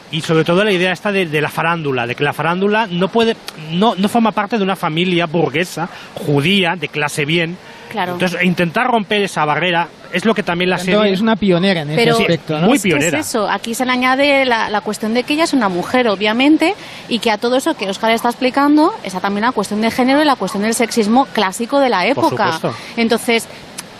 Y 0.09 0.21
sobre 0.21 0.45
todo 0.45 0.63
la 0.63 0.71
idea 0.71 0.93
esta 0.93 1.11
de, 1.11 1.25
de 1.25 1.41
la 1.41 1.49
farándula, 1.49 2.07
de 2.07 2.15
que 2.15 2.23
la 2.23 2.31
farándula 2.31 2.87
no 2.89 3.09
puede, 3.09 3.35
no, 3.71 3.93
no 3.95 4.07
forma 4.07 4.31
parte 4.31 4.57
de 4.57 4.63
una 4.63 4.77
familia 4.77 5.25
burguesa, 5.25 5.89
judía, 6.13 6.75
de 6.77 6.87
clase 6.87 7.25
bien. 7.25 7.57
Claro. 7.91 8.13
Entonces, 8.13 8.41
intentar 8.43 8.87
romper 8.87 9.23
esa 9.23 9.43
barrera 9.43 9.89
es 10.13 10.23
lo 10.23 10.33
que 10.33 10.43
también 10.43 10.69
la 10.69 10.77
serie... 10.77 11.11
es 11.11 11.19
una 11.19 11.35
pionera 11.35 11.81
en 11.81 11.89
ese 11.89 12.03
Pero 12.03 12.17
aspecto, 12.19 12.57
¿no? 12.57 12.67
muy 12.67 12.79
pionera. 12.79 13.19
es 13.19 13.27
eso, 13.27 13.49
aquí 13.49 13.73
se 13.73 13.85
le 13.85 13.91
añade 13.91 14.45
la, 14.45 14.69
la 14.69 14.79
cuestión 14.79 15.13
de 15.13 15.23
que 15.23 15.33
ella 15.33 15.43
es 15.43 15.53
una 15.53 15.67
mujer, 15.67 16.07
obviamente, 16.07 16.73
y 17.09 17.19
que 17.19 17.29
a 17.31 17.37
todo 17.37 17.57
eso 17.57 17.75
que 17.75 17.89
Oscar 17.89 18.11
está 18.11 18.29
explicando, 18.29 18.93
está 19.03 19.19
también 19.19 19.43
la 19.45 19.51
cuestión 19.51 19.81
de 19.81 19.91
género 19.91 20.21
y 20.21 20.25
la 20.25 20.37
cuestión 20.37 20.63
del 20.63 20.73
sexismo 20.73 21.25
clásico 21.33 21.79
de 21.81 21.89
la 21.89 21.99
Por 21.99 22.07
época. 22.25 22.53
supuesto. 22.53 22.73
Entonces, 22.95 23.47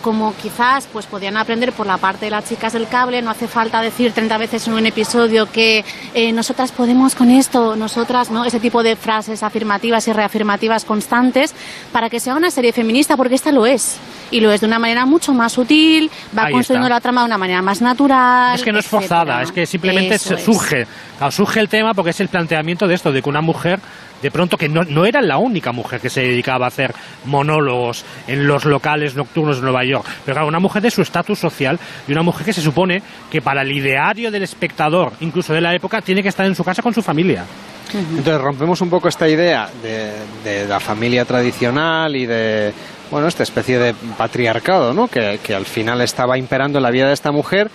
como 0.02 0.34
quizás 0.40 0.86
pues 0.92 1.06
podían 1.06 1.36
aprender 1.36 1.72
por 1.72 1.86
la 1.86 1.96
parte 1.98 2.26
de 2.26 2.30
las 2.30 2.48
chicas 2.48 2.72
del 2.72 2.88
cable, 2.88 3.22
no 3.22 3.30
hace 3.30 3.48
falta 3.48 3.80
decir 3.80 4.12
30 4.12 4.38
veces 4.38 4.66
en 4.68 4.74
un 4.74 4.86
episodio 4.86 5.50
que 5.50 5.84
eh, 6.14 6.32
nosotras 6.32 6.72
podemos 6.72 7.14
con 7.14 7.30
esto, 7.30 7.76
nosotras, 7.76 8.30
¿no? 8.30 8.44
Ese 8.44 8.60
tipo 8.60 8.82
de 8.82 8.96
frases 8.96 9.42
afirmativas 9.42 10.06
y 10.08 10.12
reafirmativas 10.12 10.84
constantes 10.84 11.54
para 11.92 12.08
que 12.10 12.20
sea 12.20 12.34
una 12.34 12.50
serie 12.50 12.72
feminista, 12.72 13.16
porque 13.16 13.34
esta 13.34 13.52
lo 13.52 13.66
es. 13.66 13.96
Y 14.30 14.40
lo 14.40 14.52
es 14.52 14.60
de 14.60 14.66
una 14.66 14.78
manera 14.78 15.06
mucho 15.06 15.32
más 15.32 15.52
sutil, 15.52 16.10
va 16.36 16.44
Ahí 16.44 16.52
construyendo 16.52 16.86
está. 16.86 16.96
la 16.96 17.00
trama 17.00 17.20
de 17.22 17.26
una 17.26 17.38
manera 17.38 17.62
más 17.62 17.80
natural. 17.80 18.54
Es 18.56 18.62
que 18.62 18.72
no 18.72 18.78
es 18.78 18.84
etcétera. 18.86 19.08
forzada, 19.08 19.42
es 19.42 19.52
que 19.52 19.64
simplemente 19.66 20.14
Eso 20.16 20.34
es. 20.34 20.44
surge. 20.44 20.86
Surge 21.30 21.60
el 21.60 21.68
tema 21.68 21.94
porque 21.94 22.10
es 22.10 22.20
el 22.20 22.28
planteamiento 22.28 22.86
de 22.86 22.94
esto, 22.94 23.10
de 23.10 23.22
que 23.22 23.28
una 23.28 23.40
mujer, 23.40 23.80
de 24.22 24.30
pronto, 24.30 24.56
que 24.56 24.68
no, 24.68 24.82
no 24.84 25.04
era 25.04 25.20
la 25.20 25.38
única 25.38 25.72
mujer 25.72 26.00
que 26.00 26.10
se 26.10 26.22
dedicaba 26.22 26.66
a 26.66 26.68
hacer 26.68 26.94
monólogos 27.24 28.04
en 28.26 28.46
los 28.46 28.64
locales 28.64 29.14
nocturnos 29.14 29.56
de 29.56 29.62
Nueva 29.62 29.84
York, 29.84 30.06
pero 30.24 30.34
claro, 30.34 30.48
una 30.48 30.60
mujer 30.60 30.82
de 30.82 30.90
su 30.90 31.02
estatus 31.02 31.38
social 31.38 31.78
y 32.06 32.12
una 32.12 32.22
mujer 32.22 32.44
que 32.44 32.52
se 32.52 32.60
supone 32.60 33.02
que 33.30 33.40
para 33.40 33.62
el 33.62 33.72
ideario 33.72 34.30
del 34.30 34.42
espectador, 34.42 35.12
incluso 35.20 35.52
de 35.52 35.60
la 35.60 35.74
época, 35.74 36.00
tiene 36.00 36.22
que 36.22 36.28
estar 36.28 36.46
en 36.46 36.54
su 36.54 36.64
casa 36.64 36.82
con 36.82 36.94
su 36.94 37.02
familia. 37.02 37.44
Entonces 37.92 38.40
rompemos 38.40 38.80
un 38.82 38.90
poco 38.90 39.08
esta 39.08 39.28
idea 39.28 39.70
de, 39.82 40.12
de 40.44 40.68
la 40.68 40.78
familia 40.78 41.24
tradicional 41.24 42.14
y 42.16 42.26
de 42.26 42.72
bueno 43.10 43.28
esta 43.28 43.42
especie 43.42 43.78
de 43.78 43.94
patriarcado, 43.94 44.92
¿no? 44.92 45.08
Que, 45.08 45.40
que 45.42 45.54
al 45.54 45.64
final 45.64 46.02
estaba 46.02 46.36
imperando 46.36 46.78
en 46.78 46.82
la 46.82 46.90
vida 46.90 47.06
de 47.06 47.14
esta 47.14 47.32
mujer. 47.32 47.70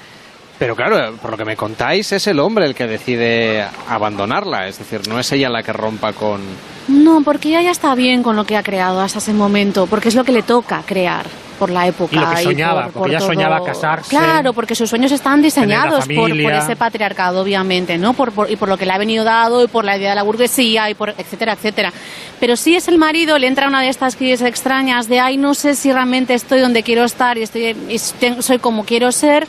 Pero 0.64 0.76
claro, 0.78 1.16
por 1.22 1.32
lo 1.32 1.38
que 1.38 1.46
me 1.46 1.58
contáis, 1.58 2.12
es 2.14 2.26
el 2.28 2.40
hombre 2.40 2.66
el 2.66 2.74
que 2.74 2.88
decide 2.88 3.66
abandonarla. 3.90 4.68
Es 4.68 4.80
decir, 4.80 5.08
no 5.10 5.20
es 5.20 5.30
ella 5.34 5.50
la 5.50 5.62
que 5.62 5.74
rompa 5.74 6.14
con. 6.14 6.42
No, 6.88 7.22
porque 7.22 7.50
ella 7.50 7.62
ya 7.64 7.72
está 7.72 7.94
bien 7.96 8.24
con 8.24 8.36
lo 8.36 8.46
que 8.46 8.56
ha 8.56 8.64
creado 8.64 9.02
hasta 9.02 9.20
ese 9.20 9.34
momento, 9.34 9.88
porque 9.88 10.10
es 10.10 10.16
lo 10.16 10.24
que 10.24 10.32
le 10.32 10.42
toca 10.44 10.82
crear 10.86 11.26
por 11.60 11.70
la 11.70 11.88
época. 11.88 12.16
Y 12.16 12.20
lo 12.20 12.30
que 12.30 12.38
soñaba, 12.44 12.84
por- 12.86 12.94
porque 12.94 13.00
por 13.00 13.10
ella 13.10 13.20
todo. 13.20 13.28
soñaba 13.28 13.64
casarse. 13.64 14.10
Claro, 14.10 14.54
porque 14.54 14.74
sus 14.76 14.90
sueños 14.90 15.12
están 15.12 15.42
diseñados 15.42 16.06
por, 16.08 16.32
ese 16.32 16.76
patriarcado, 16.76 17.42
obviamente, 17.42 17.98
¿no? 17.98 18.14
Por, 18.14 18.32
por- 18.32 18.50
y 18.52 18.56
por 18.56 18.68
lo 18.70 18.78
que 18.78 18.86
le 18.86 18.92
ha 18.92 18.98
venido 18.98 19.24
dado 19.24 19.64
y 19.64 19.68
por 19.68 19.86
la 19.86 19.96
idea 19.98 20.10
de 20.10 20.16
la 20.16 20.24
burguesía 20.24 20.90
y 20.90 20.94
por 20.94 21.10
etcétera, 21.18 21.54
etcétera. 21.54 21.94
Pero 22.40 22.56
si 22.58 22.76
es 22.76 22.88
el 22.88 22.98
marido, 22.98 23.38
le 23.38 23.48
entra 23.48 23.68
una 23.68 23.82
de 23.82 23.88
estas 23.90 24.16
crisis 24.18 24.42
extrañas 24.42 25.08
de, 25.08 25.20
ay, 25.20 25.38
no 25.38 25.54
sé 25.54 25.76
si 25.76 25.92
realmente 25.94 26.34
estoy 26.34 26.60
donde 26.60 26.84
quiero 26.84 27.06
estar 27.06 27.38
y, 27.38 27.44
estoy, 27.44 27.76
y 27.90 27.98
soy 28.00 28.60
como 28.60 28.84
quiero 28.84 29.12
ser. 29.12 29.48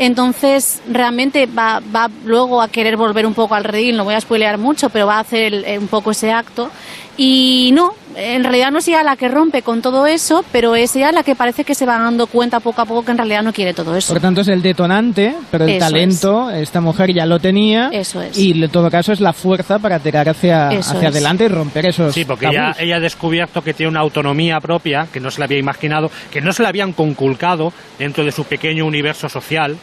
Entonces, 0.00 0.80
realmente 0.90 1.44
va, 1.46 1.80
va 1.94 2.08
luego 2.24 2.62
a 2.62 2.68
querer 2.68 2.96
volver 2.96 3.26
un 3.26 3.34
poco 3.34 3.54
al 3.54 3.64
redil, 3.64 3.98
no 3.98 4.04
voy 4.04 4.14
a 4.14 4.20
spoilear 4.20 4.56
mucho, 4.56 4.88
pero 4.88 5.06
va 5.06 5.16
a 5.16 5.20
hacer 5.20 5.42
el- 5.52 5.64
eh, 5.66 5.78
un 5.78 5.88
poco 5.88 6.10
ese 6.10 6.32
acto. 6.32 6.70
Y 7.18 7.70
no, 7.74 7.92
en 8.16 8.42
realidad 8.42 8.70
no 8.70 8.78
es 8.78 8.88
ella 8.88 9.02
la 9.02 9.14
que 9.14 9.28
rompe 9.28 9.60
con 9.60 9.82
todo 9.82 10.06
eso, 10.06 10.42
pero 10.52 10.74
es 10.74 10.96
ella 10.96 11.12
la 11.12 11.22
que 11.22 11.34
parece 11.36 11.64
que 11.64 11.74
se 11.74 11.84
va 11.84 11.98
dando 11.98 12.26
cuenta 12.28 12.60
poco 12.60 12.80
a 12.80 12.86
poco 12.86 13.04
que 13.04 13.10
en 13.10 13.18
realidad 13.18 13.42
no 13.42 13.52
quiere 13.52 13.74
todo 13.74 13.94
eso. 13.94 14.14
Por 14.14 14.22
tanto, 14.22 14.40
es 14.40 14.48
el 14.48 14.62
detonante, 14.62 15.34
pero 15.50 15.64
el 15.64 15.70
Eso 15.72 15.78
talento, 15.80 16.50
esta 16.50 16.80
mujer 16.80 17.12
ya 17.12 17.26
lo 17.26 17.38
tenía. 17.38 17.90
Eso 17.92 18.22
es. 18.22 18.38
Y 18.38 18.52
en 18.64 18.70
todo 18.70 18.90
caso 18.90 19.12
es 19.12 19.20
la 19.20 19.34
fuerza 19.34 19.78
para 19.78 19.98
tirar 19.98 20.30
hacia, 20.30 20.70
Eso 20.70 20.92
hacia 20.92 21.10
es. 21.10 21.14
adelante 21.14 21.44
y 21.44 21.48
romper 21.48 21.84
esos. 21.86 22.14
Sí, 22.14 22.24
porque 22.24 22.46
ella, 22.46 22.74
ella 22.78 22.96
ha 22.96 23.00
descubierto 23.00 23.62
que 23.62 23.74
tiene 23.74 23.90
una 23.90 24.00
autonomía 24.00 24.58
propia 24.60 25.06
que 25.12 25.20
no 25.20 25.30
se 25.30 25.40
la 25.40 25.44
había 25.44 25.58
imaginado, 25.58 26.10
que 26.30 26.40
no 26.40 26.54
se 26.54 26.62
la 26.62 26.70
habían 26.70 26.94
conculcado 26.94 27.70
dentro 27.98 28.24
de 28.24 28.32
su 28.32 28.44
pequeño 28.44 28.86
universo 28.86 29.28
social. 29.28 29.76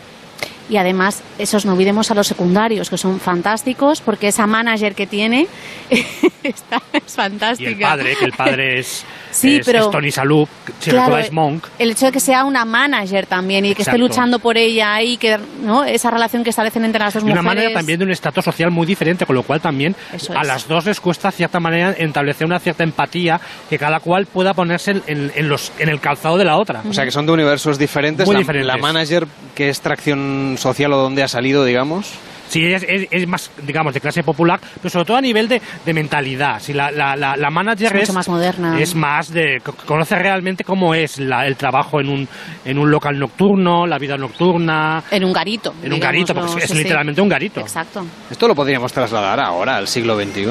Y 0.70 0.78
además, 0.78 1.22
esos 1.40 1.66
no 1.66 1.74
olvidemos 1.74 2.12
a 2.12 2.14
los 2.16 2.28
secundarios, 2.28 2.90
que 2.90 2.98
son 2.98 3.20
fantásticos, 3.20 4.02
porque 4.02 4.28
esa 4.28 4.48
manager 4.48 4.96
que 4.96 5.08
tiene 5.08 5.48
está, 6.44 6.82
es 6.94 7.16
fantástica. 7.16 7.70
Y 7.70 7.74
el 7.74 7.80
padre, 7.80 8.16
que 8.18 8.26
el 8.26 8.32
padre 8.34 8.80
es, 8.80 9.06
Sí, 9.32 9.58
es- 9.58 9.66
pero- 9.66 9.86
es 9.86 9.92
Tony 9.92 10.12
Saluk, 10.12 10.50
si 10.80 10.90
Claro, 10.90 11.06
recordáis 11.08 11.32
Monk. 11.32 11.68
El 11.80 11.92
hecho 11.92 12.08
de 12.08 12.12
que 12.12 12.20
sea 12.20 12.44
una 12.46 12.66
manager 12.66 13.26
también 13.28 13.66
y 13.66 13.76
que 13.76 13.82
esté 13.84 13.98
luchando 13.98 14.40
por 14.40 14.58
ella 14.58 15.02
y 15.02 15.18
que 15.18 15.38
¿no? 15.62 15.84
esa 15.84 16.10
relación 16.12 16.44
que 16.44 16.50
establecen 16.50 16.84
entre 16.86 17.00
las 17.00 17.14
dos 17.14 17.24
De 17.24 17.32
una 17.32 17.42
mujeres. 17.42 17.64
manera 17.64 17.80
también 17.80 18.00
de 18.00 18.06
un 18.06 18.12
estatus 18.12 18.44
social 18.46 18.72
muy 18.72 18.86
diferente, 18.86 19.26
con 19.26 19.36
lo 19.36 19.44
cual 19.44 19.62
también 19.62 19.96
Eso 20.14 20.34
a 20.38 20.42
es. 20.42 20.48
las 20.48 20.68
dos 20.68 20.86
les 20.86 21.00
cuesta 21.00 21.32
cierta 21.32 21.60
manera 21.60 21.92
establecer 21.92 22.46
una 22.48 22.60
cierta 22.60 22.84
empatía 22.84 23.40
que 23.70 23.78
cada 23.78 24.00
cual 24.00 24.26
pueda 24.26 24.54
ponerse 24.54 24.92
en, 24.92 25.04
en- 25.08 25.32
en 25.36 25.50
los, 25.50 25.72
en 25.80 25.90
el 25.90 26.00
calzado 26.00 26.38
de 26.38 26.46
la 26.46 26.58
otra. 26.58 26.82
O 26.90 26.94
sea, 26.94 27.06
que 27.06 27.12
son 27.12 27.26
de 27.26 27.32
universos 27.34 27.78
diferentes. 27.78 28.26
Muy 28.26 28.34
la, 28.36 28.40
diferentes. 28.40 28.68
la 28.68 28.78
manager, 28.78 29.28
que 29.56 29.70
es 29.70 29.82
tracción 29.82 30.56
social 30.58 30.94
o 30.94 30.98
donde 30.98 31.24
ha 31.24 31.28
salido, 31.28 31.64
digamos. 31.66 32.12
Sí, 32.50 32.64
es, 32.64 32.84
es- 32.88 33.08
es 33.12 33.28
más, 33.28 33.52
digamos, 33.64 33.94
de 33.94 34.00
clase 34.00 34.24
popular, 34.24 34.62
pero 34.76 34.90
sobre 34.90 35.04
todo 35.04 35.18
a 35.18 35.22
nivel 35.22 35.50
de, 35.50 35.62
de 35.86 35.94
mentalidad. 35.94 36.62
Si 36.62 36.72
la, 36.72 36.92
la, 36.92 37.14
la, 37.18 37.36
la 37.36 37.50
manager 37.50 37.88
Es 37.94 38.04
es, 38.04 38.08
mucho 38.10 38.14
más 38.14 38.30
moderna. 38.30 38.80
es 38.80 38.96
más 38.96 39.34
de. 39.34 39.60
co- 39.62 39.74
conoce 39.86 40.16
realmente 40.16 40.64
cómo 40.64 40.96
es 40.96 41.20
la- 41.20 41.46
el 41.46 41.58
trabajo 41.58 42.00
en 42.00 42.08
un, 42.08 42.28
en 42.64 42.80
un 42.80 42.90
local 42.90 43.20
nocturno, 43.20 43.86
la 43.86 43.98
vida 43.98 44.18
nocturna. 44.18 45.04
En 45.12 45.26
un 45.26 45.34
garito. 45.34 45.74
En 45.84 45.92
un 45.92 46.00
garito, 46.00 46.34
porque 46.34 46.64
es, 46.64 46.70
sí, 46.70 46.78
sí. 46.78 46.84
literalmente 46.84 47.20
un 47.22 47.28
garito. 47.28 47.60
Exacto. 47.60 48.06
Esto 48.32 48.48
lo 48.48 48.56
podríamos 48.56 48.94
trasladar 48.94 49.42
ahora 49.42 49.76
al 49.76 49.88
siglo 49.90 50.16
XXI. 50.18 50.48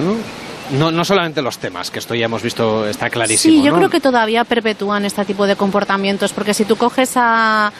No, 0.72 0.90
no 0.90 1.04
solamente 1.04 1.40
los 1.40 1.56
temas, 1.58 1.90
que 1.92 2.00
esto 2.00 2.14
ya 2.14 2.24
hemos 2.26 2.42
visto, 2.42 2.86
está 2.88 3.08
clarísimo. 3.08 3.54
Sí, 3.54 3.62
yo 3.64 3.70
¿no? 3.70 3.78
creo 3.78 3.88
que 3.88 4.00
todavía 4.00 4.44
perpetúan 4.44 5.04
este 5.04 5.24
tipo 5.24 5.46
de 5.46 5.54
comportamientos, 5.56 6.32
porque 6.32 6.52
si 6.54 6.64
tú 6.64 6.76
coges 6.76 7.12
a 7.14 7.72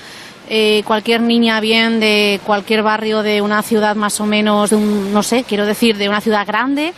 eh, 0.48 0.82
cualquier 0.86 1.20
niña 1.20 1.60
bien 1.60 2.01
de 2.01 2.40
cualquier 2.44 2.82
barrio 2.82 3.23
de 3.23 3.40
una 3.43 3.62
ciudad 3.62 3.97
más 3.97 4.20
o 4.20 4.27
menos, 4.27 4.70
de 4.70 4.77
un, 4.77 5.12
no 5.12 5.23
sé, 5.23 5.44
quiero 5.44 5.66
decir, 5.66 5.97
de 5.97 6.09
una 6.09 6.20
ciudad 6.20 6.47
grande, 6.47 6.94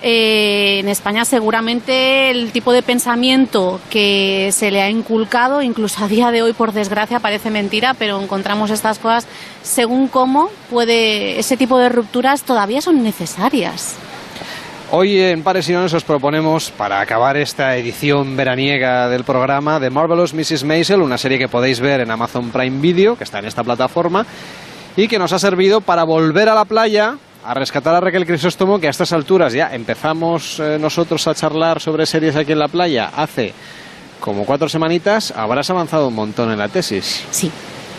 eh, 0.00 0.78
en 0.78 0.88
España 0.88 1.24
seguramente 1.24 2.30
el 2.30 2.52
tipo 2.52 2.72
de 2.72 2.82
pensamiento 2.82 3.80
que 3.90 4.50
se 4.52 4.70
le 4.70 4.80
ha 4.80 4.90
inculcado, 4.90 5.60
incluso 5.60 6.04
a 6.04 6.08
día 6.08 6.30
de 6.30 6.42
hoy 6.42 6.52
por 6.52 6.72
desgracia 6.72 7.18
parece 7.18 7.50
mentira, 7.50 7.94
pero 7.94 8.20
encontramos 8.20 8.70
estas 8.70 9.00
cosas 9.00 9.26
según 9.62 10.06
cómo 10.06 10.50
puede 10.70 11.40
ese 11.40 11.56
tipo 11.56 11.78
de 11.78 11.88
rupturas 11.88 12.42
todavía 12.42 12.80
son 12.80 13.02
necesarias. 13.02 13.96
Hoy 14.90 15.20
en 15.20 15.42
Pares 15.42 15.68
y 15.68 15.72
Nones 15.74 15.92
os 15.92 16.02
proponemos, 16.02 16.70
para 16.70 17.00
acabar 17.00 17.36
esta 17.36 17.76
edición 17.76 18.38
veraniega 18.38 19.06
del 19.10 19.22
programa, 19.22 19.78
The 19.78 19.90
Marvelous 19.90 20.32
Mrs. 20.32 20.64
Maisel, 20.64 21.02
una 21.02 21.18
serie 21.18 21.36
que 21.38 21.46
podéis 21.46 21.78
ver 21.78 22.00
en 22.00 22.10
Amazon 22.10 22.50
Prime 22.50 22.80
Video, 22.80 23.14
que 23.14 23.24
está 23.24 23.38
en 23.38 23.44
esta 23.44 23.62
plataforma, 23.62 24.24
y 24.96 25.06
que 25.06 25.18
nos 25.18 25.34
ha 25.34 25.38
servido 25.38 25.82
para 25.82 26.04
volver 26.04 26.48
a 26.48 26.54
la 26.54 26.64
playa 26.64 27.16
a 27.44 27.52
rescatar 27.52 27.94
a 27.94 28.00
Raquel 28.00 28.24
Crisóstomo, 28.24 28.80
que 28.80 28.86
a 28.86 28.90
estas 28.90 29.12
alturas 29.12 29.52
ya 29.52 29.74
empezamos 29.74 30.58
eh, 30.58 30.78
nosotros 30.80 31.28
a 31.28 31.34
charlar 31.34 31.80
sobre 31.80 32.06
series 32.06 32.34
aquí 32.34 32.52
en 32.52 32.58
la 32.58 32.68
playa 32.68 33.10
hace 33.14 33.52
como 34.20 34.46
cuatro 34.46 34.70
semanitas, 34.70 35.32
habrás 35.36 35.68
avanzado 35.68 36.08
un 36.08 36.14
montón 36.14 36.50
en 36.50 36.58
la 36.58 36.68
tesis. 36.68 37.26
Sí, 37.30 37.52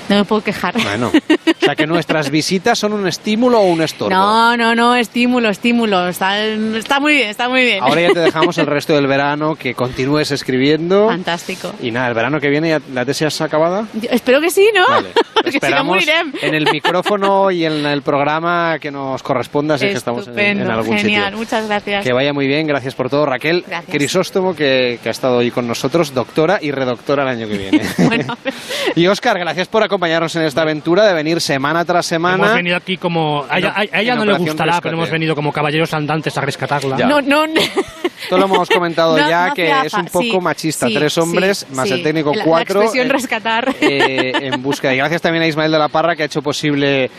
no 0.10 0.15
me 0.15 0.26
puedo 0.26 0.44
quejar. 0.44 0.73
Bueno, 0.81 1.11
o 1.14 1.65
sea 1.65 1.76
que 1.76 1.86
nuestras 1.86 2.31
visitas 2.31 2.80
son 2.80 2.94
un 2.94 3.07
estímulo 3.07 3.60
o 3.60 3.68
un 3.68 3.81
estorbo. 3.81 4.10
No, 4.10 4.57
no, 4.57 4.73
no, 4.73 4.95
estímulo, 4.95 5.49
estímulo. 5.49 6.07
Está, 6.07 6.44
está 6.44 6.99
muy 6.99 7.14
bien, 7.14 7.30
está 7.30 7.48
muy 7.48 7.61
bien. 7.61 7.84
Ahora 7.84 8.02
ya 8.02 8.14
te 8.14 8.19
dejamos 8.19 8.57
el 8.57 8.65
resto 8.65 8.95
del 8.95 9.06
verano, 9.06 9.56
que 9.56 9.76
continúes 9.76 10.31
escribiendo. 10.31 11.07
Fantástico. 11.07 11.73
Y 11.80 11.91
nada, 11.91 12.07
el 12.07 12.15
verano 12.15 12.40
que 12.40 12.49
viene 12.49 12.69
ya 12.69 12.81
la 12.91 13.06
tesis 13.06 13.40
acabada. 13.41 13.86
Yo 13.94 14.10
espero 14.11 14.41
que 14.41 14.49
sí, 14.49 14.68
¿no? 14.73 14.88
Vale. 14.88 15.10
Porque 15.34 15.52
si 15.52 15.60
no 15.60 15.68
Esperamos 15.68 16.06
en 16.41 16.56
el 16.56 16.72
micrófono 16.72 17.52
y 17.52 17.65
en 17.65 17.86
el 17.86 18.02
programa 18.02 18.80
que 18.80 18.90
nos 18.90 19.22
corresponda 19.22 19.77
si 19.77 19.86
es 19.86 19.91
que 19.91 19.98
estamos 19.98 20.27
en, 20.27 20.40
en 20.40 20.69
algún 20.69 20.98
genial, 20.98 21.26
sitio. 21.26 21.38
muchas 21.38 21.68
gracias. 21.68 22.03
Que 22.03 22.14
vaya 22.14 22.34
muy 22.34 22.48
bien, 22.48 22.65
gracias 22.65 22.95
por 22.95 23.10
todo. 23.10 23.26
Raquel 23.26 23.64
Gracias. 23.68 23.95
Crisóstomo, 23.95 24.56
que, 24.56 24.99
que 25.03 25.10
ha 25.10 25.11
estado 25.11 25.38
hoy 25.38 25.52
con 25.52 25.68
nosotros, 25.68 26.14
doctora 26.14 26.57
y 26.61 26.72
redoctora 26.72 27.23
el 27.23 27.30
año 27.30 27.48
que 27.48 27.57
viene. 27.57 27.81
y 28.95 29.07
Óscar, 29.07 29.38
gracias 29.38 29.68
por 29.68 29.84
acompañarnos 29.84 29.99
en 30.08 30.42
esta 30.44 30.62
aventura 30.62 31.06
de 31.06 31.14
venir 31.14 31.42
semana 31.42 31.86
tras 31.86 32.06
semana. 32.06 32.36
Hemos 32.44 32.56
venido 32.56 32.78
aquí 32.78 32.98
como. 32.98 33.46
A 33.50 33.58
ella, 33.58 33.74
a 33.78 34.00
ella 34.02 34.16
no 34.16 34.26
le 34.26 34.38
gustará, 34.38 34.66
rescate. 34.72 34.82
pero 34.84 34.98
hemos 34.98 35.10
venido 35.12 35.36
como 35.36 35.52
caballeros 35.52 35.94
andantes 35.94 36.38
a 36.38 36.42
rescatarla. 36.42 36.98
No, 36.98 37.22
no, 37.22 37.46
Esto 37.46 38.38
lo 38.38 38.46
hemos 38.46 38.70
comentado 38.70 39.18
No, 39.18 39.30
ya, 39.30 39.48
no 39.48 39.54
que 39.54 39.70
es 39.86 39.94
un 39.94 40.06
poco 40.06 40.24
sí, 40.24 40.40
machista. 40.40 40.88
sí, 40.88 40.94
Tres 40.94 41.18
hombres 41.18 41.66
sí, 41.70 41.76
más 41.76 41.88
sí. 41.88 41.94
el 41.96 42.04
técnico 42.04 42.34
La- 42.34 42.44
cuatro. 42.44 42.80
La 42.80 42.86
expresión 42.86 43.08
eh, 43.10 43.14
rescatar. 43.14 43.76
eh, 43.82 44.32
en 44.42 44.62
búsqueda. 44.62 44.94
Y 44.94 44.98
gracias 44.98 45.22
también 45.22 45.44
a 45.44 45.48
Ismael 45.48 45.72
de 45.72 45.80
la 45.80 45.88
Parra 45.90 46.16
que 46.16 46.24
ha 46.24 46.26
hecho 46.26 46.42
posible 46.42 47.10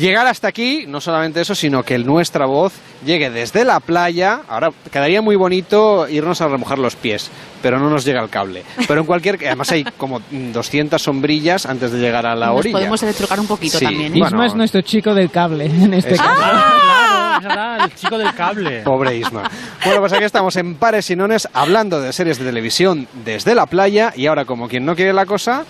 llegar 0.00 0.26
hasta 0.26 0.48
aquí. 0.48 0.86
No 0.88 1.00
solamente 1.00 1.40
eso, 1.40 1.54
sino 1.54 1.82
que 1.84 1.98
nuestra 1.98 2.46
voz 2.46 2.72
llegue 3.04 3.30
desde 3.30 3.64
la 3.64 3.78
playa. 3.78 4.40
Ahora 4.48 4.70
quedaría 4.90 5.22
muy 5.22 5.36
bonito 5.36 6.08
irnos 6.08 6.40
a 6.40 6.48
remojar 6.48 6.78
los 6.78 6.96
pies, 6.96 7.30
pero 7.62 7.78
no 7.78 7.88
nos 7.90 8.04
llega 8.04 8.20
el 8.22 8.30
cable. 8.30 8.64
Pero 8.88 9.00
en 9.00 9.06
cualquier. 9.06 9.36
Además 9.46 9.70
hay 9.70 9.84
como 9.84 10.20
200 10.30 11.00
sombrillas 11.00 11.66
antes 11.66 11.92
de 11.92 11.98
llegar 11.98 12.26
a 12.26 12.34
la 12.34 12.46
Nos 12.46 12.58
orilla. 12.60 12.78
podemos 12.78 13.02
electrocar 13.02 13.38
un 13.38 13.46
poquito 13.46 13.78
Sí, 13.78 13.84
también. 13.84 14.06
¿eh? 14.14 14.18
bueno. 14.18 14.26
Isma 14.26 14.46
es 14.46 14.54
nuestro 14.54 14.80
chico 14.82 15.14
del 15.14 15.30
cable 15.30 15.66
en 15.66 15.94
este 15.94 16.16
caso. 16.16 16.34
Claro, 16.34 17.40
verdad, 17.48 17.84
el 17.84 17.94
chico 17.94 18.18
del 18.18 18.34
cable. 18.34 18.82
Pobre 18.82 19.16
Isma. 19.16 19.42
Bueno, 19.84 20.00
pues 20.00 20.12
aquí 20.12 20.24
estamos 20.24 20.56
en 20.56 20.74
Pares 20.76 21.10
y 21.10 21.16
Nones 21.16 21.48
hablando 21.52 22.00
de 22.00 22.12
series 22.12 22.38
de 22.38 22.44
televisión 22.46 23.06
desde 23.24 23.54
la 23.54 23.66
playa 23.66 24.12
y 24.16 24.26
ahora 24.26 24.44
como 24.44 24.68
quien 24.68 24.84
no 24.84 24.94
quiere 24.96 25.12
la 25.12 25.26
cosa, 25.26 25.64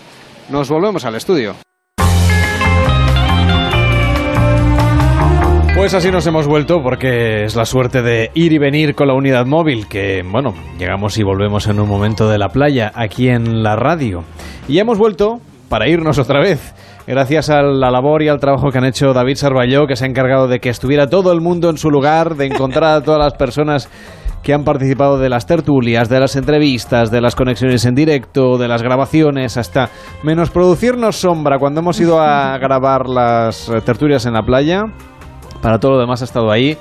nos 0.48 0.68
volvemos 0.68 1.04
al 1.04 1.14
estudio. 1.16 1.54
Pues 5.76 5.94
así 5.94 6.10
nos 6.10 6.26
hemos 6.26 6.46
vuelto 6.46 6.82
porque 6.82 7.44
es 7.44 7.56
la 7.56 7.64
suerte 7.64 8.02
de 8.02 8.30
ir 8.34 8.52
y 8.52 8.58
venir 8.58 8.94
con 8.94 9.08
la 9.08 9.14
unidad 9.14 9.46
móvil, 9.46 9.88
que 9.88 10.22
bueno, 10.30 10.52
llegamos 10.78 11.16
y 11.16 11.22
volvemos 11.22 11.66
en 11.68 11.80
un 11.80 11.88
momento 11.88 12.28
de 12.28 12.38
la 12.38 12.48
playa, 12.48 12.92
aquí 12.94 13.28
en 13.28 13.62
la 13.62 13.76
radio. 13.76 14.24
Y 14.68 14.78
hemos 14.78 14.98
vuelto 14.98 15.40
para 15.70 15.88
irnos 15.88 16.18
otra 16.18 16.40
vez. 16.40 16.74
Gracias 17.06 17.48
a 17.48 17.62
la 17.62 17.90
labor 17.90 18.22
y 18.22 18.28
al 18.28 18.40
trabajo 18.40 18.70
que 18.70 18.78
han 18.78 18.84
hecho 18.84 19.14
David 19.14 19.36
Sarballó, 19.36 19.86
que 19.86 19.96
se 19.96 20.04
ha 20.04 20.08
encargado 20.08 20.48
de 20.48 20.60
que 20.60 20.68
estuviera 20.68 21.08
todo 21.08 21.32
el 21.32 21.40
mundo 21.40 21.70
en 21.70 21.78
su 21.78 21.90
lugar, 21.90 22.36
de 22.36 22.46
encontrar 22.46 22.96
a 22.96 23.02
todas 23.02 23.20
las 23.20 23.34
personas 23.34 23.88
que 24.42 24.52
han 24.52 24.64
participado 24.64 25.18
de 25.18 25.28
las 25.28 25.46
tertulias, 25.46 26.08
de 26.08 26.20
las 26.20 26.36
entrevistas, 26.36 27.10
de 27.10 27.20
las 27.20 27.34
conexiones 27.34 27.84
en 27.84 27.94
directo, 27.94 28.58
de 28.58 28.68
las 28.68 28.82
grabaciones, 28.82 29.56
hasta 29.56 29.90
menos 30.22 30.50
producirnos 30.50 31.16
sombra 31.16 31.58
cuando 31.58 31.80
hemos 31.80 32.00
ido 32.00 32.20
a 32.20 32.56
grabar 32.58 33.08
las 33.08 33.70
tertulias 33.84 34.26
en 34.26 34.34
la 34.34 34.42
playa. 34.42 34.84
Para 35.60 35.78
todo 35.78 35.92
lo 35.92 35.98
demás 35.98 36.22
ha 36.22 36.24
estado 36.24 36.50
ahí. 36.50 36.78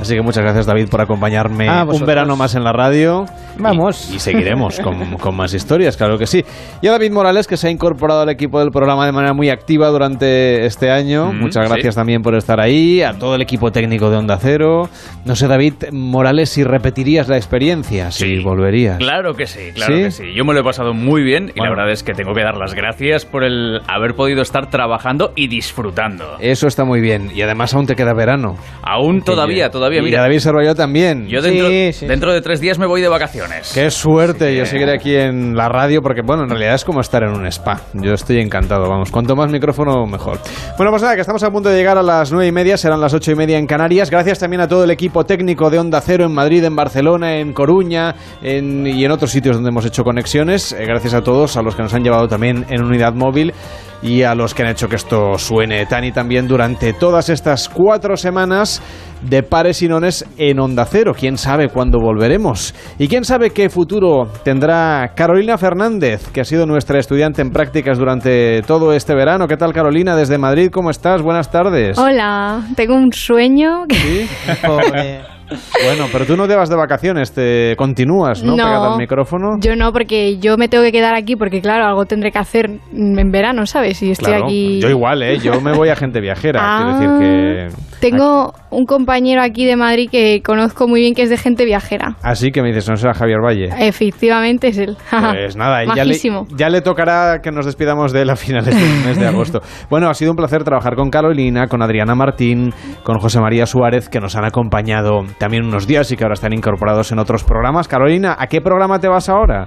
Así 0.00 0.14
que 0.14 0.22
muchas 0.22 0.42
gracias 0.42 0.66
David 0.66 0.88
por 0.88 1.00
acompañarme 1.00 1.68
un 1.84 2.06
verano 2.06 2.36
más 2.36 2.54
en 2.54 2.64
la 2.64 2.72
radio. 2.72 3.26
Vamos. 3.58 4.10
Y 4.14 4.18
seguiremos 4.18 4.80
con, 4.80 5.18
con 5.18 5.36
más 5.36 5.52
historias, 5.52 5.96
claro 5.96 6.16
que 6.16 6.26
sí. 6.26 6.42
Y 6.80 6.86
a 6.88 6.92
David 6.92 7.12
Morales, 7.12 7.46
que 7.46 7.56
se 7.56 7.68
ha 7.68 7.70
incorporado 7.70 8.22
al 8.22 8.30
equipo 8.30 8.58
del 8.60 8.70
programa 8.70 9.04
de 9.04 9.12
manera 9.12 9.34
muy 9.34 9.50
activa 9.50 9.88
durante 9.88 10.64
este 10.64 10.90
año. 10.90 11.32
Mm, 11.32 11.40
Muchas 11.40 11.66
sí. 11.66 11.72
gracias 11.72 11.94
también 11.96 12.22
por 12.22 12.34
estar 12.34 12.60
ahí. 12.60 13.02
A 13.02 13.12
todo 13.12 13.34
el 13.34 13.42
equipo 13.42 13.70
técnico 13.70 14.10
de 14.10 14.16
Onda 14.16 14.38
Cero. 14.40 14.88
No 15.24 15.36
sé, 15.36 15.48
David 15.48 15.74
Morales, 15.92 16.48
si 16.48 16.64
repetirías 16.64 17.28
la 17.28 17.36
experiencia, 17.36 18.10
si 18.10 18.38
volverías. 18.42 18.96
Claro 18.98 19.34
que 19.34 19.46
sí, 19.46 19.72
claro 19.74 19.96
¿Sí? 19.96 20.02
que 20.04 20.10
sí. 20.10 20.24
Yo 20.34 20.44
me 20.44 20.54
lo 20.54 20.60
he 20.60 20.64
pasado 20.64 20.94
muy 20.94 21.22
bien 21.22 21.52
y 21.54 21.60
la 21.60 21.68
verdad 21.68 21.90
es 21.90 22.02
que 22.02 22.12
tengo 22.14 22.32
que 22.32 22.42
dar 22.42 22.56
las 22.56 22.74
gracias 22.74 23.26
por 23.26 23.44
el 23.44 23.80
haber 23.86 24.14
podido 24.14 24.40
estar 24.40 24.70
trabajando 24.70 25.32
y 25.36 25.48
disfrutando. 25.48 26.36
Eso 26.40 26.66
está 26.66 26.84
muy 26.84 27.00
bien. 27.00 27.30
Y 27.34 27.42
además 27.42 27.74
aún 27.74 27.86
te 27.86 27.96
queda 27.96 28.14
verano. 28.14 28.56
Aún 28.82 29.22
todavía, 29.22 29.70
todavía, 29.70 29.89
Y 29.98 30.02
mira. 30.02 30.20
David 30.22 30.38
Serrallo 30.38 30.74
también. 30.74 31.26
Yo 31.26 31.42
dentro, 31.42 31.68
dentro 32.06 32.32
de 32.32 32.40
tres 32.40 32.60
días 32.60 32.78
me 32.78 32.86
voy 32.86 33.00
de 33.00 33.08
vacaciones. 33.08 33.72
Qué 33.74 33.90
suerte, 33.90 34.56
yo 34.56 34.64
seguiré 34.64 34.94
aquí 34.94 35.14
en 35.14 35.56
la 35.56 35.68
radio 35.68 36.00
porque, 36.02 36.20
bueno, 36.24 36.44
en 36.44 36.50
realidad 36.50 36.74
es 36.74 36.84
como 36.84 37.00
estar 37.00 37.22
en 37.22 37.30
un 37.30 37.46
spa. 37.46 37.80
Yo 37.94 38.12
estoy 38.14 38.40
encantado, 38.40 38.88
vamos, 38.88 39.10
cuanto 39.10 39.34
más 39.36 39.50
micrófono, 39.50 40.06
mejor. 40.06 40.38
Bueno, 40.76 40.90
pues 40.90 41.02
nada, 41.02 41.14
que 41.14 41.20
estamos 41.22 41.42
a 41.42 41.50
punto 41.50 41.68
de 41.68 41.76
llegar 41.76 41.98
a 41.98 42.02
las 42.02 42.30
nueve 42.32 42.46
y 42.48 42.52
media, 42.52 42.76
serán 42.76 43.00
las 43.00 43.14
ocho 43.14 43.32
y 43.32 43.34
media 43.34 43.58
en 43.58 43.66
Canarias. 43.66 44.10
Gracias 44.10 44.38
también 44.38 44.60
a 44.60 44.68
todo 44.68 44.84
el 44.84 44.90
equipo 44.90 45.24
técnico 45.24 45.70
de 45.70 45.78
Onda 45.78 46.00
Cero 46.00 46.24
en 46.24 46.32
Madrid, 46.32 46.64
en 46.64 46.76
Barcelona, 46.76 47.36
en 47.38 47.52
Coruña 47.52 48.14
en- 48.42 48.86
y 48.86 49.04
en 49.04 49.10
otros 49.10 49.30
sitios 49.30 49.56
donde 49.56 49.70
hemos 49.70 49.84
hecho 49.86 50.04
conexiones. 50.04 50.72
Eh, 50.72 50.84
gracias 50.86 51.14
a 51.14 51.22
todos, 51.22 51.56
a 51.56 51.62
los 51.62 51.74
que 51.74 51.82
nos 51.82 51.94
han 51.94 52.02
llevado 52.02 52.28
también 52.28 52.64
en 52.68 52.82
unidad 52.82 53.12
móvil 53.14 53.52
y 54.02 54.22
a 54.22 54.34
los 54.34 54.54
que 54.54 54.62
han 54.62 54.70
hecho 54.70 54.88
que 54.88 54.96
esto 54.96 55.38
suene 55.38 55.86
tan 55.86 56.04
y 56.04 56.12
tan 56.12 56.28
bien 56.28 56.48
durante 56.48 56.92
todas 56.92 57.28
estas 57.28 57.68
cuatro 57.68 58.16
semanas 58.16 58.82
de 59.22 59.42
pares 59.42 59.82
y 59.82 59.88
nones 59.88 60.24
en 60.38 60.58
Onda 60.60 60.86
Cero. 60.86 61.12
¿Quién 61.18 61.36
sabe 61.36 61.68
cuándo 61.68 61.98
volveremos? 61.98 62.74
¿Y 62.98 63.08
quién 63.08 63.24
sabe 63.24 63.50
qué 63.50 63.68
futuro 63.68 64.28
tendrá 64.44 65.12
Carolina 65.14 65.58
Fernández, 65.58 66.28
que 66.32 66.40
ha 66.40 66.44
sido 66.44 66.66
nuestra 66.66 66.98
estudiante 66.98 67.42
en 67.42 67.50
prácticas 67.50 67.98
durante 67.98 68.62
todo 68.62 68.92
este 68.92 69.14
verano? 69.14 69.46
¿Qué 69.46 69.56
tal 69.56 69.72
Carolina 69.72 70.16
desde 70.16 70.38
Madrid? 70.38 70.70
¿Cómo 70.72 70.90
estás? 70.90 71.22
Buenas 71.22 71.50
tardes. 71.50 71.98
Hola, 71.98 72.62
tengo 72.76 72.94
un 72.94 73.12
sueño. 73.12 73.84
¿Sí? 73.90 74.26
Bueno, 75.84 76.06
pero 76.12 76.26
tú 76.26 76.36
no 76.36 76.46
te 76.46 76.54
vas 76.56 76.68
de 76.68 76.76
vacaciones, 76.76 77.32
te 77.32 77.74
continúas, 77.76 78.42
¿no? 78.42 78.52
No. 78.56 78.64
Pegada 78.64 78.92
al 78.92 78.98
micrófono. 78.98 79.56
Yo 79.60 79.74
no, 79.76 79.92
porque 79.92 80.38
yo 80.38 80.56
me 80.56 80.68
tengo 80.68 80.84
que 80.84 80.92
quedar 80.92 81.14
aquí 81.14 81.36
porque, 81.36 81.60
claro, 81.60 81.86
algo 81.86 82.04
tendré 82.04 82.30
que 82.30 82.38
hacer 82.38 82.70
en 82.92 83.30
verano, 83.30 83.66
¿sabes? 83.66 84.02
Y 84.02 84.10
estoy 84.12 84.32
Claro, 84.32 84.44
aquí. 84.46 84.80
yo 84.80 84.88
igual, 84.88 85.22
¿eh? 85.22 85.38
Yo 85.38 85.60
me 85.60 85.72
voy 85.72 85.88
a 85.88 85.96
gente 85.96 86.20
viajera, 86.20 86.60
Ah. 86.62 86.96
quiero 86.98 87.12
decir 87.18 87.70
que... 87.74 87.90
Tengo 88.00 88.54
un 88.70 88.86
compañero 88.86 89.42
aquí 89.42 89.66
de 89.66 89.76
Madrid 89.76 90.08
que 90.10 90.40
conozco 90.42 90.88
muy 90.88 91.00
bien 91.00 91.14
que 91.14 91.20
es 91.22 91.28
de 91.28 91.36
gente 91.36 91.66
viajera. 91.66 92.16
Así 92.22 92.50
que 92.50 92.62
me 92.62 92.68
dices, 92.68 92.88
no 92.88 92.96
será 92.96 93.12
Javier 93.12 93.40
Valle. 93.44 93.68
Efectivamente 93.78 94.68
es 94.68 94.78
él. 94.78 94.96
Pues 95.40 95.54
nada, 95.56 95.84
ya 95.94 96.04
le, 96.04 96.16
ya 96.56 96.68
le 96.70 96.80
tocará 96.80 97.40
que 97.42 97.50
nos 97.50 97.66
despidamos 97.66 98.12
de 98.12 98.22
él 98.22 98.30
a 98.30 98.36
finales 98.36 98.74
del 98.74 99.04
mes 99.06 99.18
de 99.18 99.26
agosto. 99.26 99.60
Bueno, 99.90 100.08
ha 100.08 100.14
sido 100.14 100.30
un 100.30 100.36
placer 100.36 100.64
trabajar 100.64 100.94
con 100.96 101.10
Carolina, 101.10 101.66
con 101.66 101.82
Adriana 101.82 102.14
Martín, 102.14 102.72
con 103.02 103.18
José 103.18 103.40
María 103.40 103.66
Suárez, 103.66 104.08
que 104.08 104.18
nos 104.20 104.34
han 104.36 104.44
acompañado 104.46 105.20
también 105.40 105.64
unos 105.64 105.86
días 105.86 106.12
y 106.12 106.16
que 106.18 106.22
ahora 106.22 106.34
están 106.34 106.52
incorporados 106.52 107.10
en 107.12 107.18
otros 107.18 107.44
programas. 107.44 107.88
Carolina, 107.88 108.36
¿a 108.38 108.46
qué 108.46 108.60
programa 108.60 109.00
te 109.00 109.08
vas 109.08 109.30
ahora? 109.30 109.64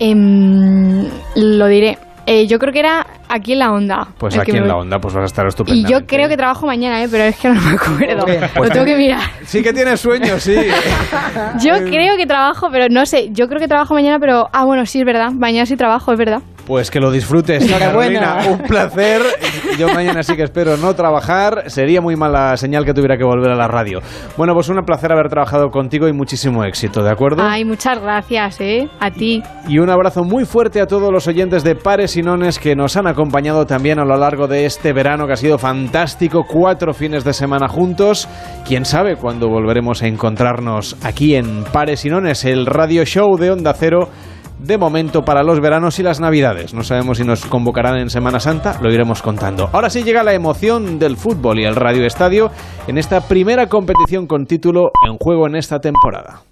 Em, 0.00 1.06
lo 1.36 1.66
diré. 1.68 1.96
Eh, 2.26 2.48
yo 2.48 2.58
creo 2.58 2.72
que 2.72 2.80
era 2.80 3.06
aquí 3.28 3.52
en 3.52 3.60
la 3.60 3.72
onda. 3.72 4.08
Pues 4.18 4.36
aquí 4.36 4.50
en 4.50 4.62
me 4.62 4.66
la 4.68 4.76
onda, 4.76 4.98
pues 4.98 5.14
vas 5.14 5.22
a 5.22 5.26
estar 5.26 5.44
Y 5.44 5.48
estupendamente. 5.48 5.92
yo 5.92 6.06
creo 6.06 6.28
que 6.28 6.36
trabajo 6.36 6.66
mañana, 6.66 7.02
¿eh? 7.02 7.08
pero 7.08 7.22
es 7.24 7.36
que 7.36 7.48
no 7.48 7.60
me 7.60 7.70
acuerdo. 7.72 8.24
Pues 8.26 8.68
lo 8.68 8.74
tengo 8.74 8.84
que 8.84 8.96
mirar. 8.96 9.20
Sí 9.44 9.62
que 9.62 9.72
tienes 9.72 10.00
sueño, 10.00 10.38
sí. 10.38 10.56
Yo 11.64 11.74
creo 11.84 12.16
que 12.16 12.26
trabajo, 12.26 12.68
pero 12.72 12.86
no 12.90 13.06
sé. 13.06 13.30
Yo 13.30 13.46
creo 13.46 13.60
que 13.60 13.68
trabajo 13.68 13.94
mañana, 13.94 14.18
pero. 14.20 14.48
Ah, 14.52 14.64
bueno, 14.64 14.86
sí, 14.86 15.00
es 15.00 15.04
verdad. 15.04 15.30
Mañana 15.32 15.66
sí 15.66 15.76
trabajo, 15.76 16.12
es 16.12 16.18
verdad. 16.18 16.42
Pues 16.66 16.90
que 16.90 17.00
lo 17.00 17.10
disfrutes, 17.10 17.68
Enhorabuena. 17.68 18.20
Carolina. 18.20 18.52
Un 18.52 18.58
placer. 18.68 19.22
Yo 19.78 19.88
mañana 19.92 20.22
sí 20.22 20.36
que 20.36 20.44
espero 20.44 20.76
no 20.76 20.94
trabajar. 20.94 21.64
Sería 21.66 22.00
muy 22.00 22.14
mala 22.16 22.56
señal 22.56 22.84
que 22.84 22.94
tuviera 22.94 23.16
que 23.16 23.24
volver 23.24 23.50
a 23.50 23.56
la 23.56 23.68
radio. 23.68 24.00
Bueno, 24.36 24.54
pues 24.54 24.68
un 24.68 24.76
placer 24.84 25.12
haber 25.12 25.28
trabajado 25.28 25.70
contigo 25.70 26.08
y 26.08 26.12
muchísimo 26.12 26.64
éxito, 26.64 27.02
¿de 27.02 27.10
acuerdo? 27.10 27.42
Ay, 27.42 27.64
muchas 27.64 28.00
gracias, 28.00 28.60
¿eh? 28.60 28.88
A 29.00 29.10
ti. 29.10 29.42
Y 29.68 29.78
un 29.78 29.90
abrazo 29.90 30.24
muy 30.24 30.44
fuerte 30.44 30.80
a 30.80 30.86
todos 30.86 31.12
los 31.12 31.26
oyentes 31.26 31.64
de 31.64 31.74
Pares 31.74 32.16
y 32.16 32.22
Nones 32.22 32.58
que 32.58 32.76
nos 32.76 32.96
han 32.96 33.06
acompañado 33.06 33.66
también 33.66 33.98
a 33.98 34.04
lo 34.04 34.16
largo 34.16 34.46
de 34.46 34.64
este 34.64 34.92
verano 34.92 35.26
que 35.26 35.32
ha 35.32 35.36
sido 35.36 35.58
fantástico. 35.58 36.44
Cuatro 36.48 36.94
fines 36.94 37.24
de 37.24 37.32
semana 37.32 37.68
juntos. 37.68 38.28
Quién 38.66 38.84
sabe 38.84 39.16
cuándo 39.16 39.48
volveremos 39.48 40.02
a 40.02 40.06
encontrarnos 40.06 40.96
aquí 41.02 41.34
en 41.34 41.64
Pares 41.64 42.04
y 42.04 42.10
Nones, 42.10 42.44
el 42.44 42.66
radio 42.66 43.04
show 43.04 43.36
de 43.36 43.50
Onda 43.50 43.74
Cero. 43.74 44.08
De 44.58 44.78
momento 44.78 45.24
para 45.24 45.42
los 45.42 45.60
veranos 45.60 45.98
y 45.98 46.02
las 46.02 46.20
navidades. 46.20 46.72
No 46.74 46.84
sabemos 46.84 47.18
si 47.18 47.24
nos 47.24 47.44
convocarán 47.46 47.98
en 47.98 48.10
Semana 48.10 48.40
Santa, 48.40 48.78
lo 48.80 48.92
iremos 48.92 49.22
contando. 49.22 49.70
Ahora 49.72 49.90
sí 49.90 50.02
llega 50.02 50.22
la 50.22 50.34
emoción 50.34 50.98
del 50.98 51.16
fútbol 51.16 51.58
y 51.58 51.64
el 51.64 51.76
Radio 51.76 52.06
Estadio 52.06 52.50
en 52.86 52.98
esta 52.98 53.20
primera 53.22 53.68
competición 53.68 54.26
con 54.26 54.46
título 54.46 54.92
en 55.06 55.18
juego 55.18 55.46
en 55.46 55.56
esta 55.56 55.80
temporada. 55.80 56.42